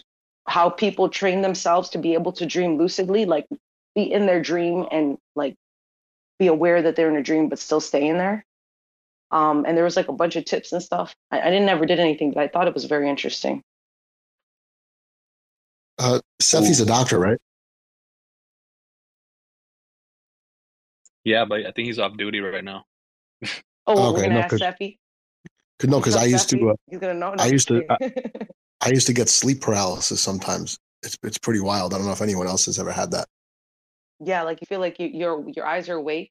how 0.46 0.70
people 0.70 1.08
train 1.08 1.42
themselves 1.42 1.90
to 1.90 1.98
be 1.98 2.14
able 2.14 2.32
to 2.32 2.46
dream 2.46 2.78
lucidly, 2.78 3.26
like 3.26 3.46
be 3.94 4.10
in 4.10 4.26
their 4.26 4.40
dream 4.40 4.86
and 4.90 5.18
like 5.34 5.54
be 6.38 6.46
aware 6.46 6.82
that 6.82 6.96
they're 6.96 7.10
in 7.10 7.16
a 7.16 7.22
dream 7.22 7.48
but 7.48 7.58
still 7.58 7.80
stay 7.80 8.06
in 8.06 8.16
there. 8.16 8.44
Um, 9.34 9.64
and 9.66 9.76
there 9.76 9.82
was 9.82 9.96
like 9.96 10.06
a 10.08 10.12
bunch 10.12 10.36
of 10.36 10.44
tips 10.44 10.72
and 10.72 10.80
stuff. 10.80 11.12
I, 11.32 11.40
I 11.40 11.50
didn't 11.50 11.68
ever 11.68 11.86
did 11.86 11.98
anything, 11.98 12.30
but 12.32 12.40
I 12.44 12.48
thought 12.48 12.68
it 12.68 12.74
was 12.74 12.84
very 12.84 13.08
interesting. 13.10 13.62
Uh, 15.98 16.20
Cephii's 16.40 16.80
a 16.80 16.86
doctor, 16.86 17.18
right? 17.18 17.38
Yeah, 21.24 21.44
but 21.46 21.60
I 21.66 21.72
think 21.72 21.86
he's 21.86 21.98
off 21.98 22.16
duty 22.16 22.40
right 22.40 22.62
now. 22.64 22.84
Oh, 23.86 24.12
we're 24.12 24.18
Okay, 24.18 24.22
gonna 24.22 24.34
no, 24.34 24.40
ask 24.40 24.50
'cause- 24.50 24.60
Cephii. 24.60 24.98
No, 25.84 25.98
because 25.98 26.16
I 26.16 26.24
used 26.24 26.48
to. 26.50 26.70
Uh, 26.70 26.74
He's 26.88 26.98
gonna 27.00 27.14
know. 27.14 27.34
I 27.38 27.46
used 27.48 27.68
to- 27.68 27.84
I 28.80 28.88
used 28.90 29.06
to 29.08 29.12
get 29.12 29.28
sleep 29.28 29.60
paralysis 29.60 30.20
sometimes. 30.20 30.78
It's 31.02 31.18
it's 31.22 31.38
pretty 31.38 31.60
wild. 31.60 31.92
I 31.92 31.98
don't 31.98 32.06
know 32.06 32.12
if 32.12 32.22
anyone 32.22 32.46
else 32.46 32.66
has 32.66 32.78
ever 32.78 32.92
had 32.92 33.10
that. 33.10 33.26
yeah, 34.20 34.42
like 34.42 34.60
you 34.60 34.66
feel 34.66 34.80
like 34.80 34.98
you, 35.00 35.08
your 35.08 35.44
your 35.50 35.66
eyes 35.66 35.88
are 35.88 35.96
awake, 35.96 36.30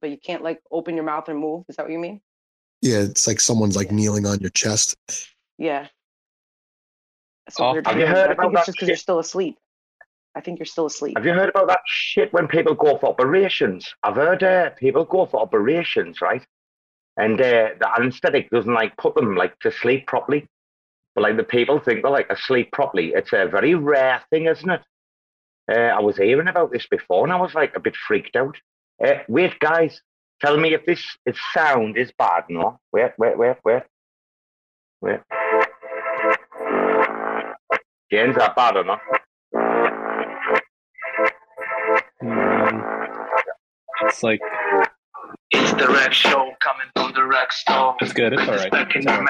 but 0.00 0.10
you 0.10 0.16
can't 0.18 0.42
like 0.42 0.60
open 0.70 0.94
your 0.94 1.04
mouth 1.04 1.28
and 1.28 1.38
move. 1.38 1.64
Is 1.68 1.76
that 1.76 1.82
what 1.84 1.92
you 1.92 1.98
mean? 1.98 2.20
Yeah, 2.82 3.00
it's 3.00 3.26
like 3.26 3.40
someone's 3.40 3.76
like 3.76 3.90
kneeling 3.90 4.26
on 4.26 4.38
your 4.40 4.50
chest. 4.50 4.96
Yeah. 5.58 5.88
That's 7.46 7.58
Oh, 7.58 7.72
weird 7.72 7.86
have 7.86 7.98
you 7.98 8.06
heard 8.06 8.36
but 8.36 8.44
I 8.44 8.48
about 8.48 8.50
think 8.50 8.54
it's 8.58 8.66
just 8.66 8.76
because 8.76 8.88
you're 8.88 8.96
still 8.96 9.18
asleep. 9.18 9.56
I 10.34 10.40
think 10.40 10.58
you're 10.58 10.66
still 10.66 10.86
asleep. 10.86 11.16
Have 11.16 11.26
you 11.26 11.32
heard 11.32 11.48
about 11.48 11.66
that 11.68 11.80
shit 11.86 12.32
when 12.32 12.46
people 12.46 12.74
go 12.74 12.98
for 12.98 13.08
operations? 13.08 13.92
I've 14.02 14.16
heard 14.16 14.42
uh, 14.42 14.70
people 14.70 15.04
go 15.04 15.26
for 15.26 15.40
operations, 15.40 16.20
right? 16.20 16.46
And 17.16 17.40
uh, 17.40 17.70
the 17.80 17.90
anesthetic 17.98 18.48
doesn't 18.50 18.72
like 18.72 18.96
put 18.96 19.14
them 19.16 19.34
like 19.34 19.58
to 19.60 19.72
sleep 19.72 20.06
properly. 20.06 20.46
But 21.14 21.22
like 21.22 21.36
the 21.36 21.42
people 21.42 21.80
think 21.80 22.02
they're 22.02 22.12
like 22.12 22.30
asleep 22.30 22.70
properly. 22.70 23.12
It's 23.14 23.32
a 23.32 23.46
very 23.48 23.74
rare 23.74 24.22
thing, 24.30 24.46
isn't 24.46 24.70
it? 24.70 24.82
Uh, 25.70 25.74
I 25.74 26.00
was 26.00 26.16
hearing 26.16 26.46
about 26.48 26.70
this 26.70 26.86
before, 26.86 27.24
and 27.24 27.32
I 27.32 27.36
was 27.40 27.54
like 27.54 27.74
a 27.74 27.80
bit 27.80 27.96
freaked 27.96 28.36
out. 28.36 28.56
Uh, 29.04 29.14
wait, 29.28 29.58
guys, 29.58 30.00
tell 30.40 30.56
me 30.56 30.74
if 30.74 30.84
this 30.86 31.02
if 31.26 31.36
sound 31.52 31.96
is 31.96 32.12
bad. 32.18 32.44
No, 32.48 32.78
wait, 32.92 33.12
wait, 33.18 33.38
wait, 33.38 33.56
wait, 33.64 33.82
wait. 35.00 35.20
James, 38.10 38.36
that 38.36 38.56
bad 38.56 38.76
or 38.76 38.84
not? 38.84 39.00
Mm, 42.22 42.82
it's 44.02 44.22
like 44.22 44.40
It's 45.50 45.72
the 45.72 45.88
Rex 45.88 46.16
Show 46.16 46.50
coming 46.60 46.86
from 46.96 47.12
the 47.14 47.24
Rex 47.24 47.60
Store. 47.60 47.94
it's 48.00 48.12
good. 48.12 48.32
It's 48.32 48.42
all 48.42 48.54
right. 48.56 48.70
Back 48.70 48.94
in 48.96 49.02
It's 49.02 49.06
the 49.06 49.26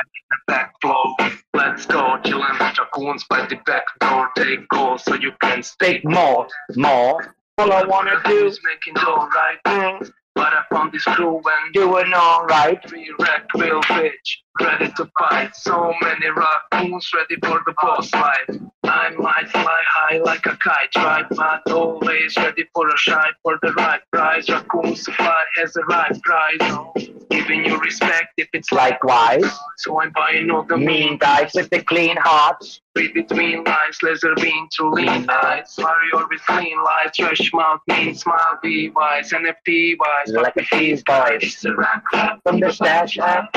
back 0.47 0.73
flow. 0.81 1.15
Let's 1.55 1.87
go, 1.87 2.19
chillin' 2.25 2.59
with 2.59 2.75
Jacoons 2.75 3.25
by 3.29 3.47
the 3.47 3.57
back 3.67 3.85
door. 4.01 4.29
Take 4.37 4.69
calls 4.69 5.03
so 5.05 5.15
you 5.15 5.33
can 5.43 5.63
stay. 5.63 6.01
More, 6.05 6.47
more. 6.77 7.35
All 7.59 7.73
I 7.73 7.83
wanna 7.85 8.21
do 8.25 8.47
is 8.47 8.61
making 8.65 8.95
dough 8.95 9.29
right. 9.35 10.01
But 10.39 10.53
found 10.71 10.93
this 10.93 11.03
crew 11.03 11.43
and 11.45 11.75
doing 11.75 12.13
all 12.15 12.45
right. 12.47 12.79
we 12.93 13.13
wreck 13.19 13.53
real 13.57 13.81
bitch. 13.83 14.13
Ready 14.61 14.93
to 14.93 15.11
fight. 15.19 15.55
So 15.55 15.95
many 16.03 16.27
raccoons 16.31 17.11
ready 17.15 17.37
for 17.43 17.61
the 17.67 17.75
boss 17.81 18.11
fight. 18.11 18.61
I 18.85 19.11
might 19.11 19.49
fly 19.51 19.81
high 19.89 20.19
like 20.19 20.47
a 20.47 20.57
kite, 20.57 20.95
right? 20.97 21.27
But 21.31 21.71
always 21.71 22.37
ready 22.37 22.65
for 22.75 22.89
a 22.89 22.97
shine 22.97 23.33
for 23.43 23.59
the 23.63 23.73
right 23.75 24.01
price. 24.13 24.49
Raccoons 24.49 25.05
fly 25.05 25.43
has 25.57 25.73
the 25.75 25.85
right 25.85 26.21
price. 26.23 27.09
Giving 27.31 27.65
you 27.67 27.79
respect 27.79 28.29
if 28.37 28.49
it's 28.53 28.73
Likewise, 28.73 29.45
So 29.79 30.01
I'm 30.01 30.13
buying 30.13 30.51
all 30.51 30.63
the 30.63 30.77
mean 30.77 31.19
guys 31.19 31.53
with 31.55 31.69
the 31.71 31.83
clean 31.83 32.17
hearts. 32.17 32.81
Read 32.95 33.13
between 33.15 33.65
lines, 33.65 33.99
laser 34.03 34.35
beam 34.37 34.69
through 34.75 34.95
lean 34.95 35.29
eyes. 35.29 35.75
Mario 35.79 36.27
with 36.29 36.41
clean 36.47 36.79
lights, 36.83 37.19
fresh 37.19 37.53
mouth, 37.53 37.81
mean 37.87 38.15
smile, 38.15 38.59
be 38.63 38.91
wise, 38.91 39.31
NFT 39.33 39.97
wise. 39.99 40.33
Like 40.35 40.57
a 40.57 40.63
tease 40.63 41.03
boys 41.03 41.43
It's 41.43 41.61
the 41.61 41.75
rack 41.77 42.05
rap 42.13 42.41
from 42.45 42.61
the 42.61 42.73
stash 42.73 43.19
app. 43.19 43.55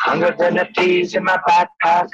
Hundred 0.00 0.38
NFTs 0.38 1.16
in 1.16 1.24
my 1.24 1.38
backpack 1.48 2.08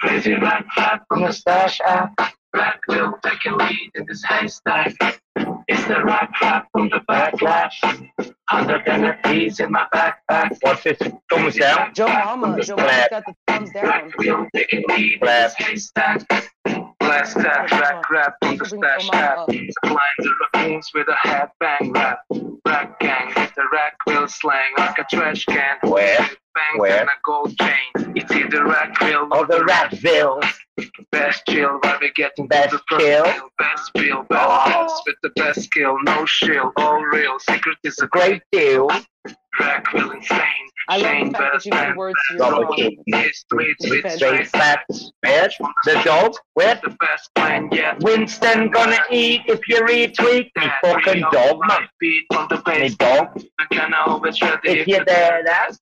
crazy 0.00 0.34
rack 0.34 0.64
rap 0.76 1.04
from 1.08 1.22
the 1.22 1.32
stash 1.32 1.80
app. 1.80 2.12
Rack 2.54 2.80
will 2.88 3.14
take 3.22 3.44
a 3.46 3.54
lead 3.54 3.90
in 3.94 4.06
this 4.08 4.24
haystack. 4.24 4.94
It's 5.68 5.84
the 5.86 6.02
rack 6.02 6.30
rap 6.40 6.66
from 6.72 6.88
the 6.88 7.00
backlash. 7.08 7.74
Hundred 8.48 8.88
and 8.88 9.04
a 9.06 9.18
piece 9.24 9.60
in 9.60 9.70
my 9.70 9.86
backpack. 9.94 10.56
What's 10.62 10.84
this? 10.84 10.98
Thumbs 11.30 11.56
down. 11.56 11.92
Joe 11.94 12.08
Mama, 12.08 12.62
Joe 12.62 12.76
Mama's 12.76 13.08
got 13.10 13.24
the 13.26 13.34
thumbs 13.46 13.70
down. 13.72 14.12
We'll 14.16 14.46
take 14.54 14.72
a 14.72 14.82
lead 14.88 15.12
in 15.14 15.18
Clap. 15.20 15.56
this 15.58 15.66
haystack. 15.66 16.50
Blast 17.00 17.36
that 17.36 17.70
rack 17.70 18.10
rap 18.10 18.34
on 18.42 18.56
the 18.56 18.64
stash 18.64 19.10
app. 19.12 19.46
Blind 19.46 19.98
the 20.18 20.30
raccoons 20.54 20.90
with 20.94 21.08
a 21.08 21.28
hat 21.28 21.52
bang 21.60 21.92
rap. 21.92 22.20
Rack 22.66 22.98
gang, 23.00 23.28
with 23.36 23.54
the 23.54 23.64
rack 23.72 23.94
will 24.06 24.26
slang 24.26 24.72
like 24.78 24.98
a 24.98 25.04
trash 25.04 25.44
can. 25.44 25.76
Where? 25.82 26.28
Bangs 26.58 26.80
Where? 26.80 27.00
and 27.00 27.08
a 27.08 27.12
gold 27.24 27.56
chain. 27.58 28.14
It's 28.16 28.30
either 28.32 28.64
rack 28.64 28.98
bill 28.98 29.28
Oh, 29.30 29.44
the 29.44 29.58
Ratville. 29.58 30.42
Best 31.12 31.42
chill, 31.48 31.78
where 31.82 31.98
we 32.00 32.10
get 32.14 32.32
Best 32.48 32.70
the 32.72 32.80
first 32.88 33.04
chill. 33.04 33.24
meal. 33.24 33.48
Best 33.58 33.90
feel, 33.96 34.22
best 34.24 34.46
oh. 34.48 34.70
dance 34.70 35.02
with 35.06 35.16
the 35.22 35.30
best 35.36 35.62
skill. 35.62 35.96
No 36.04 36.24
shield, 36.26 36.72
all 36.76 37.00
real. 37.00 37.38
Secret 37.40 37.78
is 37.84 37.98
a 38.00 38.06
Great 38.08 38.42
deal. 38.52 38.88
Rack 39.60 39.92
will 39.92 40.10
insane. 40.12 40.38
I 40.88 40.96
love 40.96 41.06
Shane 41.06 41.32
the 41.32 41.38
fact 41.38 41.52
that 41.52 41.64
you 41.66 41.70
better 41.70 41.96
words 41.96 42.18
to 42.28 42.34
your 42.36 42.50
Double 42.50 42.74
History, 43.06 43.76
with 43.80 44.00
Straight 44.00 44.12
straight 44.12 44.48
facts. 44.48 45.10
Bitch. 45.24 45.52
The 45.84 46.00
dog. 46.04 46.32
Where? 46.54 46.80
the 46.82 46.96
best 47.00 47.30
plan 47.34 47.68
yet. 47.72 48.00
Winston 48.02 48.70
gonna 48.70 48.98
eat 49.10 49.42
if 49.46 49.60
you 49.68 49.76
retweet. 49.82 50.50
Me 50.56 50.66
fucking 50.82 51.24
dog, 51.32 51.60
man. 51.68 51.88
Beat 52.00 52.24
on 52.30 52.48
the 52.48 52.96
dog. 52.98 53.42
I 53.58 53.64
can 53.70 53.92
always 53.94 54.40
ready 54.40 54.70
If 54.70 54.86
you're 54.86 55.04
there, 55.04 55.42
that's 55.44 55.78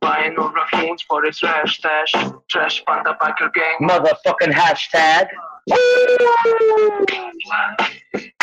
Buying 0.00 0.34
no 0.34 0.52
raccoons 0.52 1.02
for 1.02 1.24
his 1.24 1.38
trash 1.38 1.78
stash. 1.78 2.12
Trash 2.48 2.84
panda 2.86 3.16
biker 3.20 3.52
gang. 3.52 3.88
motherfucking 3.88 4.52
hashtag. 4.52 5.28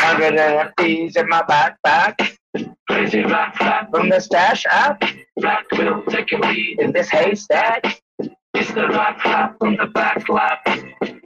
Hundred 0.00 0.38
and 0.38 0.70
in 0.78 1.28
my 1.28 1.42
backpack. 1.42 2.36
Crazy 2.88 3.24
rack 3.24 3.58
rap. 3.60 3.90
From 3.90 4.10
the 4.10 4.20
stash 4.20 4.64
app 4.66 5.02
Rack 5.40 5.64
will 5.72 6.02
take 6.08 6.30
a 6.32 6.36
lead. 6.36 6.78
in 6.80 6.92
this 6.92 7.08
haystack. 7.08 8.02
It's 8.54 8.72
the 8.72 8.88
rap 8.88 9.58
from 9.58 9.76
the 9.76 9.86
back 9.86 10.28
lap. 10.28 10.60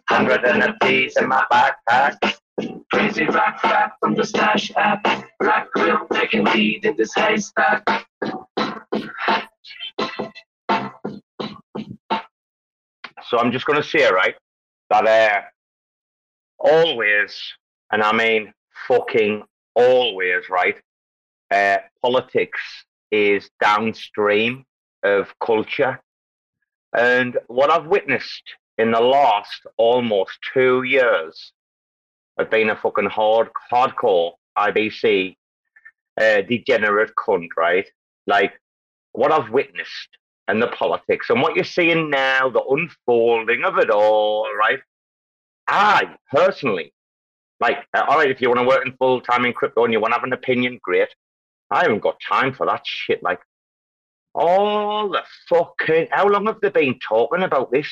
Hundred 0.09 0.44
and 0.44 0.62
a 0.62 0.74
piece 0.82 1.18
in 1.18 1.28
my 1.28 1.44
backpack. 1.53 2.38
Crazy 2.92 3.26
rap 3.26 3.96
from 4.01 4.14
the 4.14 4.24
stash 4.24 4.70
app. 4.76 5.05
Rack 5.40 5.68
will 5.74 6.07
take 6.12 6.34
a 6.34 6.42
lead 6.42 6.84
in 6.84 6.96
this 6.96 7.14
haystack. 7.14 7.82
So 13.28 13.38
I'm 13.38 13.53
just 13.53 13.66
going 13.66 13.80
to 13.80 13.86
say, 13.86 14.11
right, 14.11 14.34
that 14.90 15.07
uh, 15.07 15.42
always, 16.59 17.38
and 17.92 18.03
I 18.03 18.12
mean 18.12 18.53
fucking 18.86 19.42
always, 19.74 20.49
right, 20.49 20.76
uh, 21.51 21.78
politics 22.03 22.61
is 23.11 23.51
downstream 23.61 24.64
of 25.03 25.32
culture. 25.44 26.01
And 26.96 27.36
what 27.49 27.70
I've 27.70 27.86
witnessed 27.86 28.42
in 28.78 28.92
the 28.92 29.01
last 29.01 29.66
almost 29.76 30.38
two 30.55 30.84
years 30.84 31.53
of 32.38 32.51
being 32.51 32.70
a 32.70 32.76
fucking 32.76 33.11
hard, 33.11 33.49
hardcore 33.70 34.32
IBC 34.57 35.36
uh, 36.20 36.40
degenerate 36.42 37.12
cunt, 37.16 37.49
right? 37.57 37.86
Like, 38.26 38.53
what 39.19 39.33
I've 39.33 39.51
witnessed 39.51 40.11
and 40.47 40.62
the 40.62 40.69
politics 40.69 41.29
and 41.29 41.43
what 41.43 41.57
you're 41.57 41.64
seeing 41.64 42.09
now, 42.09 42.49
the 42.49 42.62
unfolding 42.62 43.64
of 43.64 43.77
it 43.77 43.91
all, 43.91 44.47
right? 44.57 44.79
I 45.66 46.14
personally, 46.33 46.95
like, 47.59 47.79
uh, 47.95 48.05
all 48.09 48.19
right, 48.19 48.31
if 48.31 48.41
you 48.41 48.49
want 48.49 48.61
to 48.61 48.66
work 48.66 48.87
in 48.87 48.93
full 48.93 49.21
time 49.21 49.45
in 49.45 49.53
crypto 49.53 49.83
and 49.83 49.93
you 49.93 50.01
want 50.01 50.12
to 50.12 50.21
have 50.21 50.25
an 50.25 50.33
opinion, 50.33 50.79
great. 50.83 51.09
I 51.69 51.83
haven't 51.83 51.99
got 51.99 52.16
time 52.27 52.55
for 52.55 52.64
that 52.66 52.83
shit. 52.87 53.21
Like, 53.21 53.41
all 54.37 55.09
the 55.09 55.25
fucking, 55.49 56.09
how 56.12 56.29
long 56.29 56.47
have 56.47 56.61
they 56.61 56.71
been 56.71 57.01
talking 57.01 57.43
about 57.43 57.73
this? 57.73 57.89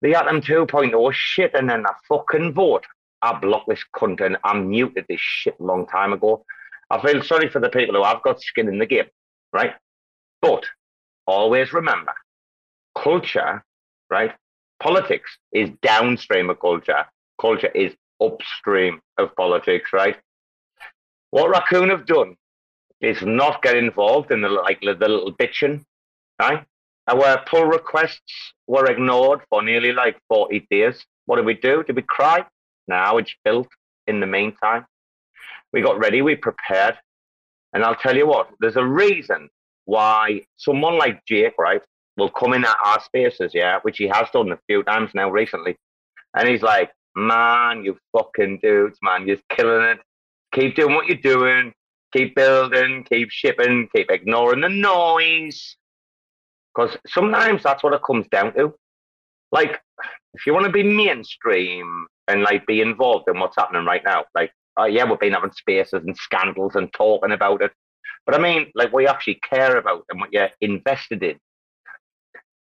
The 0.00 0.14
Atom 0.14 0.40
2.0 0.40 1.12
shit 1.12 1.52
and 1.54 1.68
then 1.68 1.84
a 1.84 1.94
fucking 2.08 2.54
vote. 2.54 2.86
I 3.20 3.38
blocked 3.38 3.68
this 3.68 3.84
cunt 3.94 4.24
and 4.24 4.38
I 4.42 4.54
muted 4.54 5.04
this 5.06 5.20
shit 5.20 5.56
a 5.60 5.62
long 5.62 5.86
time 5.86 6.14
ago. 6.14 6.46
I 6.88 6.98
feel 7.02 7.22
sorry 7.22 7.50
for 7.50 7.60
the 7.60 7.68
people 7.68 7.94
who 7.94 8.04
have 8.04 8.22
got 8.22 8.40
skin 8.40 8.68
in 8.68 8.78
the 8.78 8.86
game, 8.86 9.04
right? 9.52 9.74
But 10.42 10.64
always 11.26 11.72
remember 11.72 12.12
culture, 12.96 13.62
right? 14.08 14.32
Politics 14.82 15.30
is 15.52 15.70
downstream 15.82 16.50
of 16.50 16.60
culture. 16.60 17.04
Culture 17.40 17.70
is 17.74 17.94
upstream 18.20 19.00
of 19.18 19.34
politics, 19.36 19.92
right? 19.92 20.16
What 21.30 21.50
Raccoon 21.50 21.90
have 21.90 22.06
done 22.06 22.36
is 23.00 23.22
not 23.22 23.62
get 23.62 23.76
involved 23.76 24.30
in 24.30 24.42
the 24.42 24.48
like 24.48 24.80
the 24.80 24.94
little 25.08 25.32
bitching, 25.32 25.84
right? 26.40 26.64
Our 27.08 27.42
pull 27.46 27.64
requests 27.64 28.52
were 28.66 28.90
ignored 28.90 29.40
for 29.48 29.62
nearly 29.62 29.92
like 29.92 30.18
40 30.28 30.66
days. 30.70 31.04
What 31.26 31.36
did 31.36 31.46
we 31.46 31.54
do? 31.54 31.82
Did 31.82 31.96
we 31.96 32.02
cry? 32.02 32.44
Now 32.88 33.16
it's 33.16 33.34
built 33.44 33.68
in 34.06 34.20
the 34.20 34.26
meantime. 34.26 34.86
We 35.72 35.82
got 35.82 35.98
ready, 35.98 36.22
we 36.22 36.36
prepared. 36.36 36.96
And 37.72 37.84
I'll 37.84 37.94
tell 37.94 38.16
you 38.16 38.26
what, 38.26 38.50
there's 38.58 38.76
a 38.76 38.84
reason 38.84 39.48
why 39.90 40.40
someone 40.56 40.96
like 40.98 41.24
Jake, 41.26 41.54
right, 41.58 41.82
will 42.16 42.30
come 42.30 42.52
in 42.52 42.64
at 42.64 42.76
our 42.84 43.02
spaces, 43.02 43.50
yeah, 43.52 43.80
which 43.82 43.98
he 43.98 44.06
has 44.06 44.28
done 44.32 44.52
a 44.52 44.58
few 44.68 44.84
times 44.84 45.10
now 45.14 45.28
recently. 45.28 45.76
And 46.36 46.48
he's 46.48 46.62
like, 46.62 46.92
man, 47.16 47.84
you 47.84 47.98
fucking 48.16 48.60
dudes, 48.62 48.98
man, 49.02 49.26
you're 49.26 49.38
killing 49.48 49.84
it. 49.86 49.98
Keep 50.54 50.76
doing 50.76 50.94
what 50.94 51.06
you're 51.06 51.16
doing. 51.16 51.72
Keep 52.12 52.36
building, 52.36 53.04
keep 53.08 53.30
shipping, 53.30 53.88
keep 53.94 54.10
ignoring 54.10 54.60
the 54.60 54.68
noise. 54.68 55.76
Because 56.72 56.96
sometimes 57.08 57.64
that's 57.64 57.82
what 57.82 57.92
it 57.92 58.02
comes 58.06 58.28
down 58.28 58.54
to. 58.54 58.72
Like, 59.50 59.80
if 60.34 60.46
you 60.46 60.54
want 60.54 60.66
to 60.66 60.72
be 60.72 60.84
mainstream 60.84 62.06
and 62.28 62.42
like 62.42 62.64
be 62.64 62.80
involved 62.80 63.28
in 63.28 63.40
what's 63.40 63.56
happening 63.56 63.84
right 63.84 64.04
now, 64.04 64.24
like, 64.36 64.52
oh 64.76 64.84
yeah, 64.84 65.04
we've 65.04 65.18
been 65.18 65.32
having 65.32 65.50
spaces 65.50 66.04
and 66.06 66.16
scandals 66.16 66.76
and 66.76 66.92
talking 66.92 67.32
about 67.32 67.62
it. 67.62 67.72
But 68.26 68.34
I 68.34 68.38
mean, 68.38 68.70
like, 68.74 68.92
what 68.92 69.02
you 69.02 69.08
actually 69.08 69.40
care 69.48 69.76
about 69.76 70.04
and 70.10 70.20
what 70.20 70.32
you're 70.32 70.50
invested 70.60 71.22
in. 71.22 71.38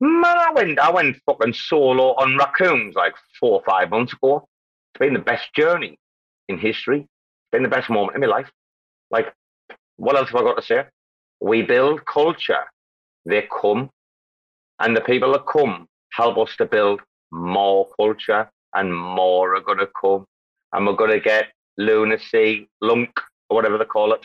Man, 0.01 0.25
I 0.25 0.53
went, 0.55 0.79
I 0.79 0.91
went 0.91 1.17
fucking 1.27 1.55
solo 1.55 2.15
on 2.15 2.37
raccoons 2.37 2.95
like 2.95 3.15
four 3.41 3.61
or 3.61 3.63
five 3.67 3.91
months 3.91 4.13
ago. 4.13 4.47
It's 4.95 5.01
been 5.01 5.15
the 5.15 5.19
best 5.19 5.53
journey 5.55 5.99
in 6.49 6.59
history. 6.59 7.01
It's 7.01 7.51
been 7.51 7.65
the 7.65 7.69
best 7.69 7.91
moment 7.91 8.15
in 8.15 8.21
my 8.21 8.29
life. 8.29 8.51
Like, 9.11 9.35
what 9.97 10.17
else 10.17 10.31
have 10.31 10.41
I 10.41 10.45
got 10.45 10.57
to 10.57 10.63
say? 10.63 10.85
We 11.41 11.63
build 11.63 12.07
culture. 12.07 12.65
They 13.27 13.49
come, 13.61 13.91
and 14.79 14.97
the 14.97 15.01
people 15.01 15.33
that 15.33 15.47
come 15.47 15.89
help 16.13 16.39
us 16.39 16.55
to 16.57 16.67
build 16.67 17.01
more 17.31 17.89
culture, 17.97 18.49
and 18.75 18.97
more 18.97 19.57
are 19.57 19.61
going 19.61 19.79
to 19.79 19.89
come. 20.01 20.25
And 20.73 20.87
we're 20.87 20.95
going 20.95 21.11
to 21.11 21.21
get 21.21 21.47
lunacy, 21.77 22.69
lunk, 22.81 23.11
or 23.51 23.57
whatever 23.57 23.79
they 23.79 23.85
call 23.85 24.13
it. 24.13 24.25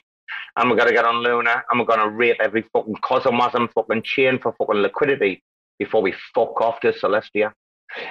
And 0.56 0.70
we're 0.70 0.78
going 0.78 0.90
to 0.90 0.96
get 0.96 1.06
on 1.06 1.24
Luna, 1.24 1.64
and 1.70 1.80
we're 1.80 1.86
going 1.86 2.00
to 2.00 2.10
rape 2.10 2.38
every 2.42 2.64
fucking 2.74 2.98
cosmosm 3.02 3.70
fucking 3.74 4.04
chain 4.04 4.40
for 4.40 4.54
fucking 4.58 4.82
liquidity 4.82 5.44
before 5.80 6.02
we 6.02 6.14
fuck 6.34 6.60
off 6.62 6.80
to 6.82 6.92
Celestia. 6.92 7.52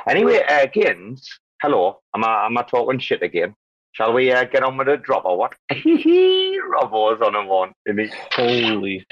Anyway, 0.09 0.43
uh, 0.49 0.67
Gins, 0.67 1.27
hello. 1.63 2.01
Am 2.15 2.25
I, 2.25 2.47
am 2.47 2.59
I 2.59 2.63
talking 2.63 2.99
shit 2.99 3.23
again? 3.23 3.55
Shall 3.93 4.13
we 4.13 4.33
uh, 4.33 4.45
get 4.45 4.63
on 4.63 4.77
with 4.77 4.87
the 4.87 4.97
drop 4.97 5.25
or 5.25 5.37
what? 5.37 5.55
Robbo's 5.71 7.21
on 7.21 7.35
a 7.35 7.45
one. 7.45 7.73
isn't? 7.87 8.13
Holy. 8.33 9.07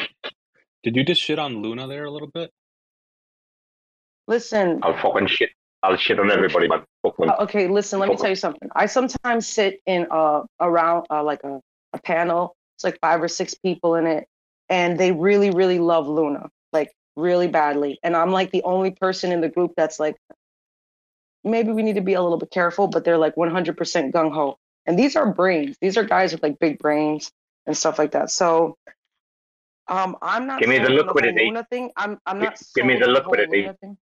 Did 0.83 0.97
you 0.97 1.05
just 1.05 1.21
shit 1.21 1.39
on 1.39 1.61
Luna 1.61 1.87
there 1.87 2.07
a 2.07 2.11
little 2.11 2.31
bit? 2.33 2.51
Listen, 4.27 4.81
I'll 4.83 4.97
fucking 4.97 5.27
shit. 5.27 5.51
I'll 5.83 5.97
shit 5.97 6.19
on 6.19 6.31
everybody, 6.31 6.69
man. 6.69 6.85
Fuck 7.03 7.17
them. 7.19 7.31
Uh, 7.31 7.37
okay, 7.41 7.67
listen, 7.69 7.99
let 7.99 8.09
me 8.09 8.17
tell 8.17 8.31
you 8.31 8.37
something. 8.37 8.69
I 8.75 8.87
sometimes 8.87 9.47
sit 9.47 9.81
in 9.87 10.07
uh 10.11 10.43
around 10.61 11.07
uh, 11.11 11.23
like 11.23 11.41
a, 11.45 11.61
a 11.93 11.99
panel. 12.01 12.55
It's 12.81 12.85
like 12.85 12.99
five 13.03 13.23
or 13.23 13.29
six 13.29 13.53
people 13.53 13.95
in 13.95 14.07
it, 14.07 14.27
and 14.71 14.99
they 14.99 15.13
really, 15.13 15.51
really 15.51 15.79
love 15.79 16.09
Luna, 16.09 16.49
like 16.73 16.91
really 17.15 17.47
badly. 17.47 17.99
And 18.03 18.17
I'm 18.17 18.31
like 18.31 18.53
the 18.53 18.63
only 18.63 18.91
person 18.91 19.33
in 19.33 19.43
the 19.43 19.51
group 19.51 19.73
that's 19.77 20.01
like, 20.01 20.17
maybe 21.45 21.73
we 21.73 21.83
need 21.83 21.97
to 21.97 22.01
be 22.01 22.15
a 22.15 22.23
little 22.23 22.39
bit 22.39 22.51
careful, 22.51 22.89
but 22.89 23.05
they're 23.05 23.19
like 23.19 23.35
100% 23.35 24.13
gung 24.13 24.33
ho. 24.33 24.57
And 24.87 24.99
these 24.99 25.15
are 25.15 25.31
brains. 25.31 25.77
These 25.83 25.99
are 25.99 26.05
guys 26.05 26.33
with 26.33 26.43
like 26.43 26.59
big 26.59 26.79
brains 26.79 27.31
and 27.67 27.77
stuff 27.77 27.99
like 27.99 28.13
that. 28.13 28.31
So, 28.31 28.79
um, 29.87 30.17
I'm 30.23 30.47
not. 30.47 30.61
Give 30.61 30.71
me 30.71 30.79
the 30.79 30.89
liquidity. 30.89 31.53
Thing. 31.69 31.91
I'm. 31.99 32.19
I'm 32.25 32.39
not. 32.39 32.59
give 32.75 32.87
me 32.87 32.99
the 32.99 33.09
liquidity. 33.09 33.69
Thing. 33.83 33.99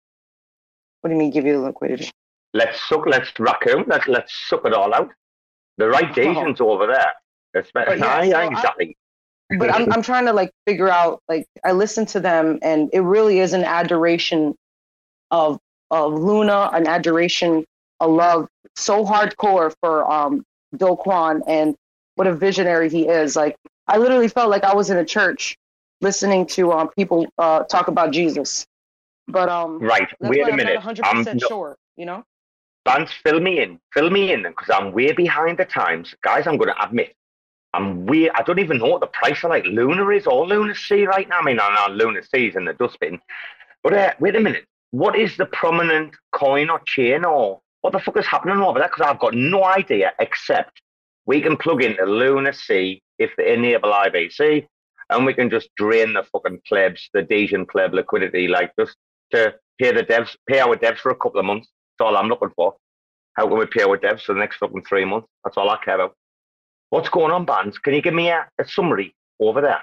What 1.01 1.09
do 1.09 1.15
you 1.15 1.19
mean? 1.19 1.31
Give 1.31 1.47
you 1.47 1.53
the 1.53 1.61
liquidity? 1.61 2.11
Let's 2.53 2.79
suck. 2.87 3.07
Let's 3.07 3.31
raccoon. 3.39 3.85
Let's 3.87 4.07
let's 4.07 4.31
suck 4.47 4.65
it 4.65 4.73
all 4.73 4.93
out. 4.93 5.09
The 5.77 5.87
right 5.87 6.15
Asians 6.15 6.61
over 6.61 6.85
there. 6.85 7.13
But 7.73 7.97
yeah, 7.99 8.05
Aye, 8.07 8.29
so 8.29 8.37
aye, 8.37 8.73
I, 9.49 9.55
but 9.57 9.73
I'm 9.73 9.91
I'm 9.93 10.01
trying 10.01 10.25
to 10.25 10.33
like 10.33 10.51
figure 10.65 10.89
out 10.89 11.21
like 11.29 11.45
I 11.63 11.71
listen 11.71 12.05
to 12.07 12.19
them 12.19 12.59
and 12.61 12.89
it 12.93 13.01
really 13.01 13.39
is 13.39 13.53
an 13.53 13.63
adoration 13.63 14.55
of 15.31 15.59
of 15.91 16.13
Luna, 16.13 16.69
an 16.73 16.87
adoration, 16.87 17.65
a 17.99 18.07
love 18.07 18.47
so 18.75 19.05
hardcore 19.05 19.73
for 19.81 20.09
um 20.11 20.43
Do 20.75 20.97
Kwon 20.97 21.41
and 21.47 21.75
what 22.15 22.27
a 22.27 22.33
visionary 22.33 22.89
he 22.89 23.07
is. 23.07 23.35
Like 23.35 23.55
I 23.87 23.97
literally 23.97 24.27
felt 24.27 24.49
like 24.49 24.63
I 24.63 24.75
was 24.75 24.89
in 24.89 24.97
a 24.97 25.05
church 25.05 25.55
listening 26.01 26.45
to 26.45 26.71
um, 26.73 26.89
people 26.89 27.25
uh, 27.37 27.63
talk 27.63 27.87
about 27.87 28.11
Jesus. 28.11 28.65
But 29.27 29.49
um, 29.49 29.79
Right. 29.79 30.07
Wait 30.21 30.41
a 30.41 30.51
I'm 30.51 30.57
minute. 30.57 30.73
not 30.73 30.75
100 30.75 31.05
I'm 31.05 31.17
percent 31.17 31.41
no- 31.41 31.47
sure. 31.47 31.77
You 31.95 32.05
know, 32.05 32.23
Vance, 32.85 33.11
fill 33.23 33.39
me 33.39 33.59
in. 33.61 33.79
Fill 33.93 34.09
me 34.09 34.31
in 34.31 34.43
because 34.43 34.69
I'm 34.69 34.91
way 34.93 35.11
behind 35.11 35.57
the 35.57 35.65
times. 35.65 36.13
Guys, 36.23 36.47
I'm 36.47 36.57
going 36.57 36.69
to 36.73 36.83
admit, 36.83 37.15
I'm 37.73 38.05
way, 38.05 38.29
I 38.29 38.41
don't 38.43 38.59
even 38.59 38.77
know 38.77 38.87
what 38.87 39.01
the 39.01 39.07
price 39.07 39.43
of 39.43 39.49
like 39.49 39.65
Luna 39.65 40.07
is 40.09 40.25
or 40.25 40.47
Luna 40.47 40.73
C 40.73 41.05
right 41.05 41.27
now. 41.27 41.39
I 41.39 41.43
mean, 41.43 41.59
I 41.59 41.87
know 41.87 41.93
Luna 41.93 42.21
C 42.23 42.47
is 42.47 42.55
in 42.55 42.65
the 42.65 42.73
dustbin. 42.73 43.19
But 43.83 43.93
uh, 43.93 44.13
wait 44.19 44.35
a 44.35 44.39
minute. 44.39 44.65
What 44.91 45.17
is 45.17 45.35
the 45.37 45.45
prominent 45.45 46.15
coin 46.31 46.69
or 46.69 46.79
chain 46.85 47.25
or 47.25 47.59
what 47.81 47.93
the 47.93 47.99
fuck 47.99 48.17
is 48.17 48.25
happening 48.25 48.57
over 48.57 48.79
there? 48.79 48.87
Because 48.87 49.07
I've 49.07 49.19
got 49.19 49.33
no 49.35 49.65
idea 49.65 50.13
except 50.19 50.81
we 51.25 51.41
can 51.41 51.57
plug 51.57 51.83
into 51.83 52.05
Luna 52.05 52.53
C 52.53 53.01
if 53.19 53.31
they 53.37 53.53
enable 53.53 53.91
IBC 53.91 54.65
and 55.09 55.25
we 55.25 55.33
can 55.33 55.49
just 55.49 55.69
drain 55.77 56.13
the 56.13 56.23
fucking 56.31 56.61
plebs, 56.67 57.09
the 57.13 57.21
Dejan 57.21 57.67
pleb 57.67 57.93
liquidity, 57.93 58.47
like 58.47 58.71
just 58.79 58.95
to 59.31 59.53
pay 59.79 59.91
the 59.91 60.03
devs, 60.03 60.35
pay 60.47 60.59
our 60.59 60.75
devs 60.75 60.99
for 60.99 61.11
a 61.11 61.15
couple 61.15 61.39
of 61.39 61.45
months. 61.45 61.67
That's 61.97 62.07
all 62.07 62.17
I'm 62.17 62.27
looking 62.27 62.51
for. 62.55 62.75
How 63.35 63.47
can 63.47 63.57
we 63.57 63.65
pay 63.65 63.83
our 63.83 63.97
devs 63.97 64.23
for 64.23 64.33
the 64.33 64.39
next 64.39 64.57
fucking 64.57 64.83
three 64.83 65.05
months? 65.05 65.27
That's 65.43 65.57
all 65.57 65.69
I 65.69 65.77
care 65.83 65.95
about. 65.95 66.15
What's 66.89 67.09
going 67.09 67.31
on, 67.31 67.45
Bandz? 67.45 67.81
Can 67.81 67.93
you 67.93 68.01
give 68.01 68.13
me 68.13 68.29
a, 68.29 68.47
a 68.59 68.67
summary 68.67 69.13
over 69.39 69.61
there? 69.61 69.81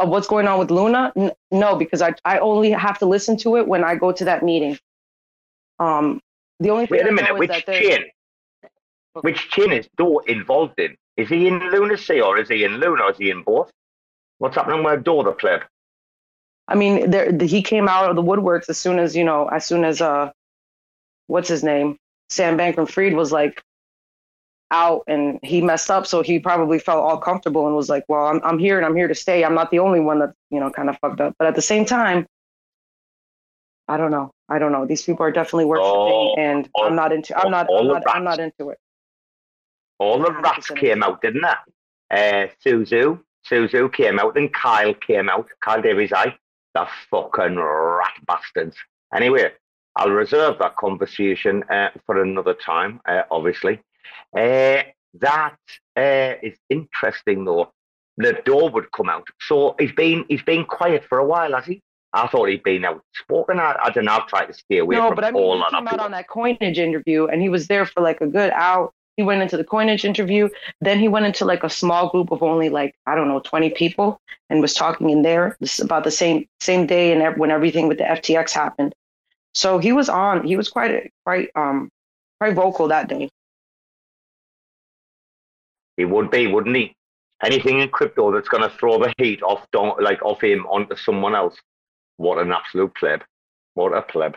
of 0.00 0.08
what's 0.08 0.26
going 0.26 0.48
on 0.48 0.58
with 0.58 0.70
Luna. 0.70 1.12
N- 1.14 1.32
no, 1.50 1.76
because 1.76 2.00
I 2.02 2.14
I 2.24 2.38
only 2.38 2.70
have 2.70 2.98
to 2.98 3.06
listen 3.06 3.36
to 3.38 3.56
it 3.58 3.68
when 3.68 3.84
I 3.84 3.94
go 3.94 4.12
to 4.12 4.24
that 4.24 4.42
meeting. 4.42 4.78
Um, 5.78 6.20
the 6.58 6.70
only 6.70 6.86
thing 6.86 6.98
Wait 6.98 7.08
a 7.08 7.12
minute, 7.12 7.36
which 7.38 7.64
there's- 7.66 7.86
chain? 7.86 8.04
Which 9.20 9.50
chain 9.50 9.72
is 9.72 9.88
Do 9.96 10.20
involved 10.20 10.78
in? 10.78 10.96
Is 11.16 11.28
he 11.28 11.48
in 11.48 11.58
Lunacy 11.58 12.20
or 12.20 12.38
is 12.38 12.48
he 12.48 12.64
in 12.64 12.78
Luna 12.78 13.02
or 13.04 13.10
is 13.10 13.18
he 13.18 13.28
in 13.30 13.42
both? 13.42 13.70
What's 14.38 14.54
happening 14.56 14.84
with 14.84 15.04
Do, 15.04 15.22
the 15.22 15.32
pleb? 15.32 15.62
I 16.68 16.76
mean, 16.76 17.10
there 17.10 17.32
the, 17.32 17.44
he 17.44 17.60
came 17.60 17.88
out 17.88 18.08
of 18.08 18.16
the 18.16 18.22
woodworks 18.22 18.68
as 18.70 18.78
soon 18.78 18.98
as 18.98 19.16
you 19.16 19.24
know, 19.24 19.48
as 19.48 19.66
soon 19.66 19.84
as 19.84 20.00
uh, 20.00 20.30
what's 21.26 21.48
his 21.48 21.64
name, 21.64 21.96
Sam 22.30 22.56
Bankman-Fried 22.56 23.14
was 23.14 23.32
like 23.32 23.60
out 24.70 25.02
and 25.06 25.38
he 25.42 25.60
messed 25.60 25.90
up, 25.90 26.06
so 26.06 26.22
he 26.22 26.38
probably 26.38 26.78
felt 26.78 27.02
all 27.02 27.18
comfortable 27.18 27.66
and 27.66 27.74
was 27.76 27.88
like, 27.88 28.04
"Well, 28.08 28.26
I'm 28.26 28.40
I'm 28.44 28.58
here 28.58 28.76
and 28.76 28.86
I'm 28.86 28.96
here 28.96 29.08
to 29.08 29.14
stay. 29.14 29.44
I'm 29.44 29.54
not 29.54 29.70
the 29.70 29.78
only 29.80 30.00
one 30.00 30.18
that 30.20 30.32
you 30.50 30.60
know 30.60 30.70
kind 30.70 30.88
of 30.88 30.98
fucked 30.98 31.20
up." 31.20 31.34
But 31.38 31.48
at 31.48 31.54
the 31.54 31.62
same 31.62 31.84
time, 31.84 32.26
I 33.88 33.96
don't 33.96 34.10
know. 34.10 34.30
I 34.48 34.58
don't 34.58 34.72
know. 34.72 34.86
These 34.86 35.02
people 35.02 35.24
are 35.26 35.32
definitely 35.32 35.64
worshiping, 35.66 35.90
Oh, 35.90 36.34
and 36.38 36.68
all- 36.74 36.84
I'm 36.86 36.94
not 36.96 37.12
into. 37.12 37.36
I'm 37.36 37.50
not. 37.50 37.68
I'm 37.72 37.86
not. 37.88 38.02
I'm 38.08 38.24
not 38.24 38.38
into 38.38 38.70
it. 38.70 38.78
All 39.98 40.18
the 40.18 40.32
rats 40.32 40.70
came 40.70 41.02
out, 41.02 41.20
didn't 41.20 41.42
they? 41.42 42.44
Uh, 42.44 42.48
Su 42.62 42.80
Zhu, 42.84 43.20
Suzu 43.48 43.92
came 43.92 44.18
out 44.18 44.36
and 44.36 44.52
Kyle 44.52 44.94
came 44.94 45.28
out. 45.28 45.48
Kyle 45.62 45.82
Davies, 45.82 46.12
I, 46.12 46.34
the 46.74 46.86
fucking 47.10 47.56
rat 47.56 48.14
bastards. 48.26 48.76
Anyway, 49.14 49.52
I'll 49.96 50.10
reserve 50.10 50.58
that 50.60 50.76
conversation 50.76 51.62
uh, 51.64 51.90
for 52.06 52.22
another 52.22 52.54
time, 52.54 53.00
uh, 53.06 53.22
obviously. 53.30 53.80
Uh, 54.36 54.82
that 55.14 55.56
uh, 55.96 56.34
is 56.42 56.56
interesting, 56.68 57.44
though. 57.44 57.72
The 58.16 58.34
door 58.44 58.70
would 58.70 58.92
come 58.92 59.08
out. 59.08 59.26
So 59.40 59.74
he's 59.78 59.92
been 59.92 60.24
he's 60.28 60.42
been 60.42 60.64
quiet 60.64 61.04
for 61.08 61.18
a 61.18 61.24
while, 61.24 61.54
has 61.54 61.64
he? 61.64 61.80
I 62.12 62.26
thought 62.26 62.48
he'd 62.48 62.62
been 62.62 62.84
outspoken. 62.84 63.60
I, 63.60 63.76
I 63.82 63.90
don't 63.90 64.04
know. 64.04 64.12
I've 64.12 64.26
tried 64.26 64.46
to 64.46 64.52
stay 64.52 64.78
away 64.78 64.96
no, 64.96 65.08
from 65.08 65.14
but 65.14 65.24
I 65.24 65.30
mean, 65.30 65.42
all 65.42 65.56
he 65.56 65.70
came 65.70 65.88
out 65.88 66.00
on 66.00 66.10
that 66.10 66.28
coinage 66.28 66.78
interview, 66.78 67.26
and 67.26 67.40
he 67.40 67.48
was 67.48 67.68
there 67.68 67.86
for 67.86 68.02
like 68.02 68.20
a 68.20 68.26
good 68.26 68.52
hour. 68.52 68.90
He 69.16 69.22
went 69.22 69.42
into 69.42 69.56
the 69.56 69.64
coinage 69.64 70.04
interview, 70.04 70.48
then 70.80 70.98
he 70.98 71.08
went 71.08 71.26
into 71.26 71.44
like 71.44 71.62
a 71.62 71.70
small 71.70 72.08
group 72.08 72.30
of 72.30 72.42
only 72.42 72.68
like 72.68 72.94
I 73.06 73.14
don't 73.14 73.28
know 73.28 73.40
twenty 73.40 73.70
people, 73.70 74.20
and 74.48 74.60
was 74.60 74.74
talking 74.74 75.10
in 75.10 75.22
there 75.22 75.56
this 75.60 75.78
is 75.78 75.84
about 75.84 76.04
the 76.04 76.10
same 76.10 76.46
same 76.60 76.86
day 76.86 77.12
and 77.12 77.38
when 77.38 77.50
everything 77.50 77.86
with 77.86 77.98
the 77.98 78.04
FTX 78.04 78.50
happened. 78.52 78.94
So 79.54 79.78
he 79.78 79.92
was 79.92 80.08
on. 80.08 80.46
He 80.46 80.56
was 80.56 80.68
quite 80.68 81.12
quite 81.24 81.50
um 81.54 81.90
quite 82.40 82.54
vocal 82.54 82.88
that 82.88 83.08
day. 83.08 83.30
He 86.00 86.06
would 86.06 86.30
be, 86.30 86.46
wouldn't 86.46 86.74
he? 86.74 86.96
Anything 87.44 87.80
in 87.80 87.90
crypto 87.90 88.32
that's 88.32 88.48
going 88.48 88.62
to 88.62 88.74
throw 88.78 88.98
the 88.98 89.12
heat 89.18 89.42
off, 89.42 89.66
don't, 89.70 90.02
like 90.02 90.22
off 90.22 90.42
him 90.42 90.64
onto 90.64 90.96
someone 90.96 91.34
else. 91.34 91.58
What 92.16 92.38
an 92.38 92.50
absolute 92.52 92.94
pleb! 92.94 93.22
What 93.74 93.94
a 93.94 94.00
pleb! 94.00 94.34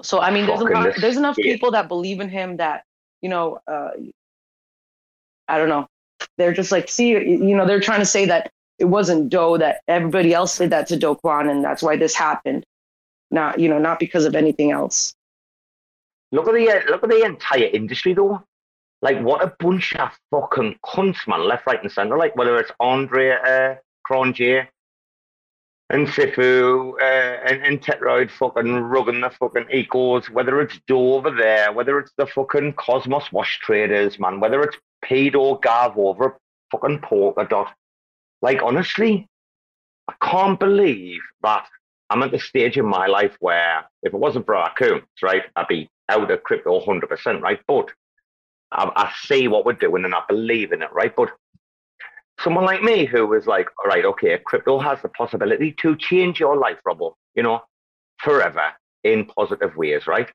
So 0.00 0.18
I 0.18 0.30
mean, 0.30 0.46
there's 0.46 0.62
a 0.62 0.64
lot, 0.64 0.94
there's 0.98 1.18
enough 1.18 1.36
people 1.36 1.72
that 1.72 1.88
believe 1.88 2.20
in 2.20 2.30
him 2.30 2.56
that 2.56 2.84
you 3.20 3.28
know. 3.28 3.60
Uh, 3.66 3.90
I 5.46 5.58
don't 5.58 5.68
know. 5.68 5.86
They're 6.38 6.54
just 6.54 6.72
like, 6.72 6.88
see, 6.88 7.10
you 7.10 7.54
know, 7.54 7.66
they're 7.66 7.80
trying 7.80 8.00
to 8.00 8.06
say 8.06 8.24
that 8.24 8.50
it 8.78 8.86
wasn't 8.86 9.28
Do 9.28 9.58
that 9.58 9.82
everybody 9.88 10.32
else 10.32 10.56
did 10.56 10.70
that 10.70 10.86
to 10.86 10.96
Do 10.96 11.18
Kwon, 11.22 11.50
and 11.50 11.62
that's 11.62 11.82
why 11.82 11.98
this 11.98 12.14
happened. 12.14 12.64
Not, 13.30 13.60
you 13.60 13.68
know, 13.68 13.78
not 13.78 13.98
because 13.98 14.24
of 14.24 14.34
anything 14.34 14.70
else. 14.70 15.12
Look 16.30 16.48
at 16.48 16.54
the 16.54 16.70
uh, 16.70 16.90
look 16.90 17.02
at 17.02 17.10
the 17.10 17.24
entire 17.24 17.68
industry 17.74 18.14
though. 18.14 18.42
Like 19.02 19.20
what 19.20 19.42
a 19.42 19.52
bunch 19.58 19.94
of 19.96 20.10
fucking 20.30 20.76
cunts, 20.84 21.26
man, 21.26 21.46
left, 21.46 21.66
right, 21.66 21.82
and 21.82 21.90
center. 21.90 22.16
Like 22.16 22.36
whether 22.36 22.56
it's 22.58 22.70
Andre 22.78 23.30
uh, 23.30 23.74
Cronje 24.08 24.66
and 25.90 26.06
Sifu 26.06 26.92
uh, 27.00 27.04
and, 27.44 27.62
and 27.64 27.82
Tetroid 27.82 28.30
fucking 28.30 28.64
rugging 28.64 29.20
the 29.20 29.30
fucking 29.30 29.64
ecos, 29.74 30.30
whether 30.30 30.60
it's 30.60 30.78
Do 30.86 30.98
over 30.98 31.30
there, 31.30 31.72
whether 31.72 31.98
it's 31.98 32.12
the 32.16 32.26
fucking 32.26 32.74
Cosmos 32.74 33.30
wash 33.32 33.58
traders, 33.58 34.18
man, 34.20 34.38
whether 34.38 34.62
it's 34.62 34.76
Pedo 35.04 35.60
Gav 35.60 35.98
over 35.98 36.38
fucking 36.70 37.00
Polkadot. 37.00 37.68
Like 38.40 38.62
honestly, 38.62 39.28
I 40.08 40.14
can't 40.24 40.58
believe 40.58 41.20
that 41.42 41.66
I'm 42.08 42.22
at 42.22 42.30
the 42.30 42.38
stage 42.38 42.76
in 42.76 42.86
my 42.86 43.06
life 43.06 43.36
where 43.40 43.84
if 44.02 44.14
it 44.14 44.18
wasn't 44.18 44.46
for 44.46 44.54
raccoons, 44.54 45.02
right, 45.22 45.42
I'd 45.56 45.68
be 45.68 45.90
out 46.08 46.30
of 46.30 46.42
crypto 46.42 46.80
100%, 46.80 47.40
right? 47.40 47.60
But 47.66 47.90
I, 48.72 48.90
I 48.96 49.12
see 49.24 49.48
what 49.48 49.64
we're 49.64 49.74
doing 49.74 50.04
and 50.04 50.14
I 50.14 50.22
believe 50.28 50.72
in 50.72 50.82
it, 50.82 50.92
right? 50.92 51.14
But 51.14 51.30
someone 52.40 52.64
like 52.64 52.82
me 52.82 53.04
who 53.04 53.26
was 53.26 53.46
like, 53.46 53.68
all 53.82 53.88
right, 53.88 54.04
okay, 54.04 54.38
crypto 54.44 54.78
has 54.78 55.00
the 55.02 55.08
possibility 55.10 55.72
to 55.80 55.96
change 55.96 56.40
your 56.40 56.56
life, 56.56 56.78
Robbo, 56.86 57.14
you 57.34 57.42
know, 57.42 57.60
forever 58.18 58.72
in 59.04 59.26
positive 59.26 59.76
ways, 59.76 60.06
right? 60.06 60.28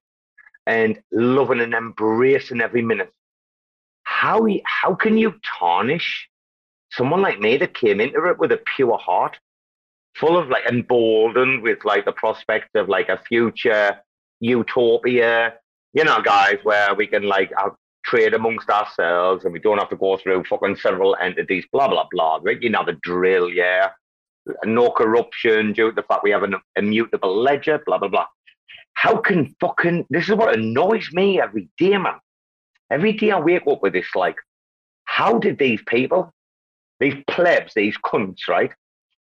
And 0.66 1.02
loving 1.12 1.62
and 1.62 1.74
embracing 1.74 2.62
every 2.62 2.82
minute. 2.82 3.12
How, 4.04 4.48
how 4.66 4.96
can 4.96 5.18
you 5.18 5.36
tarnish 5.60 6.30
someone 6.92 7.22
like 7.22 7.40
me 7.40 7.58
that 7.58 7.74
came 7.74 8.00
into 8.00 8.26
it 8.30 8.38
with 8.38 8.52
a 8.52 8.62
pure 8.76 8.98
heart, 8.98 9.38
full 10.16 10.38
of 10.38 10.50
like 10.50 10.66
emboldened 10.66 11.62
with 11.62 11.84
like 11.84 12.06
the 12.06 12.12
prospect 12.12 12.76
of 12.76 12.90
like 12.90 13.10
a 13.10 13.22
future 13.28 13.98
utopia, 14.40 15.54
you 15.94 16.04
know, 16.04 16.22
guys, 16.22 16.58
where 16.64 16.94
we 16.96 17.08
can 17.08 17.24
like 17.24 17.52
trade 18.08 18.34
amongst 18.34 18.70
ourselves 18.70 19.44
and 19.44 19.54
we 19.54 19.60
don't 19.60 19.78
have 19.78 19.90
to 19.90 19.96
go 19.96 20.18
through 20.18 20.44
fucking 20.46 20.78
several 20.78 21.16
entities, 21.22 21.66
blah, 21.72 21.88
blah, 21.88 22.08
blah, 22.12 22.40
right? 22.42 22.62
You 22.62 22.70
know, 22.70 22.86
the 22.86 22.98
drill, 23.04 23.50
yeah. 23.50 23.90
No 24.64 24.92
corruption 24.92 25.74
due 25.74 25.90
to 25.90 25.96
the 25.96 26.04
fact 26.04 26.24
we 26.24 26.32
have 26.32 26.44
an 26.44 26.56
immutable 26.78 27.36
ledger, 27.36 27.82
blah, 27.86 27.98
blah, 27.98 28.08
blah. 28.08 28.26
How 28.94 29.18
can 29.18 29.54
fucking, 29.60 30.06
this 30.10 30.30
is 30.30 30.36
what 30.36 30.56
annoys 30.56 31.10
me 31.12 31.42
every 31.42 31.70
day, 31.78 31.98
man. 31.98 32.16
Every 32.90 33.14
day 33.14 33.32
I 33.32 33.40
wake 33.40 33.68
up 33.68 33.84
with 33.84 33.94
this, 33.94 34.08
like, 34.16 34.38
how 35.06 35.38
did 35.40 35.58
these 35.58 35.82
people, 35.86 36.32
these 37.00 37.16
plebs, 37.28 37.74
these 37.76 37.98
cunts, 37.98 38.48
right? 38.48 38.72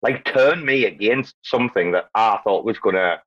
Like 0.01 0.23
turn 0.25 0.63
me 0.63 0.85
against 0.85 1.35
something 1.43 1.91
that 1.91 2.05
I 2.13 2.39
thought 2.43 2.65
was 2.65 2.77
gonna 2.79 3.19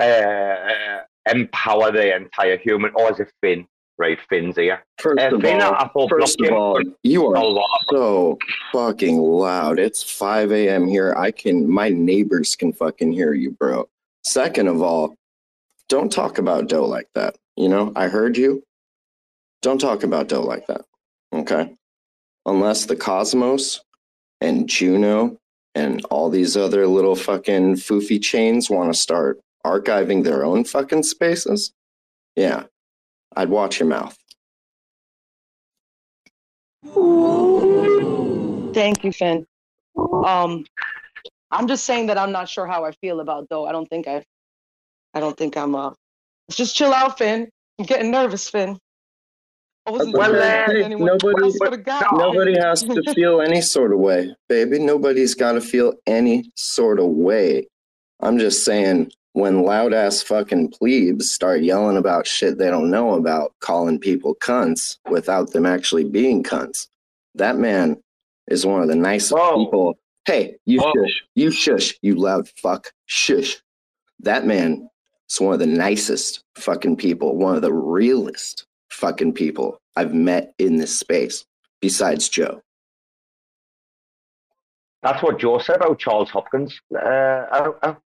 uh, 0.00 0.04
uh, 0.04 1.00
empower 1.30 1.90
the 1.90 2.14
entire 2.14 2.56
human, 2.56 2.92
or 2.94 3.10
it 3.20 3.32
Finn? 3.40 3.66
Right, 3.98 4.18
Finn's 4.28 4.56
here. 4.56 4.84
First 4.98 5.20
Uh, 5.20 5.36
of 5.36 5.40
Finn, 5.40 5.62
all, 5.62 6.08
first 6.08 6.38
of 6.40 6.52
all, 6.52 6.80
you 7.02 7.26
are 7.26 7.56
so 7.90 8.38
fucking 8.72 9.18
loud. 9.18 9.78
It's 9.78 10.02
5 10.02 10.52
a.m. 10.52 10.86
here. 10.86 11.14
I 11.16 11.30
can, 11.30 11.68
my 11.70 11.88
neighbors 11.88 12.56
can 12.56 12.72
fucking 12.74 13.12
hear 13.12 13.32
you, 13.32 13.52
bro. 13.52 13.88
Second 14.22 14.68
of 14.68 14.82
all, 14.82 15.14
don't 15.88 16.12
talk 16.12 16.36
about 16.38 16.68
Do 16.68 16.84
like 16.84 17.08
that. 17.14 17.36
You 17.56 17.68
know, 17.70 17.92
I 17.96 18.08
heard 18.08 18.36
you. 18.36 18.62
Don't 19.62 19.80
talk 19.80 20.02
about 20.02 20.28
Do 20.28 20.38
like 20.40 20.66
that. 20.66 20.82
Okay. 21.32 21.74
Unless 22.44 22.86
the 22.86 22.96
Cosmos 22.96 23.80
and 24.42 24.68
Juno 24.68 25.38
and 25.74 26.04
all 26.06 26.28
these 26.28 26.54
other 26.56 26.86
little 26.86 27.16
fucking 27.16 27.76
foofy 27.76 28.20
chains 28.22 28.68
want 28.68 28.92
to 28.92 28.98
start 28.98 29.40
archiving 29.64 30.22
their 30.22 30.44
own 30.44 30.64
fucking 30.64 31.02
spaces. 31.02 31.72
Yeah. 32.36 32.64
I'd 33.34 33.48
watch 33.48 33.80
your 33.80 33.88
mouth. 33.88 34.16
Thank 38.74 39.04
you, 39.04 39.12
Finn. 39.12 39.46
Um, 39.96 40.64
I'm 41.50 41.66
just 41.66 41.84
saying 41.84 42.06
that 42.08 42.18
I'm 42.18 42.32
not 42.32 42.48
sure 42.48 42.66
how 42.66 42.84
I 42.84 42.92
feel 42.92 43.20
about 43.20 43.48
though. 43.48 43.66
I 43.66 43.72
don't 43.72 43.88
think 43.88 44.06
I, 44.06 44.22
I 45.14 45.20
don't 45.20 45.36
think 45.36 45.56
I'm. 45.56 45.74
Uh, 45.74 45.90
let's 46.48 46.56
just 46.56 46.76
chill 46.76 46.92
out, 46.92 47.18
Finn. 47.18 47.48
I'm 47.78 47.86
getting 47.86 48.10
nervous, 48.10 48.48
Finn. 48.48 48.78
I 49.86 49.90
wasn't 49.92 50.16
Well, 50.16 50.32
disrespecting 50.32 50.94
uh, 50.94 51.04
nobody- 51.04 51.46
I 51.46 51.50
swear 51.50 51.70
to 51.70 51.76
God. 51.78 52.04
Nobody 52.12 52.58
has 52.60 52.82
to 52.82 53.14
feel 53.14 53.40
any 53.40 53.60
sort 53.60 53.92
of 53.92 53.98
way, 53.98 54.34
baby. 54.48 54.78
Nobody's 54.78 55.34
got 55.34 55.52
to 55.52 55.60
feel 55.60 55.94
any 56.06 56.50
sort 56.56 56.98
of 56.98 57.06
way. 57.06 57.68
I'm 58.20 58.38
just 58.38 58.64
saying, 58.64 59.12
when 59.36 59.64
loud 59.64 59.92
ass 59.92 60.22
fucking 60.22 60.70
plebes 60.70 61.30
start 61.30 61.60
yelling 61.60 61.98
about 61.98 62.26
shit 62.26 62.56
they 62.56 62.70
don't 62.70 62.90
know 62.90 63.12
about, 63.12 63.52
calling 63.60 63.98
people 63.98 64.34
cunts 64.36 64.96
without 65.10 65.52
them 65.52 65.66
actually 65.66 66.04
being 66.04 66.42
cunts, 66.42 66.88
that 67.34 67.58
man 67.58 68.02
is 68.48 68.64
one 68.64 68.80
of 68.80 68.88
the 68.88 68.94
nicest 68.94 69.34
Whoa. 69.34 69.62
people. 69.62 69.98
Hey, 70.24 70.56
you 70.64 70.80
Whoa. 70.80 70.90
shush, 70.90 71.22
you 71.34 71.50
shush, 71.50 71.98
you 72.00 72.14
loud 72.14 72.48
fuck, 72.48 72.90
shush. 73.04 73.60
That 74.20 74.46
man 74.46 74.88
is 75.28 75.38
one 75.38 75.52
of 75.52 75.60
the 75.60 75.66
nicest 75.66 76.42
fucking 76.54 76.96
people, 76.96 77.36
one 77.36 77.56
of 77.56 77.62
the 77.62 77.74
realest 77.74 78.64
fucking 78.88 79.34
people 79.34 79.82
I've 79.96 80.14
met 80.14 80.54
in 80.58 80.76
this 80.76 80.98
space, 80.98 81.44
besides 81.82 82.30
Joe. 82.30 82.62
That's 85.02 85.22
what 85.22 85.38
Joe 85.38 85.58
said 85.58 85.76
about 85.76 85.98
Charles 85.98 86.30
Hoskinson. 86.30 86.72
Uh, 86.94 86.98
uh, 86.98 87.72
I 87.82 87.96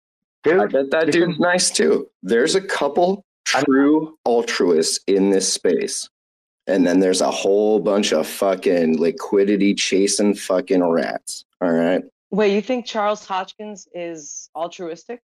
dude, 0.43 0.73
bet 0.73 0.91
that 0.91 1.07
listen, 1.07 1.29
dude's 1.29 1.39
nice 1.39 1.71
too. 1.71 2.09
There's 2.23 2.55
a 2.55 2.61
couple 2.61 3.25
true 3.45 4.19
altruists 4.25 5.01
in 5.07 5.31
this 5.31 5.53
space. 5.53 6.09
And 6.67 6.87
then 6.87 7.01
there's 7.01 7.21
a 7.21 7.31
whole 7.31 7.81
bunch 7.81 8.13
of 8.13 8.27
fucking 8.27 8.99
liquidity 8.99 9.75
chasing 9.75 10.35
fucking 10.35 10.85
rats. 10.85 11.45
All 11.61 11.73
right. 11.73 12.03
Wait, 12.31 12.55
you 12.55 12.63
think 12.63 12.87
Charles 12.87 13.27
Hoskinson 13.27 13.87
is 13.93 14.51
altruistic? 14.55 15.21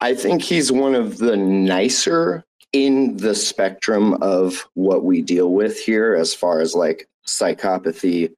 I 0.00 0.14
think 0.14 0.42
he's 0.42 0.72
one 0.72 0.94
of 0.94 1.18
the 1.18 1.36
nicer 1.36 2.44
in 2.72 3.18
the 3.18 3.34
spectrum 3.34 4.14
of 4.22 4.66
what 4.74 5.04
we 5.04 5.20
deal 5.20 5.52
with 5.52 5.78
here 5.78 6.14
as 6.14 6.34
far 6.34 6.60
as 6.60 6.74
like 6.74 7.06
psychopathy 7.26 8.32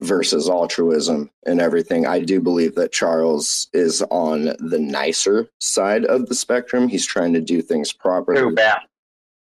versus 0.00 0.48
altruism 0.48 1.30
and 1.46 1.60
everything. 1.60 2.06
I 2.06 2.20
do 2.20 2.40
believe 2.40 2.74
that 2.76 2.92
Charles 2.92 3.68
is 3.72 4.02
on 4.10 4.54
the 4.58 4.78
nicer 4.78 5.48
side 5.60 6.04
of 6.04 6.26
the 6.26 6.34
spectrum. 6.34 6.88
He's 6.88 7.06
trying 7.06 7.32
to 7.34 7.40
do 7.40 7.60
things 7.62 7.92
properly. 7.92 8.40
too 8.40 8.54
bad. 8.54 8.80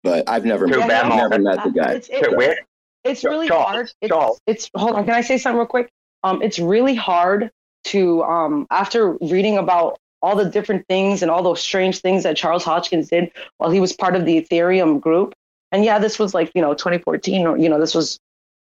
but 0.04 0.28
I've 0.28 0.46
never, 0.46 0.68
Too 0.68 0.80
met, 0.80 0.88
bad, 0.90 1.06
I've 1.06 1.30
never 1.30 1.40
met 1.44 1.64
the 1.64 1.70
guy. 1.72 1.92
It's, 1.94 2.10
it- 2.10 2.24
Too 2.24 2.36
weird. 2.36 2.58
it's 3.04 3.24
really 3.24 3.48
Charles, 3.48 3.66
hard. 3.68 3.92
It's, 4.02 4.10
Charles. 4.10 4.42
it's 4.48 4.70
hold 4.76 4.96
on. 4.96 5.06
Can 5.06 5.14
I 5.14 5.22
say 5.22 5.38
something 5.38 5.58
real 5.60 5.68
quick? 5.68 5.90
Um, 6.24 6.42
it's 6.42 6.58
really 6.60 6.96
hard 6.96 7.52
to 7.86 8.24
um 8.24 8.66
after 8.72 9.12
reading 9.22 9.58
about 9.58 9.98
all 10.24 10.36
the 10.36 10.44
different 10.50 10.86
things 10.88 11.22
and 11.22 11.30
all 11.30 11.44
those 11.44 11.62
strange 11.62 12.02
things 12.02 12.24
that 12.24 12.36
Charles 12.36 12.64
Hoskinson 12.66 13.08
did 13.08 13.32
while 13.60 13.70
he 13.70 13.80
was 13.80 13.94
part 13.94 14.16
of 14.16 14.26
the 14.26 14.42
Ethereum 14.42 15.00
group. 15.00 15.34
And 15.72 15.86
yeah, 15.86 16.00
this 16.00 16.18
was 16.18 16.34
like 16.34 16.52
you 16.56 16.62
know 16.62 16.74
2014 16.74 17.46
or 17.46 17.58
you 17.58 17.70
know 17.70 17.80
this 17.80 17.94
was 17.94 18.20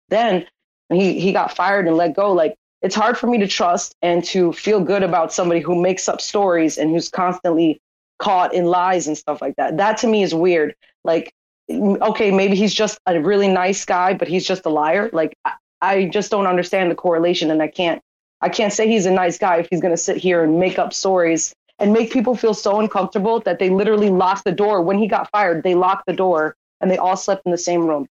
then. 0.09 0.45
He 0.89 1.19
he 1.19 1.31
got 1.31 1.55
fired 1.55 1.87
and 1.87 1.97
let 1.97 2.15
go. 2.15 2.31
Like 2.31 2.55
it's 2.81 2.95
hard 2.95 3.17
for 3.17 3.27
me 3.27 3.37
to 3.39 3.47
trust 3.47 3.95
and 4.01 4.23
to 4.25 4.53
feel 4.53 4.79
good 4.79 5.03
about 5.03 5.33
somebody 5.33 5.59
who 5.59 5.79
makes 5.79 6.07
up 6.07 6.21
stories 6.21 6.77
and 6.77 6.89
who's 6.89 7.09
constantly 7.09 7.79
caught 8.17 8.53
in 8.53 8.65
lies 8.65 9.07
and 9.07 9.17
stuff 9.17 9.41
like 9.41 9.55
that. 9.57 9.77
That 9.77 9.97
to 9.99 10.07
me 10.07 10.23
is 10.23 10.33
weird. 10.33 10.75
Like 11.03 11.33
okay, 11.69 12.31
maybe 12.31 12.55
he's 12.55 12.73
just 12.73 12.99
a 13.05 13.19
really 13.19 13.47
nice 13.47 13.85
guy, 13.85 14.13
but 14.13 14.27
he's 14.27 14.45
just 14.45 14.65
a 14.65 14.69
liar. 14.69 15.09
Like 15.13 15.37
I, 15.45 15.53
I 15.81 16.05
just 16.05 16.31
don't 16.31 16.47
understand 16.47 16.89
the 16.91 16.95
correlation, 16.95 17.51
and 17.51 17.61
I 17.61 17.67
can't 17.67 18.01
I 18.41 18.49
can't 18.49 18.73
say 18.73 18.87
he's 18.87 19.05
a 19.05 19.11
nice 19.11 19.37
guy 19.37 19.57
if 19.57 19.67
he's 19.69 19.81
going 19.81 19.93
to 19.93 19.97
sit 19.97 20.17
here 20.17 20.43
and 20.43 20.59
make 20.59 20.79
up 20.79 20.93
stories 20.93 21.53
and 21.77 21.93
make 21.93 22.11
people 22.11 22.35
feel 22.35 22.53
so 22.53 22.79
uncomfortable 22.79 23.39
that 23.41 23.59
they 23.59 23.69
literally 23.69 24.09
locked 24.09 24.43
the 24.45 24.51
door 24.51 24.81
when 24.81 24.97
he 24.97 25.07
got 25.07 25.29
fired. 25.31 25.63
They 25.63 25.75
locked 25.75 26.05
the 26.05 26.13
door 26.13 26.55
and 26.81 26.89
they 26.89 26.97
all 26.97 27.17
slept 27.17 27.43
in 27.45 27.51
the 27.51 27.57
same 27.57 27.85
room. 27.85 28.07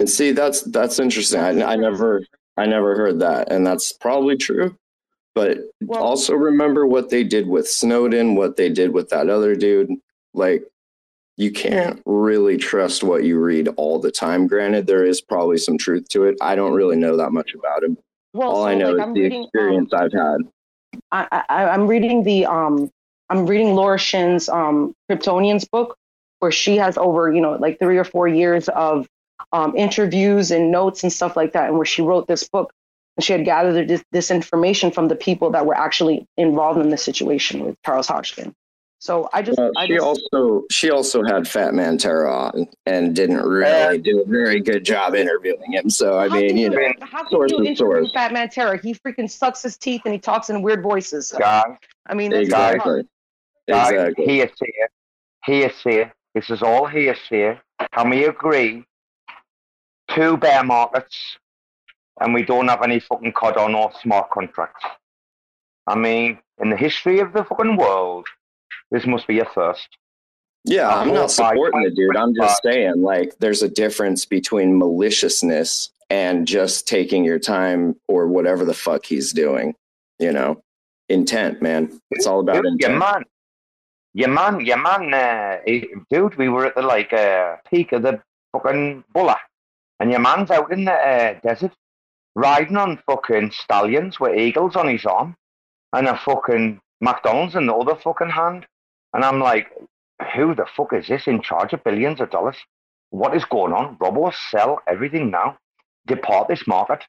And 0.00 0.08
see, 0.08 0.32
that's 0.32 0.62
that's 0.62 0.98
interesting. 0.98 1.40
I, 1.40 1.72
I 1.72 1.76
never, 1.76 2.22
I 2.56 2.66
never 2.66 2.96
heard 2.96 3.20
that, 3.20 3.50
and 3.52 3.66
that's 3.66 3.92
probably 3.92 4.36
true. 4.36 4.76
But 5.34 5.58
Well- 5.80 6.02
also 6.02 6.34
remember 6.34 6.86
what 6.86 7.10
they 7.10 7.24
did 7.24 7.48
with 7.48 7.68
Snowden, 7.68 8.36
what 8.36 8.56
they 8.56 8.68
did 8.68 8.92
with 8.92 9.08
that 9.10 9.28
other 9.28 9.54
dude. 9.54 9.90
Like, 10.32 10.64
you 11.36 11.50
can't 11.50 12.00
really 12.06 12.56
trust 12.56 13.02
what 13.02 13.24
you 13.24 13.38
read 13.38 13.68
all 13.76 13.98
the 13.98 14.10
time. 14.10 14.46
Granted, 14.46 14.86
there 14.86 15.04
is 15.04 15.20
probably 15.20 15.58
some 15.58 15.76
truth 15.78 16.08
to 16.10 16.24
it. 16.24 16.36
I 16.40 16.54
don't 16.54 16.72
really 16.72 16.96
know 16.96 17.16
that 17.16 17.32
much 17.32 17.54
about 17.54 17.82
him. 17.82 17.98
Well, 18.32 18.50
all 18.50 18.62
so, 18.64 18.68
I 18.68 18.74
know 18.74 18.90
like, 18.90 18.94
is 18.96 19.00
I'm 19.02 19.14
the 19.14 19.22
reading, 19.22 19.40
um, 19.40 19.44
experience 19.44 19.92
I've 19.92 20.12
had. 20.12 20.38
I, 21.12 21.44
I, 21.48 21.64
I'm 21.66 21.86
reading 21.86 22.22
the 22.22 22.46
um 22.46 22.90
I'm 23.30 23.46
reading 23.46 23.74
Laura 23.74 23.98
Shin's 23.98 24.48
um 24.48 24.94
Cryptopians 25.10 25.68
book 25.70 25.96
where 26.38 26.52
she 26.52 26.76
has 26.76 26.96
over 26.98 27.32
you 27.32 27.40
know 27.40 27.52
like 27.52 27.78
three 27.78 27.98
or 27.98 28.04
four 28.04 28.28
years 28.28 28.68
of 28.70 29.06
um, 29.54 29.74
interviews 29.76 30.50
and 30.50 30.72
notes 30.72 31.04
and 31.04 31.12
stuff 31.12 31.36
like 31.36 31.52
that 31.52 31.68
and 31.68 31.76
where 31.76 31.86
she 31.86 32.02
wrote 32.02 32.26
this 32.26 32.46
book 32.48 32.72
and 33.16 33.24
she 33.24 33.32
had 33.32 33.44
gathered 33.44 33.86
this, 33.86 34.02
this 34.10 34.30
information 34.30 34.90
from 34.90 35.06
the 35.06 35.14
people 35.14 35.50
that 35.50 35.64
were 35.64 35.76
actually 35.76 36.26
involved 36.36 36.80
in 36.80 36.90
the 36.90 36.96
situation 36.96 37.64
with 37.64 37.76
Charles 37.86 38.08
Hoskinson. 38.08 38.52
So 38.98 39.28
I 39.32 39.42
just 39.42 39.58
Well, 39.58 39.70
I 39.76 39.86
she 39.86 39.94
just 39.94 40.04
also 40.04 40.64
she 40.70 40.90
also 40.90 41.22
had 41.22 41.46
Fat 41.46 41.74
Man 41.74 41.98
Terra 41.98 42.34
on 42.34 42.66
and 42.86 43.14
didn't 43.14 43.42
really 43.42 43.98
do 43.98 44.22
a 44.22 44.28
very 44.28 44.60
good 44.60 44.84
job 44.84 45.14
interviewing 45.14 45.72
him. 45.72 45.88
So 45.88 46.18
I 46.18 46.28
mean, 46.28 46.48
can 46.48 46.56
you 46.56 46.70
know, 46.70 46.92
how 47.02 47.18
can 47.18 47.30
source 47.30 47.52
you 47.52 47.58
interview 47.58 47.76
source. 47.76 48.12
Fat 48.12 48.32
Man 48.32 48.48
Terra? 48.48 48.80
He 48.82 48.94
freaking 48.94 49.30
sucks 49.30 49.62
his 49.62 49.76
teeth 49.76 50.02
and 50.04 50.14
he 50.14 50.18
talks 50.18 50.50
in 50.50 50.62
weird 50.62 50.82
voices. 50.82 51.32
guys, 51.38 51.64
I 52.06 52.14
mean, 52.14 52.30
that's 52.30 52.48
kinda 52.48 52.72
exactly, 52.72 52.90
hard. 52.90 53.08
guys, 53.68 53.90
exactly. 53.92 54.24
hearsay, 54.24 54.72
hearsay. 55.44 56.12
This 56.34 56.50
is 56.50 56.62
all 56.62 56.86
hearsay. 56.86 57.60
Can 57.92 58.08
we 58.08 58.24
agree? 58.24 58.84
Two 60.14 60.36
bear 60.36 60.62
markets, 60.62 61.16
and 62.20 62.32
we 62.32 62.42
don't 62.42 62.68
have 62.68 62.82
any 62.82 63.00
fucking 63.00 63.32
COD 63.32 63.56
on 63.56 63.74
or 63.74 63.90
smart 64.00 64.30
contracts. 64.30 64.84
I 65.86 65.96
mean, 65.96 66.38
in 66.60 66.70
the 66.70 66.76
history 66.76 67.20
of 67.20 67.32
the 67.32 67.44
fucking 67.44 67.76
world, 67.76 68.26
this 68.90 69.06
must 69.06 69.26
be 69.26 69.40
a 69.40 69.44
first. 69.44 69.88
Yeah, 70.64 70.88
I'm 70.88 71.12
not 71.12 71.30
supporting 71.30 71.82
the 71.82 71.90
dude. 71.90 72.16
I'm 72.16 72.34
just 72.34 72.62
saying, 72.62 73.02
like, 73.02 73.36
there's 73.38 73.62
a 73.62 73.68
difference 73.68 74.24
between 74.24 74.78
maliciousness 74.78 75.90
and 76.08 76.46
just 76.46 76.86
taking 76.88 77.24
your 77.24 77.38
time 77.38 77.96
or 78.08 78.28
whatever 78.28 78.64
the 78.64 78.72
fuck 78.72 79.04
he's 79.04 79.32
doing. 79.32 79.74
You 80.18 80.32
know, 80.32 80.62
intent, 81.08 81.60
man. 81.60 82.00
It's 82.12 82.26
all 82.26 82.40
about 82.40 82.62
Dude, 82.62 82.80
your 82.80 82.92
intent. 82.92 82.98
man, 82.98 83.24
your 84.14 84.28
man, 84.28 84.64
your 84.64 84.78
man, 84.78 85.12
uh, 85.12 85.58
dude. 86.10 86.36
We 86.36 86.48
were 86.48 86.66
at 86.66 86.76
the 86.76 86.82
like 86.82 87.12
uh, 87.12 87.56
peak 87.68 87.92
of 87.92 88.02
the 88.02 88.22
fucking 88.52 89.04
buller, 89.12 89.36
and 90.00 90.10
your 90.10 90.20
man's 90.20 90.50
out 90.50 90.72
in 90.72 90.84
the 90.84 90.92
uh, 90.92 91.38
desert 91.42 91.72
riding 92.34 92.76
on 92.76 93.00
fucking 93.06 93.52
stallions 93.52 94.18
with 94.18 94.36
eagles 94.36 94.76
on 94.76 94.88
his 94.88 95.04
arm, 95.04 95.36
and 95.92 96.08
a 96.08 96.16
fucking 96.16 96.80
McDonald's 97.00 97.54
in 97.54 97.66
the 97.66 97.74
other 97.74 97.94
fucking 97.96 98.30
hand. 98.30 98.66
And 99.12 99.24
I'm 99.24 99.38
like, 99.38 99.70
who 100.34 100.54
the 100.54 100.66
fuck 100.76 100.92
is 100.92 101.06
this 101.08 101.26
in 101.26 101.42
charge 101.42 101.72
of 101.72 101.84
billions 101.84 102.20
of 102.20 102.30
dollars? 102.30 102.56
What 103.10 103.36
is 103.36 103.44
going 103.44 103.72
on? 103.72 103.96
Robo 104.00 104.32
sell 104.50 104.80
everything 104.88 105.30
now. 105.30 105.56
Depart 106.06 106.48
this 106.48 106.66
market 106.66 107.04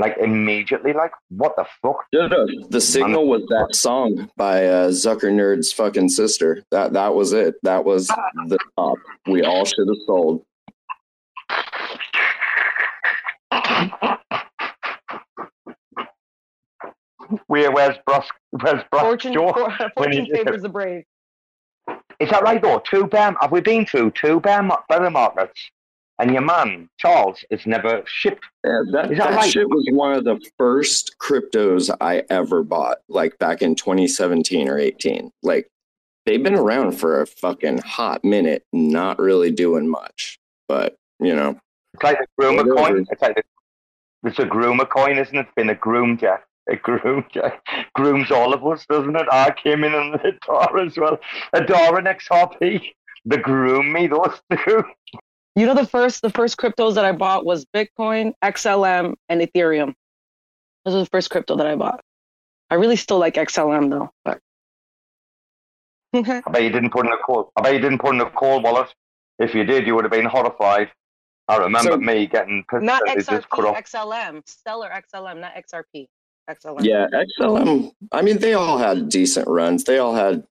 like 0.00 0.16
immediately. 0.18 0.92
Like 0.92 1.12
what 1.28 1.54
the 1.56 1.66
fuck? 1.82 2.04
No, 2.12 2.26
no, 2.26 2.46
The 2.68 2.80
signal 2.80 3.28
was 3.28 3.42
that 3.48 3.74
song 3.74 4.30
by 4.36 4.66
uh, 4.66 4.88
Zuckerberg's 4.88 5.72
fucking 5.72 6.08
sister. 6.08 6.64
That 6.70 6.94
that 6.94 7.14
was 7.14 7.32
it. 7.32 7.54
That 7.62 7.84
was 7.84 8.08
the 8.08 8.58
top. 8.76 8.96
We 9.26 9.42
all 9.42 9.64
should 9.64 9.86
have 9.86 10.02
sold. 10.06 10.44
Where 17.46 17.70
where's 17.70 17.96
Bros? 18.06 18.24
Where's 18.50 18.82
Bros? 18.90 19.02
Fortune, 19.02 19.32
Joe? 19.34 19.52
for, 19.52 19.90
fortune 19.96 20.26
favors 20.32 20.62
the 20.62 20.68
brave. 20.68 21.04
Is 22.18 22.28
that 22.30 22.42
right 22.42 22.60
though? 22.60 22.82
Two 22.88 23.06
bear. 23.06 23.34
Have 23.40 23.52
we 23.52 23.60
been 23.60 23.86
through 23.86 24.12
two 24.12 24.40
bear 24.40 24.62
mar- 24.62 24.84
bear 24.88 25.08
markets? 25.10 25.60
And 26.18 26.32
your 26.32 26.42
man 26.42 26.88
Charles 26.98 27.42
is 27.50 27.66
never 27.66 28.02
shipped. 28.06 28.44
Yeah, 28.62 28.82
that, 28.92 29.10
Is 29.10 29.18
that 29.18 29.30
that 29.30 29.36
right? 29.36 29.50
shit 29.50 29.66
was 29.68 29.88
one 29.90 30.12
of 30.12 30.24
the 30.24 30.38
first 30.58 31.16
cryptos 31.18 31.90
I 31.98 32.24
ever 32.28 32.62
bought, 32.62 32.98
like 33.08 33.38
back 33.38 33.62
in 33.62 33.74
2017 33.74 34.68
or 34.68 34.78
18. 34.78 35.30
Like 35.42 35.66
they've 36.26 36.42
been 36.42 36.54
around 36.54 36.92
for 36.92 37.22
a 37.22 37.26
fucking 37.26 37.78
hot 37.78 38.22
minute, 38.22 38.64
not 38.72 39.18
really 39.18 39.50
doing 39.50 39.88
much. 39.88 40.38
But 40.68 40.96
you 41.20 41.34
know, 41.34 41.58
It's 41.94 42.02
like 42.02 42.18
a 42.20 42.42
groomer 42.42 42.76
coin. 42.76 43.06
It's 43.10 43.22
like 43.22 43.38
a, 43.38 43.42
it's 44.24 44.38
a 44.38 44.44
groomer 44.44 44.88
coin, 44.88 45.18
isn't 45.18 45.36
it? 45.36 45.40
It's 45.40 45.54
been 45.56 45.70
a 45.70 45.74
groomed 45.74 46.22
yeah. 46.22 46.38
It 46.66 46.82
groomed 46.82 47.24
yeah. 47.34 47.56
grooms 47.94 48.30
all 48.30 48.52
of 48.52 48.64
us, 48.66 48.86
doesn't 48.86 49.16
it? 49.16 49.26
I 49.30 49.50
came 49.50 49.84
in 49.84 49.94
on 49.94 50.12
the 50.12 50.32
Adora 50.46 50.86
as 50.86 50.96
well. 50.96 51.18
Adora 51.54 51.98
and 51.98 52.06
XRP. 52.06 52.82
The 53.26 53.38
groom 53.38 53.92
me, 53.92 54.06
those 54.06 54.40
two. 54.64 54.84
You 55.56 55.66
know 55.66 55.74
the 55.74 55.86
first 55.86 56.22
the 56.22 56.30
first 56.30 56.56
cryptos 56.56 56.94
that 56.94 57.04
I 57.04 57.12
bought 57.12 57.44
was 57.44 57.66
Bitcoin, 57.66 58.32
XLM, 58.42 59.14
and 59.28 59.40
Ethereum. 59.40 59.94
Those 60.84 60.94
are 60.94 61.00
the 61.00 61.10
first 61.10 61.30
crypto 61.30 61.56
that 61.56 61.66
I 61.66 61.74
bought. 61.74 62.00
I 62.70 62.76
really 62.76 62.96
still 62.96 63.18
like 63.18 63.34
XLM 63.34 63.90
though, 63.90 64.10
but 64.24 64.40
I 66.14 66.42
bet 66.50 66.62
you 66.62 66.70
didn't 66.70 66.90
put 66.90 67.06
in 67.06 67.12
a 67.12 67.16
cold. 67.18 67.50
I 67.56 67.62
bet 67.62 67.74
you 67.74 67.80
didn't 67.80 68.00
put 68.00 68.14
in 68.14 68.20
a 68.20 68.30
cold 68.30 68.62
wallet. 68.62 68.94
If 69.38 69.54
you 69.54 69.64
did, 69.64 69.86
you 69.86 69.94
would 69.94 70.04
have 70.04 70.12
been 70.12 70.26
horrified. 70.26 70.90
I 71.50 71.56
remember 71.58 71.92
So- 71.92 71.96
me 71.98 72.26
getting 72.26 72.64
Not 72.72 73.02
percentages 73.02 73.26
cut 73.26 73.64
XRP, 73.64 73.68
off. 73.68 73.76
XLM, 73.76 74.42
Stellar 74.46 74.88
XLM, 74.90 75.40
not 75.40 75.52
XRP. 75.54 76.08
XLM. 76.48 76.84
Yeah, 76.84 77.06
XLM. 77.38 77.92
I 78.12 78.22
mean, 78.22 78.38
they 78.38 78.54
all 78.54 78.78
had 78.78 79.08
decent 79.08 79.46
runs. 79.46 79.84
They 79.84 79.98
all 79.98 80.14
had 80.14 80.44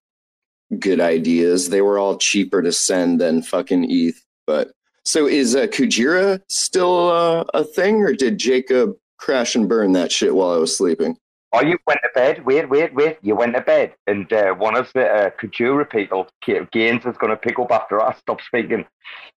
good 0.80 1.02
ideas. 1.02 1.70
They 1.70 1.82
were 1.82 1.98
all 1.98 2.18
cheaper 2.18 2.62
to 2.62 2.72
send 2.72 3.20
than 3.20 3.42
fucking 3.42 3.90
ETH. 3.90 4.24
But 4.48 4.72
so 5.04 5.28
is 5.28 5.56
uh, 5.56 5.68
Kujira 5.68 6.42
still 6.48 7.10
uh, 7.10 7.44
a 7.54 7.64
thing, 7.64 8.02
or 8.04 8.14
did 8.14 8.38
Jacob 8.38 8.96
crash 9.18 9.56
and 9.56 9.68
burn 9.68 9.92
that 9.94 10.12
shit 10.12 10.34
while 10.34 10.52
I 10.52 10.58
was 10.58 10.76
sleeping? 10.78 11.18
Oh, 11.52 11.62
you 11.64 11.78
went 11.88 12.00
to 12.04 12.10
bed. 12.14 12.46
Wait, 12.46 12.70
wait, 12.70 12.94
wait. 12.94 13.18
You 13.24 13.36
went 13.36 13.56
to 13.56 13.62
bed, 13.62 13.96
and 14.08 14.32
uh, 14.32 14.54
one 14.54 14.78
of 14.78 14.92
the 14.94 15.06
uh, 15.08 15.30
Kujira 15.32 15.90
people, 15.90 16.28
Ga- 16.46 16.68
Gainz, 16.76 17.08
is 17.10 17.18
going 17.18 17.32
to 17.32 17.38
pick 17.38 17.58
up 17.58 17.72
after 17.72 18.02
I 18.02 18.14
stop 18.16 18.42
speaking. 18.42 18.86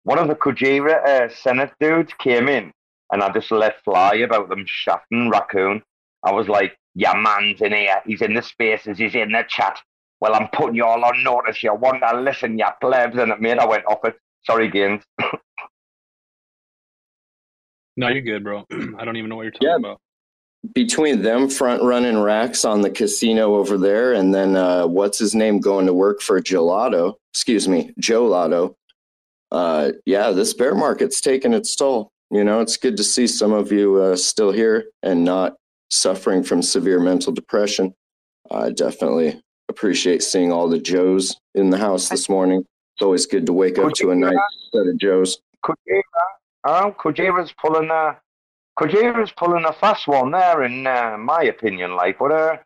One 0.04 0.20
of 0.20 0.28
the 0.28 0.36
Kujira 0.36 1.06
uh, 1.06 1.30
Senate 1.30 1.72
dudes 1.80 2.14
came 2.20 2.50
in, 2.50 2.74
and 3.12 3.24
I 3.24 3.32
just 3.32 3.52
let 3.52 3.84
fly 3.84 4.16
about 4.16 4.50
them 4.50 4.66
shafting 4.68 5.30
Raccoon. 5.30 5.84
I 6.24 6.32
was 6.34 6.48
like, 6.50 6.78
"Your 6.96 7.18
man's 7.18 7.62
in 7.62 7.74
here. 7.74 8.02
He's 8.06 8.22
in 8.24 8.34
the 8.36 8.42
spaces. 8.44 8.98
He's 8.98 9.16
in 9.16 9.32
the 9.34 9.46
chat. 9.50 9.80
Well, 10.22 10.36
I'm 10.36 10.50
putting 10.50 10.76
you 10.76 10.86
all 10.86 11.06
on 11.06 11.24
notice. 11.24 11.64
You 11.64 11.76
want 11.76 12.02
to 12.04 12.20
listen, 12.22 12.60
you 12.60 12.66
plebs." 12.82 13.18
And 13.18 13.32
it 13.32 13.42
made 13.42 13.60
I 13.60 13.66
went 13.68 13.86
off 13.88 14.06
it. 14.06 14.18
Sorry, 14.46 14.72
Gainz. 14.72 15.04
No, 17.98 18.10
you're 18.10 18.22
good, 18.22 18.44
bro. 18.44 18.66
I 19.00 19.06
don't 19.06 19.18
even 19.18 19.30
know 19.30 19.36
what 19.38 19.44
you're 19.44 19.52
talking 19.52 19.70
Yeah. 19.70 19.78
about. 19.78 20.02
Between 20.74 21.22
them 21.22 21.50
front 21.50 21.82
running 21.84 22.20
racks 22.20 22.64
on 22.66 22.82
the 22.82 22.90
casino 22.90 23.56
over 23.56 23.78
there, 23.78 24.14
and 24.14 24.34
then 24.34 24.56
uh, 24.56 24.86
what's 24.86 25.18
his 25.18 25.34
name 25.34 25.60
going 25.60 25.86
to 25.86 25.94
work 25.94 26.22
for 26.22 26.40
Gelotto? 26.42 27.16
Excuse 27.34 27.68
me, 27.68 27.94
Joe 27.98 28.26
Lotto. 28.26 28.76
Uh, 29.52 29.92
yeah, 30.06 30.32
this 30.32 30.54
bear 30.54 30.76
market's 30.76 31.22
taking 31.22 31.54
its 31.54 31.76
toll. 31.76 32.12
You 32.30 32.44
know, 32.44 32.62
it's 32.62 32.78
good 32.78 32.98
to 32.98 33.04
see 33.04 33.26
some 33.26 33.52
of 33.52 33.72
you 33.72 33.96
uh, 34.02 34.16
still 34.16 34.52
here 34.52 34.86
and 35.02 35.24
not 35.26 35.56
suffering 35.90 36.44
from 36.44 36.62
severe 36.62 37.00
mental 37.00 37.34
depression. 37.34 37.94
I 38.52 38.72
definitely 38.72 39.42
appreciate 39.70 40.22
seeing 40.24 40.52
all 40.52 40.68
the 40.70 40.80
Joes 40.80 41.36
in 41.56 41.70
the 41.70 41.78
house 41.78 42.10
this 42.10 42.30
morning. 42.30 42.60
It's 42.96 43.04
always 43.04 43.26
good 43.26 43.46
to 43.46 43.54
wake 43.54 43.80
up 43.80 43.94
to 43.94 44.12
a 44.12 44.16
nice 44.16 44.36
set 44.72 44.88
of 44.88 44.98
Joes. 44.98 45.40
Kujira, 45.64 46.02
oh, 46.66 46.96
Kujira's 47.00 47.54
pulling 47.60 47.90
a 47.90 48.18
Kujira's 48.80 49.34
pulling 49.34 49.66
a 49.66 49.74
fast 49.74 50.08
one 50.08 50.32
there, 50.32 50.64
in 50.64 50.88
uh, 50.88 51.18
my 51.20 51.44
opinion. 51.44 51.98
Like, 51.98 52.18
but 52.18 52.32
uh, 52.32 52.58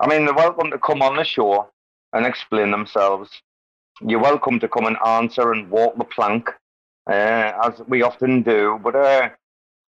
I 0.00 0.06
mean, 0.06 0.24
they're 0.24 0.34
welcome 0.34 0.70
to 0.70 0.78
come 0.78 1.02
on 1.02 1.16
the 1.16 1.24
show 1.24 1.68
and 2.14 2.24
explain 2.24 2.70
themselves. 2.70 3.30
You're 4.00 4.22
welcome 4.22 4.58
to 4.60 4.68
come 4.68 4.86
and 4.86 4.96
answer 5.06 5.52
and 5.52 5.70
walk 5.70 5.98
the 5.98 6.04
plank, 6.04 6.48
uh, 7.06 7.52
as 7.62 7.82
we 7.86 8.00
often 8.00 8.42
do. 8.42 8.80
But 8.82 8.96
uh, 8.96 9.28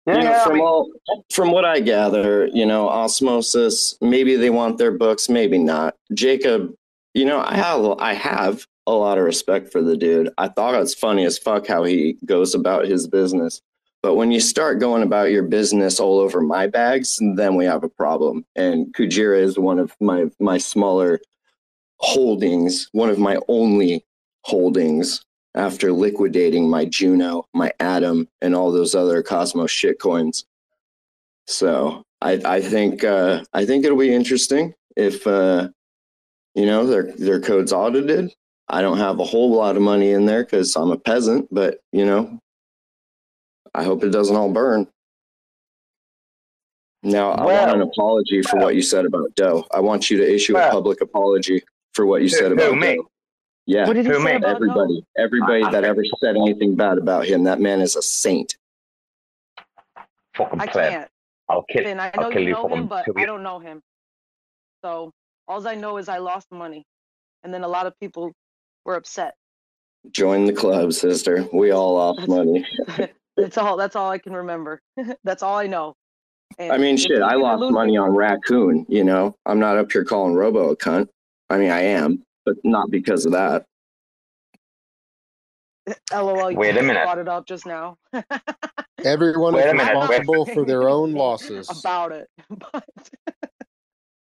yeah, 0.07 0.17
you 0.17 0.23
know, 0.23 0.45
from 0.45 0.53
mean, 0.53 0.63
all 0.63 0.93
from 1.33 1.51
what 1.51 1.65
I 1.65 1.81
gather, 1.81 2.47
you 2.47 2.65
know, 2.65 2.89
osmosis. 2.89 3.99
Maybe 4.01 4.37
they 4.37 4.51
want 4.51 4.79
their 4.79 4.93
books, 4.93 5.29
maybe 5.29 5.59
not. 5.59 5.97
Jacob, 6.15 6.75
you 7.13 7.25
know, 7.25 7.41
I 7.41 7.57
have 7.57 7.85
I 7.99 8.15
have 8.15 8.65
a 8.87 8.93
lot 8.93 9.19
of 9.19 9.25
respect 9.25 9.73
for 9.73 9.83
the 9.83 9.97
dude. 9.97 10.31
I 10.39 10.47
thought 10.47 10.81
it's 10.81 10.95
funny 10.95 11.25
as 11.25 11.39
fuck 11.39 11.67
how 11.67 11.83
he 11.83 12.19
goes 12.25 12.55
about 12.55 12.87
his 12.87 13.09
business. 13.09 13.61
But 14.07 14.15
when 14.15 14.31
you 14.31 14.39
start 14.39 14.79
going 14.79 15.03
about 15.03 15.33
your 15.33 15.43
business 15.43 15.99
all 15.99 16.21
over 16.21 16.41
my 16.41 16.69
bags, 16.69 17.19
then 17.35 17.57
we 17.57 17.65
have 17.65 17.83
a 17.83 17.89
problem. 17.89 18.47
And 18.55 18.95
Kujira 18.95 19.41
is 19.41 19.59
one 19.59 19.81
of 19.81 19.97
my 20.01 20.27
my 20.39 20.59
smaller 20.59 21.19
holdings, 21.97 22.89
one 22.93 23.11
of 23.11 23.19
my 23.19 23.37
only 23.49 24.05
holdings 24.43 25.25
after 25.57 25.91
liquidating 25.91 26.71
my 26.71 26.85
Juno, 26.85 27.49
my 27.53 27.73
Atom, 27.81 28.29
and 28.41 28.55
all 28.55 28.71
those 28.71 28.95
other 28.95 29.25
Cosmos 29.25 29.73
shitcoins. 29.73 30.45
So 31.49 32.05
I, 32.21 32.41
I 32.45 32.61
think 32.61 33.03
uh, 33.03 33.43
I 33.55 33.67
think 33.67 33.85
it'll 33.85 33.99
be 33.99 34.15
interesting 34.15 34.73
if 34.97 35.27
uh, 35.27 35.69
you 36.55 36.67
know 36.67 36.87
their 36.87 37.11
their 37.17 37.41
code's 37.41 37.73
audited. 37.73 38.33
I 38.69 38.83
don't 38.83 38.99
have 38.99 39.19
a 39.19 39.25
whole 39.25 39.51
lot 39.51 39.75
of 39.75 39.83
money 39.83 40.13
in 40.13 40.27
there 40.27 40.45
because 40.45 40.77
I'm 40.77 40.93
a 40.93 40.97
peasant, 40.97 41.49
but 41.51 41.81
you 41.91 42.07
know, 42.07 42.39
I 43.77 43.85
hope 43.85 44.03
it 44.03 44.11
doesn't 44.11 44.35
all 44.35 44.51
burn. 44.51 44.87
Now 47.03 47.33
I 47.33 47.45
want 47.45 47.71
an 47.77 47.83
apology 47.83 48.43
for 48.43 48.57
what 48.59 48.75
you 48.75 48.83
said 48.83 49.05
about 49.05 49.35
Doe. 49.35 49.67
I 49.73 49.81
want 49.81 50.11
you 50.11 50.17
to 50.17 50.35
issue 50.35 50.57
a 50.57 50.71
public 50.71 51.01
apology 51.03 51.63
for 51.93 52.07
what 52.07 52.23
you 52.23 52.29
Who- 52.29 52.37
said 52.37 52.47
who, 52.49 52.55
about 52.55 52.79
me? 52.79 52.97
Doe. 52.97 53.11
Yeah, 53.69 53.87
What 53.87 53.95
did 53.95 54.07
he 54.07 54.13
Who 54.13 54.23
say 54.23 54.37
about 54.37 54.41
Noah? 54.43 54.55
everybody, 54.55 55.05
everybody 55.19 55.63
I- 55.65 55.69
I 55.69 55.71
that 55.73 55.83
think- 55.83 55.91
ever 55.91 56.05
said 56.23 56.37
anything 56.37 56.75
bad 56.77 56.99
about 56.99 57.27
him. 57.27 57.45
That 57.45 57.61
man 57.61 57.81
is 57.81 57.97
a 57.97 58.03
saint. 58.03 58.57
fucking 60.37 60.61
I 60.61 60.67
pleb. 60.67 60.91
can't. 60.93 61.11
I'll 61.49 61.63
kill. 61.65 61.85
Finn, 61.85 61.99
I 62.01 62.11
I'll 62.15 62.23
know 62.25 62.31
kill 62.31 62.43
you 62.43 62.49
you 62.49 62.55
know 62.55 62.69
him, 62.69 62.87
but 62.87 63.05
kill 63.05 63.15
I 63.19 63.25
don't 63.27 63.43
know 63.43 63.59
him. 63.59 63.83
So 64.85 65.13
all 65.49 65.67
I 65.69 65.75
know 65.75 65.97
is 65.99 66.09
I 66.09 66.19
lost 66.19 66.47
money, 66.53 66.85
and 67.43 67.53
then 67.53 67.63
a 67.65 67.69
lot 67.69 67.87
of 67.87 67.99
people 68.01 68.33
were 68.85 68.95
upset. 68.97 69.35
Join 70.11 70.45
the 70.45 70.53
club, 70.53 70.93
sister. 70.93 71.47
We 71.53 71.71
all 71.73 71.95
lost 71.95 72.27
money. 72.29 72.65
that's 73.37 73.59
all. 73.59 73.77
That's 73.77 73.97
all 73.97 74.11
I 74.11 74.19
can 74.19 74.33
remember. 74.33 74.81
that's 75.25 75.43
all 75.43 75.57
I 75.57 75.67
know. 75.67 75.95
And 76.59 76.73
I 76.73 76.79
mean, 76.79 76.97
shit, 76.97 77.23
I 77.23 77.35
lost 77.35 77.61
lose 77.61 77.73
money 77.73 77.97
on 77.97 78.11
Raccoon. 78.11 78.87
You 78.89 79.05
know, 79.05 79.37
I'm 79.47 79.59
not 79.59 79.77
up 79.77 79.91
here 79.93 80.05
calling 80.05 80.35
Robo 80.35 80.71
a 80.71 80.77
cunt. 80.77 81.09
I 81.51 81.59
mean, 81.59 81.71
I 81.71 81.83
am, 81.83 82.23
but 82.45 82.57
not 82.65 82.91
because 82.91 83.27
of 83.27 83.33
that. 83.33 83.65
LOL. 86.13 86.51
You 86.51 86.57
Wait 86.57 86.71
a 86.71 86.75
just 86.75 86.87
minute. 86.87 87.05
Brought 87.05 87.19
it 87.19 87.29
up 87.29 87.47
just 87.47 87.67
now 87.67 87.97
Everyone 89.05 89.55
Wait 89.55 89.67
is 89.67 89.71
a 89.71 89.75
minute, 89.75 89.95
wait. 89.95 90.09
responsible 90.09 90.47
for 90.47 90.65
their 90.65 90.89
own 90.89 91.13
losses. 91.13 91.69
about 91.81 92.13
it. 92.13 92.29
But 92.49 92.85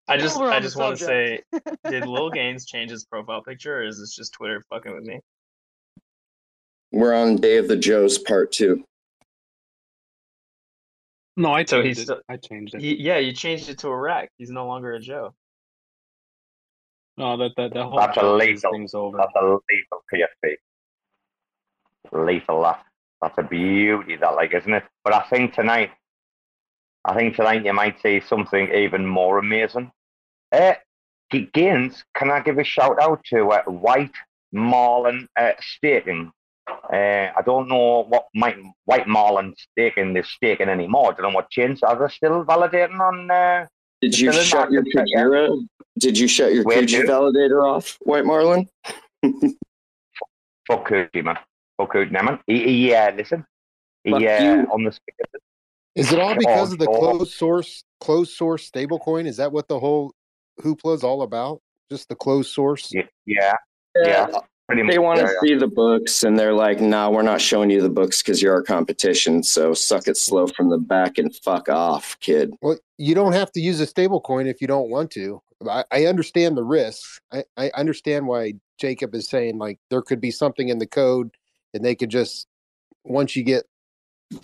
I 0.08 0.16
just 0.16 0.38
I 0.38 0.60
just 0.60 0.76
want 0.76 0.98
to 0.98 1.04
say, 1.04 1.40
did 1.88 2.06
Lil 2.06 2.30
Gainz 2.30 2.66
change 2.66 2.90
his 2.90 3.04
profile 3.04 3.42
picture, 3.42 3.78
or 3.78 3.84
is 3.84 3.98
this 3.98 4.14
just 4.14 4.32
Twitter 4.32 4.62
fucking 4.70 4.94
with 4.94 5.04
me? 5.04 5.20
We're 6.92 7.14
on 7.14 7.36
Day 7.36 7.56
of 7.56 7.68
the 7.68 7.76
Joes 7.76 8.18
part 8.18 8.52
two. 8.52 8.84
No, 11.36 11.52
I 11.52 11.64
So 11.64 11.82
he's 11.82 11.98
it. 11.98 12.02
still- 12.04 12.20
I 12.28 12.36
changed 12.36 12.74
it. 12.74 12.80
He, 12.82 12.96
yeah, 12.96 13.18
you 13.18 13.32
changed 13.32 13.68
it 13.68 13.78
to 13.78 13.88
a 13.88 13.96
rack. 13.96 14.30
He's 14.38 14.50
no 14.50 14.66
longer 14.66 14.92
a 14.92 15.00
Joe. 15.00 15.34
No, 17.16 17.36
that 17.36 17.52
that 17.56 17.74
that 17.74 17.82
whole 17.84 17.98
That's 17.98 18.16
Joe 18.16 18.34
illegal. 18.34 18.70
thing's 18.72 18.94
over. 18.94 19.16
That's 19.18 19.32
a 19.36 19.44
lethal 19.44 20.04
PFP. 20.12 20.56
Lethal. 22.12 22.62
That. 22.62 22.84
That's 23.20 23.38
a 23.38 23.42
beauty. 23.42 24.16
That 24.16 24.34
like, 24.34 24.52
isn't 24.54 24.72
it? 24.72 24.84
But 25.04 25.14
I 25.14 25.22
think 25.28 25.54
tonight, 25.54 25.90
I 27.04 27.14
think 27.14 27.36
tonight 27.36 27.64
you 27.64 27.72
might 27.72 28.00
see 28.02 28.20
something 28.20 28.72
even 28.72 29.06
more 29.06 29.38
amazing. 29.38 29.92
Uh, 30.50 30.74
G- 31.30 31.48
Gainz, 31.54 32.02
can 32.14 32.30
I 32.30 32.40
give 32.40 32.58
a 32.58 32.64
shout 32.64 33.00
out 33.00 33.22
to 33.26 33.50
uh, 33.52 33.62
White 33.64 34.12
Marlin 34.52 35.28
uh, 35.36 35.52
Staking? 35.60 36.32
Uh, 36.68 37.30
I 37.36 37.42
don't 37.44 37.68
know 37.68 38.04
what 38.08 38.26
Mike, 38.34 38.56
White 38.84 39.08
Marlin 39.08 39.54
Staking 39.56 40.16
is 40.16 40.28
staking 40.28 40.68
anymore. 40.68 41.12
I 41.12 41.14
don't 41.16 41.30
know 41.32 41.36
what 41.36 41.50
changed. 41.50 41.82
Are 41.84 41.96
they 41.98 42.12
still 42.12 42.44
validating 42.44 43.00
on? 43.00 43.30
Uh, 43.30 43.66
Did 44.00 44.18
you 44.18 44.32
shut 44.32 44.70
your 44.70 44.82
market. 44.82 45.06
Kujira? 45.16 45.66
Did 45.98 46.18
you 46.18 46.28
shut 46.28 46.52
your 46.54 46.64
Where, 46.64 46.82
Kuji 46.82 46.86
dude? 47.00 47.08
validator 47.08 47.62
off, 47.64 47.98
White 48.02 48.24
Marlin? 48.24 48.68
fuck 50.66 50.88
Coochie, 50.88 51.24
man. 51.24 51.38
Fuck 51.76 51.92
Coochie, 51.92 52.12
man. 52.12 52.38
He, 52.46 52.62
he 52.64 52.94
uh, 52.94 53.12
listen. 53.14 53.44
Yeah, 54.04 54.64
uh, 54.68 54.72
on 54.72 54.84
the 54.84 54.92
speaker. 54.92 55.24
Is 55.94 56.12
it 56.12 56.18
all 56.18 56.34
because 56.36 56.72
of 56.72 56.78
the 56.78 56.88
Oh, 56.88 56.94
oh. 56.94 56.98
closed 57.18 57.32
source 57.34 57.84
closed 58.00 58.32
source 58.32 58.70
stablecoin? 58.70 59.26
Is 59.26 59.36
that 59.36 59.52
what 59.52 59.68
the 59.68 59.78
whole 59.78 60.12
hoopla 60.60 60.94
is 60.94 61.04
all 61.04 61.22
about? 61.22 61.60
Just 61.90 62.08
the 62.08 62.14
closed 62.16 62.50
source? 62.50 62.90
Yeah, 62.92 63.02
yeah, 63.26 63.54
yeah. 63.96 64.26
Pretty 64.68 64.82
much. 64.84 64.92
They 64.92 64.98
want 64.98 65.18
to 65.18 65.26
yeah, 65.26 65.32
yeah. 65.42 65.48
see 65.48 65.54
the 65.56 65.66
books, 65.66 66.22
and 66.22 66.38
they're 66.38 66.54
like, 66.54 66.80
"No, 66.80 67.10
we're 67.10 67.22
not 67.22 67.40
showing 67.40 67.68
you 67.70 67.82
the 67.82 67.90
books 67.90 68.22
because 68.22 68.40
you're 68.40 68.54
our 68.54 68.62
competition. 68.62 69.42
So 69.42 69.74
suck 69.74 70.08
it 70.08 70.16
slow 70.16 70.46
from 70.46 70.70
the 70.70 70.78
back 70.78 71.18
and 71.18 71.34
fuck 71.34 71.68
off, 71.68 72.16
kid." 72.20 72.54
Well, 72.62 72.78
you 72.96 73.14
don't 73.14 73.32
have 73.32 73.50
to 73.52 73.60
use 73.60 73.80
a 73.80 73.86
stablecoin 73.86 74.46
if 74.46 74.60
you 74.60 74.66
don't 74.66 74.88
want 74.88 75.10
to. 75.12 75.42
I, 75.68 75.84
I 75.90 76.06
understand 76.06 76.56
the 76.56 76.64
risks. 76.64 77.20
I, 77.32 77.44
I 77.56 77.70
understand 77.74 78.26
why 78.26 78.54
Jacob 78.78 79.14
is 79.14 79.28
saying 79.28 79.58
like 79.58 79.78
there 79.90 80.02
could 80.02 80.20
be 80.20 80.30
something 80.30 80.68
in 80.68 80.78
the 80.78 80.86
code 80.86 81.30
and 81.74 81.84
they 81.84 81.94
could 81.94 82.10
just 82.10 82.46
once 83.04 83.36
you 83.36 83.42
get 83.42 83.64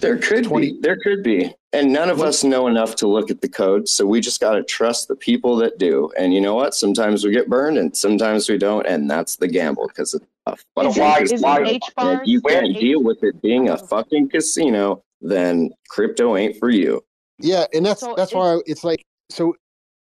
There 0.01 0.17
could 0.19 0.45
20 0.45 0.73
be, 0.73 0.81
there 0.81 0.99
could 1.03 1.23
be, 1.23 1.55
and 1.73 1.93
none 1.93 2.11
of 2.11 2.19
What- 2.19 2.29
us 2.29 2.45
know 2.45 2.67
enough 2.67 2.95
to 2.97 3.07
look 3.09 3.31
at 3.31 3.41
the 3.41 3.49
code. 3.49 3.89
So 3.89 4.07
we 4.07 4.21
just 4.21 4.41
got 4.41 4.53
to 4.55 4.63
trust 4.63 5.09
the 5.09 5.17
people 5.17 5.57
that 5.57 5.79
do. 5.79 6.11
And 6.19 6.35
you 6.35 6.41
know 6.41 6.55
what? 6.55 6.75
Sometimes 6.75 7.25
we 7.25 7.33
get 7.33 7.49
burned, 7.49 7.79
and 7.79 7.97
sometimes 7.97 8.49
we 8.49 8.59
don't, 8.59 8.87
and 8.87 9.11
that's 9.11 9.37
the 9.37 9.49
gamble 9.49 9.89
because 9.89 10.15
it's 10.15 10.25
tough. 10.47 10.65
But 10.75 10.87
Is 10.87 10.93
Isn't, 10.93 11.03
why- 11.03 11.21
isn't 11.23 11.41
why- 11.41 11.63
if 11.65 11.95
bars? 11.97 12.29
you 12.29 12.41
can't 12.43 12.67
H- 12.69 12.81
deal 12.81 13.03
with 13.03 13.23
it 13.25 13.41
being 13.43 13.69
a 13.71 13.77
fucking 13.79 14.29
casino, 14.31 15.03
then 15.21 15.71
crypto 15.89 16.37
ain't 16.37 16.57
for 16.59 16.71
you. 16.71 17.03
Yeah, 17.41 17.67
and 17.73 17.85
that's 17.87 18.01
So 18.01 18.15
that's 18.17 18.33
it- 18.33 18.37
why 18.37 18.61
it's 18.67 18.85
like 18.85 19.05
so 19.31 19.55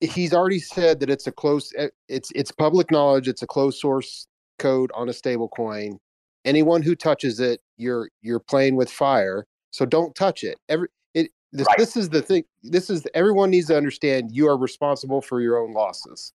he's 0.02 0.34
already 0.34 0.60
said 0.60 1.00
that 1.00 1.10
it's 1.10 1.28
a 1.28 1.32
close 1.32 1.72
eh, 1.78 1.88
it's 2.10 2.32
it's 2.36 2.52
public 2.52 2.92
knowledge, 2.92 3.28
it's 3.30 3.42
a 3.42 3.48
closed 3.48 3.80
source 3.80 4.28
code 4.60 4.92
on 4.94 5.10
a 5.10 5.14
stable 5.14 5.48
coin. 5.50 5.98
anyone 6.46 6.82
who 6.82 6.94
touches 6.94 7.40
it, 7.40 7.62
you're 7.78 8.10
you're 8.22 8.40
playing 8.42 8.76
with 8.76 8.90
fire. 8.92 9.46
So 9.74 9.86
don't 9.86 10.14
touch 10.16 10.44
it. 10.44 10.58
Every 10.70 10.88
it 11.16 11.32
this 11.52 11.68
Right. 11.68 11.78
this 11.78 11.98
is 11.98 12.08
the 12.10 12.22
thing. 12.22 12.46
This 12.62 12.90
is 12.90 13.06
everyone 13.16 13.50
needs 13.50 13.68
to 13.68 13.76
understand 13.78 14.32
you 14.32 14.48
are 14.48 14.56
responsible 14.56 15.22
for 15.22 15.42
your 15.42 15.58
own 15.58 15.74
losses. 15.74 16.32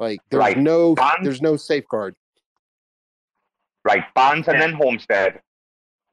Like 0.00 0.20
there's 0.30 0.40
Right. 0.40 0.58
no 0.58 0.94
Bonds- 0.96 1.22
there's 1.22 1.40
no 1.40 1.56
safeguard. 1.56 2.16
Right, 3.84 4.02
Bandz 4.16 4.48
and 4.48 4.60
then 4.60 4.72
Homestead. 4.74 5.40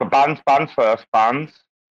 So 0.02 0.08
Bandz, 0.10 0.42
Bandz 0.48 0.74
first. 0.74 1.06
Bandz. 1.14 1.52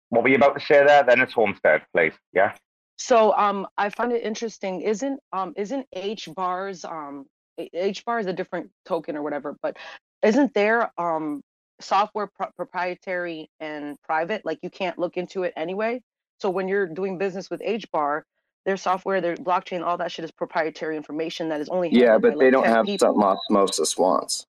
What 0.09 0.23
were 0.23 0.29
you 0.29 0.37
about 0.37 0.59
to 0.59 0.65
say 0.65 0.85
there? 0.85 1.03
Then 1.03 1.21
it's 1.21 1.33
Homestead, 1.33 1.83
please. 1.95 2.13
Yeah. 2.33 2.55
So 2.99 3.35
um, 3.37 3.67
I 3.79 3.89
find 3.91 4.13
it 4.13 4.23
interesting. 4.23 4.83
Isn't 4.83 5.21
um, 5.33 5.53
isn't 5.57 5.87
H 5.93 6.29
bars 6.35 6.85
um, 6.85 7.27
H- 7.59 7.71
H 7.75 8.05
bar 8.05 8.19
is 8.21 8.27
a 8.27 8.33
different 8.33 8.71
token 8.87 9.17
or 9.17 9.23
whatever, 9.23 9.57
but 9.63 9.77
isn't 10.23 10.53
there 10.55 10.91
um 11.01 11.43
software 11.81 12.27
pro- 12.29 12.51
proprietary 12.57 13.51
and 13.61 13.97
private? 14.03 14.45
Like 14.45 14.59
you 14.63 14.71
can't 14.71 14.99
look 14.99 15.17
into 15.17 15.43
it 15.45 15.53
anyway. 15.57 16.01
So 16.41 16.51
when 16.51 16.69
you're 16.69 16.87
doing 16.87 17.19
business 17.19 17.51
with 17.51 17.63
H 17.65 17.91
bar, 17.93 18.25
their 18.65 18.77
software, 18.77 19.21
their 19.21 19.37
blockchain, 19.37 19.85
all 19.85 19.97
that 19.99 20.13
shit 20.13 20.25
is 20.25 20.31
proprietary 20.31 20.97
information 20.97 21.49
that 21.49 21.61
is 21.61 21.69
only 21.69 21.91
Yeah, 21.91 22.17
handled 22.17 22.23
by, 22.23 22.31
but 22.31 22.39
they 22.39 22.45
like, 22.47 22.53
don't 22.53 22.65
10 22.65 22.73
have 22.75 22.87
people. 22.87 23.07
something 23.07 23.23
osmosis 23.23 23.97
wants. 23.97 24.47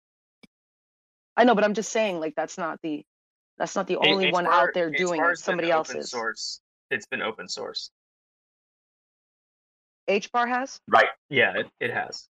I 1.36 1.44
know, 1.46 1.56
but 1.56 1.64
I'm 1.64 1.74
just 1.74 1.92
saying, 1.92 2.20
like 2.20 2.36
that's 2.36 2.58
not 2.58 2.80
the 2.84 3.04
that's 3.58 3.76
not 3.76 3.88
the 3.88 3.98
only 3.98 4.32
one 4.32 4.46
out 4.48 4.74
there 4.74 4.90
doing 4.90 5.22
it. 5.22 5.38
Somebody 5.38 5.72
else's 5.72 5.96
open. 5.96 6.08
Source. 6.08 6.62
It's 6.92 7.08
been 7.08 7.22
open 7.22 7.48
source. 7.48 7.92
H 10.08 10.32
bar 10.32 10.48
has. 10.48 10.80
Right. 10.88 11.08
Yeah, 11.30 11.54
it, 11.58 11.68
it 11.80 11.92
has. 11.92 12.28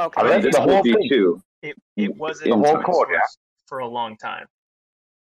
Okay. 0.00 0.20
I 0.20 0.38
mean, 0.40 0.50
the 0.50 0.60
whole 0.60 0.82
thing. 0.82 1.08
two. 1.08 1.42
It 1.62 1.76
it 1.96 2.14
wasn't 2.16 2.50
The 2.50 2.56
whole 2.56 2.66
open 2.68 2.84
code, 2.84 3.08
yeah. 3.10 3.18
Source 3.74 3.80
for 3.82 3.88
a 3.88 3.88
long 3.88 4.16
time. 4.16 4.46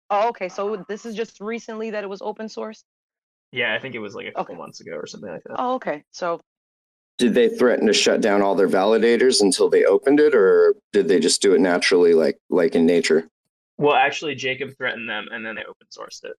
Oh, 0.09 0.29
okay. 0.29 0.49
So 0.49 0.83
this 0.87 1.05
is 1.05 1.15
just 1.15 1.39
recently 1.39 1.91
that 1.91 2.03
it 2.03 2.09
was 2.09 2.21
open 2.21 2.49
source. 2.49 2.83
Yeah, 3.51 3.73
I 3.73 3.79
think 3.79 3.95
it 3.95 3.99
was 3.99 4.15
like 4.15 4.27
a 4.27 4.31
couple 4.31 4.55
Okay. 4.55 4.59
months 4.61 4.79
ago 4.81 4.93
or 4.93 5.05
something 5.07 5.29
like 5.29 5.43
that. 5.45 5.55
Oh, 5.59 5.75
okay. 5.75 6.03
So 6.11 6.41
Did 7.17 7.33
they 7.33 7.49
threaten 7.49 7.87
to 7.87 7.93
shut 7.93 8.21
down 8.21 8.41
all 8.41 8.55
their 8.55 8.67
validators 8.69 9.41
until 9.41 9.69
they 9.69 9.85
opened 9.85 10.19
it, 10.19 10.33
or 10.35 10.75
did 10.91 11.07
they 11.07 11.19
just 11.19 11.41
do 11.41 11.53
it 11.53 11.59
naturally, 11.59 12.13
like 12.13 12.37
like 12.49 12.75
in 12.75 12.85
nature? 12.85 13.27
Well, 13.77 13.95
actually, 13.95 14.35
Jacob 14.35 14.75
threatened 14.77 15.09
them, 15.09 15.27
and 15.31 15.45
then 15.45 15.55
they 15.55 15.63
open 15.63 15.87
sourced 15.95 16.23
it. 16.23 16.35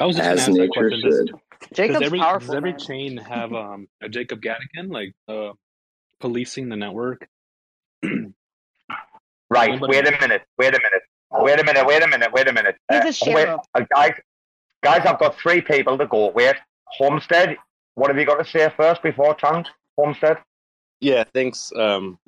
I 0.00 0.06
was 0.06 0.16
just 0.16 0.28
As 0.28 0.46
gonna 0.46 0.50
ask 0.50 0.58
that 0.58 0.70
question. 0.70 1.00
Does, 1.02 1.18
should. 1.18 1.28
does 1.28 1.76
Jacob's 1.76 2.02
every 2.02 2.18
powerful. 2.20 2.46
does 2.48 2.54
every 2.54 2.70
man. 2.70 2.78
chain 2.78 3.16
have 3.16 3.52
um 3.52 3.88
a 4.00 4.08
Jacob 4.08 4.40
Gadikian 4.42 4.90
like 4.90 5.12
uh 5.28 5.52
policing 6.20 6.68
the 6.68 6.76
network? 6.76 7.28
Right. 9.50 9.72
Nobody- 9.72 9.96
Wait 9.96 10.06
a 10.06 10.20
minute. 10.20 10.42
Wait 10.58 10.74
a 10.74 10.78
minute. 10.78 11.02
Wait 11.30 11.60
a 11.60 11.64
minute. 11.64 11.86
Wait 11.86 12.02
a 12.02 12.08
minute. 12.08 12.32
Wait 12.32 12.48
a 12.48 12.52
minute. 12.52 12.76
He's 12.90 13.22
a 13.26 13.32
wait, 13.32 13.48
uh, 13.48 13.58
guys, 13.94 14.12
guys, 14.82 15.06
I've 15.06 15.18
got 15.18 15.38
three 15.38 15.60
people 15.60 15.98
to 15.98 16.06
go. 16.06 16.30
Wait. 16.30 16.56
Homestead. 16.86 17.56
What 17.94 18.10
have 18.10 18.18
you 18.18 18.24
got 18.24 18.42
to 18.42 18.50
say 18.50 18.72
first 18.76 19.02
before 19.02 19.34
Tank? 19.34 19.66
Homestead. 19.98 20.38
Yeah, 21.00 21.24
thanks 21.34 21.72
um, 21.76 22.18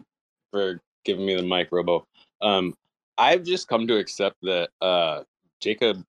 for 0.50 0.80
giving 1.04 1.26
me 1.26 1.34
the 1.36 1.42
mic, 1.42 1.68
Robo. 1.70 2.06
Um, 2.42 2.74
I've 3.18 3.42
just 3.42 3.68
come 3.68 3.86
to 3.86 3.96
accept 3.96 4.36
that 4.42 4.70
uh, 4.80 5.22
Jacob 5.60 6.04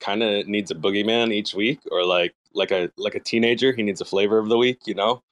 kind 0.00 0.22
of 0.22 0.46
needs 0.46 0.70
a 0.70 0.74
boogeyman 0.74 1.32
each 1.32 1.54
week, 1.54 1.80
or 1.90 2.04
like 2.04 2.34
like 2.52 2.70
a 2.70 2.90
like 2.96 3.14
a 3.14 3.20
teenager, 3.20 3.72
he 3.72 3.82
needs 3.82 4.00
a 4.00 4.04
flavor 4.04 4.38
of 4.38 4.48
the 4.48 4.56
week. 4.56 4.80
You 4.86 4.94
know, 4.94 5.22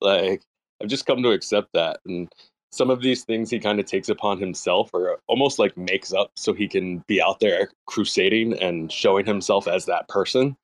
like 0.00 0.42
I've 0.82 0.88
just 0.88 1.06
come 1.06 1.22
to 1.22 1.30
accept 1.30 1.68
that, 1.74 2.00
and 2.06 2.28
some 2.74 2.90
of 2.90 3.00
these 3.00 3.24
things 3.24 3.50
he 3.50 3.58
kind 3.58 3.78
of 3.78 3.86
takes 3.86 4.08
upon 4.08 4.38
himself, 4.38 4.90
or 4.92 5.18
almost 5.28 5.58
like 5.58 5.76
makes 5.76 6.12
up, 6.12 6.30
so 6.36 6.52
he 6.52 6.68
can 6.68 6.98
be 7.06 7.22
out 7.22 7.40
there 7.40 7.70
crusading 7.86 8.54
and 8.60 8.90
showing 8.90 9.24
himself 9.24 9.68
as 9.68 9.86
that 9.86 10.08
person. 10.08 10.56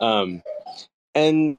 Um, 0.00 0.42
and 1.14 1.56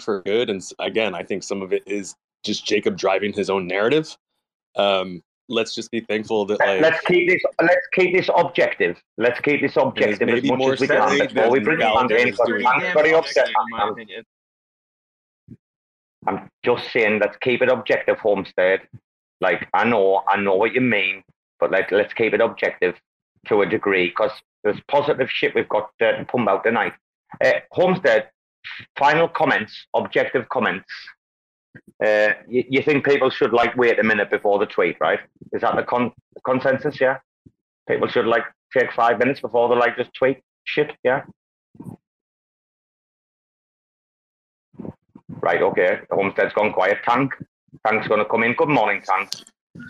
for 0.00 0.22
good, 0.22 0.48
and 0.50 0.62
again, 0.78 1.14
I 1.14 1.22
think 1.22 1.42
some 1.42 1.62
of 1.62 1.72
it 1.72 1.82
is 1.86 2.14
just 2.44 2.66
Jacob 2.66 2.96
driving 2.96 3.32
his 3.32 3.50
own 3.50 3.66
narrative. 3.66 4.16
Um, 4.76 5.22
let's 5.48 5.74
just 5.74 5.90
be 5.90 6.00
thankful 6.00 6.46
that 6.46 6.58
like 6.60 6.80
let's 6.80 7.00
keep 7.06 7.28
this. 7.28 7.42
Let's 7.60 7.86
keep 7.92 8.14
this 8.14 8.30
objective. 8.34 8.96
Let's 9.18 9.40
keep 9.40 9.60
this 9.60 9.76
objective 9.76 10.28
as 10.28 10.44
much 10.44 10.72
as 10.72 10.80
we 10.80 10.86
can 10.88 11.18
before 11.18 11.50
we 11.50 11.60
bring 11.60 11.80
Tank 11.80 12.10
in. 12.10 12.34
doing 12.46 12.72
very 12.94 13.12
upset. 13.12 13.48
in 13.48 13.54
my 13.70 13.80
I'm, 13.80 13.92
opinion. 13.92 14.24
I'm 16.26 16.50
just 16.64 16.90
saying, 16.92 17.20
let's 17.20 17.36
keep 17.40 17.62
it 17.62 17.70
objective, 17.70 18.18
Homestead. 18.18 18.80
Like 19.40 19.68
I 19.74 19.84
know, 19.84 20.22
I 20.28 20.36
know 20.36 20.54
what 20.54 20.74
you 20.74 20.80
mean, 20.80 21.22
but 21.58 21.70
like 21.70 21.90
let's 21.90 22.12
keep 22.14 22.34
it 22.34 22.40
objective 22.40 22.94
to 23.46 23.62
a 23.62 23.66
degree 23.66 24.08
because 24.08 24.32
there's 24.64 24.80
positive 24.88 25.30
shit 25.30 25.54
we've 25.54 25.68
got 25.68 25.90
uh, 26.02 26.12
to 26.12 26.24
pump 26.26 26.48
out 26.48 26.64
tonight. 26.64 26.92
Uh, 27.42 27.52
Homestead, 27.72 28.30
final 28.98 29.28
comments, 29.28 29.86
objective 29.94 30.48
comments. 30.50 30.88
Uh, 32.04 32.30
you, 32.48 32.64
you 32.68 32.82
think 32.82 33.04
people 33.04 33.30
should 33.30 33.52
like 33.52 33.76
wait 33.76 33.98
a 33.98 34.02
minute 34.02 34.30
before 34.30 34.58
the 34.58 34.66
tweet, 34.66 34.96
right? 35.00 35.20
Is 35.52 35.62
that 35.62 35.76
the 35.76 35.84
con- 35.84 36.12
consensus? 36.44 37.00
Yeah, 37.00 37.18
people 37.88 38.08
should 38.08 38.26
like 38.26 38.44
take 38.76 38.92
five 38.92 39.18
minutes 39.18 39.40
before 39.40 39.68
they 39.68 39.76
like 39.76 39.96
just 39.96 40.10
tweet 40.14 40.40
shit. 40.64 40.92
Yeah. 41.04 41.22
Right. 45.28 45.62
Okay. 45.62 46.00
Homestead's 46.10 46.52
gone 46.52 46.72
quiet. 46.72 46.98
Tank. 47.04 47.32
Tank's 47.86 48.08
going 48.08 48.20
to 48.20 48.28
come 48.28 48.42
in. 48.42 48.54
Good 48.54 48.68
morning, 48.68 49.02
Tank. 49.02 49.30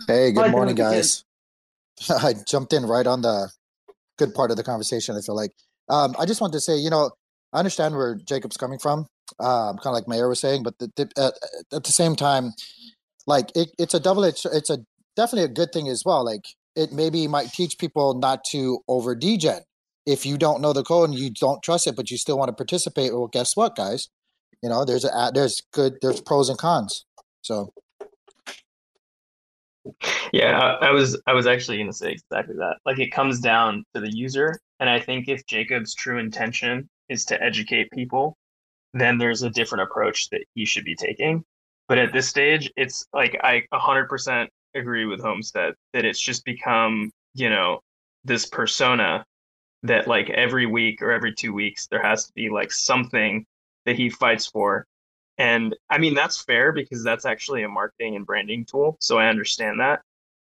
Hey, 0.06 0.32
good 0.32 0.46
Hi, 0.46 0.50
morning, 0.50 0.74
guys. 0.74 1.24
I 2.10 2.34
jumped 2.46 2.72
in 2.72 2.84
right 2.84 3.06
on 3.06 3.22
the 3.22 3.50
good 4.18 4.34
part 4.34 4.50
of 4.50 4.56
the 4.56 4.62
conversation. 4.62 5.16
I 5.16 5.20
feel 5.20 5.36
like 5.36 5.52
um, 5.88 6.14
I 6.18 6.26
just 6.26 6.40
want 6.40 6.52
to 6.52 6.60
say, 6.60 6.76
you 6.76 6.90
know, 6.90 7.10
I 7.52 7.58
understand 7.58 7.96
where 7.96 8.14
Jacob's 8.14 8.56
coming 8.56 8.78
from, 8.78 9.06
um, 9.40 9.76
kind 9.78 9.86
of 9.86 9.94
like 9.94 10.06
Mayor 10.06 10.28
was 10.28 10.40
saying, 10.40 10.62
but 10.62 10.78
the, 10.78 10.90
the, 10.96 11.10
uh, 11.16 11.30
at 11.76 11.84
the 11.84 11.92
same 11.92 12.14
time, 12.14 12.52
like 13.26 13.50
it, 13.56 13.70
it's 13.78 13.94
a 13.94 14.00
double 14.00 14.24
edged. 14.24 14.46
It's 14.52 14.70
a 14.70 14.78
definitely 15.16 15.50
a 15.50 15.54
good 15.54 15.72
thing 15.72 15.88
as 15.88 16.02
well. 16.04 16.24
Like 16.24 16.44
it 16.76 16.92
maybe 16.92 17.26
might 17.26 17.52
teach 17.52 17.78
people 17.78 18.14
not 18.14 18.44
to 18.52 18.80
over 18.88 19.14
degen. 19.14 19.60
If 20.06 20.24
you 20.24 20.38
don't 20.38 20.62
know 20.62 20.72
the 20.72 20.82
code 20.82 21.10
and 21.10 21.18
you 21.18 21.30
don't 21.30 21.62
trust 21.62 21.86
it, 21.86 21.96
but 21.96 22.10
you 22.10 22.16
still 22.16 22.38
want 22.38 22.48
to 22.48 22.54
participate, 22.54 23.12
well, 23.12 23.26
guess 23.26 23.56
what, 23.56 23.76
guys? 23.76 24.08
You 24.62 24.68
know, 24.68 24.84
there's 24.84 25.04
a 25.04 25.30
there's 25.34 25.62
good 25.72 25.94
there's 26.02 26.20
pros 26.20 26.48
and 26.48 26.58
cons. 26.58 27.04
So 27.42 27.72
Yeah, 30.32 30.58
I, 30.58 30.88
I 30.88 30.90
was 30.92 31.20
I 31.26 31.32
was 31.32 31.46
actually 31.46 31.78
going 31.78 31.90
to 31.90 31.96
say 31.96 32.12
exactly 32.12 32.56
that. 32.56 32.76
Like 32.86 32.98
it 32.98 33.10
comes 33.12 33.40
down 33.40 33.84
to 33.94 34.00
the 34.00 34.14
user, 34.14 34.58
and 34.78 34.88
I 34.88 35.00
think 35.00 35.28
if 35.28 35.46
Jacob's 35.46 35.94
true 35.94 36.18
intention 36.18 36.88
is 37.08 37.24
to 37.26 37.42
educate 37.42 37.90
people, 37.90 38.36
then 38.94 39.18
there's 39.18 39.42
a 39.42 39.50
different 39.50 39.82
approach 39.82 40.28
that 40.30 40.44
he 40.54 40.64
should 40.64 40.84
be 40.84 40.94
taking. 40.94 41.44
But 41.88 41.98
at 41.98 42.12
this 42.12 42.28
stage, 42.28 42.70
it's 42.76 43.04
like 43.12 43.38
I 43.42 43.62
100% 43.74 44.48
agree 44.76 45.06
with 45.06 45.20
Homestead 45.20 45.74
that 45.92 46.04
it's 46.04 46.20
just 46.20 46.44
become, 46.44 47.10
you 47.34 47.50
know, 47.50 47.80
this 48.24 48.46
persona 48.46 49.24
that 49.82 50.06
like 50.06 50.30
every 50.30 50.66
week 50.66 51.02
or 51.02 51.10
every 51.10 51.34
two 51.34 51.52
weeks 51.52 51.88
there 51.88 52.02
has 52.02 52.26
to 52.26 52.32
be 52.34 52.50
like 52.50 52.70
something 52.70 53.44
that 53.86 53.96
he 53.96 54.10
fights 54.10 54.46
for 54.46 54.86
and 55.40 55.74
I 55.88 55.96
mean, 55.96 56.12
that's 56.12 56.42
fair 56.42 56.70
because 56.70 57.02
that's 57.02 57.24
actually 57.24 57.62
a 57.62 57.68
marketing 57.68 58.14
and 58.14 58.26
branding 58.26 58.66
tool. 58.66 58.98
So 59.00 59.16
I 59.16 59.28
understand 59.28 59.80
that. 59.80 60.02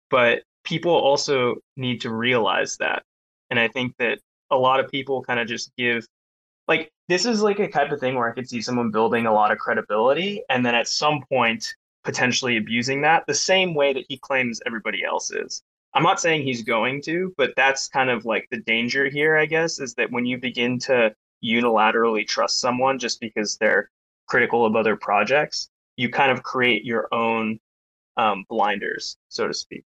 But 0.09 0.43
people 0.63 0.93
also 0.93 1.55
need 1.75 1.99
to 2.01 2.13
realize 2.13 2.77
that. 2.77 3.03
And 3.49 3.59
I 3.59 3.67
think 3.67 3.93
that 3.99 4.19
a 4.49 4.57
lot 4.57 4.79
of 4.79 4.89
people 4.89 5.21
kind 5.21 5.37
of 5.37 5.49
just 5.49 5.69
give, 5.77 6.07
like, 6.69 6.89
this 7.09 7.25
is 7.25 7.41
like 7.41 7.59
a 7.59 7.67
type 7.67 7.91
of 7.91 7.99
thing 7.99 8.15
where 8.15 8.29
I 8.29 8.33
could 8.33 8.47
see 8.47 8.61
someone 8.61 8.89
building 8.89 9.25
a 9.25 9.33
lot 9.33 9.51
of 9.51 9.57
credibility 9.57 10.43
and 10.49 10.65
then 10.65 10.75
at 10.75 10.87
some 10.87 11.25
point 11.29 11.75
potentially 12.05 12.55
abusing 12.55 13.01
that 13.01 13.25
the 13.27 13.33
same 13.33 13.75
way 13.75 13.91
that 13.91 14.05
he 14.07 14.17
claims 14.17 14.61
everybody 14.65 15.03
else 15.03 15.29
is. 15.29 15.61
I'm 15.93 16.03
not 16.03 16.21
saying 16.21 16.43
he's 16.43 16.63
going 16.63 17.01
to, 17.01 17.33
but 17.35 17.51
that's 17.57 17.89
kind 17.89 18.09
of 18.09 18.23
like 18.23 18.47
the 18.49 18.61
danger 18.61 19.09
here, 19.09 19.35
I 19.35 19.45
guess, 19.45 19.77
is 19.79 19.93
that 19.95 20.09
when 20.11 20.25
you 20.25 20.37
begin 20.37 20.79
to 20.79 21.13
unilaterally 21.43 22.25
trust 22.25 22.61
someone 22.61 22.97
just 22.97 23.19
because 23.19 23.57
they're 23.57 23.89
critical 24.27 24.65
of 24.65 24.75
other 24.75 24.95
projects, 24.95 25.69
you 25.97 26.09
kind 26.09 26.31
of 26.31 26.43
create 26.43 26.83
your 26.83 27.07
own 27.13 27.59
um, 28.17 28.45
blinders, 28.49 29.17
so 29.29 29.47
to 29.47 29.53
speak. 29.53 29.83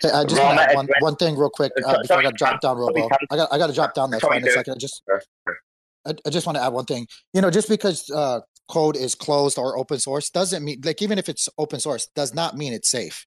Hey, 0.00 0.10
I 0.10 0.24
just 0.24 0.42
want 0.42 0.58
to 0.58 0.64
add 0.64 0.74
one, 0.74 0.88
one 1.00 1.16
thing 1.16 1.36
real 1.36 1.50
quick 1.50 1.72
Uh, 1.84 2.00
before 2.00 2.18
I 2.18 2.22
got 2.22 2.30
to 2.30 2.36
drop 2.36 2.60
down, 2.60 2.76
sorry, 2.76 2.80
Robo. 2.80 3.08
I 3.30 3.36
got 3.36 3.52
I 3.52 3.58
got 3.58 3.66
to 3.66 3.72
drop 3.72 3.94
down. 3.94 4.10
That's 4.10 4.22
Sorry, 4.22 4.40
fine. 4.40 4.48
A 4.48 4.52
second. 4.52 4.74
I 4.74 4.76
just 4.78 5.02
Sure, 5.06 5.22
sure. 5.46 5.58
I, 6.06 6.14
I 6.26 6.30
just 6.30 6.46
want 6.46 6.56
to 6.56 6.62
add 6.62 6.72
one 6.72 6.86
thing. 6.86 7.06
You 7.34 7.40
know, 7.40 7.50
just 7.50 7.68
because 7.68 8.10
uh, 8.10 8.40
code 8.68 8.96
is 8.96 9.14
closed 9.14 9.58
or 9.58 9.78
open 9.78 9.98
source 9.98 10.30
doesn't 10.30 10.64
mean 10.64 10.80
like 10.84 11.02
even 11.02 11.18
if 11.18 11.28
it's 11.28 11.48
open 11.58 11.78
source 11.78 12.08
does 12.16 12.34
not 12.34 12.56
mean 12.56 12.72
it's 12.72 12.90
safe. 12.90 13.26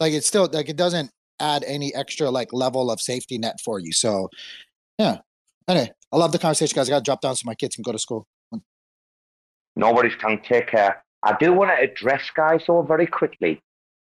Like 0.00 0.12
it's 0.12 0.26
still 0.26 0.48
like 0.52 0.68
it 0.68 0.76
doesn't 0.76 1.10
add 1.40 1.62
any 1.66 1.94
extra 1.94 2.30
like 2.30 2.52
level 2.52 2.90
of 2.90 3.00
safety 3.00 3.38
net 3.38 3.60
for 3.64 3.78
you. 3.78 3.92
So 3.92 4.30
yeah. 4.98 5.18
Anyway, 5.68 5.92
I 6.10 6.16
love 6.16 6.32
the 6.32 6.38
conversation, 6.38 6.74
guys. 6.74 6.88
I 6.88 6.92
got 6.92 6.98
to 6.98 7.04
drop 7.04 7.20
down 7.20 7.36
so 7.36 7.42
my 7.46 7.54
kids 7.54 7.76
can 7.76 7.82
go 7.82 7.92
to 7.92 7.98
school. 7.98 8.26
Nobody's 9.76 10.16
Tank. 10.20 10.44
Take 10.44 10.68
care. 10.68 11.02
I 11.22 11.36
do 11.38 11.52
want 11.52 11.70
to 11.70 11.82
address, 11.82 12.30
guys, 12.34 12.64
though, 12.66 12.82
very 12.82 13.06
quickly. 13.06 13.60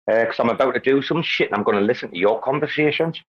because 0.07 0.39
I'm 0.39 0.49
about 0.49 0.73
to 0.73 0.79
do 0.79 1.01
some 1.01 1.21
shit 1.21 1.49
and 1.49 1.57
I'm 1.57 1.63
going 1.63 1.77
to 1.77 1.83
listen 1.85 2.09
to 2.11 2.17
your 2.17 2.41
conversations. 2.41 3.19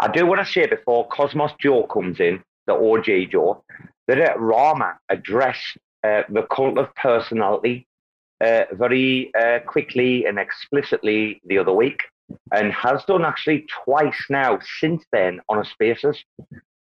I 0.00 0.08
do 0.08 0.26
want 0.26 0.44
to 0.44 0.52
say 0.52 0.66
before 0.66 1.08
Cosmos 1.08 1.52
Joe 1.60 1.84
comes 1.84 2.20
in, 2.20 2.42
the 2.66 2.74
OJ 2.74 3.30
Joe, 3.30 3.64
that 4.08 4.20
uh, 4.20 4.36
Rarma 4.36 4.96
addressed 5.08 5.78
uh, 6.04 6.22
the 6.28 6.42
cult 6.42 6.78
of 6.78 6.94
personality 6.94 7.86
uh, 8.40 8.64
very 8.72 9.32
uh, 9.34 9.60
quickly 9.60 10.26
and 10.26 10.38
explicitly 10.38 11.40
the 11.46 11.58
other 11.58 11.72
week, 11.72 12.00
and 12.52 12.72
has 12.72 13.04
done 13.04 13.24
actually 13.24 13.66
twice 13.84 14.26
now 14.28 14.58
since 14.80 15.04
then 15.12 15.40
on 15.48 15.58
a 15.58 15.64
spaces. 15.64 16.24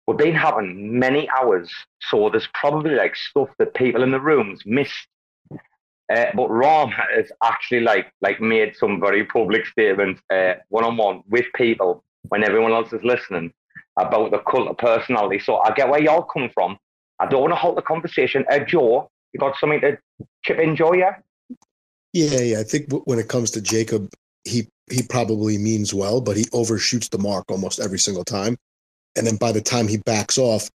We've 0.07 0.17
been 0.17 0.35
having 0.35 0.99
many 0.99 1.29
hours, 1.31 1.73
so 2.01 2.29
there's 2.31 2.49
probably 2.55 2.95
like 2.95 3.17
stuff 3.17 3.49
that 3.59 3.75
people 3.75 4.03
in 4.03 4.13
the 4.13 4.21
rooms 4.21 4.61
missed. 4.65 5.09
Uh, 6.13 6.27
but 6.37 6.49
Rom 6.49 6.91
has 6.91 7.33
actually 7.43 7.81
like 7.81 8.13
like 8.21 8.41
made 8.41 8.77
some 8.77 9.01
very 9.01 9.25
public 9.25 9.67
statements 9.67 10.21
one 10.69 10.85
on 10.85 10.97
one 10.97 11.23
with 11.29 11.47
people 11.57 12.05
when 12.29 12.45
everyone 12.45 12.73
else 12.73 12.93
is 12.93 13.03
listening 13.03 13.53
about 13.99 14.31
the 14.31 14.39
cult 14.39 14.69
of 14.69 14.79
personality. 14.79 15.41
So 15.41 15.57
I 15.57 15.73
get 15.73 15.89
where 15.89 16.03
y'all 16.03 16.23
come 16.23 16.51
from. 16.55 16.79
I 17.19 17.27
don't 17.27 17.41
want 17.41 17.53
to 17.53 17.57
halt 17.57 17.77
the 17.77 17.83
conversation. 17.83 18.45
Uh, 18.51 18.61
Joe, 18.61 19.11
you 19.33 19.41
got 19.41 19.57
something 19.59 19.81
to 19.81 19.99
chip 20.45 20.59
in, 20.59 20.77
Joe? 20.77 20.93
Yeah. 20.93 21.17
Yeah, 22.13 22.41
yeah. 22.41 22.61
I 22.61 22.63
think 22.63 22.93
when 23.07 23.19
it 23.19 23.29
comes 23.29 23.51
to 23.53 23.61
Jacob, 23.61 24.11
he 24.45 24.69
he 24.91 25.03
probably 25.03 25.59
means 25.59 25.93
well, 25.93 26.21
but 26.21 26.37
he 26.37 26.47
overshoots 26.53 27.09
the 27.09 27.19
mark 27.19 27.45
almost 27.51 27.81
every 27.81 27.99
single 27.99 28.25
time. 28.25 28.57
And 29.17 29.27
then 29.27 29.37
by 29.37 29.53
the 29.53 29.61
time 29.61 29.89
he 29.89 29.99
backs 29.99 30.39
off, 30.39 30.69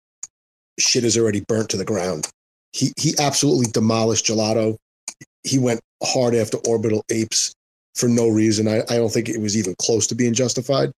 shit 0.80 1.04
is 1.04 1.18
already 1.18 1.42
burnt 1.42 1.70
to 1.70 1.78
the 1.78 1.86
ground. 1.86 2.28
He 2.72 2.94
he 2.98 3.14
absolutely 3.20 3.68
demolished 3.72 4.26
Gelotto. 4.26 4.78
He 5.44 5.60
went 5.60 5.82
hard 6.04 6.36
after 6.36 6.58
Orbital 6.68 7.04
Apes 7.10 7.54
for 7.96 8.08
no 8.08 8.30
reason. 8.30 8.68
I, 8.68 8.82
I 8.90 8.98
don't 8.98 9.12
think 9.12 9.30
it 9.30 9.42
was 9.42 9.58
even 9.58 9.76
close 9.80 10.08
to 10.08 10.16
being 10.16 10.34
justified. 10.34 10.92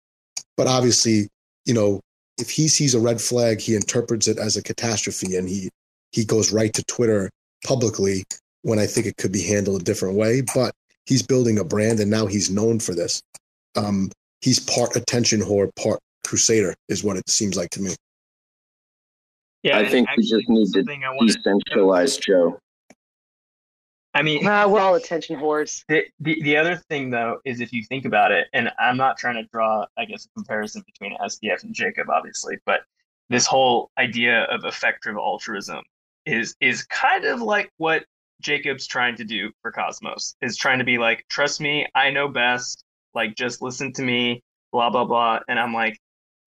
But 0.57 0.67
obviously, 0.67 1.27
you 1.65 1.73
know, 1.73 2.01
if 2.37 2.49
he 2.49 2.67
sees 2.67 2.93
a 2.93 2.99
red 2.99 3.21
flag, 3.21 3.59
he 3.59 3.75
interprets 3.75 4.27
it 4.27 4.37
as 4.37 4.57
a 4.57 4.63
catastrophe 4.63 5.35
and 5.35 5.47
he 5.47 5.69
he 6.11 6.25
goes 6.25 6.51
right 6.51 6.73
to 6.73 6.83
Twitter 6.85 7.29
publicly 7.65 8.23
when 8.63 8.79
I 8.79 8.85
think 8.85 9.07
it 9.07 9.17
could 9.17 9.31
be 9.31 9.41
handled 9.41 9.81
a 9.81 9.85
different 9.85 10.15
way. 10.15 10.41
But 10.53 10.73
he's 11.05 11.23
building 11.23 11.57
a 11.57 11.63
brand 11.63 11.99
and 11.99 12.11
now 12.11 12.25
he's 12.25 12.49
known 12.49 12.79
for 12.79 12.93
this. 12.93 13.21
Um, 13.75 14.11
he's 14.41 14.59
part 14.59 14.95
attention 14.95 15.39
whore, 15.39 15.73
part 15.75 15.99
crusader, 16.23 16.75
is 16.87 17.03
what 17.03 17.17
it 17.17 17.29
seems 17.29 17.57
like 17.57 17.69
to 17.71 17.81
me. 17.81 17.95
Yeah, 19.63 19.77
I 19.77 19.87
think 19.87 20.09
we 20.17 20.23
just 20.23 20.49
need 20.49 20.73
to 20.73 20.83
decentralize 20.83 22.19
Joe. 22.19 22.59
I 24.13 24.23
mean, 24.23 24.45
uh, 24.45 24.67
we're 24.67 24.81
all 24.81 24.95
attention 24.95 25.37
whores. 25.37 25.83
The, 25.87 26.03
the 26.19 26.41
the 26.41 26.57
other 26.57 26.75
thing 26.89 27.11
though 27.11 27.39
is 27.45 27.61
if 27.61 27.71
you 27.71 27.83
think 27.83 28.05
about 28.05 28.31
it, 28.31 28.47
and 28.53 28.69
I'm 28.79 28.97
not 28.97 29.17
trying 29.17 29.35
to 29.35 29.43
draw, 29.53 29.85
I 29.97 30.05
guess, 30.05 30.25
a 30.25 30.29
comparison 30.35 30.83
between 30.85 31.17
SBF 31.17 31.63
and 31.63 31.73
Jacob, 31.73 32.09
obviously, 32.09 32.57
but 32.65 32.81
this 33.29 33.45
whole 33.45 33.89
idea 33.97 34.43
of 34.45 34.65
effective 34.65 35.15
altruism 35.15 35.81
is 36.25 36.55
is 36.59 36.83
kind 36.83 37.23
of 37.23 37.41
like 37.41 37.71
what 37.77 38.03
Jacob's 38.41 38.85
trying 38.85 39.15
to 39.15 39.23
do 39.23 39.51
for 39.61 39.71
Cosmos. 39.71 40.35
Is 40.41 40.57
trying 40.57 40.79
to 40.79 40.85
be 40.85 40.97
like, 40.97 41.25
trust 41.29 41.61
me, 41.61 41.87
I 41.95 42.09
know 42.09 42.27
best. 42.27 42.83
Like, 43.13 43.35
just 43.35 43.61
listen 43.61 43.93
to 43.93 44.01
me, 44.01 44.43
blah 44.73 44.89
blah 44.89 45.05
blah. 45.05 45.39
And 45.47 45.57
I'm 45.57 45.73
like, 45.73 45.97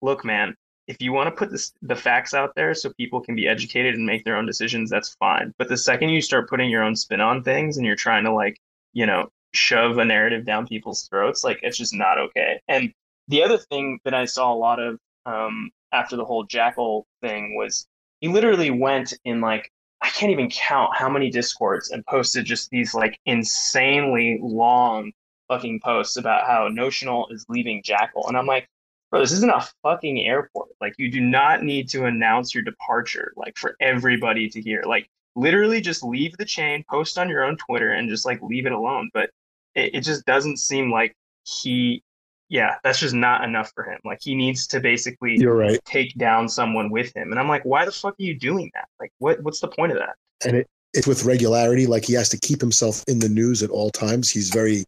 look, 0.04 0.24
man, 0.24 0.54
if 0.86 1.00
you 1.00 1.12
want 1.12 1.28
to 1.28 1.36
put 1.36 1.50
this, 1.50 1.72
the 1.82 1.96
facts 1.96 2.34
out 2.34 2.54
there 2.54 2.74
so 2.74 2.92
people 2.92 3.20
can 3.20 3.34
be 3.34 3.48
educated 3.48 3.94
and 3.94 4.04
make 4.04 4.24
their 4.24 4.36
own 4.36 4.46
decisions, 4.46 4.90
that's 4.90 5.14
fine. 5.14 5.54
But 5.58 5.68
the 5.68 5.78
second 5.78 6.10
you 6.10 6.20
start 6.20 6.48
putting 6.48 6.68
your 6.68 6.82
own 6.82 6.94
spin 6.94 7.20
on 7.20 7.42
things 7.42 7.76
and 7.76 7.86
you're 7.86 7.96
trying 7.96 8.24
to 8.24 8.32
like, 8.32 8.58
you 8.92 9.06
know, 9.06 9.30
shove 9.54 9.98
a 9.98 10.04
narrative 10.04 10.44
down 10.44 10.66
people's 10.66 11.08
throats, 11.08 11.42
like 11.42 11.60
it's 11.62 11.78
just 11.78 11.94
not 11.94 12.18
okay. 12.18 12.60
And 12.68 12.92
the 13.28 13.42
other 13.42 13.56
thing 13.56 13.98
that 14.04 14.14
I 14.14 14.26
saw 14.26 14.52
a 14.52 14.54
lot 14.54 14.78
of 14.78 14.98
um, 15.24 15.70
after 15.92 16.16
the 16.16 16.24
whole 16.24 16.44
Jackal 16.44 17.06
thing 17.22 17.56
was 17.56 17.86
he 18.20 18.28
literally 18.28 18.70
went 18.70 19.14
in 19.24 19.40
like 19.40 19.70
I 20.02 20.10
can't 20.10 20.32
even 20.32 20.50
count 20.50 20.94
how 20.94 21.08
many 21.08 21.30
discords 21.30 21.90
and 21.90 22.04
posted 22.04 22.44
just 22.44 22.68
these 22.68 22.92
like 22.92 23.18
insanely 23.24 24.38
long 24.42 25.12
fucking 25.48 25.80
posts 25.80 26.18
about 26.18 26.46
how 26.46 26.68
Notional 26.68 27.26
is 27.30 27.46
leaving 27.48 27.82
Jackal, 27.82 28.28
and 28.28 28.36
I'm 28.36 28.46
like, 28.46 28.68
bro, 29.14 29.20
this 29.20 29.30
isn't 29.30 29.50
a 29.50 29.64
fucking 29.84 30.26
airport. 30.26 30.70
Like, 30.80 30.94
you 30.98 31.08
do 31.08 31.20
not 31.20 31.62
need 31.62 31.88
to 31.90 32.06
announce 32.06 32.52
your 32.52 32.64
departure, 32.64 33.32
like, 33.36 33.56
for 33.56 33.76
everybody 33.80 34.48
to 34.48 34.60
hear. 34.60 34.82
Like, 34.84 35.08
literally 35.36 35.80
just 35.80 36.02
leave 36.02 36.36
the 36.36 36.44
chain, 36.44 36.84
post 36.90 37.16
on 37.16 37.28
your 37.28 37.44
own 37.44 37.56
Twitter, 37.56 37.92
and 37.92 38.08
just 38.08 38.26
like 38.26 38.42
leave 38.42 38.66
it 38.66 38.72
alone. 38.72 39.10
But 39.14 39.30
it, 39.76 39.94
it 39.94 40.00
just 40.00 40.26
doesn't 40.26 40.56
seem 40.56 40.90
like 40.90 41.14
he, 41.44 42.02
yeah, 42.48 42.74
that's 42.82 42.98
just 42.98 43.14
not 43.14 43.44
enough 43.44 43.70
for 43.76 43.84
him. 43.84 44.00
Like, 44.04 44.18
he 44.20 44.34
needs 44.34 44.66
to 44.66 44.80
basically 44.80 45.36
You're 45.38 45.58
right. 45.58 45.78
take 45.84 46.12
down 46.18 46.48
someone 46.48 46.90
with 46.90 47.14
him. 47.14 47.30
And 47.30 47.38
I'm 47.38 47.48
like, 47.48 47.64
why 47.64 47.84
the 47.84 47.92
fuck 47.92 48.14
are 48.14 48.22
you 48.22 48.36
doing 48.36 48.68
that? 48.74 48.88
Like, 48.98 49.12
what 49.18 49.40
what's 49.44 49.60
the 49.60 49.68
point 49.68 49.92
of 49.92 49.98
that? 49.98 50.16
And 50.44 50.56
it, 50.56 50.66
it's 50.92 51.06
with 51.06 51.24
regularity. 51.24 51.86
Like, 51.86 52.04
he 52.04 52.14
has 52.14 52.30
to 52.30 52.38
keep 52.40 52.60
himself 52.60 53.04
in 53.06 53.20
the 53.20 53.28
news 53.28 53.62
at 53.62 53.70
all 53.70 53.90
times. 53.90 54.28
He's 54.28 54.50
very 54.50 54.82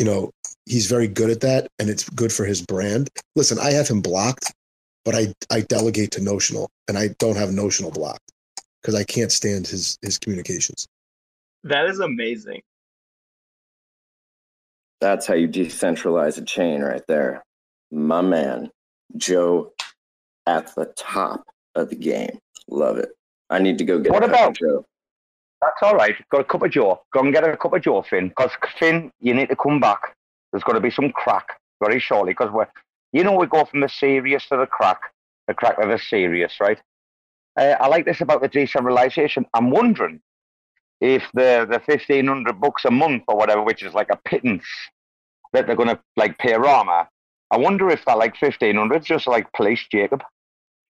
you 0.00 0.06
know, 0.06 0.30
he's 0.64 0.86
very 0.86 1.06
good 1.06 1.28
at 1.28 1.42
that 1.42 1.68
and 1.78 1.90
it's 1.90 2.08
good 2.08 2.32
for 2.32 2.46
his 2.46 2.62
brand. 2.64 3.10
Listen, 3.36 3.58
I 3.58 3.70
have 3.72 3.86
him 3.86 4.00
blocked, 4.00 4.50
but 5.04 5.14
I, 5.14 5.34
I 5.50 5.60
delegate 5.60 6.10
to 6.12 6.22
Notional 6.22 6.70
and 6.88 6.96
I 6.96 7.08
don't 7.18 7.36
have 7.36 7.52
Notional 7.52 7.90
blocked 7.90 8.32
because 8.80 8.94
I 8.94 9.04
can't 9.04 9.30
stand 9.30 9.66
his, 9.66 9.98
his 10.00 10.16
communications. 10.18 10.88
That 11.64 11.84
is 11.84 12.00
amazing. 12.00 12.62
That's 15.02 15.26
how 15.26 15.34
you 15.34 15.46
decentralize 15.46 16.38
a 16.38 16.44
chain 16.46 16.80
right 16.80 17.02
there. 17.06 17.44
My 17.90 18.22
man, 18.22 18.70
Joe 19.18 19.72
at 20.46 20.74
the 20.76 20.86
top 20.96 21.44
of 21.74 21.90
the 21.90 21.96
game. 21.96 22.38
Love 22.68 22.96
it. 22.96 23.10
I 23.50 23.58
need 23.58 23.76
to 23.78 23.84
go 23.84 23.98
get 23.98 24.12
What 24.12 24.24
about- 24.24 24.56
Joe. 24.56 24.86
That's 25.62 25.82
all 25.82 25.94
right. 25.94 26.14
Got 26.30 26.40
a 26.40 26.44
cup 26.44 26.62
of 26.62 26.70
Joe. 26.70 27.02
Go 27.12 27.20
and 27.20 27.32
get 27.32 27.44
a 27.44 27.56
cup 27.56 27.74
of 27.74 27.82
Joe, 27.82 28.02
Finn. 28.02 28.28
Because 28.28 28.50
Finn, 28.78 29.12
you 29.20 29.34
need 29.34 29.50
to 29.50 29.56
come 29.56 29.78
back. 29.78 30.16
There's 30.52 30.64
got 30.64 30.72
to 30.72 30.80
be 30.80 30.90
some 30.90 31.10
crack 31.10 31.46
very 31.82 32.00
shortly. 32.00 32.32
Because 32.32 32.50
we're, 32.50 32.66
you 33.12 33.24
know, 33.24 33.34
we 33.34 33.46
go 33.46 33.64
from 33.64 33.80
the 33.80 33.88
serious 33.88 34.46
to 34.48 34.56
the 34.56 34.66
crack, 34.66 35.00
the 35.48 35.54
crack 35.54 35.80
to 35.80 35.86
the 35.86 35.98
serious, 35.98 36.54
right? 36.60 36.78
Uh, 37.58 37.76
I 37.78 37.88
like 37.88 38.06
this 38.06 38.20
about 38.20 38.40
the 38.40 38.48
decentralization. 38.48 39.44
I'm 39.52 39.70
wondering 39.70 40.20
if 41.00 41.24
the 41.34 41.66
the 41.70 41.80
fifteen 41.80 42.26
hundred 42.26 42.60
bucks 42.60 42.84
a 42.84 42.90
month 42.90 43.24
or 43.28 43.36
whatever, 43.36 43.62
which 43.62 43.82
is 43.82 43.92
like 43.92 44.08
a 44.10 44.16
pittance 44.16 44.64
that 45.52 45.66
they're 45.66 45.76
going 45.76 45.88
to 45.88 46.00
like 46.16 46.38
pay 46.38 46.52
Rarma. 46.52 47.06
I 47.50 47.58
wonder 47.58 47.90
if 47.90 48.04
that 48.04 48.18
like 48.18 48.36
fifteen 48.36 48.76
hundred 48.76 49.04
just 49.04 49.26
like 49.26 49.52
police 49.52 49.84
Jacob. 49.90 50.22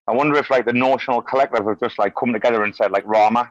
I 0.06 0.12
wonder 0.12 0.36
if 0.38 0.50
like 0.50 0.66
the 0.66 0.72
notional 0.72 1.22
collective 1.22 1.66
have 1.66 1.80
just 1.80 1.98
like 1.98 2.14
come 2.14 2.32
together 2.32 2.62
and 2.62 2.74
said 2.74 2.90
like 2.90 3.04
Rarma, 3.04 3.50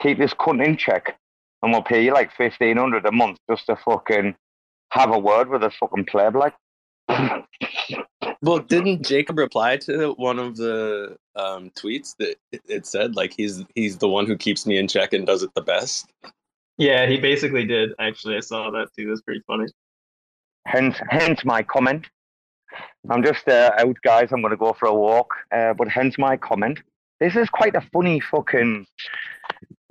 keep 0.00 0.18
this 0.18 0.34
cunt 0.34 0.64
in 0.64 0.76
check, 0.76 1.16
and 1.62 1.72
we'll 1.72 1.82
pay 1.82 2.04
you 2.04 2.12
like 2.12 2.32
fifteen 2.36 2.76
hundred 2.76 3.06
a 3.06 3.12
month 3.12 3.38
just 3.50 3.66
to 3.66 3.76
fucking 3.76 4.34
have 4.90 5.10
a 5.12 5.18
word 5.18 5.48
with 5.48 5.62
a 5.64 5.70
fucking 5.70 6.06
pleb 6.06 6.34
like. 6.36 6.54
Well, 8.42 8.58
didn't 8.58 9.04
Jacob 9.04 9.38
reply 9.38 9.76
to 9.78 10.12
one 10.18 10.38
of 10.38 10.56
the 10.56 11.16
um, 11.34 11.70
tweets 11.70 12.14
that 12.18 12.36
it- 12.52 12.62
it 12.68 12.86
said 12.86 13.16
like 13.16 13.32
he's 13.36 13.64
he's 13.74 13.98
the 13.98 14.08
one 14.08 14.26
who 14.26 14.36
keeps 14.36 14.66
me 14.66 14.76
in 14.78 14.86
check 14.88 15.12
and 15.12 15.26
does 15.26 15.42
it 15.42 15.50
the 15.54 15.62
best? 15.62 16.10
Yeah, 16.78 17.06
he 17.06 17.18
basically 17.18 17.64
did. 17.64 17.92
Actually, 17.98 18.36
I 18.36 18.40
saw 18.40 18.70
that 18.70 18.88
too. 18.96 19.08
That's 19.08 19.22
pretty 19.22 19.42
funny. 19.46 19.66
Hence, 20.66 20.96
hence 21.08 21.44
my 21.44 21.62
comment. 21.62 22.06
I'm 23.08 23.22
just 23.22 23.48
uh, 23.48 23.70
out, 23.78 23.96
guys. 24.02 24.28
I'm 24.32 24.42
going 24.42 24.50
to 24.50 24.56
go 24.56 24.74
for 24.74 24.86
a 24.86 24.94
walk. 24.94 25.28
Uh, 25.50 25.72
but 25.72 25.88
hence 25.88 26.18
my 26.18 26.36
comment. 26.36 26.80
This 27.20 27.34
is 27.36 27.48
quite 27.48 27.74
a 27.74 27.80
funny 27.92 28.20
fucking. 28.20 28.86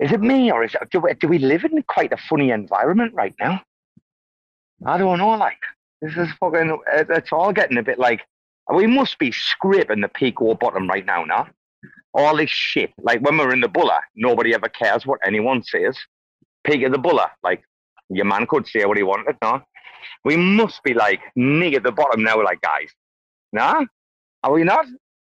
Is 0.00 0.12
it 0.12 0.20
me 0.20 0.50
or 0.52 0.62
is 0.62 0.74
it, 0.74 0.90
do, 0.90 1.00
we, 1.00 1.14
do 1.14 1.28
we 1.28 1.38
live 1.38 1.64
in 1.64 1.82
quite 1.84 2.12
a 2.12 2.16
funny 2.16 2.50
environment 2.50 3.14
right 3.14 3.34
now? 3.40 3.62
I 4.84 4.98
don't 4.98 5.18
know. 5.18 5.30
Like 5.30 5.58
this 6.02 6.16
is 6.16 6.28
fucking. 6.38 6.78
it- 6.92 7.06
It's 7.10 7.32
all 7.32 7.52
getting 7.52 7.78
a 7.78 7.82
bit 7.82 7.98
like 7.98 8.22
we 8.72 8.86
must 8.86 9.18
be 9.18 9.32
scraping 9.32 10.00
the 10.02 10.08
peak 10.08 10.40
or 10.42 10.54
bottom 10.54 10.88
right 10.88 11.04
now. 11.06 11.24
Now, 11.24 11.48
all 12.12 12.36
this 12.36 12.50
shit. 12.50 12.92
Like 12.98 13.20
when 13.20 13.38
we're 13.38 13.52
in 13.52 13.60
the 13.60 13.68
buller, 13.68 14.00
nobody 14.14 14.54
ever 14.54 14.68
cares 14.68 15.06
what 15.06 15.20
anyone 15.24 15.62
says. 15.62 15.96
Peak 16.64 16.82
of 16.82 16.92
the 16.92 16.98
buller, 16.98 17.30
like 17.42 17.62
your 18.10 18.24
man 18.26 18.46
could 18.46 18.66
say 18.66 18.84
what 18.84 18.96
he 18.96 19.02
wanted. 19.02 19.36
No, 19.42 19.62
we 20.24 20.36
must 20.36 20.82
be 20.82 20.92
like 20.94 21.20
near 21.36 21.80
the 21.80 21.92
bottom 21.92 22.22
now, 22.22 22.42
like 22.44 22.60
guys. 22.60 22.90
Nah, 23.52 23.84
are 24.42 24.52
we 24.52 24.64
not? 24.64 24.84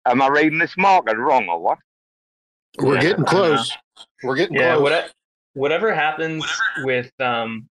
Am 0.06 0.22
I 0.22 0.28
reading 0.28 0.60
this 0.60 0.78
market 0.78 1.18
wrong 1.18 1.48
or 1.48 1.60
what? 1.62 1.80
We're 2.80 2.96
Yeah, 2.96 3.02
getting 3.02 3.26
I 3.28 3.34
know. 3.34 3.40
close. 3.56 3.72
We're 4.24 4.36
getting 4.36 4.56
yeah 4.58 4.76
close. 4.76 4.84
what, 4.84 5.12
whatever 5.54 5.94
happens 5.94 6.46
with 6.84 7.12
um 7.20 7.68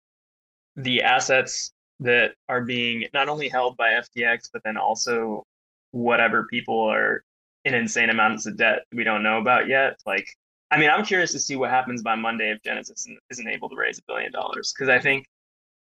the 0.76 1.04
assets 1.04 1.72
that 2.02 2.34
are 2.48 2.62
being 2.62 3.06
not 3.14 3.30
only 3.30 3.50
held 3.50 3.78
by 3.78 3.92
ftx 3.92 4.50
but 4.54 4.64
then 4.64 4.78
also 4.78 5.44
whatever 5.92 6.46
people 6.50 6.82
are 6.84 7.24
in 7.66 7.74
insane 7.74 8.10
amounts 8.10 8.46
of 8.46 8.58
debt 8.58 8.84
we 8.94 9.04
don't 9.04 9.24
know 9.24 9.40
about 9.40 9.68
yet 9.68 9.98
like 10.06 10.28
i 10.72 10.78
mean 10.80 10.90
i'm 10.90 11.04
curious 11.06 11.32
to 11.34 11.40
see 11.40 11.56
what 11.56 11.70
happens 11.70 12.02
by 12.02 12.16
monday 12.16 12.52
if 12.52 12.62
genesis 12.64 13.02
isn't, 13.02 13.20
isn't 13.32 13.48
able 13.50 13.70
to 13.70 13.76
raise 13.76 14.00
a 14.00 14.02
billion 14.08 14.32
dollars 14.32 14.74
because 14.74 14.90
i 14.90 15.00
think 15.00 15.26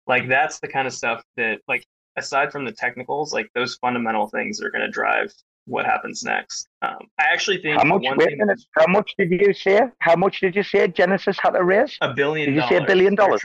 Like 0.08 0.28
that's 0.30 0.60
the 0.60 0.68
kind 0.68 0.88
of 0.88 0.94
stuff 0.94 1.24
that 1.38 1.60
like 1.68 1.86
aside 2.18 2.52
from 2.52 2.66
the 2.66 2.72
technicals, 2.72 3.34
like 3.34 3.50
those 3.56 3.76
fundamental 3.76 4.28
things 4.28 4.62
are 4.62 4.70
going 4.72 4.86
to 4.86 4.92
drive 4.92 5.34
what 5.66 5.86
happens 5.86 6.24
next. 6.24 6.68
Um, 6.82 6.98
I 7.20 7.24
actually 7.32 7.62
think 7.62 7.78
How 7.78 7.86
much? 7.86 8.04
Wait 8.18 8.38
minute. 8.38 8.62
How 8.78 8.86
much 8.88 9.14
did 9.18 9.32
you 9.32 9.54
say? 9.54 9.82
How 10.00 10.16
much 10.16 10.40
did 10.42 10.56
you 10.56 10.64
say 10.64 10.88
Genesis 10.88 11.38
had 11.40 11.52
to 11.52 11.64
raise? 11.64 11.98
a 12.02 12.14
billion 12.14 12.50
Did 12.54 12.56
you 12.62 12.68
say 12.68 12.78
a 12.78 12.86
billion 12.86 13.16
dollars? 13.16 13.42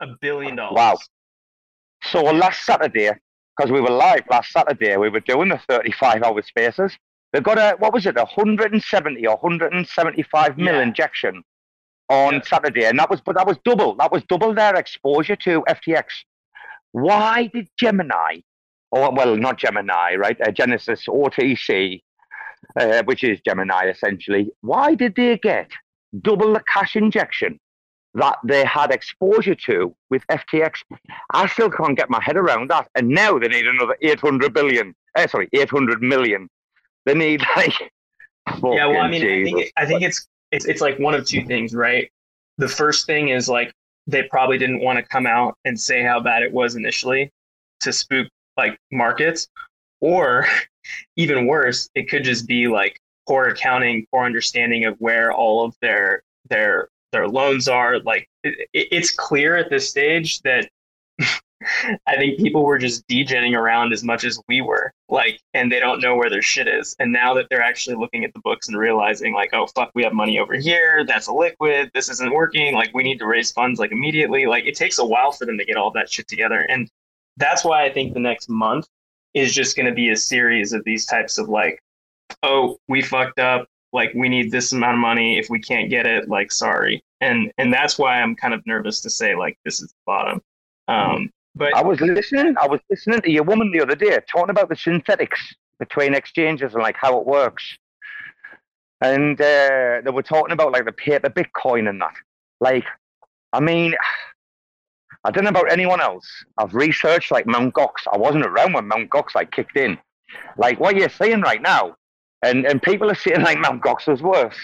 A 0.00 0.06
billion 0.20 0.56
dollars. 0.56 0.76
Wow. 0.76 0.98
So 2.02 2.22
last 2.22 2.64
Saturday, 2.64 3.10
because 3.56 3.72
we 3.72 3.80
were 3.80 3.90
live 3.90 4.22
last 4.30 4.52
Saturday, 4.52 4.96
we 4.96 5.08
were 5.08 5.20
doing 5.20 5.48
the 5.48 5.58
35 5.68 6.22
hour 6.22 6.42
spaces. 6.42 6.96
They 7.32 7.40
got 7.40 7.58
a, 7.58 7.76
what 7.78 7.92
was 7.92 8.06
it, 8.06 8.14
170 8.16 9.26
or 9.26 9.36
175 9.36 10.58
mil 10.58 10.74
Yeah. 10.74 10.82
injection 10.82 11.42
on 12.10 12.34
Yeah. 12.34 12.40
Saturday. 12.42 12.84
And 12.84 12.98
that 12.98 13.08
was, 13.10 13.20
but 13.22 13.34
that 13.36 13.46
was 13.46 13.56
double. 13.64 13.96
That 13.96 14.12
was 14.12 14.22
double 14.28 14.54
their 14.54 14.74
exposure 14.76 15.36
to 15.36 15.64
FTX. 15.68 16.04
Why 16.92 17.46
did 17.52 17.68
Gemini, 17.78 18.40
or 18.96 19.12
well, 19.12 19.36
not 19.36 19.58
Gemini, 19.58 20.14
right? 20.16 20.40
Uh, 20.40 20.50
Genesis 20.50 21.04
OTC, 21.08 22.02
uh, 22.78 23.02
which 23.04 23.24
is 23.24 23.40
Gemini 23.44 23.88
essentially, 23.88 24.50
why 24.60 24.94
did 24.94 25.14
they 25.16 25.38
get 25.38 25.70
double 26.22 26.52
the 26.52 26.62
cash 26.72 26.96
injection 26.96 27.58
that 28.16 28.38
they 28.44 28.64
had 28.64 28.90
exposure 28.90 29.54
to 29.54 29.94
with 30.08 30.22
FTX. 30.28 30.78
I 31.34 31.46
still 31.46 31.70
can't 31.70 31.96
get 31.96 32.08
my 32.08 32.20
head 32.22 32.36
around 32.36 32.70
that. 32.70 32.88
And 32.94 33.08
now 33.08 33.38
they 33.38 33.48
need 33.48 33.66
another 33.66 33.96
800 34.00 34.54
billion. 34.54 34.94
Eh, 35.16 35.26
sorry, 35.26 35.48
800 35.52 36.02
million. 36.02 36.48
They 37.04 37.14
need 37.14 37.42
like. 37.56 37.74
yeah 38.48 38.86
well 38.86 39.00
i 39.00 39.08
mean 39.08 39.22
i 39.22 39.42
think 39.42 39.58
Jesus. 39.58 39.72
i 39.76 39.84
think 39.84 40.02
it's 40.02 40.28
it's 40.52 40.66
it's 40.66 40.80
like 40.80 40.96
one 41.00 41.14
of 41.14 41.26
two 41.26 41.44
things 41.46 41.74
right 41.74 42.08
the 42.58 42.68
first 42.68 43.04
thing 43.04 43.30
is 43.30 43.48
like 43.48 43.72
they 44.06 44.22
probably 44.30 44.56
didn't 44.56 44.78
want 44.78 44.96
to 44.96 45.02
come 45.02 45.26
out 45.26 45.58
and 45.64 45.78
say 45.78 46.00
how 46.00 46.20
bad 46.20 46.44
it 46.44 46.52
was 46.52 46.76
initially 46.76 47.28
to 47.80 47.92
spook 47.92 48.28
like 48.56 48.78
markets 48.92 49.48
or 50.00 50.46
even 51.16 51.46
worse 51.46 51.88
it 51.94 52.08
could 52.08 52.24
just 52.24 52.46
be 52.46 52.68
like 52.68 53.00
poor 53.26 53.46
accounting 53.48 54.06
poor 54.12 54.24
understanding 54.24 54.84
of 54.84 54.94
where 54.98 55.32
all 55.32 55.64
of 55.64 55.74
their 55.82 56.22
their 56.48 56.88
their 57.12 57.28
loans 57.28 57.68
are 57.68 57.98
like 58.00 58.28
it, 58.44 58.68
it- 58.72 58.88
it's 58.92 59.10
clear 59.10 59.56
at 59.56 59.70
this 59.70 59.88
stage 59.90 60.40
that 60.42 60.68
I 62.06 62.16
think 62.16 62.38
people 62.38 62.64
were 62.64 62.78
just 62.78 63.06
degenning 63.08 63.56
around 63.58 63.92
as 63.94 64.04
much 64.04 64.24
as 64.24 64.38
we 64.46 64.60
were, 64.60 64.92
like, 65.08 65.40
and 65.54 65.72
they 65.72 65.80
don't 65.80 66.02
know 66.02 66.14
where 66.14 66.28
their 66.28 66.42
shit 66.42 66.68
is. 66.68 66.94
And 66.98 67.10
now 67.10 67.32
that 67.34 67.46
they're 67.48 67.62
actually 67.62 67.96
looking 67.96 68.24
at 68.24 68.34
the 68.34 68.40
books 68.40 68.68
and 68.68 68.76
realizing, 68.76 69.32
like, 69.32 69.50
oh 69.54 69.66
fuck, 69.74 69.90
we 69.94 70.04
have 70.04 70.12
money 70.12 70.38
over 70.38 70.54
here, 70.54 71.04
that's 71.06 71.28
a 71.28 71.32
liquid, 71.32 71.90
this 71.94 72.10
isn't 72.10 72.32
working, 72.34 72.74
like, 72.74 72.90
we 72.92 73.02
need 73.02 73.18
to 73.20 73.26
raise 73.26 73.52
funds 73.52 73.80
like 73.80 73.90
immediately. 73.90 74.44
Like, 74.46 74.66
it 74.66 74.76
takes 74.76 74.98
a 74.98 75.04
while 75.04 75.32
for 75.32 75.46
them 75.46 75.56
to 75.56 75.64
get 75.64 75.76
all 75.76 75.90
that 75.92 76.12
shit 76.12 76.28
together, 76.28 76.60
and 76.60 76.90
that's 77.36 77.64
why 77.64 77.84
I 77.84 77.92
think 77.92 78.14
the 78.14 78.20
next 78.20 78.48
month 78.48 78.86
is 79.34 79.54
just 79.54 79.76
going 79.76 79.86
to 79.86 79.92
be 79.92 80.10
a 80.10 80.16
series 80.16 80.72
of 80.72 80.82
these 80.84 81.06
types 81.06 81.38
of 81.38 81.48
like, 81.48 81.82
oh, 82.42 82.78
we 82.88 83.02
fucked 83.02 83.38
up, 83.38 83.68
like, 83.92 84.12
we 84.14 84.28
need 84.28 84.50
this 84.50 84.72
amount 84.72 84.94
of 84.94 85.00
money. 85.00 85.38
If 85.38 85.48
we 85.50 85.60
can't 85.60 85.90
get 85.90 86.06
it, 86.06 86.28
like, 86.28 86.50
sorry, 86.50 87.02
and 87.20 87.50
and 87.58 87.72
that's 87.72 87.98
why 87.98 88.20
I'm 88.20 88.34
kind 88.36 88.54
of 88.54 88.66
nervous 88.66 89.00
to 89.02 89.10
say 89.10 89.34
like 89.34 89.58
this 89.64 89.80
is 89.80 89.88
the 89.88 89.94
bottom. 90.06 90.42
Um, 90.88 91.30
but 91.54 91.74
I 91.74 91.82
was 91.82 92.00
listening. 92.00 92.54
I 92.60 92.66
was 92.66 92.80
listening 92.90 93.22
to 93.22 93.30
your 93.30 93.42
woman 93.42 93.72
the 93.72 93.80
other 93.80 93.96
day 93.96 94.18
talking 94.30 94.50
about 94.50 94.68
the 94.68 94.76
synthetics 94.76 95.40
between 95.78 96.14
exchanges 96.14 96.74
and 96.74 96.82
like 96.82 96.96
how 96.96 97.18
it 97.18 97.26
works. 97.26 97.76
And 99.00 99.40
uh, 99.40 100.00
they 100.04 100.10
were 100.10 100.22
talking 100.22 100.52
about 100.52 100.72
like 100.72 100.84
the 100.84 100.92
paper 100.92 101.30
Bitcoin 101.30 101.88
and 101.88 102.00
that. 102.00 102.14
Like, 102.60 102.84
I 103.52 103.60
mean, 103.60 103.94
I 105.26 105.32
don't 105.32 105.42
know 105.42 105.50
about 105.50 105.72
anyone 105.72 106.00
else. 106.00 106.24
I've 106.56 106.72
researched 106.72 107.32
like 107.32 107.48
Mount 107.48 107.74
Gox. 107.74 107.94
I 108.12 108.16
wasn't 108.16 108.46
around 108.46 108.74
when 108.74 108.86
Mount 108.86 109.10
Gox 109.10 109.34
like 109.34 109.50
kicked 109.50 109.76
in. 109.76 109.98
Like 110.56 110.78
what 110.78 110.94
you're 110.94 111.08
saying 111.08 111.40
right 111.40 111.60
now, 111.60 111.96
and 112.42 112.64
and 112.64 112.80
people 112.80 113.10
are 113.10 113.16
saying 113.16 113.42
like 113.42 113.58
Mount 113.58 113.82
Gox 113.82 114.06
was 114.06 114.22
worse. 114.22 114.56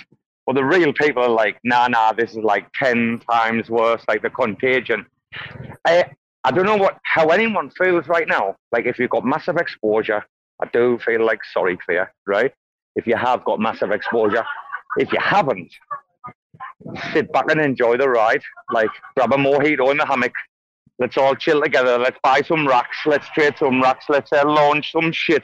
Well, 0.47 0.55
the 0.55 0.65
real 0.65 0.93
people 0.93 1.25
are 1.25 1.29
like, 1.29 1.59
nah, 1.65 1.89
nah, 1.89 2.13
this 2.13 2.31
is 2.31 2.45
like 2.45 2.67
ten 2.75 3.21
times 3.29 3.71
worse. 3.71 4.05
Like 4.07 4.23
the 4.23 4.31
contagion. 4.31 5.05
I 5.85 6.05
I 6.45 6.53
don't 6.53 6.67
know 6.67 6.77
what 6.77 6.99
how 7.03 7.29
anyone 7.29 7.71
feels 7.71 8.07
right 8.07 8.29
now. 8.29 8.55
Like 8.71 8.87
if 8.87 9.01
you've 9.01 9.11
got 9.11 9.25
massive 9.25 9.57
exposure, 9.57 10.25
I 10.63 10.67
do 10.73 10.97
feel 11.05 11.27
like 11.27 11.41
sorry 11.53 11.77
for 11.85 11.93
you, 11.93 12.05
right? 12.25 12.53
If 12.95 13.09
you 13.09 13.17
have 13.17 13.45
got 13.45 13.59
massive 13.59 13.91
exposure, 13.91 14.45
if 14.97 15.13
you 15.13 15.19
haven't, 15.21 15.73
sit 17.13 17.33
back 17.33 17.51
and 17.51 17.61
enjoy 17.61 17.97
the 17.97 18.09
ride. 18.09 18.43
Like 18.73 18.91
grab 19.17 19.33
a 19.33 19.37
mojito 19.37 19.91
in 19.91 19.97
the 19.97 20.07
hammock. 20.07 20.33
Let's 21.03 21.17
all 21.17 21.35
chill 21.35 21.61
together. 21.61 21.99
Let's 21.99 22.19
buy 22.23 22.43
some 22.43 22.65
racks. 22.65 22.97
Let's 23.07 23.29
trade 23.31 23.55
some 23.59 23.83
racks. 23.83 24.05
Let's 24.09 24.33
uh, 24.33 24.45
launch 24.47 24.93
some 24.93 25.11
shit. 25.11 25.43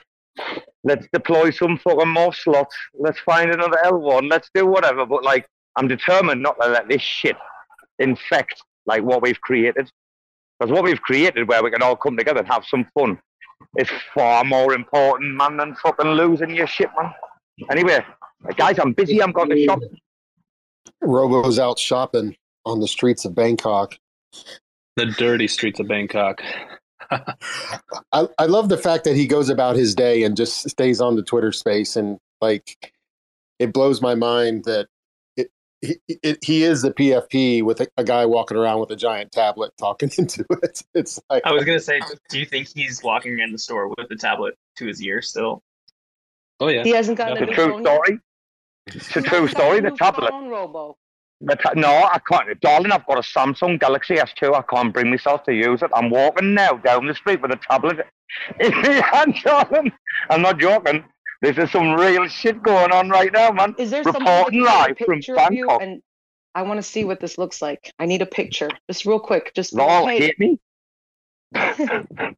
Let's 0.85 1.09
deploy 1.13 1.51
some 1.51 1.79
fucking 1.79 2.11
more 2.11 2.33
slots. 2.33 2.77
Let's 2.95 3.19
find 3.19 3.51
another 3.51 3.77
L1. 3.85 4.31
Let's 4.31 4.49
do 4.55 4.67
whatever. 4.67 5.05
But 5.05 5.25
like, 5.25 5.49
I'm 5.75 5.89
determined 5.89 6.45
not 6.45 6.61
to 6.61 6.69
let 6.69 6.89
this 6.89 7.03
shit 7.03 7.35
infect 7.99 8.63
like 8.87 9.03
what 9.03 9.21
we've 9.21 9.41
created. 9.41 9.91
Because 10.61 10.73
what 10.73 10.85
we've 10.85 11.03
created, 11.03 11.49
where 11.49 11.65
we 11.65 11.73
can 11.73 11.83
all 11.83 11.97
come 11.97 12.17
together 12.17 12.39
and 12.39 12.49
have 12.49 12.65
some 12.65 12.87
fun, 12.95 13.19
is 13.77 13.91
far 14.15 14.45
more 14.45 14.75
important, 14.75 15.35
man, 15.35 15.57
than 15.57 15.75
fucking 15.75 16.13
losing 16.13 16.55
your 16.55 16.69
shit, 16.69 16.89
man. 16.97 17.13
Anyway, 17.69 17.99
guys, 18.57 18.79
I'm 18.79 18.93
busy. 18.93 19.21
I'm 19.21 19.33
going 19.33 19.51
to 19.51 19.65
shop. 19.65 19.81
Robo's 21.03 21.59
out 21.59 21.81
shopping 21.81 22.37
on 22.65 22.79
the 22.79 22.87
streets 22.87 23.25
of 23.25 23.35
Bangkok. 23.35 23.99
The 24.99 25.07
dirty 25.07 25.47
streets 25.47 25.79
of 25.79 25.87
Bangkok. 25.87 26.43
I, 27.11 28.27
I 28.37 28.47
love 28.47 28.69
the 28.69 28.77
fact 28.77 29.05
that 29.05 29.15
he 29.15 29.29
goes 29.29 29.49
about 29.49 29.77
his 29.77 29.95
day 29.95 30.25
and 30.25 30.37
just 30.37 30.69
stays 30.69 31.01
on 31.01 31.15
the 31.15 31.23
Twitter 31.23 31.53
space 31.53 31.95
and 31.95 32.19
like 32.41 32.93
it 33.61 33.73
blows 33.73 34.03
my 34.03 34.17
mind 34.17 34.65
that 34.65 34.89
it, 35.37 35.51
he, 35.81 35.95
it, 36.23 36.45
he 36.45 36.65
is 36.65 36.83
the 36.83 36.91
PFP 36.91 37.63
with 37.63 37.81
a, 37.81 37.87
a 37.97 38.03
guy 38.03 38.27
walking 38.27 38.57
around 38.57 38.81
with 38.81 38.91
a 38.91 38.97
giant 38.97 39.31
tablet 39.31 39.73
talking 39.79 40.11
into 40.19 40.45
it. 40.63 40.83
It's 40.95 41.21
like 41.31 41.43
I 41.47 41.53
was 41.53 41.65
gonna 41.65 41.79
say, 41.79 42.01
do 42.29 42.41
you 42.41 42.45
think 42.45 42.69
he's 42.75 43.01
walking 43.03 43.39
in 43.39 43.53
the 43.53 43.59
store 43.59 43.89
with 43.89 44.09
the 44.09 44.17
tablet 44.17 44.57
to 44.79 44.87
his 44.87 45.01
ear 45.01 45.23
still? 45.23 45.63
Oh 46.59 46.67
yeah. 46.69 46.83
He 46.83 46.91
hasn't 46.91 47.17
got 47.19 47.33
It's 47.33 47.41
a 47.41 47.45
a 47.45 47.55
true 47.55 47.73
phone 47.73 47.85
yet? 47.85 47.95
story. 47.95 48.19
It's 48.89 49.17
a 49.17 49.23
true 49.23 49.47
story. 49.47 49.81
The 49.81 49.93
tablet. 49.93 50.31
phone, 50.31 50.51
Robo. 51.41 51.81
No, 51.81 51.89
I 51.89 52.19
can't. 52.31 52.61
Darling, 52.61 52.93
I've 52.93 53.07
got 53.07 53.19
a 53.19 53.23
Samsung 53.23 53.79
Galaxy 53.79 54.17
S2. 54.17 54.55
I 54.55 54.63
can't 54.63 54.93
bring 54.93 55.11
myself 55.11 55.45
to 55.45 55.55
use 55.55 55.83
it. 55.83 55.91
I'm 55.95 56.11
walking 56.11 56.55
now 56.55 56.73
down 56.75 57.07
the 57.07 57.15
street 57.15 57.41
with 57.41 57.53
a 57.53 57.57
tablet 57.57 58.07
in 58.61 58.73
my 58.73 59.03
hand, 59.13 59.37
darling. 59.45 59.93
I'm 60.31 60.43
not 60.43 60.59
joking. 60.59 61.05
This 61.41 61.57
is 61.57 61.71
some 61.71 61.95
real 61.95 62.27
shit 62.27 62.63
going 62.63 62.91
on 62.91 63.09
right 63.11 63.33
now, 63.33 63.51
man. 63.53 63.75
Is 63.79 63.91
there 63.91 64.03
somebody 64.03 64.25
Reporting 64.25 64.63
live 64.63 64.91
a 64.91 64.95
from 65.05 65.15
picture 65.17 65.39
of 65.39 65.53
you? 65.53 65.67
Bangkok. 65.67 65.83
And 65.83 66.03
I 66.55 66.63
want 66.63 66.79
to 66.79 66.83
see 66.83 67.05
what 67.05 67.21
this 67.21 67.39
looks 67.39 67.63
like. 67.63 67.93
I 68.01 68.07
need 68.07 68.23
a 68.23 68.27
picture, 68.27 68.71
just 68.91 69.07
real 69.07 69.21
quick. 69.21 69.55
Just 69.55 69.77
They 69.77 69.83
all 69.83 70.07
hey, 70.07 70.19
hate 70.19 70.41
me. 70.41 70.59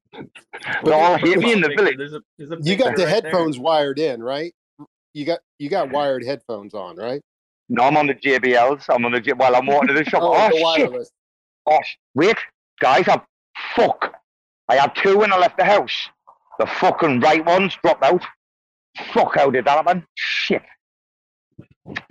They 0.85 0.93
all 0.93 1.17
hate 1.17 1.39
me 1.39 1.53
in 1.53 1.61
the 1.63 1.69
village. 1.69 1.97
There's 1.97 2.13
a, 2.13 2.21
there's 2.37 2.51
a 2.51 2.59
you 2.63 2.77
got 2.77 2.97
the 2.97 3.05
right 3.05 3.23
there. 3.23 3.33
headphones 3.33 3.59
wired 3.59 3.99
in, 3.99 4.23
right? 4.23 4.55
You 5.15 5.25
got 5.25 5.41
you 5.59 5.71
got 5.71 5.91
wired 5.91 6.25
headphones 6.25 6.75
on, 6.75 6.97
right? 6.97 7.23
No, 7.73 7.85
I'm 7.85 7.97
on 7.97 8.09
the 8.09 8.15
JBLs. 8.15 8.87
I'm 8.89 9.05
on 9.05 9.13
the 9.13 9.21
J- 9.21 9.33
while 9.33 9.55
I'm 9.55 9.65
walking 9.65 9.89
to 9.89 9.95
the 9.95 10.05
shop. 10.05 10.23
Oh, 10.25 10.35
oh 10.35 10.51
shit! 10.51 10.63
wireless. 10.91 11.13
Oh, 11.67 11.79
sh- 11.85 11.97
wait, 12.15 12.37
guys, 12.81 13.07
I'm 13.09 13.21
fuck. 13.77 14.13
I 14.69 14.77
had 14.77 14.95
two 14.97 15.19
when 15.19 15.33
I 15.33 15.39
left 15.39 15.57
the 15.57 15.65
house. 15.65 16.09
The 16.59 16.67
fucking 16.67 17.21
right 17.21 17.45
ones 17.47 17.77
dropped 17.83 18.05
out. 18.05 18.23
Fuck, 19.13 19.37
how 19.37 19.51
did 19.51 19.65
that 19.67 19.77
happen? 19.77 20.05
Shit. 20.17 20.63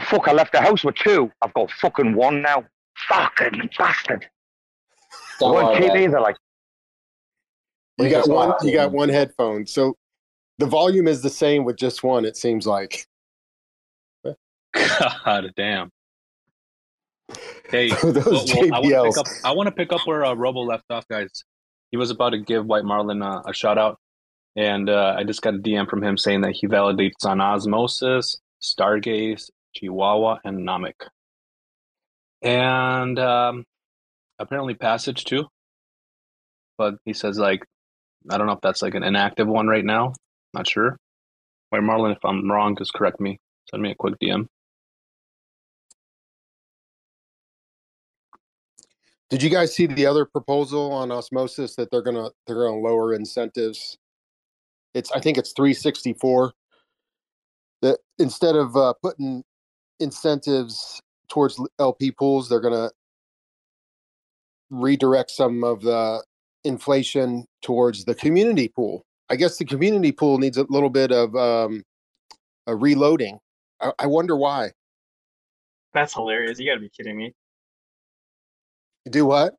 Fuck, 0.01 0.27
I 0.29 0.31
left 0.31 0.53
the 0.53 0.61
house 0.61 0.83
with 0.83 0.95
two. 0.95 1.29
I've 1.41 1.53
got 1.53 1.69
fucking 1.71 2.15
one 2.15 2.41
now. 2.41 2.63
Fucking 3.09 3.69
bastard. 3.77 4.25
Don't 5.39 5.53
One 5.53 5.65
worry 5.65 5.85
about 5.85 5.97
TV, 5.97 6.11
they're 6.11 6.21
like, 6.21 6.37
You 7.97 8.09
got 8.09 8.29
one. 8.29 8.53
You 8.63 8.73
got 8.73 8.91
one 8.91 9.09
headphone. 9.09 9.65
So 9.65 9.97
the 10.57 10.65
volume 10.65 11.07
is 11.07 11.21
the 11.21 11.29
same 11.29 11.65
with 11.65 11.75
just 11.75 12.03
one. 12.03 12.23
It 12.23 12.37
seems 12.37 12.65
like. 12.65 13.05
God 14.73 15.51
damn. 15.55 15.89
Hey, 17.69 17.89
Those 18.01 18.15
well, 18.25 18.45
well, 18.71 18.73
I 18.73 18.79
want 18.79 18.85
to 18.85 19.03
pick 19.03 19.17
up. 19.17 19.27
I 19.43 19.51
want 19.53 19.67
to 19.67 19.71
pick 19.71 19.93
up 19.93 20.01
where 20.05 20.25
uh, 20.25 20.33
Robo 20.33 20.61
left 20.61 20.85
off, 20.89 21.07
guys. 21.07 21.29
He 21.91 21.97
was 21.97 22.11
about 22.11 22.31
to 22.31 22.39
give 22.39 22.65
White 22.65 22.85
Marlin 22.85 23.21
uh, 23.21 23.41
a 23.47 23.53
shout 23.53 23.77
out, 23.77 23.97
and 24.55 24.89
uh, 24.89 25.15
I 25.17 25.23
just 25.23 25.41
got 25.41 25.55
a 25.55 25.59
DM 25.59 25.89
from 25.89 26.03
him 26.03 26.17
saying 26.17 26.41
that 26.41 26.53
he 26.55 26.67
validates 26.67 27.25
on 27.25 27.41
Osmosis, 27.41 28.37
Stargaze, 28.61 29.49
Chihuahua, 29.75 30.39
and 30.43 30.67
Namek, 30.67 31.07
and 32.41 33.19
um, 33.19 33.63
apparently 34.39 34.73
Passage 34.73 35.25
too. 35.25 35.45
But 36.77 36.95
he 37.05 37.13
says 37.13 37.37
like, 37.37 37.63
I 38.29 38.37
don't 38.37 38.47
know 38.47 38.53
if 38.53 38.61
that's 38.61 38.81
like 38.81 38.95
an 38.95 39.03
inactive 39.03 39.47
one 39.47 39.67
right 39.67 39.85
now. 39.85 40.13
Not 40.53 40.67
sure. 40.67 40.97
White 41.69 41.83
Marlin, 41.83 42.13
if 42.13 42.23
I'm 42.23 42.49
wrong, 42.49 42.75
just 42.77 42.93
correct 42.93 43.19
me. 43.19 43.37
Send 43.69 43.83
me 43.83 43.91
a 43.91 43.95
quick 43.95 44.15
DM. 44.23 44.47
Did 49.29 49.43
you 49.43 49.49
guys 49.49 49.75
see 49.75 49.85
the 49.85 50.07
other 50.07 50.25
proposal 50.25 50.91
on 50.91 51.11
osmosis 51.11 51.75
that 51.75 51.91
they're 51.91 52.01
gonna 52.01 52.29
they're 52.47 52.63
gonna 52.63 52.79
lower 52.79 53.13
incentives? 53.13 53.97
It's 54.93 55.11
I 55.11 55.19
think 55.19 55.37
it's 55.37 55.53
364. 55.53 56.51
That 57.81 57.99
instead 58.17 58.55
of 58.55 58.75
uh, 58.75 58.93
putting 59.01 59.43
incentives 59.99 60.99
towards 61.29 61.61
LP 61.79 62.11
pools, 62.11 62.49
they're 62.49 62.59
gonna 62.59 62.89
redirect 64.71 65.31
some 65.31 65.63
of 65.63 65.81
the 65.81 66.23
inflation 66.63 67.45
towards 67.61 68.05
the 68.05 68.15
community 68.15 68.67
pool. 68.67 69.05
I 69.29 69.35
guess 69.35 69.57
the 69.57 69.65
community 69.65 70.11
pool 70.11 70.39
needs 70.39 70.57
a 70.57 70.65
little 70.69 70.89
bit 70.89 71.11
of 71.11 71.35
um, 71.35 71.83
a 72.65 72.75
reloading. 72.75 73.37
I, 73.79 73.91
I 73.99 74.07
wonder 74.07 74.35
why. 74.35 74.71
That's 75.93 76.13
hilarious. 76.13 76.59
You 76.59 76.67
got 76.67 76.75
to 76.75 76.81
be 76.81 76.89
kidding 76.89 77.17
me. 77.17 77.33
Do 79.09 79.25
what? 79.25 79.55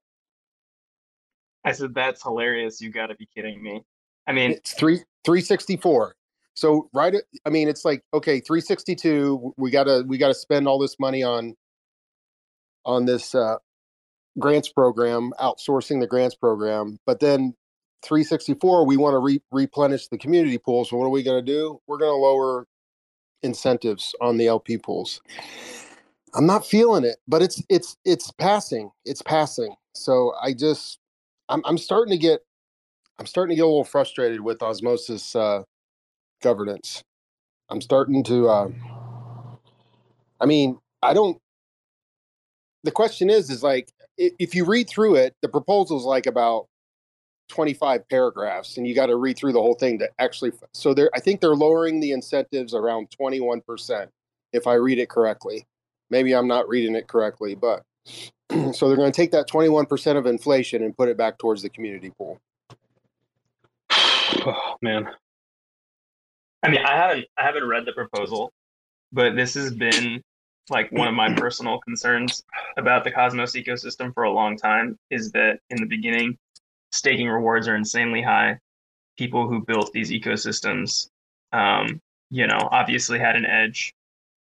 I 1.64 1.72
said 1.72 1.94
that's 1.94 2.22
hilarious. 2.22 2.80
You 2.80 2.90
got 2.90 3.08
to 3.08 3.14
be 3.14 3.28
kidding 3.34 3.62
me. 3.62 3.82
I 4.26 4.32
mean, 4.32 4.52
it's 4.52 4.72
three 4.74 5.00
three 5.24 5.40
sixty 5.40 5.76
four. 5.76 6.14
So 6.54 6.88
right, 6.92 7.14
I 7.46 7.50
mean, 7.50 7.68
it's 7.68 7.84
like 7.84 8.02
okay, 8.14 8.40
three 8.40 8.60
sixty 8.60 8.94
two. 8.94 9.52
We 9.56 9.70
gotta 9.70 10.04
we 10.06 10.18
gotta 10.18 10.34
spend 10.34 10.68
all 10.68 10.78
this 10.78 10.96
money 10.98 11.22
on 11.22 11.54
on 12.84 13.06
this 13.06 13.34
uh, 13.34 13.56
grants 14.38 14.68
program, 14.68 15.32
outsourcing 15.40 16.00
the 16.00 16.06
grants 16.06 16.34
program. 16.34 16.98
But 17.06 17.20
then 17.20 17.54
364, 18.02 18.86
we 18.86 18.96
want 18.96 19.14
to 19.14 19.18
re- 19.18 19.42
replenish 19.50 20.08
the 20.08 20.18
community 20.18 20.58
pool. 20.58 20.84
So 20.84 20.96
what 20.96 21.04
are 21.04 21.10
we 21.10 21.22
going 21.22 21.44
to 21.44 21.52
do? 21.52 21.80
We're 21.86 21.98
going 21.98 22.12
to 22.12 22.16
lower 22.16 22.66
incentives 23.42 24.14
on 24.20 24.36
the 24.36 24.46
LP 24.46 24.78
pools. 24.78 25.20
I'm 26.34 26.46
not 26.46 26.66
feeling 26.66 27.04
it, 27.04 27.16
but 27.28 27.42
it's 27.42 27.62
it's 27.68 27.96
it's 28.04 28.30
passing. 28.32 28.90
It's 29.04 29.22
passing. 29.22 29.74
So 29.94 30.32
I 30.42 30.52
just 30.52 30.98
I'm 31.48 31.62
I'm 31.64 31.78
starting 31.78 32.12
to 32.12 32.18
get 32.18 32.40
I'm 33.18 33.26
starting 33.26 33.54
to 33.54 33.56
get 33.56 33.64
a 33.64 33.66
little 33.66 33.84
frustrated 33.84 34.40
with 34.40 34.62
osmosis 34.62 35.36
uh, 35.36 35.62
governance. 36.42 37.02
I'm 37.68 37.80
starting 37.80 38.24
to. 38.24 38.48
Uh, 38.48 38.70
I 40.40 40.46
mean, 40.46 40.78
I 41.02 41.14
don't. 41.14 41.38
The 42.84 42.92
question 42.92 43.30
is, 43.30 43.50
is 43.50 43.62
like 43.62 43.90
if 44.16 44.54
you 44.54 44.64
read 44.64 44.88
through 44.88 45.16
it, 45.16 45.34
the 45.42 45.48
proposal 45.48 45.98
is 45.98 46.04
like 46.04 46.26
about 46.26 46.66
25 47.48 48.08
paragraphs, 48.08 48.76
and 48.76 48.86
you 48.86 48.94
got 48.94 49.06
to 49.06 49.16
read 49.16 49.36
through 49.36 49.52
the 49.52 49.62
whole 49.62 49.74
thing 49.74 49.98
to 50.00 50.08
actually. 50.18 50.52
So 50.72 50.94
they're, 50.94 51.10
I 51.14 51.20
think 51.20 51.40
they're 51.40 51.56
lowering 51.56 52.00
the 52.00 52.12
incentives 52.12 52.74
around 52.74 53.10
21 53.10 53.60
percent, 53.62 54.10
if 54.52 54.66
I 54.66 54.74
read 54.74 54.98
it 54.98 55.10
correctly. 55.10 55.66
Maybe 56.10 56.34
I'm 56.34 56.48
not 56.48 56.68
reading 56.68 56.94
it 56.94 57.08
correctly, 57.08 57.54
but 57.54 57.82
so 58.72 58.88
they're 58.88 58.96
going 58.96 59.12
to 59.12 59.16
take 59.16 59.30
that 59.32 59.46
21 59.46 59.86
percent 59.86 60.18
of 60.18 60.26
inflation 60.26 60.82
and 60.82 60.96
put 60.96 61.08
it 61.08 61.16
back 61.16 61.38
towards 61.38 61.62
the 61.62 61.70
community 61.70 62.12
pool. 62.16 62.40
Oh 64.46 64.76
man, 64.80 65.06
I 66.62 66.68
mean, 66.70 66.84
I 66.84 66.96
haven't 66.96 67.26
I 67.36 67.42
haven't 67.42 67.66
read 67.66 67.84
the 67.86 67.92
proposal, 67.92 68.52
but 69.12 69.34
this 69.34 69.54
has 69.54 69.72
been 69.72 70.22
like 70.68 70.90
one 70.92 71.08
of 71.08 71.14
my 71.14 71.32
personal 71.36 71.78
concerns 71.80 72.42
about 72.76 73.04
the 73.04 73.10
Cosmos 73.10 73.54
ecosystem 73.54 74.12
for 74.14 74.24
a 74.24 74.32
long 74.32 74.56
time 74.56 74.98
is 75.10 75.32
that 75.32 75.60
in 75.70 75.78
the 75.78 75.86
beginning, 75.86 76.36
staking 76.92 77.28
rewards 77.28 77.66
are 77.68 77.76
insanely 77.76 78.22
high. 78.22 78.58
People 79.18 79.48
who 79.48 79.64
built 79.64 79.92
these 79.92 80.10
ecosystems, 80.10 81.08
um, 81.52 82.00
you 82.30 82.46
know, 82.46 82.68
obviously 82.70 83.18
had 83.18 83.36
an 83.36 83.46
edge 83.46 83.92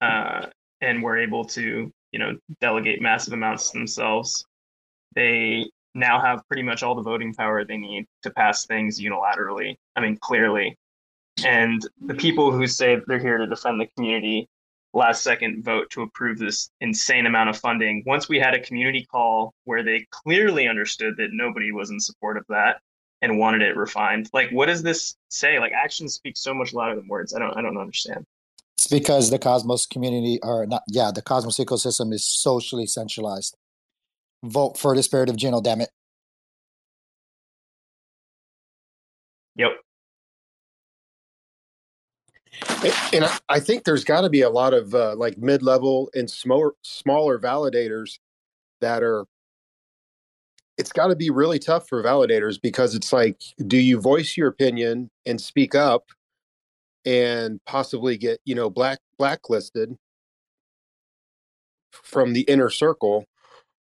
uh, 0.02 0.48
and 0.82 1.04
were 1.04 1.18
able 1.18 1.46
to, 1.46 1.92
you 2.12 2.20
know, 2.20 2.38
delegate 2.62 3.02
massive 3.02 3.34
amounts 3.34 3.72
themselves. 3.72 4.46
They 5.16 5.70
now 5.96 6.22
have 6.22 6.48
pretty 6.48 6.64
much 6.64 6.84
all 6.84 6.96
the 6.96 7.02
voting 7.02 7.34
power 7.34 7.66
they 7.66 7.78
need 7.78 8.06
to 8.24 8.30
pass 8.30 8.66
things 8.66 9.00
unilaterally. 9.00 9.76
I 9.96 10.02
mean, 10.02 10.18
clearly. 10.22 10.78
And 11.46 11.82
the 12.06 12.16
people 12.16 12.52
who 12.52 12.68
say 12.68 12.98
they're 13.08 13.20
here 13.20 13.38
to 13.38 13.48
defend 13.48 13.80
the 13.80 13.88
community 13.96 14.48
last 14.94 15.24
second 15.24 15.64
vote 15.64 15.90
to 15.92 16.02
approve 16.02 16.38
this 16.38 16.70
insane 16.82 17.26
amount 17.26 17.50
of 17.50 17.58
funding. 17.58 18.04
Once 18.06 18.28
we 18.28 18.40
had 18.40 18.54
a 18.54 18.60
community 18.60 19.06
call 19.06 19.54
where 19.66 19.84
they 19.84 20.06
clearly 20.10 20.68
understood 20.68 21.16
that 21.18 21.30
nobody 21.32 21.72
was 21.72 21.92
in 21.92 22.00
support 22.00 22.38
of 22.38 22.46
that 22.50 22.82
and 23.22 23.38
wanted 23.38 23.62
it 23.62 23.76
refined. 23.76 24.30
Like 24.34 24.50
what 24.52 24.66
does 24.68 24.82
this 24.82 25.16
say? 25.30 25.60
Like 25.60 25.74
actions 25.74 26.14
speak 26.14 26.38
so 26.38 26.54
much 26.54 26.74
louder 26.74 26.96
than 26.96 27.08
words. 27.08 27.34
I 27.34 27.40
don't 27.40 27.56
I 27.56 27.62
don't 27.62 27.78
understand. 27.78 28.26
It's 28.80 28.88
because 28.88 29.30
the 29.30 29.38
Cosmos 29.38 29.86
community 29.86 30.40
or 30.42 30.66
not 30.66 30.84
yeah, 30.88 31.12
the 31.14 31.22
Cosmos 31.22 31.58
ecosystem 31.58 32.14
is 32.14 32.24
socially 32.26 32.86
centralized. 32.88 33.58
Vote 34.42 34.78
for 34.78 34.96
the 34.96 35.04
spirit 35.04 35.30
of 35.30 35.36
Gino, 35.36 35.60
damn 35.60 35.82
it. 35.82 35.90
Yep. 39.58 39.72
And 43.12 43.26
I 43.50 43.60
think 43.60 43.84
there's 43.84 44.06
got 44.06 44.22
to 44.22 44.30
be 44.30 44.44
a 44.44 44.50
lot 44.50 44.74
of 44.74 44.96
uh, 44.96 45.14
like 45.18 45.38
mid-level 45.38 46.10
and 46.16 46.32
smaller 46.32 46.72
smaller 46.82 47.38
validators 47.38 48.20
that 48.80 49.04
are. 49.04 49.26
It's 50.78 50.94
got 50.94 51.08
to 51.08 51.18
be 51.18 51.30
really 51.30 51.60
tough 51.60 51.90
for 51.90 52.02
validators 52.02 52.58
because 52.62 52.96
it's 52.96 53.12
like, 53.12 53.42
do 53.68 53.76
you 53.76 54.00
voice 54.00 54.38
your 54.38 54.48
opinion 54.48 55.10
and 55.26 55.42
speak 55.42 55.76
up, 55.76 56.06
and 57.06 57.60
possibly 57.66 58.18
get 58.18 58.40
you 58.46 58.56
know 58.56 58.70
black 58.70 59.00
blacklisted 59.18 59.96
from 61.92 62.34
the 62.34 62.42
inner 62.42 62.70
circle, 62.70 63.26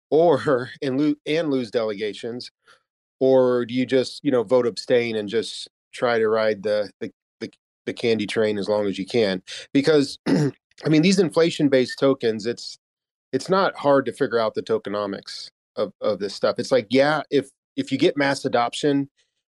or 0.10 0.70
and 0.82 0.98
lose 0.98 1.16
and 1.26 1.50
lose 1.50 1.72
delegations, 1.72 2.52
or 3.20 3.66
do 3.66 3.74
you 3.74 3.86
just 3.86 4.24
you 4.24 4.32
know 4.32 4.44
vote 4.44 4.68
abstain 4.68 5.16
and 5.16 5.30
just 5.30 5.70
try 5.94 6.18
to 6.18 6.28
ride 6.28 6.64
the 6.64 6.90
the 7.00 7.12
the 7.86 7.94
candy 7.94 8.26
train 8.26 8.58
as 8.58 8.70
long 8.70 8.86
as 8.88 8.98
you 8.98 9.06
can? 9.06 9.42
Because 9.74 10.18
i 10.28 10.90
mean 10.90 11.02
these 11.02 11.20
inflation 11.20 11.70
based 11.70 12.00
tokens 12.00 12.48
it's 12.48 12.78
it's 13.32 13.50
not 13.50 13.76
hard 13.76 14.06
to 14.06 14.14
figure 14.14 14.40
out 14.40 14.54
the 14.54 14.62
tokenomics 14.62 15.50
of, 15.76 15.92
of 16.02 16.20
this 16.20 16.34
stuff. 16.36 16.56
It's 16.60 16.72
like 16.72 16.88
yeah 16.90 17.24
if 17.32 17.50
if 17.76 17.92
you 17.92 17.98
get 17.98 18.18
mass 18.18 18.46
adoption 18.46 19.10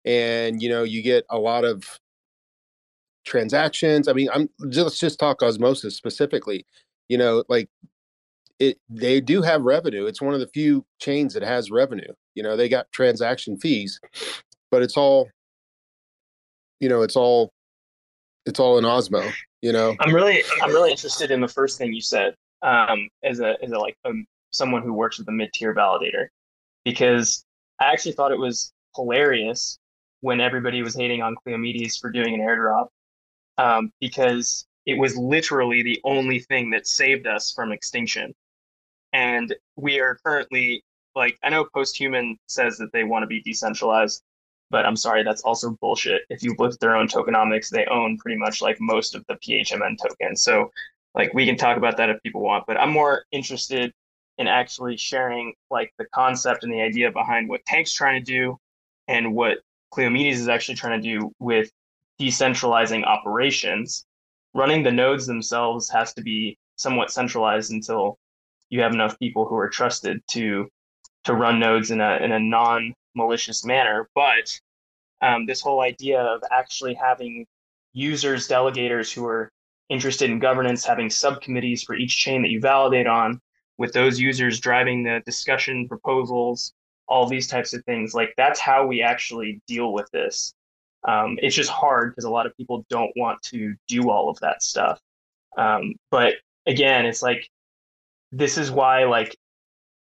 and 0.05 0.63
you 0.63 0.69
know 0.69 0.85
you 0.85 1.03
get 1.03 1.25
a 1.31 1.39
lot 1.39 1.65
of 1.65 1.99
transactions 3.25 4.09
i 4.09 4.13
mean 4.13 4.29
i'm 4.33 4.49
just, 4.69 4.85
let's 4.85 4.99
just 4.99 5.19
talk 5.19 5.43
osmosis 5.43 5.97
specifically 5.97 6.67
you 7.09 7.19
know 7.19 7.45
like 7.49 7.69
it 8.59 8.79
they 8.89 9.21
do 9.21 9.43
have 9.43 9.63
revenue 9.63 10.07
it's 10.07 10.23
one 10.23 10.35
of 10.35 10.41
the 10.41 10.49
few 10.49 10.85
chains 11.01 11.35
that 11.35 11.43
has 11.43 11.71
revenue 11.71 12.13
you 12.35 12.43
know 12.43 12.57
they 12.57 12.69
got 12.69 12.91
transaction 12.93 13.57
fees 13.57 14.01
but 14.71 14.83
it's 14.83 14.97
all 14.97 15.29
you 16.81 16.89
know 16.89 17.03
it's 17.03 17.17
all 17.17 17.53
it's 18.47 18.61
all 18.61 18.79
in 18.79 18.85
Osmo. 18.85 19.31
You 19.63 19.73
know, 19.73 19.97
I'm 20.01 20.15
really 20.15 20.43
I'm 20.63 20.71
really 20.71 20.91
interested 20.91 21.31
in 21.31 21.41
the 21.41 21.49
first 21.49 21.79
thing 21.79 21.93
you 21.93 22.03
said 22.03 22.35
um, 22.63 23.09
as 23.23 23.41
a 23.41 23.57
as 23.63 23.73
a 23.73 23.79
like 23.79 23.97
um, 24.05 24.27
someone 24.51 24.83
who 24.83 24.93
works 24.93 25.19
with 25.19 25.29
a 25.29 25.33
mid 25.33 25.53
tier 25.53 25.75
validator 25.75 26.27
because 26.85 27.45
I 27.81 27.87
actually 27.87 28.13
thought 28.13 28.33
it 28.33 28.39
was 28.39 28.73
hilarious 28.95 29.79
when 30.21 30.41
everybody 30.41 30.83
was 30.83 30.95
hating 30.95 31.23
on 31.23 31.35
Kleomedes 31.47 31.99
for 31.99 32.11
doing 32.11 32.35
an 32.35 32.41
airdrop 32.41 32.89
um, 33.59 33.93
because 34.01 34.67
it 34.87 34.99
was 34.99 35.17
literally 35.17 35.83
the 35.83 36.01
only 36.05 36.41
thing 36.41 36.71
that 36.71 36.87
saved 36.87 37.27
us 37.27 37.53
from 37.53 37.73
extinction. 37.73 38.35
And 39.13 39.55
we 39.77 40.01
are 40.01 40.19
currently 40.25 40.85
like 41.15 41.39
I 41.43 41.51
know 41.51 41.65
Posthuman 41.65 42.37
says 42.49 42.77
that 42.79 42.93
they 42.93 43.05
want 43.05 43.23
to 43.23 43.27
be 43.27 43.41
decentralized, 43.43 44.23
but 44.71 44.85
I'm 44.85 44.97
sorry, 44.97 45.23
that's 45.23 45.43
also 45.43 45.77
bullshit. 45.81 46.23
If 46.29 46.43
you 46.43 46.55
look 46.59 46.73
at 46.75 46.81
their 46.81 46.97
own 46.97 47.09
tokenomics, 47.09 47.69
they 47.69 47.87
own 47.87 48.19
pretty 48.19 48.39
much 48.39 48.61
like 48.61 48.77
most 48.81 49.15
of 49.15 49.25
the 49.29 49.35
PHMN 49.35 49.97
tokens. 50.03 50.43
So 50.43 50.71
like 51.15 51.33
we 51.35 51.47
can 51.47 51.57
talk 51.57 51.77
about 51.77 51.97
that 51.99 52.11
if 52.11 52.23
people 52.23 52.41
want, 52.41 52.65
but 52.67 52.79
I'm 52.79 52.91
more 52.91 53.25
interested 53.31 53.93
in 54.39 54.49
actually 54.49 54.97
sharing 54.97 55.55
like 55.71 55.93
the 55.99 56.07
concept 56.07 56.65
and 56.65 56.73
the 56.73 56.81
idea 56.81 57.11
behind 57.13 57.49
what 57.49 57.65
Tank's 57.67 57.93
trying 57.93 58.25
to 58.25 58.33
do 58.33 58.59
and 59.07 59.35
what 59.35 59.59
Kleomedes 59.93 60.35
is 60.35 60.49
actually 60.49 60.75
trying 60.75 61.01
to 61.01 61.09
do 61.09 61.31
with 61.39 61.71
decentralizing 62.21 63.05
operations. 63.05 64.05
Running 64.55 64.83
the 64.83 64.93
nodes 64.93 65.27
themselves 65.27 65.91
has 65.91 66.15
to 66.15 66.23
be 66.23 66.59
somewhat 66.77 67.11
centralized 67.11 67.73
until 67.73 68.19
you 68.71 68.81
have 68.81 68.93
enough 68.93 69.19
people 69.19 69.47
who 69.47 69.57
are 69.57 69.69
trusted 69.69 70.23
to 70.31 70.69
to 71.25 71.35
run 71.35 71.59
nodes 71.59 71.91
in 71.91 72.01
a 72.01 72.17
in 72.17 72.33
a 72.33 72.41
non 72.41 72.95
malicious 73.15 73.65
manner. 73.65 74.09
But 74.15 74.61
um, 75.21 75.47
this 75.47 75.61
whole 75.61 75.81
idea 75.81 76.21
of 76.21 76.43
actually 76.51 76.95
having 76.95 77.47
users, 77.93 78.49
delegators 78.49 79.13
who 79.13 79.27
are 79.27 79.51
interested 79.89 80.31
in 80.31 80.39
governance, 80.39 80.85
having 80.85 81.11
subcommittees 81.11 81.83
for 81.83 81.95
each 81.95 82.17
chain 82.17 82.43
that 82.43 82.51
you 82.51 82.61
validate 82.61 83.07
on, 83.07 83.41
with 83.79 83.93
those 83.93 84.19
users 84.21 84.61
driving 84.61 85.03
the 85.03 85.23
discussion, 85.25 85.89
proposals, 85.89 86.73
all 87.09 87.27
these 87.27 87.47
types 87.47 87.73
of 87.75 87.85
things. 87.85 88.15
Like 88.15 88.35
that's 88.37 88.61
how 88.61 88.87
we 88.87 89.03
actually 89.03 89.61
deal 89.67 89.93
with 89.93 90.11
this. 90.13 90.55
Um, 91.07 91.39
it's 91.43 91.55
just 91.55 91.71
hard 91.71 92.11
because 92.11 92.25
a 92.25 92.31
lot 92.31 92.47
of 92.47 92.57
people 92.57 92.85
don't 92.89 93.13
want 93.17 93.43
to 93.43 93.75
do 93.89 94.11
all 94.11 94.31
of 94.31 94.39
that 94.41 94.63
stuff. 94.63 95.01
Um, 95.59 95.95
but 96.11 96.35
again, 96.67 97.07
it's 97.07 97.23
like 97.23 97.49
this 98.33 98.59
is 98.59 98.71
why 98.71 99.05
like 99.05 99.37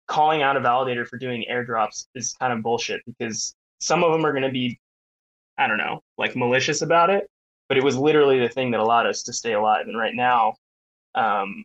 calling 0.06 0.42
out 0.42 0.56
a 0.56 0.60
validator 0.60 1.06
for 1.06 1.18
doing 1.18 1.44
airdrops 1.50 2.06
is 2.14 2.34
kind 2.34 2.52
of 2.52 2.62
bullshit 2.62 3.00
because 3.06 3.54
some 3.80 4.04
of 4.04 4.12
them 4.12 4.26
are 4.26 4.32
going 4.32 4.44
to 4.44 4.50
be, 4.50 4.78
I 5.56 5.66
don't 5.66 5.78
know, 5.78 6.02
like 6.18 6.36
malicious 6.36 6.82
about 6.82 7.10
it, 7.10 7.28
but 7.68 7.78
it 7.78 7.84
was 7.84 7.96
literally 7.96 8.38
the 8.38 8.48
thing 8.48 8.70
that 8.72 8.80
allowed 8.80 9.06
us 9.06 9.22
to 9.24 9.32
stay 9.32 9.52
alive. 9.52 9.86
And 9.88 9.96
right 9.96 10.14
now, 10.14 10.54
um, 11.14 11.64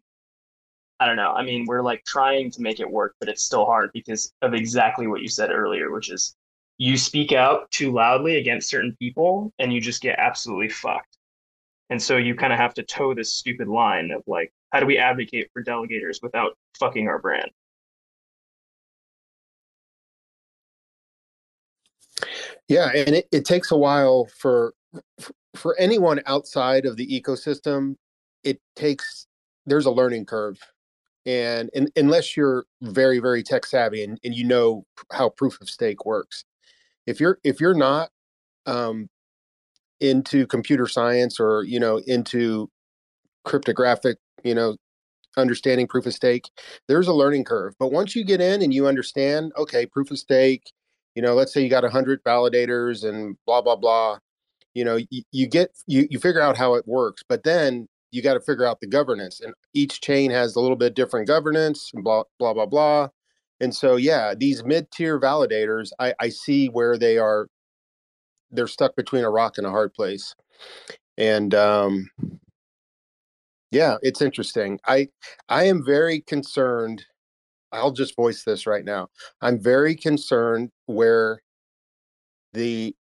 I 0.99 1.07
don't 1.07 1.18
know. 1.18 1.34
I 1.34 1.44
mean, 1.44 1.66
we're 1.66 1.82
like 1.82 2.03
trying 2.06 2.52
to 2.52 2.62
make 2.62 2.80
it 2.80 2.90
work, 2.90 3.16
but 3.20 3.30
it's 3.30 3.44
still 3.44 3.66
hard 3.66 3.90
because 3.94 4.32
of 4.41 4.53
exactly 4.53 5.07
what 5.07 5.22
you 5.22 5.28
said 5.28 5.52
earlier, 5.52 5.91
which 5.91 6.10
is 6.10 6.36
you 6.77 6.97
speak 6.97 7.31
out 7.31 7.69
too 7.72 7.91
loudly 7.91 8.38
against 8.38 8.69
certain 8.69 8.95
people 8.99 9.53
and 9.60 9.73
you 9.73 9.80
just 9.80 10.02
get 10.02 10.19
absolutely 10.19 10.69
fucked. 10.69 11.18
And 11.89 12.02
so 12.02 12.18
you 12.18 12.35
kind 12.35 12.52
of 12.52 12.60
have 12.60 12.73
to 12.76 12.84
toe 12.84 13.14
this 13.14 13.34
stupid 13.34 13.68
line 13.68 14.11
of 14.11 14.23
like, 14.27 14.52
how 14.72 14.80
do 14.80 14.85
we 14.85 14.97
advocate 14.97 15.49
for 15.53 15.64
delegators 15.64 16.22
without 16.22 16.57
fucking 16.80 17.07
our 17.07 17.19
brand? 17.19 17.49
Yeah, 22.68 22.89
and 22.93 23.15
it, 23.15 23.27
it 23.31 23.45
takes 23.45 23.72
a 23.72 23.77
while 23.77 24.26
for 24.26 24.73
for 25.56 25.77
anyone 25.80 26.22
outside 26.26 26.85
of 26.85 26.97
the 26.97 27.07
ecosystem. 27.07 27.95
It 28.43 28.60
takes 28.76 29.27
there's 29.65 29.85
a 29.85 29.91
learning 29.91 30.26
curve, 30.26 30.57
and, 31.26 31.69
and 31.76 31.91
unless 31.95 32.35
you're 32.35 32.65
very 32.81 33.19
very 33.19 33.43
tech 33.43 33.65
savvy 33.65 34.03
and, 34.03 34.19
and 34.23 34.34
you 34.34 34.45
know 34.45 34.85
how 35.11 35.30
proof 35.30 35.61
of 35.61 35.69
stake 35.69 36.06
works, 36.06 36.43
if 37.06 37.19
you're 37.19 37.40
if 37.44 37.60
you're 37.60 37.76
not 37.76 38.10
um, 38.65 39.07
into 39.99 40.45
computer 40.48 40.88
science 40.88 41.40
or 41.40 41.64
you 41.64 41.80
know 41.80 41.98
into 42.07 42.69
cryptographic 43.44 44.18
you 44.44 44.56
know 44.56 44.76
understanding 45.38 45.88
proof 45.88 46.06
of 46.06 46.14
stake 46.14 46.49
there's 46.88 47.07
a 47.07 47.14
learning 47.14 47.44
curve. 47.44 47.73
But 47.80 47.91
once 47.91 48.15
you 48.15 48.23
get 48.23 48.41
in 48.41 48.61
and 48.61 48.73
you 48.73 48.88
understand 48.88 49.52
okay 49.57 49.86
proof 49.86 50.11
of 50.11 50.19
stake 50.19 50.72
you 51.15 51.22
know 51.22 51.34
let's 51.34 51.53
say 51.53 51.61
you 51.61 51.69
got 51.69 51.84
100 51.84 52.23
validators 52.23 53.07
and 53.07 53.38
blah 53.45 53.61
blah 53.61 53.76
blah 53.76 54.18
you 54.73 54.86
know 54.86 54.98
you, 55.10 55.23
you 55.32 55.48
get 55.48 55.72
you, 55.88 56.07
you 56.10 56.19
figure 56.19 56.41
out 56.41 56.57
how 56.57 56.76
it 56.76 56.88
works 56.88 57.23
but 57.27 57.44
then 57.44 57.88
you 58.11 58.22
got 58.22 58.36
to 58.36 58.40
figure 58.40 58.65
out 58.65 58.80
the 58.80 58.88
governance 58.88 59.41
and 59.41 59.53
each 59.73 59.99
chain 60.02 60.32
has 60.32 60.56
a 60.56 60.60
little 60.60 60.77
bit 60.77 60.95
different 60.95 61.27
governance 61.27 61.91
and 61.94 62.03
blah 62.03 62.23
blah 62.40 62.53
blah 62.53 62.65
blah 62.65 63.10
and 63.61 63.73
so 63.73 63.95
yeah 63.95 64.34
these 64.36 64.64
mid-tier 64.64 65.19
validators 65.19 65.91
i 65.99 66.14
i 66.19 66.30
see 66.30 66.68
where 66.68 66.98
they 66.98 67.18
are 67.18 67.48
they're 68.52 68.68
stuck 68.68 68.95
between 68.95 69.23
a 69.23 69.30
rock 69.30 69.57
and 69.57 69.68
a 69.68 69.72
hard 69.72 69.94
place 69.94 70.36
and 71.18 71.53
um 71.56 72.10
yeah 73.72 73.98
it's 74.02 74.22
interesting 74.22 74.80
i 74.88 75.07
i 75.49 75.64
am 75.64 75.84
very 75.86 76.22
concerned 76.22 77.03
I'll 77.76 77.91
just 77.91 78.15
voice 78.15 78.44
this 78.44 78.65
right 78.65 78.86
now. 78.86 79.10
I'm 79.41 79.61
very 79.61 79.95
concerned 79.95 80.69
where 80.86 81.41
the 82.53 82.95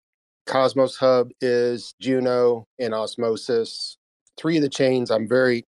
Cosmos 0.45 0.97
Hub 0.97 1.29
is, 1.41 1.93
Juno, 2.01 2.67
and 2.79 2.93
Osmosis. 2.93 3.97
Three 4.37 4.57
of 4.57 4.63
the 4.63 4.69
chains 4.69 5.11
I'm 5.11 5.27
very 5.27 5.65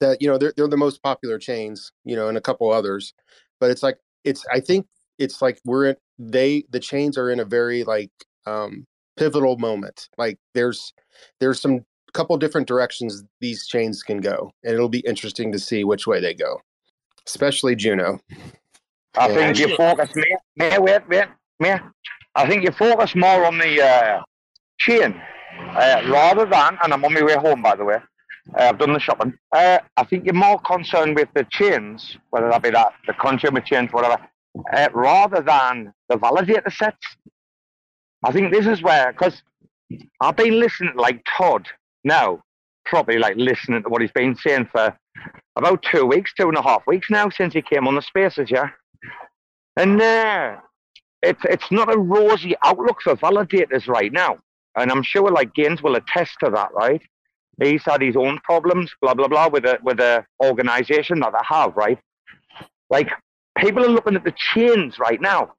that 0.00 0.20
you 0.20 0.28
know 0.28 0.38
they're 0.38 0.52
they're 0.56 0.68
the 0.68 0.76
most 0.76 1.02
popular 1.02 1.38
chains, 1.38 1.92
you 2.04 2.16
know, 2.16 2.28
and 2.28 2.38
a 2.38 2.40
couple 2.40 2.70
others. 2.72 3.14
But 3.60 3.70
it's 3.70 3.82
like 3.82 3.98
it's 4.24 4.44
I 4.52 4.60
think 4.60 4.86
it's 5.18 5.40
like 5.40 5.60
we're 5.64 5.86
in 5.86 5.96
they 6.18 6.64
the 6.70 6.80
chains 6.80 7.18
are 7.18 7.30
in 7.30 7.40
a 7.40 7.44
very 7.44 7.84
like 7.84 8.10
um 8.46 8.86
pivotal 9.16 9.58
moment. 9.58 10.08
Like 10.18 10.38
there's 10.54 10.92
there's 11.40 11.60
some 11.60 11.84
couple 12.12 12.36
different 12.38 12.66
directions 12.66 13.24
these 13.40 13.66
chains 13.66 14.02
can 14.02 14.20
go, 14.20 14.52
and 14.64 14.74
it'll 14.74 14.88
be 14.88 15.00
interesting 15.00 15.52
to 15.52 15.58
see 15.58 15.84
which 15.84 16.06
way 16.06 16.20
they 16.20 16.34
go 16.34 16.60
especially 17.26 17.76
Juno. 17.76 18.20
I 19.18 19.28
think 19.28 19.58
you 19.58 19.76
focus, 19.76 20.14
me, 20.14 20.36
me, 20.56 20.78
wait, 20.78 21.08
wait, 21.08 21.28
me. 21.58 21.74
I 22.34 22.46
think 22.46 22.64
you 22.64 22.70
focus 22.70 23.14
more 23.14 23.46
on 23.46 23.58
the 23.58 23.82
uh, 23.82 24.22
chain 24.78 25.20
uh, 25.70 26.02
rather 26.08 26.44
than, 26.44 26.78
and 26.82 26.92
I'm 26.92 27.04
on 27.04 27.14
my 27.14 27.22
way 27.22 27.34
home, 27.34 27.62
by 27.62 27.76
the 27.76 27.84
way. 27.84 27.98
Uh, 28.54 28.62
I've 28.62 28.78
done 28.78 28.92
the 28.92 29.00
shopping. 29.00 29.34
Uh, 29.52 29.78
I 29.96 30.04
think 30.04 30.24
you're 30.24 30.34
more 30.34 30.58
concerned 30.60 31.16
with 31.16 31.28
the 31.34 31.46
chains, 31.50 32.16
whether 32.30 32.48
that 32.48 32.62
be 32.62 32.70
that 32.70 32.92
the 33.06 33.12
consumer 33.14 33.60
chains, 33.60 33.92
whatever, 33.92 34.18
uh, 34.72 34.88
rather 34.92 35.40
than 35.40 35.92
the 36.08 36.16
validator 36.16 36.72
sets. 36.72 37.16
I 38.24 38.32
think 38.32 38.52
this 38.52 38.66
is 38.66 38.82
where, 38.82 39.12
because 39.12 39.42
I've 40.20 40.36
been 40.36 40.58
listening 40.58 40.94
to 40.94 41.00
like 41.00 41.24
Todd 41.36 41.68
now, 42.04 42.42
probably 42.84 43.18
like 43.18 43.36
listening 43.36 43.82
to 43.82 43.88
what 43.88 44.00
he's 44.00 44.12
been 44.12 44.36
saying 44.36 44.68
for 44.72 44.96
about 45.56 45.82
two 45.82 46.06
weeks, 46.06 46.32
two 46.34 46.48
and 46.48 46.56
a 46.56 46.62
half 46.62 46.86
weeks 46.86 47.10
now 47.10 47.28
since 47.28 47.54
he 47.54 47.62
came 47.62 47.86
on 47.88 47.94
the 47.94 48.02
spaces, 48.02 48.50
yeah. 48.50 48.70
And 49.76 50.00
uh, 50.00 50.56
it's 51.22 51.42
it's 51.44 51.70
not 51.70 51.92
a 51.92 51.98
rosy 51.98 52.54
outlook 52.64 53.02
for 53.02 53.16
validators 53.16 53.88
right 53.88 54.12
now, 54.12 54.38
and 54.76 54.90
I'm 54.90 55.02
sure 55.02 55.30
like 55.30 55.52
Gainz 55.54 55.82
will 55.82 55.96
attest 55.96 56.36
to 56.40 56.50
that, 56.50 56.72
right? 56.72 57.02
He's 57.62 57.84
had 57.84 58.02
his 58.02 58.16
own 58.16 58.38
problems, 58.44 58.92
blah 59.00 59.14
blah 59.14 59.28
blah, 59.28 59.48
with 59.48 59.64
a 59.64 59.78
with 59.82 60.00
a 60.00 60.24
organization 60.42 61.20
that 61.20 61.34
I 61.34 61.42
have, 61.44 61.76
right? 61.76 61.98
Like 62.90 63.08
people 63.58 63.84
are 63.84 63.88
looking 63.88 64.16
at 64.16 64.24
the 64.24 64.34
chains 64.36 64.98
right 64.98 65.20
now 65.20 65.52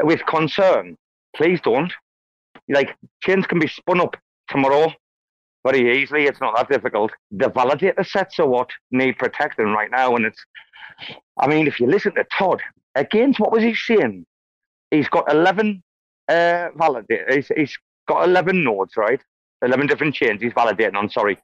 with 0.00 0.24
concern. 0.26 0.96
Please 1.36 1.60
don't. 1.60 1.92
Like 2.68 2.96
chains 3.22 3.46
can 3.46 3.58
be 3.58 3.68
spun 3.68 4.00
up 4.00 4.16
tomorrow 4.48 4.92
very 5.64 6.02
easily. 6.02 6.24
It's 6.24 6.40
not 6.40 6.56
that 6.56 6.68
difficult. 6.68 7.12
The 7.30 7.50
validator 7.50 8.06
sets 8.06 8.38
are 8.38 8.46
what 8.46 8.70
need 8.90 9.18
protecting 9.18 9.66
right 9.66 9.90
now. 9.90 10.16
And 10.16 10.26
it's, 10.26 10.44
I 11.38 11.46
mean, 11.46 11.66
if 11.66 11.78
you 11.80 11.86
listen 11.86 12.14
to 12.14 12.24
Todd, 12.36 12.60
again, 12.94 13.34
what 13.38 13.52
was 13.52 13.62
he 13.62 13.74
saying? 13.74 14.26
He's 14.90 15.08
got 15.08 15.30
11 15.32 15.82
uh, 16.28 16.32
validators. 16.76 17.34
He's, 17.34 17.48
he's 17.56 17.78
got 18.08 18.28
11 18.28 18.64
nodes, 18.64 18.96
right? 18.96 19.20
11 19.62 19.86
different 19.86 20.14
chains 20.14 20.42
he's 20.42 20.52
validating 20.52 20.96
on, 20.96 21.08
sorry. 21.10 21.38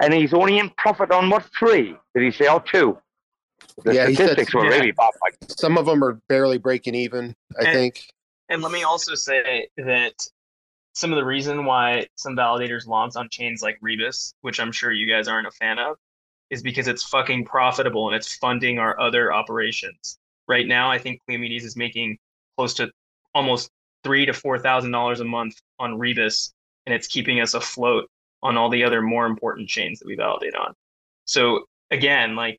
And 0.00 0.12
he's 0.12 0.34
only 0.34 0.58
in 0.58 0.70
profit 0.70 1.10
on 1.10 1.30
what, 1.30 1.48
three? 1.58 1.96
Did 2.14 2.24
he 2.24 2.30
say, 2.30 2.48
or 2.48 2.60
two? 2.60 2.98
The 3.84 3.94
yeah, 3.94 4.04
statistics 4.06 4.52
said, 4.52 4.58
were 4.58 4.64
yeah. 4.64 4.76
really 4.76 4.90
bad. 4.92 5.10
Like, 5.22 5.36
Some 5.48 5.78
of 5.78 5.86
them 5.86 6.02
are 6.02 6.20
barely 6.28 6.58
breaking 6.58 6.94
even, 6.94 7.34
I 7.58 7.64
And- 7.64 7.74
think. 7.74 8.04
And 8.48 8.60
let 8.60 8.72
me 8.72 8.82
also 8.82 9.14
say 9.14 9.68
that 9.78 10.12
some 10.94 11.10
of 11.10 11.16
the 11.16 11.24
reason 11.24 11.64
why 11.64 12.06
some 12.16 12.36
validators 12.36 12.86
launch 12.86 13.16
on 13.16 13.28
chains 13.30 13.62
like 13.62 13.78
Rebus, 13.80 14.34
which 14.42 14.60
I'm 14.60 14.72
sure 14.72 14.92
you 14.92 15.10
guys 15.10 15.26
aren't 15.26 15.46
a 15.46 15.52
fan 15.52 15.78
of, 15.78 15.96
is 16.50 16.62
because 16.62 16.86
it's 16.86 17.02
fucking 17.04 17.46
profitable 17.46 18.08
and 18.08 18.16
it's 18.16 18.36
funding 18.36 18.78
our 18.78 19.00
other 19.00 19.32
operations. 19.32 20.18
Right 20.48 20.66
now, 20.66 20.90
I 20.90 20.98
think 20.98 21.20
Kleomedes 21.26 21.62
is 21.62 21.76
making 21.76 22.18
close 22.58 22.74
to 22.74 22.90
almost 23.34 23.70
three 24.04 24.26
to 24.26 24.34
four 24.34 24.58
thousand 24.58 24.90
dollars 24.90 25.20
a 25.20 25.24
month 25.24 25.54
on 25.78 25.98
Rebus, 25.98 26.52
and 26.86 26.94
it's 26.94 27.06
keeping 27.06 27.40
us 27.40 27.54
afloat 27.54 28.08
on 28.42 28.56
all 28.56 28.68
the 28.70 28.84
other 28.84 29.02
more 29.02 29.26
important 29.26 29.68
chains 29.68 29.98
that 29.98 30.06
we 30.06 30.16
validate 30.16 30.54
on. 30.54 30.74
So 31.24 31.64
again, 31.90 32.34
like 32.34 32.58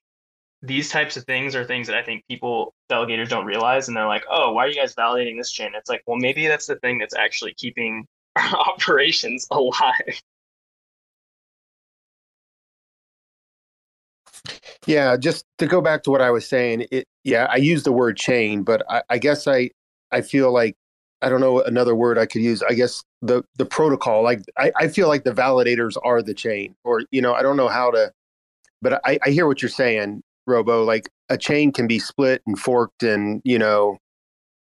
these 0.62 0.90
types 0.90 1.18
of 1.18 1.26
things 1.26 1.56
are 1.56 1.66
things 1.66 1.88
that 1.88 1.98
I 1.98 2.04
think 2.04 2.26
people 2.30 2.74
delegators 2.90 3.28
don't 3.30 3.46
realize, 3.46 3.88
and 3.88 3.98
they're 3.98 4.08
like, 4.08 4.24
"Oh, 4.30 4.54
why 4.54 4.66
are 4.66 4.70
you 4.70 4.76
guys 4.76 4.96
validating 4.96 5.38
this 5.38 5.52
chain?" 5.52 5.72
It's 5.76 5.90
like, 5.90 6.04
well, 6.08 6.18
maybe 6.18 6.48
that's 6.48 6.68
the 6.68 6.78
thing 6.78 6.98
that's 7.00 7.16
actually 7.16 7.54
keeping 7.56 8.08
our 8.38 8.56
operations 8.56 9.46
alive. 9.52 10.22
Yeah, 14.86 15.18
just 15.18 15.46
to 15.60 15.68
go 15.68 15.82
back 15.82 16.04
to 16.04 16.12
what 16.12 16.22
I 16.22 16.32
was 16.32 16.48
saying, 16.48 16.88
it 16.92 17.08
yeah, 17.24 17.48
I 17.50 17.58
use 17.58 17.84
the 17.84 17.92
word 17.92 18.18
chain, 18.18 18.64
but 18.64 18.84
I, 18.90 19.04
I 19.10 19.18
guess 19.18 19.48
I 19.48 19.72
I 20.12 20.22
feel 20.22 20.52
like 20.54 20.76
I 21.24 21.30
don't 21.30 21.42
know 21.42 21.62
another 21.62 21.96
word 21.96 22.18
I 22.18 22.26
could 22.26 22.42
use. 22.42 22.62
I 22.64 22.74
guess 22.74 23.04
the 23.22 23.44
the 23.58 23.66
protocol, 23.66 24.24
like 24.24 24.42
I, 24.58 24.72
I 24.78 24.88
feel 24.88 25.08
like 25.08 25.24
the 25.24 25.32
validators 25.32 25.98
are 26.04 26.22
the 26.22 26.34
chain, 26.34 26.76
or 26.84 27.04
you 27.12 27.22
know, 27.22 27.34
I 27.34 27.42
don't 27.42 27.58
know 27.58 27.70
how 27.70 27.92
to, 27.92 28.12
but 28.82 29.02
I, 29.06 29.18
I 29.26 29.30
hear 29.30 29.48
what 29.48 29.62
you're 29.62 29.70
saying, 29.70 30.22
Robo. 30.46 30.84
Like 30.84 31.10
a 31.30 31.38
chain 31.38 31.72
can 31.72 31.88
be 31.88 32.00
split 32.00 32.42
and 32.46 32.60
forked, 32.60 33.04
and 33.04 33.42
you 33.44 33.58
know, 33.58 33.98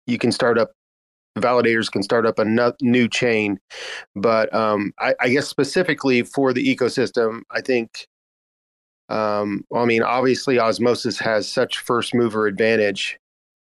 you 0.07 0.17
can 0.17 0.31
start 0.31 0.57
up 0.57 0.71
validators 1.37 1.89
can 1.89 2.03
start 2.03 2.25
up 2.25 2.39
a 2.39 2.73
new 2.81 3.07
chain, 3.07 3.57
but 4.15 4.53
um, 4.53 4.93
I, 4.99 5.15
I 5.21 5.29
guess 5.29 5.47
specifically 5.47 6.23
for 6.23 6.51
the 6.53 6.75
ecosystem, 6.75 7.41
I 7.51 7.61
think 7.61 8.07
um, 9.11 9.65
well, 9.69 9.83
I 9.83 9.85
mean, 9.85 10.03
obviously, 10.03 10.57
Osmosis 10.57 11.19
has 11.19 11.47
such 11.47 11.79
first 11.79 12.13
mover 12.13 12.47
advantage 12.47 13.19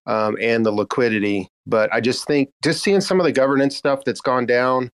um, 0.06 0.36
and 0.40 0.66
the 0.66 0.70
liquidity, 0.70 1.48
but 1.70 1.92
I 1.92 2.00
just 2.00 2.26
think 2.26 2.50
just 2.62 2.82
seeing 2.82 3.00
some 3.00 3.20
of 3.20 3.24
the 3.24 3.32
governance 3.32 3.76
stuff 3.76 4.04
that's 4.04 4.20
gone 4.20 4.44
down 4.44 4.90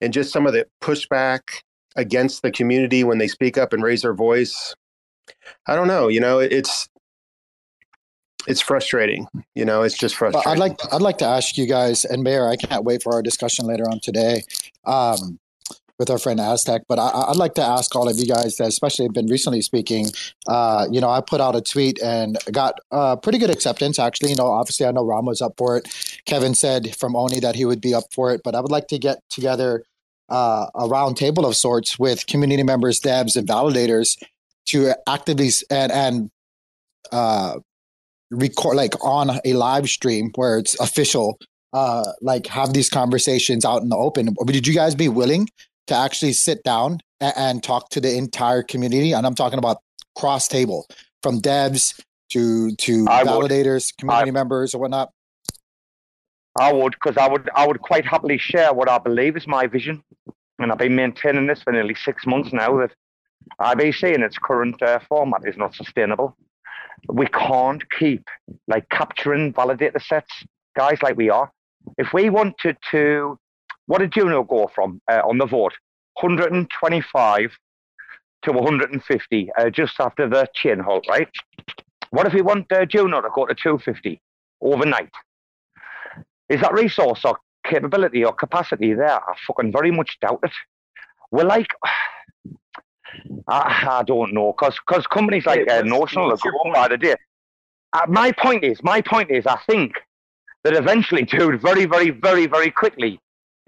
and 0.00 0.12
just 0.12 0.32
some 0.32 0.46
of 0.46 0.52
the 0.52 0.66
pushback 0.80 1.40
against 1.96 2.42
the 2.42 2.50
community 2.50 3.04
when 3.04 3.18
they 3.18 3.28
speak 3.28 3.58
up 3.58 3.72
and 3.72 3.82
raise 3.82 4.02
their 4.02 4.14
voice. 4.14 4.74
I 5.66 5.74
don't 5.74 5.88
know. 5.88 6.08
You 6.08 6.20
know, 6.20 6.38
it's 6.38 6.88
it's 8.46 8.60
frustrating. 8.60 9.26
You 9.54 9.64
know, 9.64 9.82
it's 9.82 9.98
just 9.98 10.14
frustrating. 10.14 10.50
I'd 10.50 10.58
like 10.58 10.78
I'd 10.92 11.02
like 11.02 11.18
to 11.18 11.26
ask 11.26 11.58
you 11.58 11.66
guys, 11.66 12.04
and 12.04 12.22
Mayor, 12.22 12.48
I 12.48 12.56
can't 12.56 12.84
wait 12.84 13.02
for 13.02 13.12
our 13.12 13.22
discussion 13.22 13.66
later 13.66 13.84
on 13.84 14.00
today. 14.00 14.42
Um, 14.86 15.38
with 15.98 16.10
our 16.10 16.18
friend 16.18 16.40
Aztec. 16.40 16.82
But 16.88 16.98
I, 16.98 17.28
would 17.28 17.36
like 17.36 17.54
to 17.54 17.62
ask 17.62 17.94
all 17.94 18.08
of 18.08 18.18
you 18.18 18.26
guys, 18.26 18.56
that 18.56 18.68
especially 18.68 19.06
have 19.06 19.12
been 19.12 19.26
recently 19.26 19.62
speaking. 19.62 20.06
Uh, 20.46 20.86
you 20.90 21.00
know, 21.00 21.10
I 21.10 21.20
put 21.20 21.40
out 21.40 21.56
a 21.56 21.60
tweet 21.60 22.00
and 22.02 22.38
got 22.52 22.74
uh, 22.90 23.16
pretty 23.16 23.38
good 23.38 23.50
acceptance. 23.50 23.98
Actually, 23.98 24.30
you 24.30 24.36
know, 24.36 24.46
obviously 24.46 24.86
I 24.86 24.92
know 24.92 25.04
Ram 25.04 25.26
was 25.26 25.42
up 25.42 25.54
for 25.58 25.76
it. 25.76 25.88
Kevin 26.24 26.54
said 26.54 26.94
from 26.96 27.16
Oni 27.16 27.40
that 27.40 27.54
he 27.54 27.64
would 27.64 27.80
be 27.80 27.94
up 27.94 28.04
for 28.12 28.32
it, 28.32 28.42
but 28.44 28.54
I 28.54 28.60
would 28.60 28.70
like 28.70 28.88
to 28.88 28.98
get 28.98 29.18
together 29.30 29.84
uh, 30.28 30.66
a 30.74 30.86
round 30.86 31.16
table 31.16 31.46
of 31.46 31.56
sorts 31.56 31.98
with 31.98 32.26
community 32.26 32.62
members, 32.62 33.00
devs, 33.00 33.36
and 33.36 33.48
validators 33.48 34.22
to 34.66 34.92
actively 35.06 35.50
and 35.70 35.90
and 35.90 36.30
uh, 37.10 37.58
record 38.30 38.76
like 38.76 38.92
on 39.02 39.30
a 39.44 39.52
live 39.54 39.88
stream 39.88 40.30
where 40.34 40.58
it's 40.58 40.78
official 40.80 41.38
uh 41.72 42.04
like 42.20 42.46
have 42.46 42.72
these 42.72 42.88
conversations 42.88 43.64
out 43.64 43.82
in 43.82 43.88
the 43.88 43.96
open 43.96 44.34
would 44.40 44.66
you 44.66 44.74
guys 44.74 44.94
be 44.94 45.08
willing 45.08 45.48
to 45.88 45.94
actually 45.94 46.32
sit 46.32 46.62
down 46.62 47.00
and, 47.20 47.34
and 47.36 47.62
talk 47.62 47.90
to 47.90 48.00
the 48.00 48.16
entire 48.16 48.62
community 48.62 49.12
and 49.12 49.26
i'm 49.26 49.34
talking 49.34 49.58
about 49.58 49.78
cross 50.16 50.48
table 50.48 50.86
from 51.22 51.40
devs 51.40 52.00
to 52.30 52.74
to 52.76 53.06
I 53.08 53.24
validators 53.24 53.92
would. 53.92 53.98
community 53.98 54.30
I, 54.30 54.32
members 54.32 54.74
or 54.74 54.80
whatnot 54.80 55.10
i 56.58 56.72
would 56.72 56.92
because 56.92 57.16
i 57.16 57.28
would 57.28 57.48
i 57.54 57.66
would 57.66 57.80
quite 57.80 58.06
happily 58.06 58.38
share 58.38 58.72
what 58.72 58.88
i 58.88 58.98
believe 58.98 59.36
is 59.36 59.46
my 59.46 59.66
vision 59.66 60.02
and 60.58 60.72
i've 60.72 60.78
been 60.78 60.96
maintaining 60.96 61.46
this 61.46 61.62
for 61.62 61.72
nearly 61.72 61.94
six 61.94 62.26
months 62.26 62.52
now 62.52 62.78
that 62.78 62.92
ibc 63.60 64.14
in 64.14 64.22
its 64.22 64.38
current 64.38 64.80
uh, 64.82 64.98
format 65.08 65.46
is 65.46 65.56
not 65.56 65.74
sustainable 65.74 66.36
we 67.06 67.26
can't 67.26 67.82
keep 67.98 68.26
like 68.66 68.88
capturing 68.90 69.52
validator 69.52 70.02
sets, 70.02 70.32
guys, 70.76 70.98
like 71.02 71.16
we 71.16 71.30
are. 71.30 71.50
If 71.96 72.12
we 72.12 72.30
wanted 72.30 72.76
to, 72.90 73.38
what 73.88 74.00
did 74.00 74.12
Juno 74.12 74.44
go 74.44 74.70
from 74.74 75.00
uh, 75.10 75.22
on 75.24 75.38
the 75.38 75.46
vote? 75.46 75.72
125 76.20 77.50
to 78.42 78.52
150 78.52 79.50
uh, 79.58 79.70
just 79.70 79.94
after 79.98 80.28
the 80.28 80.46
chain 80.54 80.78
halt, 80.78 81.06
right? 81.08 81.28
What 82.10 82.26
if 82.26 82.34
we 82.34 82.42
want 82.42 82.70
uh, 82.70 82.84
Juno 82.84 83.22
to 83.22 83.28
go 83.34 83.46
to 83.46 83.54
250 83.54 84.20
overnight? 84.60 85.10
Is 86.50 86.60
that 86.60 86.74
resource 86.74 87.22
or 87.24 87.38
capability 87.64 88.24
or 88.24 88.34
capacity 88.34 88.92
there? 88.92 89.14
I 89.14 89.34
fucking 89.46 89.72
very 89.72 89.90
much 89.90 90.18
doubt 90.20 90.40
it. 90.42 90.52
We're 91.30 91.44
like, 91.44 91.68
I, 93.48 94.00
I 94.00 94.02
don't 94.02 94.34
know, 94.34 94.52
because 94.52 95.06
companies 95.06 95.46
like 95.46 95.66
uh, 95.70 95.80
Notional 95.80 96.30
are 96.30 96.36
growing 96.36 96.74
by 96.74 96.88
the 96.88 96.98
day. 96.98 97.16
Uh, 97.94 98.04
my 98.06 98.32
point 98.32 98.64
is, 98.64 98.82
my 98.82 99.00
point 99.00 99.30
is, 99.30 99.46
I 99.46 99.58
think 99.66 99.94
that 100.64 100.74
eventually, 100.74 101.22
dude, 101.24 101.62
very, 101.62 101.86
very, 101.86 102.10
very, 102.10 102.46
very 102.46 102.70
quickly, 102.70 103.18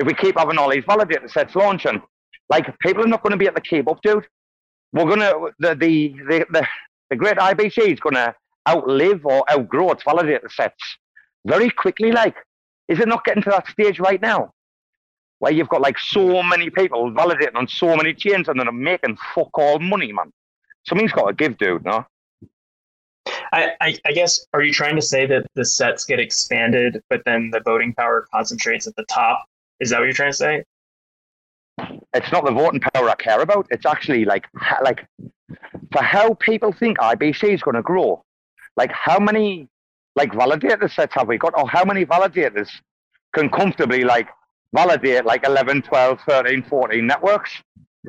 if 0.00 0.06
we 0.06 0.14
keep 0.14 0.38
having 0.38 0.58
all 0.58 0.70
these 0.70 0.84
validator 0.84 1.30
sets 1.30 1.54
launching, 1.54 2.02
like 2.48 2.76
people 2.80 3.04
are 3.04 3.08
not 3.08 3.22
going 3.22 3.32
to 3.32 3.36
be 3.36 3.46
able 3.46 3.56
to 3.56 3.60
keep 3.60 3.88
up, 3.88 4.00
dude. 4.02 4.26
We're 4.92 5.04
gonna 5.04 5.32
the 5.60 5.76
the 5.76 6.14
the 6.28 6.46
the, 6.50 6.66
the 7.10 7.16
great 7.16 7.36
IBC 7.36 7.78
is 7.78 8.00
going 8.00 8.16
to 8.16 8.34
outlive 8.68 9.24
or 9.24 9.44
outgrow 9.50 9.92
its 9.92 10.02
validator 10.02 10.50
sets 10.50 10.82
very 11.46 11.70
quickly. 11.70 12.10
Like, 12.10 12.34
is 12.88 12.98
it 12.98 13.06
not 13.06 13.24
getting 13.24 13.44
to 13.44 13.50
that 13.50 13.68
stage 13.68 14.00
right 14.00 14.20
now? 14.20 14.52
where 15.40 15.52
you've 15.52 15.68
got 15.68 15.80
like 15.80 15.98
so 15.98 16.42
many 16.42 16.70
people 16.70 17.10
validating 17.10 17.56
on 17.56 17.66
so 17.66 17.96
many 17.96 18.14
chains 18.14 18.48
and 18.48 18.60
they're 18.60 18.70
making 18.70 19.16
fuck 19.34 19.58
all 19.58 19.78
money, 19.78 20.12
man. 20.12 20.30
Something's 20.86 21.12
got 21.12 21.26
to 21.26 21.32
give, 21.32 21.58
dude, 21.58 21.84
no? 21.84 22.04
I, 23.52 23.72
I, 23.80 23.96
I, 24.04 24.12
guess, 24.12 24.46
are 24.52 24.62
you 24.62 24.72
trying 24.72 24.96
to 24.96 25.02
say 25.02 25.26
that 25.26 25.46
the 25.54 25.64
sets 25.64 26.04
get 26.04 26.20
expanded, 26.20 27.02
but 27.08 27.22
then 27.24 27.50
the 27.50 27.60
voting 27.60 27.94
power 27.94 28.26
concentrates 28.32 28.86
at 28.86 28.94
the 28.96 29.04
top? 29.04 29.44
Is 29.80 29.90
that 29.90 29.98
what 29.98 30.04
you're 30.04 30.12
trying 30.12 30.32
to 30.32 30.36
say? 30.36 30.64
It's 32.12 32.30
not 32.32 32.44
the 32.44 32.52
voting 32.52 32.80
power 32.80 33.08
I 33.08 33.14
care 33.14 33.40
about. 33.40 33.66
It's 33.70 33.86
actually 33.86 34.24
like, 34.24 34.46
like 34.82 35.06
for 35.92 36.02
how 36.02 36.34
people 36.34 36.72
think 36.72 36.98
IBC 36.98 37.54
is 37.54 37.62
going 37.62 37.76
to 37.76 37.82
grow. 37.82 38.22
Like, 38.76 38.92
how 38.92 39.18
many 39.18 39.68
like 40.16 40.32
validator 40.32 40.92
sets 40.92 41.14
have 41.14 41.28
we 41.28 41.38
got, 41.38 41.54
or 41.58 41.68
how 41.68 41.84
many 41.84 42.04
validators 42.04 42.68
can 43.32 43.48
comfortably 43.48 44.04
like 44.04 44.28
validate 44.74 45.24
like 45.24 45.46
11, 45.46 45.82
12, 45.82 46.20
13, 46.28 46.62
14 46.64 47.06
networks? 47.06 47.50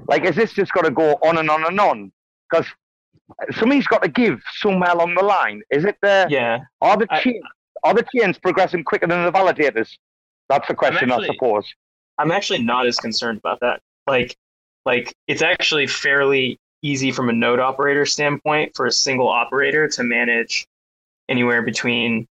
Like, 0.08 0.26
is 0.26 0.36
this 0.36 0.54
just 0.54 0.72
got 0.74 0.84
to 0.84 0.92
go 0.92 1.14
on 1.24 1.38
and 1.38 1.50
on 1.50 1.66
and 1.66 1.80
on? 1.80 2.12
Because 2.50 2.66
something's 3.52 3.88
got 3.88 4.04
to 4.04 4.10
give 4.10 4.42
somewhere 4.56 4.92
along 4.92 5.16
the 5.16 5.24
line. 5.24 5.62
Is 5.70 5.86
it 5.86 5.98
the 6.02 6.28
yeah? 6.30 6.60
Are 6.82 6.98
the 6.98 7.08
chains 7.22 7.44
are 7.84 7.94
the 7.94 8.06
chains 8.16 8.38
progressing 8.38 8.84
quicker 8.84 9.08
than 9.08 9.24
the 9.24 9.32
validators? 9.32 9.90
That's 10.52 10.68
the 10.68 10.76
question, 10.76 11.10
actually, 11.10 11.30
I 11.30 11.34
suppose. 11.34 11.74
I'm 12.18 12.30
actually 12.30 12.62
not 12.62 12.86
as 12.86 12.98
concerned 12.98 13.38
about 13.38 13.62
that. 13.62 13.80
Like, 14.06 14.36
like 14.86 15.14
it's 15.28 15.42
actually 15.42 15.88
fairly 15.88 16.60
easy 16.82 17.12
from 17.12 17.30
a 17.30 17.34
node 17.34 17.60
operator 17.60 18.06
standpoint 18.06 18.76
for 18.76 18.86
a 18.86 18.92
single 18.92 19.30
operator 19.30 19.88
to 19.88 20.04
manage 20.04 20.68
anywhere 21.30 21.62
between, 21.62 22.28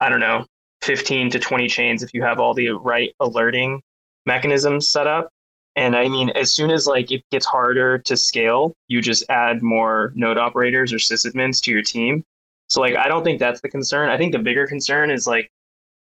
I 0.00 0.08
don't 0.08 0.18
know, 0.18 0.44
15 0.80 1.30
to 1.30 1.38
20 1.38 1.68
chains 1.68 2.02
if 2.02 2.12
you 2.12 2.22
have 2.22 2.40
all 2.40 2.52
the 2.52 2.70
right 2.70 3.14
alerting 3.20 3.80
mechanisms 4.26 4.88
set 4.88 5.06
up. 5.06 5.28
And 5.76 5.94
I 5.94 6.08
mean, 6.08 6.30
as 6.30 6.52
soon 6.52 6.72
as 6.72 6.88
like 6.88 7.12
it 7.12 7.22
gets 7.30 7.46
harder 7.46 7.98
to 7.98 8.16
scale, 8.16 8.74
you 8.88 9.00
just 9.00 9.24
add 9.30 9.62
more 9.62 10.12
node 10.16 10.36
operators 10.36 10.92
or 10.92 10.96
sysadmins 10.96 11.62
to 11.62 11.70
your 11.70 11.82
team. 11.82 12.24
So 12.68 12.80
like, 12.80 12.96
I 12.96 13.06
don't 13.06 13.22
think 13.22 13.38
that's 13.38 13.60
the 13.60 13.68
concern. 13.68 14.08
I 14.08 14.18
think 14.18 14.32
the 14.32 14.40
bigger 14.40 14.66
concern 14.66 15.12
is 15.12 15.28
like 15.28 15.48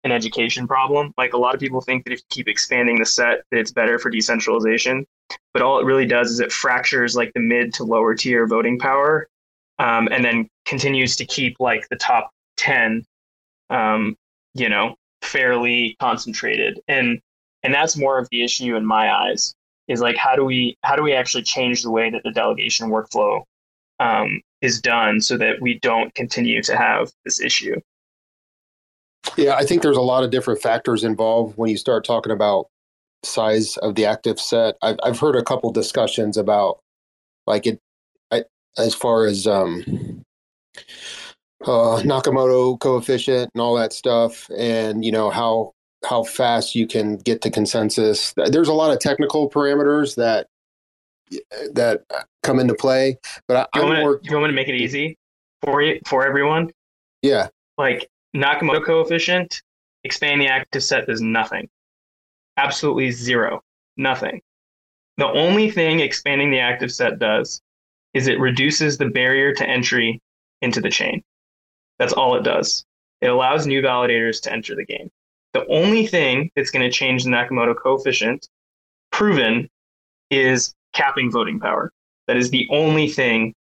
an 0.04 0.12
education 0.12 0.68
problem. 0.68 1.14
Like 1.18 1.34
a 1.34 1.38
lot 1.38 1.54
of 1.54 1.60
people 1.60 1.82
think 1.82 2.04
that 2.06 2.14
if 2.14 2.20
you 2.20 2.26
keep 2.30 2.48
expanding 2.48 3.00
the 3.00 3.06
set, 3.06 3.44
that 3.52 3.60
it's 3.60 3.72
better 3.72 4.00
for 4.00 4.10
decentralization. 4.10 5.06
But 5.54 5.62
all 5.62 5.80
it 5.80 5.86
really 5.86 6.06
does 6.06 6.32
is 6.32 6.40
it 6.40 6.52
fractures 6.52 7.16
like 7.16 7.32
the 7.34 7.40
mid 7.40 7.74
to 7.76 7.84
lower 7.84 8.16
tier 8.16 8.46
voting 8.48 8.80
power, 8.80 9.28
um, 9.80 10.10
and 10.12 10.24
then 10.24 10.48
continues 10.66 11.16
to 11.18 11.26
keep 11.26 11.58
like 11.60 11.88
the 11.90 11.96
top 11.96 12.32
ten 12.58 13.06
um, 13.70 14.16
you 14.54 14.70
know, 14.70 14.96
fairly 15.22 15.96
concentrated. 16.00 16.80
And 16.88 17.20
and 17.64 17.74
that's 17.74 17.98
more 17.98 18.20
of 18.20 18.28
the 18.30 18.44
issue 18.44 18.76
in 18.76 18.86
my 18.86 19.12
eyes 19.12 19.54
is 19.88 20.02
like 20.02 20.16
how 20.18 20.36
do 20.36 20.46
we 20.46 20.78
how 20.84 20.96
do 20.96 21.04
we 21.04 21.14
actually 21.14 21.44
change 21.44 21.84
the 21.84 21.92
way 21.92 22.10
that 22.10 22.24
the 22.24 22.32
delegation 22.32 22.90
workflow 22.90 23.44
um, 24.00 24.42
is 24.62 24.82
done 24.82 25.22
so 25.22 25.38
that 25.38 25.62
we 25.62 25.80
don't 25.80 26.14
continue 26.16 26.62
to 26.64 26.76
have 26.76 27.12
this 27.26 27.42
issue 27.42 27.80
yeah 29.38 29.56
i 29.56 29.64
think 29.64 29.82
there's 29.82 29.98
a 29.98 30.02
lot 30.02 30.24
of 30.24 30.32
different 30.32 30.62
factors 30.62 31.04
involved 31.04 31.58
when 31.58 31.70
you 31.70 31.78
start 31.78 32.06
talking 32.06 32.32
about 32.32 32.68
size 33.24 33.78
of 33.78 33.96
the 33.96 34.06
active 34.06 34.40
set 34.40 34.76
i've, 34.82 34.98
I've 35.04 35.20
heard 35.20 35.36
a 35.36 35.44
couple 35.44 35.72
discussions 35.72 36.38
about 36.38 36.80
like 37.48 37.66
it 37.66 37.80
I, 38.32 38.44
as 38.78 38.94
far 38.94 39.26
as 39.26 39.48
um 39.48 40.24
uh, 41.66 42.02
Nakamoto 42.04 42.80
coefficient 42.80 43.50
and 43.54 43.62
all 43.62 43.76
that 43.76 43.94
stuff, 43.94 44.50
and 44.58 45.04
you 45.04 45.12
know 45.12 45.30
how 45.30 45.74
how 46.06 46.24
fast 46.24 46.76
you 46.76 46.86
can 46.86 47.18
get 47.18 47.42
to 47.42 47.50
consensus. 47.50 48.34
There's 48.36 48.68
a 48.68 48.74
lot 48.74 48.92
of 48.92 49.00
technical 49.00 49.50
parameters 49.50 50.16
that 50.16 50.48
that 51.72 52.04
come 52.44 52.60
into 52.60 52.76
play. 52.76 53.18
But 53.48 53.70
I, 53.74 53.80
you, 53.80 53.86
want 53.86 54.00
more... 54.00 54.20
to, 54.20 54.30
you 54.30 54.36
want 54.36 54.44
me 54.44 54.50
to 54.50 54.56
make 54.56 54.68
it 54.68 54.76
easy 54.76 55.18
for 55.64 55.82
you 55.82 56.00
for 56.06 56.26
everyone? 56.26 56.72
Yeah, 57.22 57.48
like 57.78 58.10
Nakamoto 58.36 58.84
coefficient, 58.84 59.62
expand 60.04 60.42
the 60.42 60.48
active 60.48 60.84
set 60.84 61.08
does 61.08 61.22
nothing, 61.22 61.70
absolutely 62.58 63.12
zero, 63.12 63.62
nothing. 63.98 64.42
The 65.18 65.28
only 65.28 65.70
thing 65.70 66.00
expanding 66.00 66.50
the 66.50 66.60
active 66.60 66.92
set 66.92 67.20
does 67.20 67.62
is 68.14 68.28
it 68.28 68.40
reduces 68.40 68.98
the 68.98 69.10
barrier 69.10 69.54
to 69.54 69.68
entry 69.68 70.20
into 70.62 70.82
the 70.82 70.90
chain. 70.90 71.24
That's 72.00 72.14
all 72.14 72.36
it 72.36 72.44
does. 72.44 72.86
It 73.22 73.28
allows 73.28 73.68
new 73.68 73.82
validators 73.82 74.42
to 74.42 74.52
enter 74.52 74.76
the 74.76 74.86
game. 74.86 75.10
The 75.54 75.68
only 75.68 76.08
thing 76.08 76.50
that's 76.56 76.72
going 76.72 76.84
to 76.84 76.92
change 76.92 77.24
the 77.24 77.30
Nakamoto 77.30 77.76
coefficient, 77.76 78.50
proven, 79.12 79.70
is 80.32 80.74
capping 80.94 81.32
voting 81.32 81.60
power. 81.60 81.92
That 82.28 82.38
is 82.38 82.50
the 82.50 82.68
only 82.72 83.08
thing 83.08 83.54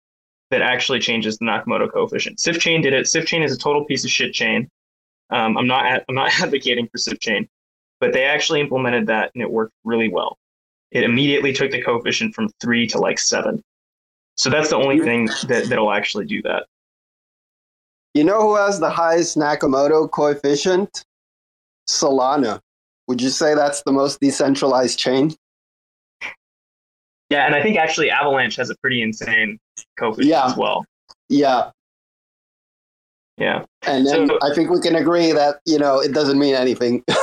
that 0.52 0.61
actually 0.61 0.99
changes 0.99 1.38
the 1.38 1.45
Nakamoto 1.45 1.91
coefficient. 1.91 2.38
SifChain 2.38 2.84
did 2.84 2.94
it. 2.94 3.06
SifChain 3.06 3.44
is 3.44 3.53
a 3.53 3.57
total 3.57 3.86
piece 3.86 4.03
of 4.03 4.11
shit 4.11 4.34
chain. 4.34 4.69
Um, 5.32 5.57
I'm 5.57 5.65
not 5.65 6.03
I'm 6.07 6.15
not 6.15 6.32
advocating 6.41 6.88
for 6.88 6.98
SifChain, 6.98 7.48
but 7.99 8.14
they 8.14 8.26
actually 8.26 8.60
implemented 8.60 9.07
that 9.07 9.32
and 9.34 9.41
it 9.41 9.49
worked 9.49 9.73
really 9.84 10.10
well. 10.10 10.38
It 10.91 11.03
immediately 11.03 11.53
took 11.53 11.72
the 11.72 11.82
coefficient 11.82 12.36
from 12.36 12.49
three 12.61 12.86
to 12.88 12.99
like 12.99 13.18
seven. 13.18 13.64
So 14.36 14.49
that's 14.49 14.69
the 14.69 14.76
only 14.76 14.99
thing 14.99 15.28
that 15.48 15.65
that'll 15.69 15.91
actually 15.91 16.26
do 16.26 16.41
that. 16.44 16.65
You 18.14 18.26
know 18.26 18.41
who 18.41 18.56
has 18.57 18.80
the 18.80 18.90
highest 18.90 19.38
Nakamoto 19.38 20.11
coefficient? 20.11 21.06
Solana. 21.90 22.60
Would 23.07 23.22
you 23.22 23.30
say 23.30 23.56
that's 23.56 23.84
the 23.84 23.94
most 23.94 24.19
decentralized 24.19 24.99
chain? 24.99 25.34
Yeah, 27.30 27.45
and 27.45 27.56
I 27.56 27.64
think 27.64 27.78
actually 27.78 28.11
Avalanche 28.11 28.57
has 28.57 28.69
a 28.69 28.76
pretty 28.82 29.02
insane 29.02 29.57
coefficient 29.98 30.30
yeah. 30.30 30.45
as 30.45 30.57
well. 30.57 30.85
Yeah. 31.30 31.72
Yeah. 33.38 33.65
And 33.84 34.06
then 34.06 34.27
So- 34.27 34.39
I 34.43 34.53
think 34.53 34.69
we 34.69 34.80
can 34.81 34.95
agree 34.95 35.31
that 35.31 35.60
you 35.65 35.80
know 35.80 35.99
it 35.99 36.14
doesn't 36.14 36.39
mean 36.39 36.56
anything. 36.56 37.03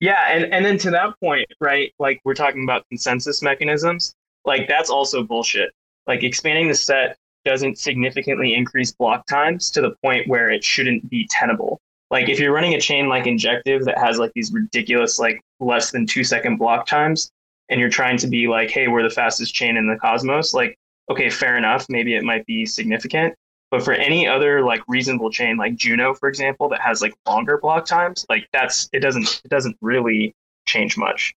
Yeah, 0.00 0.28
and 0.28 0.44
and 0.54 0.64
then 0.64 0.78
to 0.78 0.90
that 0.92 1.14
point, 1.20 1.46
right? 1.60 1.92
Like 1.98 2.20
we're 2.24 2.34
talking 2.34 2.62
about 2.62 2.86
consensus 2.88 3.42
mechanisms. 3.42 4.14
Like 4.44 4.68
that's 4.68 4.88
also 4.88 5.24
bullshit. 5.24 5.70
Like 6.06 6.22
expanding 6.22 6.68
the 6.68 6.74
set 6.74 7.16
doesn't 7.44 7.78
significantly 7.78 8.54
increase 8.54 8.92
block 8.92 9.26
times 9.26 9.70
to 9.72 9.80
the 9.80 9.94
point 10.04 10.28
where 10.28 10.50
it 10.50 10.62
shouldn't 10.62 11.10
be 11.10 11.26
tenable. 11.30 11.80
Like 12.10 12.28
if 12.28 12.38
you're 12.38 12.52
running 12.52 12.74
a 12.74 12.80
chain 12.80 13.08
like 13.08 13.26
Injective 13.26 13.84
that 13.84 13.98
has 13.98 14.18
like 14.18 14.32
these 14.34 14.52
ridiculous 14.52 15.18
like 15.18 15.40
less 15.58 15.90
than 15.90 16.06
2 16.06 16.22
second 16.24 16.56
block 16.56 16.86
times 16.86 17.30
and 17.68 17.80
you're 17.80 17.90
trying 17.90 18.18
to 18.18 18.26
be 18.26 18.48
like, 18.48 18.70
"Hey, 18.70 18.88
we're 18.88 19.02
the 19.02 19.10
fastest 19.10 19.54
chain 19.54 19.76
in 19.76 19.86
the 19.88 19.96
cosmos." 19.96 20.52
Like, 20.52 20.76
okay, 21.10 21.28
fair 21.28 21.56
enough, 21.56 21.86
maybe 21.88 22.14
it 22.14 22.22
might 22.22 22.46
be 22.46 22.64
significant, 22.64 23.34
but 23.70 23.82
for 23.82 23.92
any 23.92 24.26
other 24.26 24.64
like 24.64 24.80
reasonable 24.88 25.30
chain 25.30 25.56
like 25.56 25.76
Juno, 25.76 26.14
for 26.14 26.28
example, 26.28 26.68
that 26.70 26.80
has 26.80 27.02
like 27.02 27.14
longer 27.26 27.58
block 27.58 27.84
times, 27.84 28.24
like 28.28 28.48
that's 28.52 28.88
it 28.92 29.00
doesn't 29.00 29.42
it 29.44 29.48
doesn't 29.48 29.76
really 29.80 30.34
change 30.66 30.96
much. 30.96 31.34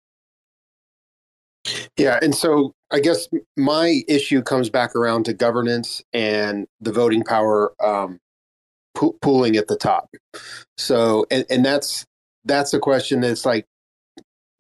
Yeah, 1.98 2.20
and 2.22 2.36
so 2.36 2.74
I 2.92 3.00
guess 3.00 3.28
my 3.56 4.02
issue 4.08 4.42
comes 4.42 4.70
back 4.70 4.96
around 4.96 5.26
to 5.26 5.34
governance 5.34 6.04
and 6.12 6.68
the 6.82 6.92
voting 6.92 7.24
power 7.24 7.74
um, 7.84 8.20
po- 8.96 9.16
pooling 9.22 9.56
at 9.56 9.68
the 9.68 9.78
top. 9.78 10.10
So, 10.78 11.26
and, 11.32 11.46
and 11.50 11.64
that's 11.64 12.06
that's 12.46 12.74
a 12.74 12.80
question 12.80 13.22
that's 13.22 13.46
like 13.46 13.66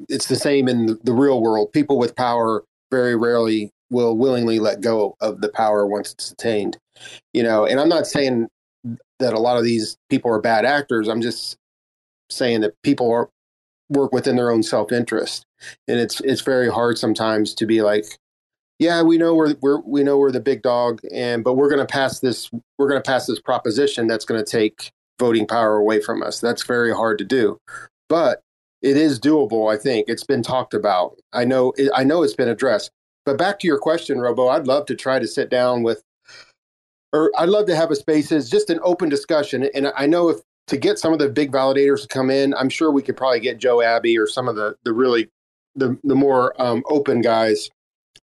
it's 0.09 0.27
the 0.27 0.35
same 0.35 0.67
in 0.67 0.85
the, 0.85 0.99
the 1.03 1.13
real 1.13 1.41
world. 1.41 1.73
People 1.73 1.97
with 1.97 2.15
power 2.15 2.63
very 2.91 3.15
rarely 3.15 3.71
will 3.91 4.18
willingly 4.18 4.57
let 4.57 4.81
go 4.81 5.15
of 5.22 5.41
the 5.41 5.49
power 5.49 5.85
once 5.85 6.13
it's 6.13 6.31
attained. 6.31 6.77
You 7.34 7.43
know, 7.43 7.65
and 7.65 7.80
I'm 7.80 7.89
not 7.89 8.07
saying 8.07 8.47
that 9.19 9.34
a 9.34 9.39
lot 9.39 9.57
of 9.57 9.63
these 9.63 9.97
people 10.09 10.31
are 10.31 10.41
bad 10.41 10.65
actors. 10.65 11.07
I'm 11.07 11.22
just 11.22 11.57
saying 12.30 12.61
that 12.61 12.73
people 12.81 13.11
are 13.11 13.30
work 13.89 14.13
within 14.13 14.38
their 14.38 14.49
own 14.49 14.63
self 14.63 14.91
interest, 14.91 15.45
and 15.88 15.99
it's 15.99 16.22
it's 16.22 16.41
very 16.41 16.72
hard 16.72 16.97
sometimes 16.97 17.53
to 17.55 17.65
be 17.65 17.81
like, 17.81 18.18
yeah, 18.80 19.01
we 19.03 19.18
know 19.18 19.35
we're 19.35 19.55
we're 19.61 19.81
we 19.81 20.03
know 20.03 20.18
we're 20.18 20.31
the 20.31 20.39
big 20.39 20.61
dog, 20.63 21.01
and 21.13 21.43
but 21.43 21.53
we're 21.53 21.69
going 21.69 21.85
to 21.85 21.91
pass 21.91 22.19
this 22.19 22.49
we're 22.80 22.89
going 22.89 23.01
to 23.01 23.07
pass 23.07 23.27
this 23.27 23.39
proposition 23.39 24.07
that's 24.07 24.26
going 24.26 24.43
to 24.43 24.49
take 24.49 24.91
voting 25.19 25.45
power 25.45 25.77
away 25.77 26.01
from 26.01 26.23
us. 26.23 26.39
That's 26.39 26.63
very 26.63 26.93
hard 26.93 27.18
to 27.19 27.26
do, 27.26 27.59
but 28.09 28.41
it 28.81 28.97
is 28.97 29.19
doable. 29.19 29.72
I 29.72 29.77
think 29.77 30.05
it's 30.07 30.23
been 30.23 30.41
talked 30.41 30.73
about. 30.73 31.18
I 31.34 31.45
know 31.45 31.73
I 31.93 32.03
know 32.03 32.23
it's 32.23 32.35
been 32.35 32.49
addressed. 32.49 32.91
But 33.26 33.38
back 33.38 33.60
to 33.60 33.68
your 33.68 33.77
question, 33.77 34.19
Robo, 34.19 34.48
I'd 34.48 34.68
love 34.68 34.85
to 34.88 34.95
try 34.95 35.19
to 35.19 35.27
sit 35.27 35.49
down 35.49 35.84
with, 35.84 36.02
or 37.14 37.31
I'd 37.38 37.49
love 37.49 37.68
to 37.68 37.76
have 37.76 37.91
a 37.91 37.95
spaces 37.95 38.49
just 38.49 38.69
an 38.69 38.80
open 38.84 39.10
discussion. 39.10 39.69
And 39.76 39.91
I 39.95 40.07
know 40.07 40.30
if 40.30 40.38
to 40.68 40.77
get 40.77 40.98
some 40.99 41.14
of 41.14 41.19
the 41.19 41.30
big 41.30 41.52
validators 41.52 42.02
to 42.03 42.07
come 42.07 42.30
in, 42.30 42.53
I'm 42.56 42.69
sure 42.69 42.91
we 42.91 43.02
could 43.02 43.18
probably 43.18 43.39
get 43.39 43.57
Joe 43.57 43.81
Abbey 43.81 44.18
or 44.18 44.27
some 44.27 44.48
of 44.48 44.56
the 44.56 44.76
the 44.84 44.93
really 44.93 45.30
the 45.76 45.98
the 46.03 46.15
more 46.15 46.60
um, 46.61 46.84
open 46.89 47.22
guys 47.22 47.69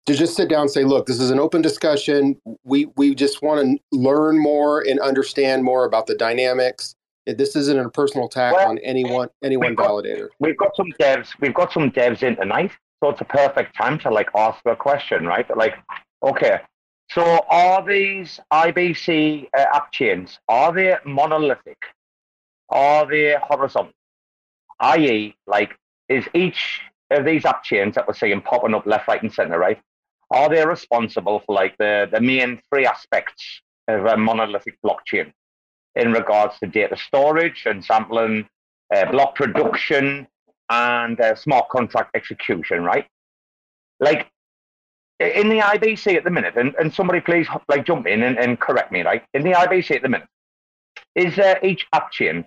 to 0.06 0.14
just 0.14 0.36
sit 0.36 0.48
down 0.48 0.62
and 0.62 0.70
say, 0.70 0.84
look, 0.84 1.06
this 1.06 1.20
is 1.20 1.30
an 1.30 1.40
open 1.40 1.60
discussion. 1.62 2.40
We 2.64 2.86
we 2.96 3.14
just 3.14 3.42
want 3.42 3.60
to 3.66 3.78
learn 3.96 4.38
more 4.38 4.80
and 4.80 4.98
understand 5.00 5.64
more 5.64 5.84
about 5.84 6.06
the 6.06 6.14
dynamics. 6.14 6.94
This 7.26 7.56
isn't 7.56 7.76
a 7.78 7.88
personal 7.90 8.26
attack 8.28 8.54
Well, 8.54 8.68
on 8.68 8.78
anyone 8.78 9.28
anyone 9.42 9.68
we've 9.70 9.76
got- 9.76 9.90
validator. 9.90 10.28
We've 10.38 10.56
got 10.56 10.76
some 10.76 10.92
devs. 11.00 11.28
We've 11.40 11.54
got 11.54 11.72
some 11.72 11.90
devs 11.90 12.22
in 12.22 12.36
tonight, 12.36 12.70
so 13.02 13.10
it's 13.10 13.20
a 13.20 13.24
perfect 13.24 13.76
time 13.76 13.98
to 14.00 14.10
like 14.10 14.28
ask 14.34 14.60
a 14.66 14.76
question, 14.76 15.26
right? 15.26 15.46
Like, 15.56 15.74
okay, 16.22 16.60
so 17.10 17.44
are 17.48 17.86
these 17.86 18.40
IBC 18.52 19.48
uh, 19.56 19.66
app 19.74 19.92
chains 19.92 20.38
are 20.48 20.72
they 20.72 20.96
monolithic? 21.04 21.78
Are 22.68 23.06
they 23.06 23.36
horizontal? 23.40 23.92
I.e., 24.80 25.34
like, 25.46 25.76
is 26.08 26.24
each 26.34 26.80
of 27.10 27.24
these 27.24 27.44
app 27.44 27.62
chains 27.62 27.94
that 27.94 28.06
we're 28.08 28.14
seeing 28.14 28.40
popping 28.40 28.74
up 28.74 28.86
left, 28.86 29.08
right, 29.08 29.22
and 29.22 29.32
center, 29.32 29.58
right? 29.58 29.80
Are 30.30 30.48
they 30.48 30.66
responsible 30.66 31.40
for 31.46 31.54
like 31.54 31.76
the 31.78 32.08
the 32.10 32.20
main 32.20 32.60
three 32.68 32.84
aspects 32.86 33.62
of 33.86 34.04
a 34.06 34.16
monolithic 34.16 34.76
blockchain 34.84 35.32
in 35.94 36.12
regards 36.12 36.58
to 36.58 36.66
data 36.66 36.96
storage 36.96 37.62
and 37.66 37.84
sampling, 37.84 38.48
uh, 38.94 39.10
block 39.10 39.36
production, 39.36 40.26
and 40.70 41.20
uh, 41.20 41.34
smart 41.34 41.68
contract 41.68 42.14
execution, 42.14 42.82
right? 42.82 43.06
Like 44.00 44.30
in 45.18 45.48
the 45.48 45.58
IBC 45.58 46.16
at 46.16 46.24
the 46.24 46.30
minute, 46.30 46.56
and, 46.56 46.74
and 46.78 46.92
somebody 46.92 47.20
please 47.20 47.46
like 47.68 47.86
jump 47.86 48.06
in 48.06 48.22
and, 48.22 48.38
and 48.38 48.60
correct 48.60 48.92
me, 48.92 49.02
right? 49.02 49.24
In 49.34 49.42
the 49.42 49.52
IBC 49.52 49.96
at 49.96 50.02
the 50.02 50.08
minute, 50.08 50.28
is 51.14 51.38
uh, 51.38 51.54
each 51.62 51.86
app 51.92 52.10
chain, 52.10 52.44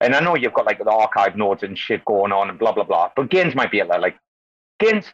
and 0.00 0.14
I 0.14 0.20
know 0.20 0.36
you've 0.36 0.54
got 0.54 0.66
like 0.66 0.78
the 0.78 0.90
archive 0.90 1.36
nodes 1.36 1.62
and 1.62 1.76
shit 1.76 2.04
going 2.04 2.32
on 2.32 2.48
and 2.48 2.58
blah 2.58 2.72
blah 2.72 2.84
blah, 2.84 3.10
but 3.14 3.28
Gainz 3.30 3.54
might 3.54 3.70
be 3.70 3.80
a 3.80 3.84
little 3.84 4.00
like 4.00 4.18
Gainz. 4.82 5.06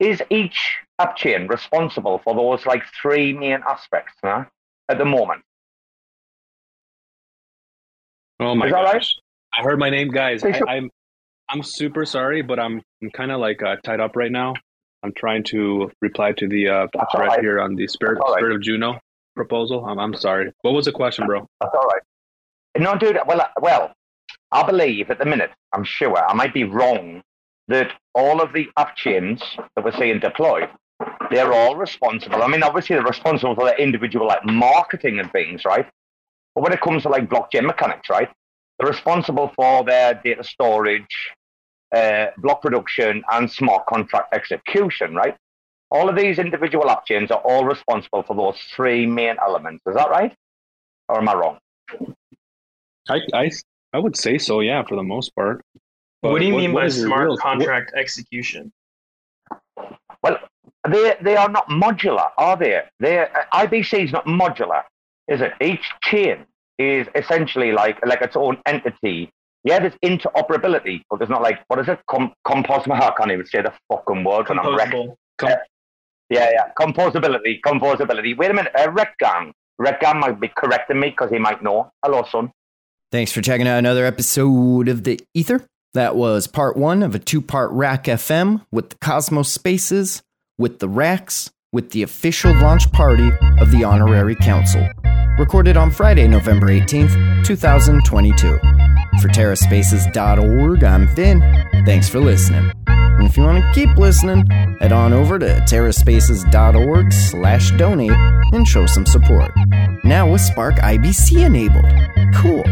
Is 0.00 0.20
each 0.28 0.58
app 0.98 1.16
chain 1.16 1.46
responsible 1.46 2.20
for 2.24 2.34
those 2.34 2.66
like 2.66 2.82
three 3.00 3.32
main 3.32 3.60
aspects 3.68 4.14
huh, 4.24 4.44
at 4.88 4.98
the 4.98 5.04
moment? 5.04 5.42
Oh 8.40 8.56
my 8.56 8.68
god. 8.68 8.68
Is 8.68 8.72
that 8.72 8.92
gosh! 8.92 8.94
right? 8.94 9.60
I 9.60 9.62
heard 9.62 9.78
my 9.78 9.90
name, 9.90 10.10
guys. 10.10 10.42
I, 10.42 10.58
so- 10.58 10.90
I'm 11.50 11.62
super 11.62 12.04
sorry, 12.04 12.42
but 12.42 12.58
I'm 12.58 12.82
I'm 13.02 13.10
kind 13.10 13.30
of 13.30 13.40
like 13.40 13.62
uh, 13.62 13.76
tied 13.84 14.00
up 14.00 14.16
right 14.16 14.32
now. 14.32 14.54
I'm 15.02 15.12
trying 15.12 15.42
to 15.44 15.90
reply 16.00 16.32
to 16.32 16.48
the 16.48 16.68
uh, 16.68 16.86
thread 17.12 17.28
right. 17.28 17.40
here 17.40 17.60
on 17.60 17.74
the 17.74 17.86
spirit 17.86 18.18
right. 18.20 18.38
spirit 18.38 18.54
of 18.54 18.62
Juno 18.62 18.98
proposal. 19.36 19.84
I'm 19.84 19.98
I'm 19.98 20.14
sorry. 20.14 20.50
What 20.62 20.72
was 20.72 20.86
the 20.86 20.92
question, 20.92 21.26
bro? 21.26 21.46
That's 21.60 21.74
all 21.74 21.86
right. 21.86 22.02
No, 22.78 22.96
dude. 22.96 23.18
Well, 23.26 23.40
uh, 23.40 23.48
well, 23.60 23.92
I 24.50 24.62
believe 24.62 25.10
at 25.10 25.18
the 25.18 25.24
minute, 25.24 25.50
I'm 25.72 25.84
sure 25.84 26.16
I 26.16 26.32
might 26.32 26.54
be 26.54 26.64
wrong, 26.64 27.22
that 27.68 27.92
all 28.14 28.40
of 28.40 28.52
the 28.52 28.68
app 28.76 28.96
chains 28.96 29.42
that 29.74 29.84
we're 29.84 29.92
seeing 29.92 30.20
deployed, 30.20 30.68
they're 31.30 31.52
all 31.52 31.76
responsible. 31.76 32.42
I 32.42 32.46
mean, 32.46 32.62
obviously 32.62 32.94
they're 32.94 33.04
responsible 33.04 33.54
for 33.54 33.64
their 33.64 33.78
individual 33.78 34.26
like 34.26 34.44
marketing 34.44 35.18
and 35.18 35.30
things, 35.32 35.64
right? 35.64 35.86
But 36.54 36.62
when 36.62 36.72
it 36.72 36.80
comes 36.80 37.02
to 37.02 37.08
like 37.08 37.28
blockchain 37.28 37.66
mechanics, 37.66 38.08
right, 38.08 38.28
responsible 38.82 39.52
for 39.56 39.84
their 39.84 40.14
data 40.14 40.44
storage, 40.44 41.30
uh, 41.94 42.26
block 42.38 42.62
production, 42.62 43.22
and 43.32 43.50
smart 43.50 43.86
contract 43.86 44.34
execution, 44.34 45.14
right? 45.14 45.36
All 45.90 46.08
of 46.08 46.16
these 46.16 46.38
individual 46.38 46.90
app 46.90 47.06
chains 47.06 47.30
are 47.30 47.40
all 47.44 47.64
responsible 47.64 48.22
for 48.24 48.34
those 48.34 48.58
three 48.74 49.06
main 49.06 49.36
elements. 49.46 49.82
Is 49.86 49.94
that 49.94 50.10
right? 50.10 50.34
Or 51.08 51.18
am 51.18 51.28
I 51.28 51.34
wrong? 51.34 51.58
I 53.08 53.20
I 53.32 53.50
I 53.92 53.98
would 53.98 54.16
say 54.16 54.38
so. 54.38 54.60
Yeah, 54.60 54.82
for 54.84 54.96
the 54.96 55.02
most 55.02 55.34
part. 55.36 55.62
But 56.22 56.32
what 56.32 56.40
do 56.40 56.46
you 56.46 56.56
mean 56.56 56.72
what 56.72 56.84
by 56.84 56.88
smart 56.88 57.26
real- 57.26 57.36
contract 57.36 57.92
execution? 57.94 58.72
Well, 60.22 60.38
they 60.90 61.16
they 61.20 61.36
are 61.36 61.50
not 61.50 61.68
modular, 61.68 62.30
are 62.38 62.56
they? 62.56 62.80
They 62.98 63.18
uh, 63.20 63.26
IBC 63.52 64.04
is 64.04 64.12
not 64.12 64.24
modular, 64.24 64.82
is 65.28 65.42
it? 65.42 65.52
Each 65.60 65.84
chain 66.02 66.46
is 66.78 67.06
essentially 67.14 67.72
like 67.72 68.04
like 68.06 68.20
its 68.22 68.36
own 68.36 68.58
entity. 68.66 69.30
Yeah, 69.64 69.78
there's 69.78 69.94
interoperability, 70.04 71.02
but 71.08 71.18
there's 71.18 71.30
not 71.30 71.42
like 71.42 71.60
what 71.68 71.78
is 71.80 71.88
it? 71.88 72.00
Com- 72.10 72.32
compos- 72.46 72.86
I 72.90 73.12
can't 73.16 73.30
even 73.32 73.46
say 73.46 73.62
the 73.62 73.72
fucking 73.90 74.24
word 74.24 74.48
when 74.48 74.58
I'm 74.58 74.76
wrecked. 74.76 74.92
Composable. 74.92 75.14
Com- 75.38 75.50
Yeah, 76.30 76.50
yeah, 76.52 76.70
composability, 76.78 77.60
composability. 77.64 78.36
Wait 78.36 78.50
a 78.50 78.54
minute, 78.54 78.72
uh, 78.76 78.88
Rekt 78.88 79.18
Gang. 79.18 79.52
Retgang 79.80 80.20
might 80.20 80.40
be 80.40 80.48
correcting 80.48 81.00
me 81.00 81.10
because 81.10 81.30
he 81.30 81.38
might 81.38 81.62
know. 81.62 81.90
Hello, 82.04 82.24
son. 82.30 82.50
Thanks 83.12 83.32
for 83.32 83.40
checking 83.42 83.66
out 83.68 83.78
another 83.78 84.04
episode 84.06 84.88
of 84.88 85.04
The 85.04 85.20
Ether. 85.34 85.66
That 85.94 86.16
was 86.16 86.46
part 86.46 86.76
one 86.76 87.02
of 87.02 87.14
a 87.14 87.18
two 87.18 87.40
part 87.42 87.70
RAC 87.72 88.04
FM 88.04 88.64
with 88.72 88.90
the 88.90 88.96
Cosmos 88.96 89.50
Spaces, 89.52 90.22
with 90.58 90.78
the 90.78 90.88
Racks, 90.88 91.50
with 91.72 91.90
the 91.90 92.02
official 92.02 92.52
launch 92.54 92.90
party 92.92 93.30
of 93.60 93.70
the 93.70 93.84
Honorary 93.84 94.34
Council. 94.36 94.88
Recorded 95.38 95.76
on 95.76 95.90
Friday, 95.90 96.28
November 96.28 96.68
18th, 96.68 97.44
2022. 97.44 98.58
For 99.20 99.28
TerraSpaces.org, 99.28 100.84
I'm 100.84 101.08
Finn. 101.08 101.40
Thanks 101.84 102.08
for 102.08 102.20
listening. 102.20 102.70
And 102.86 103.26
if 103.26 103.36
you 103.36 103.42
want 103.42 103.64
to 103.64 103.72
keep 103.72 103.96
listening, 103.96 104.46
head 104.80 104.92
on 104.92 105.12
over 105.12 105.40
to 105.40 105.46
TerraSpaces.org 105.68 107.12
slash 107.12 107.72
donate 107.72 108.12
and 108.52 108.66
show 108.66 108.86
some 108.86 109.06
support. 109.06 109.50
Now 110.04 110.30
with 110.30 110.40
Spark 110.40 110.76
IBC 110.76 111.44
enabled. 111.44 111.84
Cool. 112.34 112.62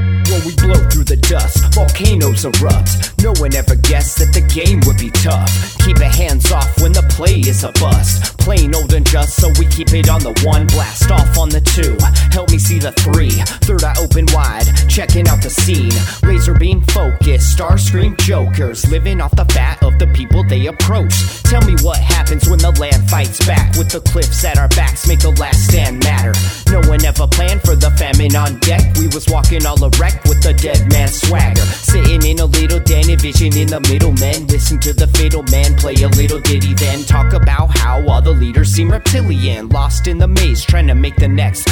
We 0.44 0.54
blow 0.56 0.74
through 0.90 1.04
the 1.04 1.16
dust, 1.16 1.72
volcanoes 1.74 2.44
erupt. 2.44 3.14
No 3.22 3.32
one 3.38 3.54
ever 3.54 3.76
guessed 3.76 4.18
that 4.18 4.34
the 4.34 4.42
game 4.42 4.80
would 4.86 4.98
be 4.98 5.10
tough. 5.10 5.78
Keep 5.78 5.98
your 5.98 6.10
hands 6.10 6.50
off 6.50 6.80
when 6.82 6.92
the 6.92 7.02
play 7.14 7.38
is 7.46 7.62
a 7.62 7.70
bust. 7.78 8.38
Plain 8.38 8.74
old 8.74 8.92
and 8.92 9.06
just, 9.06 9.36
so 9.36 9.48
we 9.58 9.66
keep 9.66 9.94
it 9.94 10.10
on 10.10 10.20
the 10.20 10.34
one. 10.42 10.66
Blast 10.66 11.10
off 11.12 11.38
on 11.38 11.48
the 11.48 11.60
two. 11.60 11.94
Help 12.34 12.50
me 12.50 12.58
see 12.58 12.80
the 12.80 12.90
three. 12.90 13.30
Third 13.62 13.84
eye 13.84 13.94
open 14.02 14.26
wide, 14.34 14.66
checking 14.88 15.28
out 15.28 15.42
the 15.42 15.50
scene. 15.50 15.94
Razor 16.26 16.54
beam 16.54 16.82
focus, 16.90 17.46
star 17.46 17.78
scream 17.78 18.16
jokers. 18.18 18.88
Living 18.90 19.20
off 19.20 19.36
the 19.36 19.46
fat 19.54 19.80
of 19.84 19.98
the 20.00 20.08
people 20.08 20.42
they 20.42 20.66
approach. 20.66 21.14
Tell 21.44 21.62
me 21.62 21.76
what 21.82 21.98
happens 21.98 22.48
when 22.48 22.58
the 22.58 22.74
land 22.80 23.08
fights 23.08 23.38
back. 23.46 23.76
With 23.78 23.90
the 23.90 24.00
cliffs 24.00 24.44
at 24.44 24.58
our 24.58 24.68
backs, 24.74 25.06
make 25.06 25.20
the 25.20 25.30
last 25.38 25.68
stand 25.68 26.02
matter. 26.02 26.34
No 26.72 26.82
one 26.88 27.04
ever 27.04 27.28
planned 27.28 27.62
for 27.62 27.76
the 27.76 27.92
famine 27.92 28.34
on 28.34 28.58
deck. 28.58 28.82
We 28.98 29.06
was 29.06 29.28
walking 29.28 29.66
all 29.66 29.78
erect 29.84 30.26
with 30.34 30.46
a 30.46 30.52
dead 30.54 30.90
man 30.92 31.08
swagger. 31.08 31.60
Sitting 31.60 32.24
in 32.24 32.38
a 32.40 32.46
little 32.46 32.80
den, 32.80 33.10
envisioning 33.10 33.66
the 33.66 33.80
middlemen. 33.80 34.46
Listen 34.46 34.78
to 34.80 34.92
the 34.92 35.06
fatal 35.08 35.42
man 35.50 35.76
play 35.76 35.94
a 35.94 36.08
little 36.08 36.40
ditty, 36.40 36.74
then 36.74 37.02
talk 37.04 37.32
about 37.32 37.76
how 37.78 38.06
all 38.08 38.22
the 38.22 38.32
leaders 38.32 38.70
seem 38.70 38.90
reptilian. 38.90 39.68
Lost 39.68 40.06
in 40.06 40.18
the 40.18 40.28
maze, 40.28 40.64
trying 40.64 40.86
to 40.86 40.94
make 40.94 41.16
the 41.16 41.28
next 41.28 41.68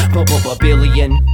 billion. 0.61 1.25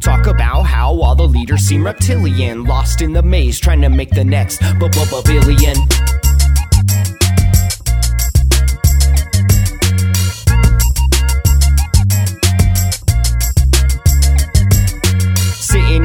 Talk 0.00 0.26
about 0.26 0.62
how 0.62 1.00
all 1.00 1.14
the 1.14 1.28
leaders 1.28 1.62
seem 1.62 1.84
reptilian. 1.84 2.64
Lost 2.64 3.02
in 3.02 3.12
the 3.12 3.22
maze, 3.22 3.60
trying 3.60 3.82
to 3.82 3.88
make 3.88 4.10
the 4.10 4.24
next 4.24 4.60
billion. 4.60 5.76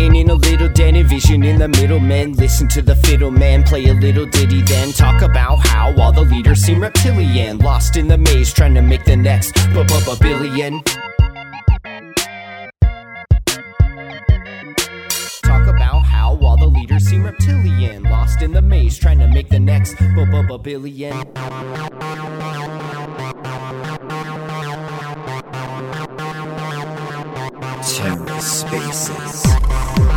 Sitting 0.00 0.16
in 0.16 0.30
a 0.30 0.34
little 0.34 0.70
den, 0.70 0.96
envisioning 0.96 1.58
the 1.58 1.68
middlemen. 1.68 2.32
Listen 2.32 2.66
to 2.68 2.80
the 2.80 2.96
fiddle 2.96 3.30
man 3.30 3.62
play 3.62 3.84
a 3.84 3.92
little 3.92 4.24
ditty, 4.24 4.62
then 4.62 4.92
talk 4.92 5.20
about 5.20 5.56
how 5.56 5.94
all 6.00 6.10
the 6.10 6.22
leaders 6.22 6.62
seem 6.62 6.80
reptilian. 6.80 7.58
Lost 7.58 7.98
in 7.98 8.08
the 8.08 8.16
maze, 8.16 8.50
trying 8.50 8.72
to 8.76 8.80
make 8.80 9.04
the 9.04 9.14
next 9.14 9.52
b- 9.74 9.84
billion. 10.22 10.82
Talk 15.42 15.66
about 15.68 16.00
how 16.00 16.38
all 16.40 16.56
the 16.56 16.66
leaders 16.66 17.04
seem 17.04 17.24
reptilian. 17.24 18.04
Lost 18.04 18.40
in 18.40 18.52
the 18.52 18.62
maze, 18.62 18.98
trying 18.98 19.18
to 19.18 19.28
make 19.28 19.50
the 19.50 19.60
next 19.60 19.98
b- 19.98 20.58
billion. 20.62 21.12
TerraSpaces. 27.82 30.09